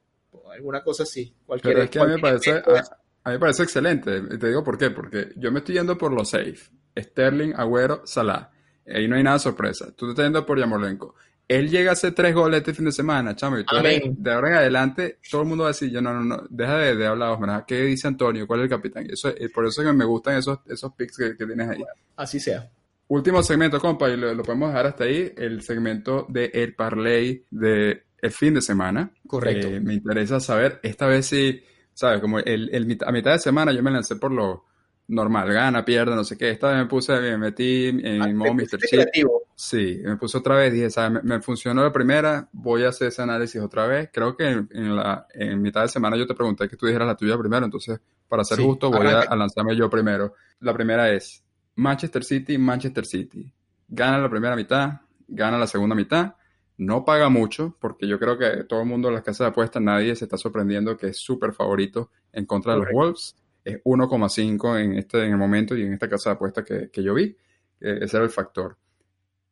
alguna 0.52 0.82
cosa 0.82 1.04
así. 1.04 1.34
Cualquier, 1.46 1.74
Pero 1.74 1.84
es 1.84 1.90
que 1.90 1.98
a 2.00 2.04
mí, 2.04 2.14
me 2.14 2.18
parece, 2.18 2.50
a, 2.52 3.30
mí 3.30 3.32
me 3.32 3.38
parece 3.38 3.62
excelente. 3.62 4.20
Te 4.22 4.48
digo 4.48 4.64
por 4.64 4.78
qué, 4.78 4.90
porque 4.90 5.32
yo 5.36 5.50
me 5.52 5.60
estoy 5.60 5.76
yendo 5.76 5.96
por 5.96 6.12
los 6.12 6.30
safe. 6.30 6.70
Sterling, 6.96 7.54
Agüero, 7.56 8.02
Salah. 8.06 8.50
Ahí 8.86 9.08
no 9.08 9.16
hay 9.16 9.22
nada 9.22 9.36
de 9.36 9.40
sorpresa. 9.40 9.92
Tú 9.96 10.06
te 10.06 10.10
estás 10.10 10.26
yendo 10.26 10.44
por 10.44 10.58
Yamolenko 10.58 11.14
él 11.46 11.70
llega 11.70 11.90
a 11.90 11.92
hacer 11.92 12.14
tres 12.14 12.34
goles 12.34 12.58
este 12.58 12.72
fin 12.72 12.86
de 12.86 12.92
semana, 12.92 13.36
chamo, 13.36 13.58
y 13.58 13.64
de 13.64 14.32
ahora 14.32 14.48
en 14.48 14.54
adelante 14.54 15.18
todo 15.30 15.42
el 15.42 15.48
mundo 15.48 15.64
va 15.64 15.70
a 15.70 15.72
decir, 15.72 15.90
yo 15.90 16.00
no, 16.00 16.14
no, 16.14 16.24
no, 16.24 16.42
deja 16.48 16.78
de, 16.78 16.96
de 16.96 17.06
hablar, 17.06 17.38
¿verdad? 17.38 17.64
¿qué 17.66 17.82
dice 17.82 18.08
Antonio? 18.08 18.46
¿Cuál 18.46 18.60
es 18.60 18.64
el 18.64 18.70
capitán? 18.70 19.06
Y 19.06 19.12
eso, 19.12 19.32
por 19.54 19.66
eso 19.66 19.82
es 19.82 19.88
que 19.88 19.92
me 19.92 20.04
gustan 20.04 20.36
esos, 20.36 20.60
esos 20.66 20.92
picks 20.94 21.18
que, 21.18 21.34
tienes 21.34 21.68
ahí. 21.68 21.84
Así 22.16 22.40
sea. 22.40 22.70
Último 23.08 23.42
segmento, 23.42 23.78
compa, 23.78 24.08
y 24.08 24.16
lo, 24.16 24.42
podemos 24.42 24.70
dejar 24.70 24.86
hasta 24.86 25.04
ahí, 25.04 25.32
el 25.36 25.60
segmento 25.60 26.26
de 26.30 26.50
el 26.54 26.74
parlay 26.74 27.44
de 27.50 28.04
el 28.22 28.30
fin 28.30 28.54
de 28.54 28.62
semana. 28.62 29.10
Correcto. 29.26 29.66
Eh, 29.66 29.80
me 29.80 29.92
interesa 29.92 30.40
saber, 30.40 30.80
esta 30.82 31.06
vez 31.06 31.26
sí, 31.26 31.62
¿sabes? 31.92 32.22
Como 32.22 32.38
el, 32.38 32.70
el, 32.72 32.98
a 33.06 33.12
mitad 33.12 33.32
de 33.32 33.38
semana 33.38 33.70
yo 33.72 33.82
me 33.82 33.90
lancé 33.90 34.16
por 34.16 34.32
lo 34.32 34.64
normal, 35.08 35.52
gana, 35.52 35.84
pierde, 35.84 36.14
no 36.14 36.24
sé 36.24 36.36
qué. 36.36 36.50
Esta 36.50 36.68
vez 36.68 36.78
me 36.78 36.86
puse, 36.86 37.12
me 37.20 37.36
metí 37.36 37.88
en 37.88 38.22
ah, 38.22 38.28
modo 38.32 38.54
Mr. 38.54 38.78
Chip. 38.78 39.08
Sí, 39.54 40.00
me 40.02 40.16
puse 40.16 40.38
otra 40.38 40.56
vez, 40.56 40.72
dije, 40.72 40.90
¿sabes? 40.90 41.22
Me, 41.22 41.40
funcionó 41.40 41.82
la 41.82 41.92
primera, 41.92 42.48
voy 42.52 42.84
a 42.84 42.88
hacer 42.88 43.08
ese 43.08 43.22
análisis 43.22 43.60
otra 43.60 43.86
vez. 43.86 44.10
Creo 44.12 44.36
que 44.36 44.48
en, 44.48 44.96
la, 44.96 45.26
en 45.32 45.60
mitad 45.62 45.82
de 45.82 45.88
semana 45.88 46.16
yo 46.16 46.26
te 46.26 46.34
pregunté 46.34 46.68
que 46.68 46.76
tú 46.76 46.86
dijeras 46.86 47.06
la 47.06 47.16
tuya 47.16 47.38
primero, 47.38 47.64
entonces, 47.64 48.00
para 48.28 48.42
ser 48.44 48.60
justo, 48.60 48.90
voy 48.90 49.06
a, 49.06 49.34
lanzarme 49.36 49.76
yo 49.76 49.88
primero. 49.88 50.34
La 50.60 50.72
primera 50.72 51.10
es 51.12 51.44
Manchester 51.76 52.24
City, 52.24 52.58
Manchester 52.58 53.06
City. 53.06 53.52
Gana 53.88 54.18
la 54.18 54.30
primera 54.30 54.56
mitad, 54.56 55.00
gana 55.28 55.58
la 55.58 55.66
segunda 55.66 55.94
mitad. 55.94 56.34
No 56.76 57.04
paga 57.04 57.28
mucho, 57.28 57.76
porque 57.78 58.08
yo 58.08 58.18
creo 58.18 58.36
que 58.36 58.64
todo 58.64 58.80
el 58.80 58.86
mundo 58.86 59.06
en 59.06 59.14
las 59.14 59.22
casas 59.22 59.46
de 59.46 59.50
apuestas, 59.50 59.80
nadie 59.80 60.16
se 60.16 60.24
está 60.24 60.36
sorprendiendo 60.36 60.96
que 60.96 61.08
es 61.08 61.18
súper 61.18 61.52
favorito 61.52 62.10
en 62.32 62.46
contra 62.46 62.72
de 62.72 62.80
los 62.80 62.88
Wolves 62.92 63.36
es 63.64 63.82
1,5 63.82 64.80
en, 64.80 64.98
este, 64.98 65.24
en 65.24 65.32
el 65.32 65.38
momento 65.38 65.76
y 65.76 65.82
en 65.82 65.94
esta 65.94 66.08
casa 66.08 66.30
de 66.30 66.34
apuestas 66.34 66.64
que, 66.64 66.90
que 66.90 67.02
yo 67.02 67.14
vi. 67.14 67.36
ese 67.80 68.16
era 68.16 68.24
el 68.24 68.30
factor. 68.30 68.76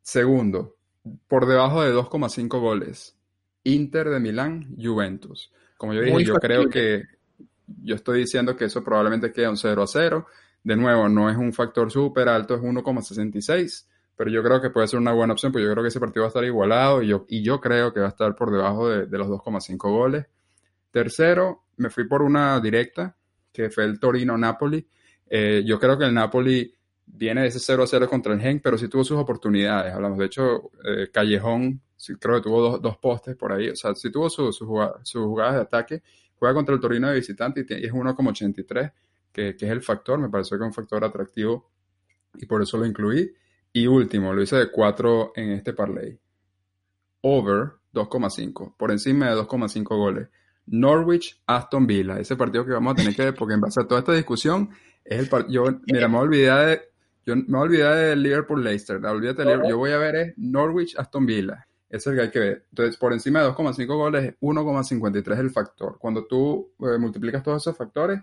Segundo, 0.02 0.76
por 1.28 1.46
debajo 1.46 1.82
de 1.82 1.92
2,5 1.92 2.60
goles. 2.60 3.16
Inter 3.64 4.10
de 4.10 4.20
Milán, 4.20 4.74
Juventus. 4.76 5.52
Como 5.76 5.94
yo 5.94 6.02
dije, 6.02 6.24
yo 6.24 6.34
creo 6.34 6.68
que 6.68 7.02
yo 7.66 7.94
estoy 7.94 8.20
diciendo 8.20 8.56
que 8.56 8.66
eso 8.66 8.84
probablemente 8.84 9.32
queda 9.32 9.50
un 9.50 9.56
0 9.56 9.82
a 9.82 9.86
0. 9.86 10.26
De 10.64 10.76
nuevo, 10.76 11.08
no 11.08 11.30
es 11.30 11.36
un 11.36 11.52
factor 11.52 11.90
súper 11.90 12.28
alto, 12.28 12.54
es 12.54 12.60
1,66. 12.60 13.86
Pero 14.16 14.30
yo 14.30 14.42
creo 14.42 14.60
que 14.60 14.70
puede 14.70 14.88
ser 14.88 14.98
una 14.98 15.12
buena 15.12 15.32
opción, 15.32 15.52
porque 15.52 15.64
yo 15.64 15.72
creo 15.72 15.82
que 15.82 15.88
ese 15.88 16.00
partido 16.00 16.22
va 16.22 16.26
a 16.26 16.28
estar 16.28 16.44
igualado 16.44 17.02
y 17.02 17.08
yo, 17.08 17.24
y 17.28 17.42
yo 17.42 17.60
creo 17.60 17.92
que 17.92 18.00
va 18.00 18.06
a 18.06 18.10
estar 18.10 18.36
por 18.36 18.52
debajo 18.52 18.88
de, 18.88 19.06
de 19.06 19.18
los 19.18 19.28
2,5 19.28 19.76
goles. 19.90 20.26
Tercero, 20.90 21.64
me 21.76 21.88
fui 21.88 22.06
por 22.06 22.22
una 22.22 22.60
directa, 22.60 23.16
que 23.53 23.70
fue 23.70 23.84
el 23.84 24.00
Torino-Napoli. 24.00 24.86
Eh, 25.28 25.62
yo 25.64 25.78
creo 25.78 25.98
que 25.98 26.05
el 26.05 26.14
Napoli 26.14 26.74
viene 27.07 27.42
de 27.42 27.48
ese 27.48 27.59
0 27.59 27.82
a 27.82 27.86
0 27.86 28.09
contra 28.09 28.32
el 28.32 28.40
Gen, 28.40 28.61
pero 28.61 28.78
sí 28.78 28.88
tuvo 28.88 29.05
sus 29.05 29.18
oportunidades. 29.18 29.92
Hablamos, 29.92 30.18
de 30.18 30.26
hecho, 30.26 30.70
eh, 30.84 31.09
Callejón, 31.12 31.80
creo 32.18 32.36
que 32.36 32.42
tuvo 32.42 32.78
dos, 32.78 32.96
postes 32.98 33.36
por 33.36 33.53
ahí. 33.53 33.68
O 33.68 33.76
sea, 33.76 33.94
sí 33.94 34.11
tuvo 34.11 34.30
sus 34.30 34.59
jugadas 34.59 35.55
de 35.55 35.61
ataque. 35.61 36.03
Juega 36.36 36.55
contra 36.55 36.74
el 36.74 36.80
Torino 36.80 37.09
de 37.09 37.14
visitante 37.14 37.66
y, 37.68 37.84
es 37.84 37.92
1,83, 37.92 38.92
que, 39.32 39.57
que 39.57 39.66
es 39.66 39.70
el 39.70 39.82
factor. 39.82 40.18
Me 40.18 40.28
pareció 40.28 40.59
que 40.59 40.64
es 40.64 40.68
un 40.68 40.74
factor 40.74 41.05
atractivo 41.05 41.70
y 42.34 42.46
por 42.46 42.62
eso 42.62 42.78
lo 42.78 42.86
incluí. 42.86 43.32
Y 43.72 43.86
último, 43.86 44.32
lo 44.32 44.42
hice 44.42 44.57
de 44.57 44.70
4 44.70 45.32
en 45.36 45.53
este 45.53 45.72
parlay. 45.72 46.18
Over 47.22 47.72
2,5, 47.94 48.76
por 48.76 48.90
encima 48.90 49.30
de 49.30 49.36
2,5 49.36 49.96
goles. 49.96 50.28
Norwich, 50.72 51.40
Aston 51.46 51.86
Villa. 51.86 52.18
Ese 52.18 52.34
partido 52.34 52.64
que 52.64 52.72
vamos 52.72 52.94
a 52.94 52.96
tener 52.96 53.14
que 53.14 53.22
ver, 53.22 53.34
porque 53.34 53.54
en 53.54 53.60
base 53.60 53.80
a 53.80 53.86
toda 53.86 54.00
esta 54.00 54.12
discusión, 54.12 54.70
es 55.04 55.18
el 55.18 55.28
partido. 55.28 55.66
Yo, 55.66 55.78
mira, 55.86 56.08
me 56.08 56.18
voy 56.18 56.46
a 56.46 56.56
de. 56.56 56.82
Yo 57.24 57.36
me 57.36 57.58
voy 57.58 57.76
de 57.76 58.16
Liverpool 58.16 58.64
Leicester. 58.64 59.04
Olvídate 59.04 59.44
de 59.44 59.68
Yo 59.68 59.78
voy 59.78 59.92
a 59.92 59.98
ver 59.98 60.16
es 60.16 60.34
Norwich, 60.38 60.96
Aston 60.98 61.24
Villa. 61.24 61.66
Ese 61.88 61.98
es 61.98 62.06
el 62.06 62.14
que 62.16 62.22
hay 62.22 62.30
que 62.30 62.38
ver. 62.40 62.66
Entonces, 62.70 62.96
por 62.96 63.12
encima 63.12 63.42
de 63.42 63.50
2,5 63.50 63.86
goles, 63.86 64.34
1,53 64.40 65.32
es 65.34 65.38
el 65.38 65.50
factor. 65.50 65.98
Cuando 65.98 66.24
tú 66.24 66.72
eh, 66.80 66.98
multiplicas 66.98 67.42
todos 67.42 67.62
esos 67.62 67.76
factores, 67.76 68.20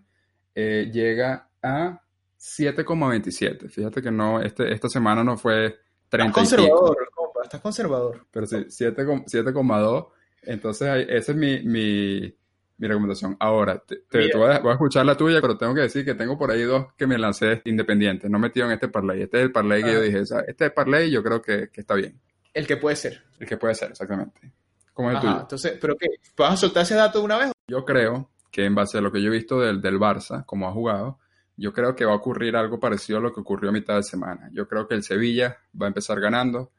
eh, 0.55 0.89
llega 0.91 1.49
a 1.61 2.01
7,27. 2.39 3.69
Fíjate 3.69 4.01
que 4.01 4.09
no, 4.09 4.41
este, 4.41 4.73
esta 4.73 4.89
semana 4.89 5.23
no 5.23 5.37
fue 5.37 5.77
30 6.09 6.41
Estás 6.41 6.57
conservador, 6.57 7.09
compa, 7.13 7.43
estás 7.43 7.61
conservador. 7.61 8.25
Pero 8.31 8.47
sí, 8.47 8.55
7,2 8.55 10.07
Entonces, 10.41 11.05
esa 11.07 11.31
es 11.31 11.37
mi, 11.37 11.61
mi, 11.63 12.35
mi 12.79 12.87
recomendación. 12.87 13.35
Ahora, 13.39 13.83
te, 13.85 14.01
voy, 14.35 14.49
a, 14.49 14.71
escuchar 14.71 15.05
la 15.05 15.15
tuya, 15.15 15.39
pero 15.41 15.57
tengo 15.57 15.75
que 15.75 15.81
decir 15.81 16.05
que 16.05 16.15
tengo 16.15 16.37
por 16.37 16.49
ahí 16.49 16.63
dos 16.63 16.87
que 16.97 17.05
me 17.05 17.17
lancé 17.17 17.61
independientes, 17.65 18.31
no 18.31 18.39
metido 18.39 18.65
en 18.65 18.71
este 18.71 18.87
parlay. 18.87 19.21
Este 19.21 19.37
es 19.37 19.43
el 19.43 19.51
parlay 19.51 19.83
que 19.83 19.93
yo 19.93 19.99
ah. 19.99 20.01
dije, 20.01 20.23
este 20.47 20.71
parlay 20.71 21.11
yo 21.11 21.21
creo 21.21 21.41
que, 21.41 21.69
que, 21.69 21.81
está 21.81 21.93
bien. 21.95 22.19
El 22.53 22.65
que 22.65 22.77
puede 22.77 22.95
ser. 22.95 23.21
El 23.37 23.47
que 23.47 23.57
puede 23.57 23.75
ser, 23.75 23.91
exactamente. 23.91 24.53
Como 24.93 25.11
el 25.11 25.19
tuyo. 25.19 25.41
Entonces, 25.41 25.77
¿pero 25.79 25.95
qué? 25.97 26.07
¿Vas 26.37 26.53
a 26.53 26.57
soltar 26.57 26.83
ese 26.83 26.95
dato 26.95 27.19
de 27.19 27.25
una 27.25 27.37
vez? 27.37 27.51
Yo 27.67 27.83
creo 27.83 28.29
que 28.49 28.65
en 28.65 28.73
base 28.73 28.97
a 28.97 29.01
lo 29.01 29.11
que 29.11 29.21
yo 29.21 29.27
he 29.27 29.35
visto 29.35 29.59
del, 29.59 29.81
del 29.81 29.99
Barça, 29.99 30.45
como 30.45 30.67
ha 30.67 30.71
jugado, 30.71 31.19
yo 31.57 31.73
creo 31.73 31.95
que 31.95 32.05
va 32.05 32.13
a 32.13 32.15
ocurrir 32.15 32.55
algo 32.55 32.79
parecido 32.79 33.19
a 33.19 33.21
lo 33.21 33.33
que 33.33 33.41
ocurrió 33.41 33.69
a 33.69 33.73
mitad 33.73 33.95
de 33.97 34.03
semana. 34.03 34.49
Yo 34.53 34.67
creo 34.69 34.87
que 34.87 34.95
el 34.95 35.03
Sevilla 35.03 35.57
va 35.79 35.87
a 35.87 35.89
empezar 35.89 36.19
ganando 36.21 36.71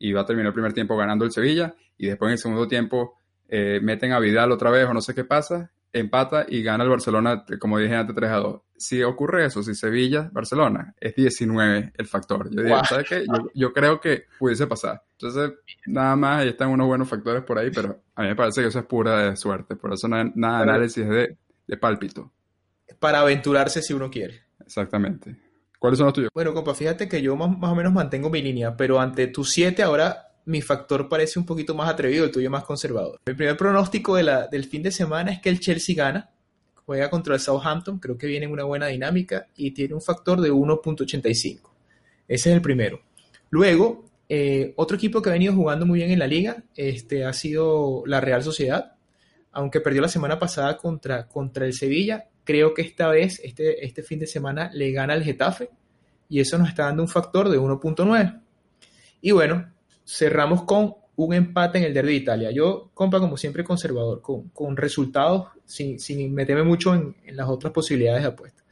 y 0.00 0.12
va 0.12 0.22
a 0.22 0.26
terminar 0.26 0.48
el 0.48 0.54
primer 0.54 0.72
tiempo 0.72 0.96
ganando 0.96 1.24
el 1.24 1.30
Sevilla 1.30 1.76
y 1.96 2.08
después 2.08 2.28
en 2.28 2.32
el 2.32 2.38
segundo 2.38 2.66
tiempo 2.66 3.20
eh, 3.56 3.78
meten 3.80 4.10
a 4.10 4.18
Vidal 4.18 4.50
otra 4.50 4.68
vez 4.68 4.84
o 4.88 4.92
no 4.92 5.00
sé 5.00 5.14
qué 5.14 5.22
pasa, 5.22 5.70
empata 5.92 6.44
y 6.48 6.60
gana 6.64 6.82
el 6.82 6.90
Barcelona, 6.90 7.44
como 7.60 7.78
dije 7.78 7.94
antes, 7.94 8.16
3 8.16 8.30
a 8.30 8.36
2. 8.38 8.60
Si 8.76 9.00
ocurre 9.04 9.46
eso, 9.46 9.62
si 9.62 9.76
Sevilla, 9.76 10.28
Barcelona, 10.32 10.92
es 11.00 11.14
19 11.14 11.92
el 11.96 12.06
factor. 12.08 12.50
Yo 12.50 12.64
digo, 12.64 12.84
¿sabes 12.84 13.08
qué? 13.08 13.24
Yo, 13.54 13.72
creo 13.72 14.00
que 14.00 14.24
pudiese 14.40 14.66
pasar. 14.66 15.04
Entonces, 15.12 15.52
nada 15.86 16.16
más, 16.16 16.40
ahí 16.40 16.48
están 16.48 16.70
unos 16.70 16.88
buenos 16.88 17.08
factores 17.08 17.44
por 17.44 17.56
ahí, 17.56 17.70
pero 17.70 18.02
a 18.16 18.22
mí 18.22 18.28
me 18.28 18.34
parece 18.34 18.60
que 18.60 18.66
eso 18.66 18.80
es 18.80 18.86
pura 18.86 19.30
de 19.30 19.36
suerte. 19.36 19.76
Por 19.76 19.92
eso 19.92 20.08
nada, 20.08 20.28
nada 20.34 20.58
análisis 20.58 21.08
de, 21.08 21.36
de 21.64 21.76
pálpito. 21.76 22.32
Para 22.98 23.20
aventurarse 23.20 23.82
si 23.82 23.92
uno 23.92 24.10
quiere. 24.10 24.42
Exactamente. 24.66 25.36
¿Cuáles 25.78 25.98
son 25.98 26.06
los 26.06 26.14
tuyos? 26.14 26.30
Bueno, 26.34 26.52
compa, 26.52 26.74
fíjate 26.74 27.08
que 27.08 27.22
yo 27.22 27.36
más, 27.36 27.70
o 27.70 27.74
menos 27.76 27.92
mantengo 27.92 28.30
mi 28.30 28.42
línea, 28.42 28.76
pero 28.76 28.98
ante 28.98 29.28
tus 29.28 29.52
7 29.52 29.80
ahora 29.84 30.33
mi 30.46 30.60
factor 30.60 31.08
parece 31.08 31.38
un 31.38 31.46
poquito 31.46 31.74
más 31.74 31.88
atrevido, 31.88 32.24
el 32.24 32.30
tuyo 32.30 32.50
más 32.50 32.64
conservador. 32.64 33.20
Mi 33.26 33.34
primer 33.34 33.56
pronóstico 33.56 34.16
de 34.16 34.24
la, 34.24 34.46
del 34.46 34.64
fin 34.64 34.82
de 34.82 34.90
semana 34.90 35.32
es 35.32 35.40
que 35.40 35.48
el 35.48 35.60
Chelsea 35.60 35.94
gana, 35.94 36.30
juega 36.84 37.08
contra 37.10 37.34
el 37.34 37.40
Southampton, 37.40 37.98
creo 37.98 38.18
que 38.18 38.26
viene 38.26 38.46
en 38.46 38.52
una 38.52 38.64
buena 38.64 38.86
dinámica 38.88 39.46
y 39.56 39.70
tiene 39.70 39.94
un 39.94 40.02
factor 40.02 40.40
de 40.40 40.52
1.85. 40.52 41.70
Ese 42.28 42.50
es 42.50 42.54
el 42.54 42.62
primero. 42.62 43.00
Luego, 43.50 44.04
eh, 44.28 44.72
otro 44.76 44.96
equipo 44.96 45.22
que 45.22 45.30
ha 45.30 45.32
venido 45.32 45.54
jugando 45.54 45.86
muy 45.86 45.98
bien 45.98 46.10
en 46.10 46.18
la 46.18 46.26
liga 46.26 46.64
este, 46.74 47.24
ha 47.24 47.32
sido 47.32 48.02
la 48.06 48.20
Real 48.20 48.42
Sociedad, 48.42 48.96
aunque 49.52 49.80
perdió 49.80 50.02
la 50.02 50.08
semana 50.08 50.38
pasada 50.38 50.76
contra, 50.76 51.28
contra 51.28 51.66
el 51.66 51.72
Sevilla. 51.72 52.28
Creo 52.44 52.74
que 52.74 52.82
esta 52.82 53.08
vez, 53.08 53.40
este, 53.42 53.84
este 53.84 54.02
fin 54.02 54.18
de 54.18 54.26
semana, 54.26 54.70
le 54.72 54.92
gana 54.92 55.14
el 55.14 55.24
Getafe 55.24 55.70
y 56.28 56.40
eso 56.40 56.58
nos 56.58 56.68
está 56.68 56.84
dando 56.84 57.02
un 57.02 57.08
factor 57.08 57.48
de 57.48 57.58
1.9. 57.58 58.40
Y 59.20 59.30
bueno, 59.30 59.73
cerramos 60.04 60.62
con 60.64 60.94
un 61.16 61.34
empate 61.34 61.78
en 61.78 61.84
el 61.84 61.94
Derby 61.94 62.12
de 62.12 62.18
Italia. 62.18 62.50
Yo, 62.50 62.90
compa, 62.94 63.20
como 63.20 63.36
siempre, 63.36 63.64
conservador, 63.64 64.20
con, 64.20 64.76
resultados, 64.76 65.48
sin, 65.64 66.34
meterme 66.34 66.64
mucho 66.64 66.94
en, 66.94 67.14
las 67.36 67.48
otras 67.48 67.72
posibilidades 67.72 68.22
de 68.22 68.28
apuesta. 68.28 68.62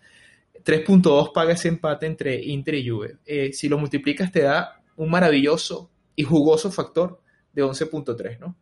3.2 0.65 1.33
paga 1.33 1.53
ese 1.53 1.69
empate 1.69 2.07
entre 2.07 2.41
Inter 2.41 2.75
y 2.75 2.89
Juve. 2.89 3.17
Eh, 3.25 3.53
si 3.53 3.69
lo 3.69 3.79
multiplicas, 3.79 4.31
te 4.31 4.43
da 4.43 4.81
un 4.97 5.11
maravilloso 5.11 5.91
y 6.15 6.23
jugoso 6.23 6.71
factor 6.71 7.21
de 7.53 7.65
11.3, 7.65 8.39
¿no? 8.39 8.57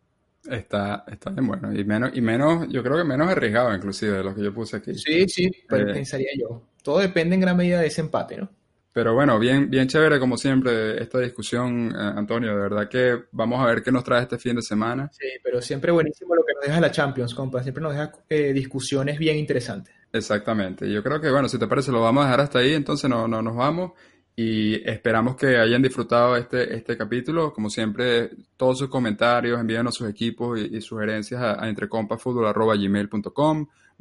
Está, 0.49 1.03
está 1.11 1.29
bien 1.29 1.47
bueno. 1.47 1.71
Y 1.71 1.83
menos, 1.83 2.11
y 2.15 2.21
menos, 2.21 2.67
yo 2.69 2.81
creo 2.81 2.97
que 2.97 3.03
menos 3.03 3.29
arriesgado, 3.29 3.75
inclusive, 3.75 4.17
de 4.17 4.23
lo 4.23 4.33
que 4.33 4.43
yo 4.43 4.53
puse 4.53 4.77
aquí. 4.77 4.95
Sí, 4.95 5.27
sí, 5.27 5.45
eh, 5.45 5.85
pensaría 5.93 6.31
yo. 6.35 6.63
Todo 6.81 6.99
depende 6.99 7.35
en 7.35 7.41
gran 7.41 7.55
medida 7.55 7.79
de 7.79 7.87
ese 7.87 8.01
empate, 8.01 8.37
¿no? 8.37 8.49
Pero 8.93 9.13
bueno, 9.13 9.39
bien, 9.39 9.69
bien 9.69 9.87
chévere 9.87 10.19
como 10.19 10.37
siempre 10.37 11.01
esta 11.01 11.19
discusión, 11.19 11.93
eh, 11.95 12.13
Antonio. 12.15 12.49
De 12.49 12.61
verdad 12.61 12.89
que 12.89 13.23
vamos 13.31 13.61
a 13.61 13.65
ver 13.65 13.81
qué 13.81 13.91
nos 13.91 14.03
trae 14.03 14.23
este 14.23 14.37
fin 14.37 14.55
de 14.55 14.61
semana. 14.61 15.09
Sí, 15.13 15.27
pero 15.43 15.61
siempre 15.61 15.91
buenísimo 15.91 16.35
lo 16.35 16.43
que 16.43 16.53
nos 16.53 16.65
deja 16.65 16.81
la 16.81 16.91
Champions, 16.91 17.33
compa. 17.33 17.63
Siempre 17.63 17.81
nos 17.81 17.93
deja 17.93 18.11
eh, 18.29 18.51
discusiones 18.51 19.17
bien 19.17 19.37
interesantes. 19.37 19.93
Exactamente. 20.11 20.91
Yo 20.91 21.01
creo 21.01 21.21
que, 21.21 21.31
bueno, 21.31 21.47
si 21.47 21.57
te 21.57 21.67
parece, 21.67 21.91
lo 21.91 22.01
vamos 22.01 22.23
a 22.23 22.27
dejar 22.27 22.41
hasta 22.41 22.59
ahí. 22.59 22.73
Entonces 22.73 23.09
no, 23.09 23.27
no 23.27 23.41
nos 23.41 23.55
vamos 23.55 23.91
y 24.35 24.89
esperamos 24.89 25.35
que 25.35 25.57
hayan 25.57 25.81
disfrutado 25.81 26.35
este, 26.35 26.75
este 26.75 26.97
capítulo. 26.97 27.53
Como 27.53 27.69
siempre, 27.69 28.31
todos 28.57 28.79
sus 28.79 28.89
comentarios, 28.89 29.59
envíenos 29.59 29.95
sus 29.95 30.09
equipos 30.09 30.59
y, 30.59 30.81
sugerencias 30.81 31.41
a, 31.41 31.63
a. 31.63 31.69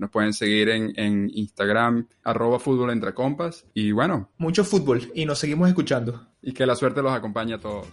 Nos 0.01 0.09
pueden 0.09 0.33
seguir 0.33 0.71
en, 0.71 0.95
en 0.97 1.31
Instagram, 1.35 2.07
arroba 2.25 2.59
fútbol 2.59 2.91
entre 2.91 3.13
compas. 3.13 3.67
Y 3.75 3.93
bueno. 3.93 4.31
Mucho 4.39 4.65
fútbol 4.65 5.13
y 5.15 5.27
nos 5.27 5.39
seguimos 5.39 5.69
escuchando. 5.69 6.27
Y 6.41 6.55
que 6.55 6.65
la 6.65 6.75
suerte 6.75 7.03
los 7.03 7.13
acompañe 7.13 7.53
a 7.53 7.61
todos. 7.61 7.87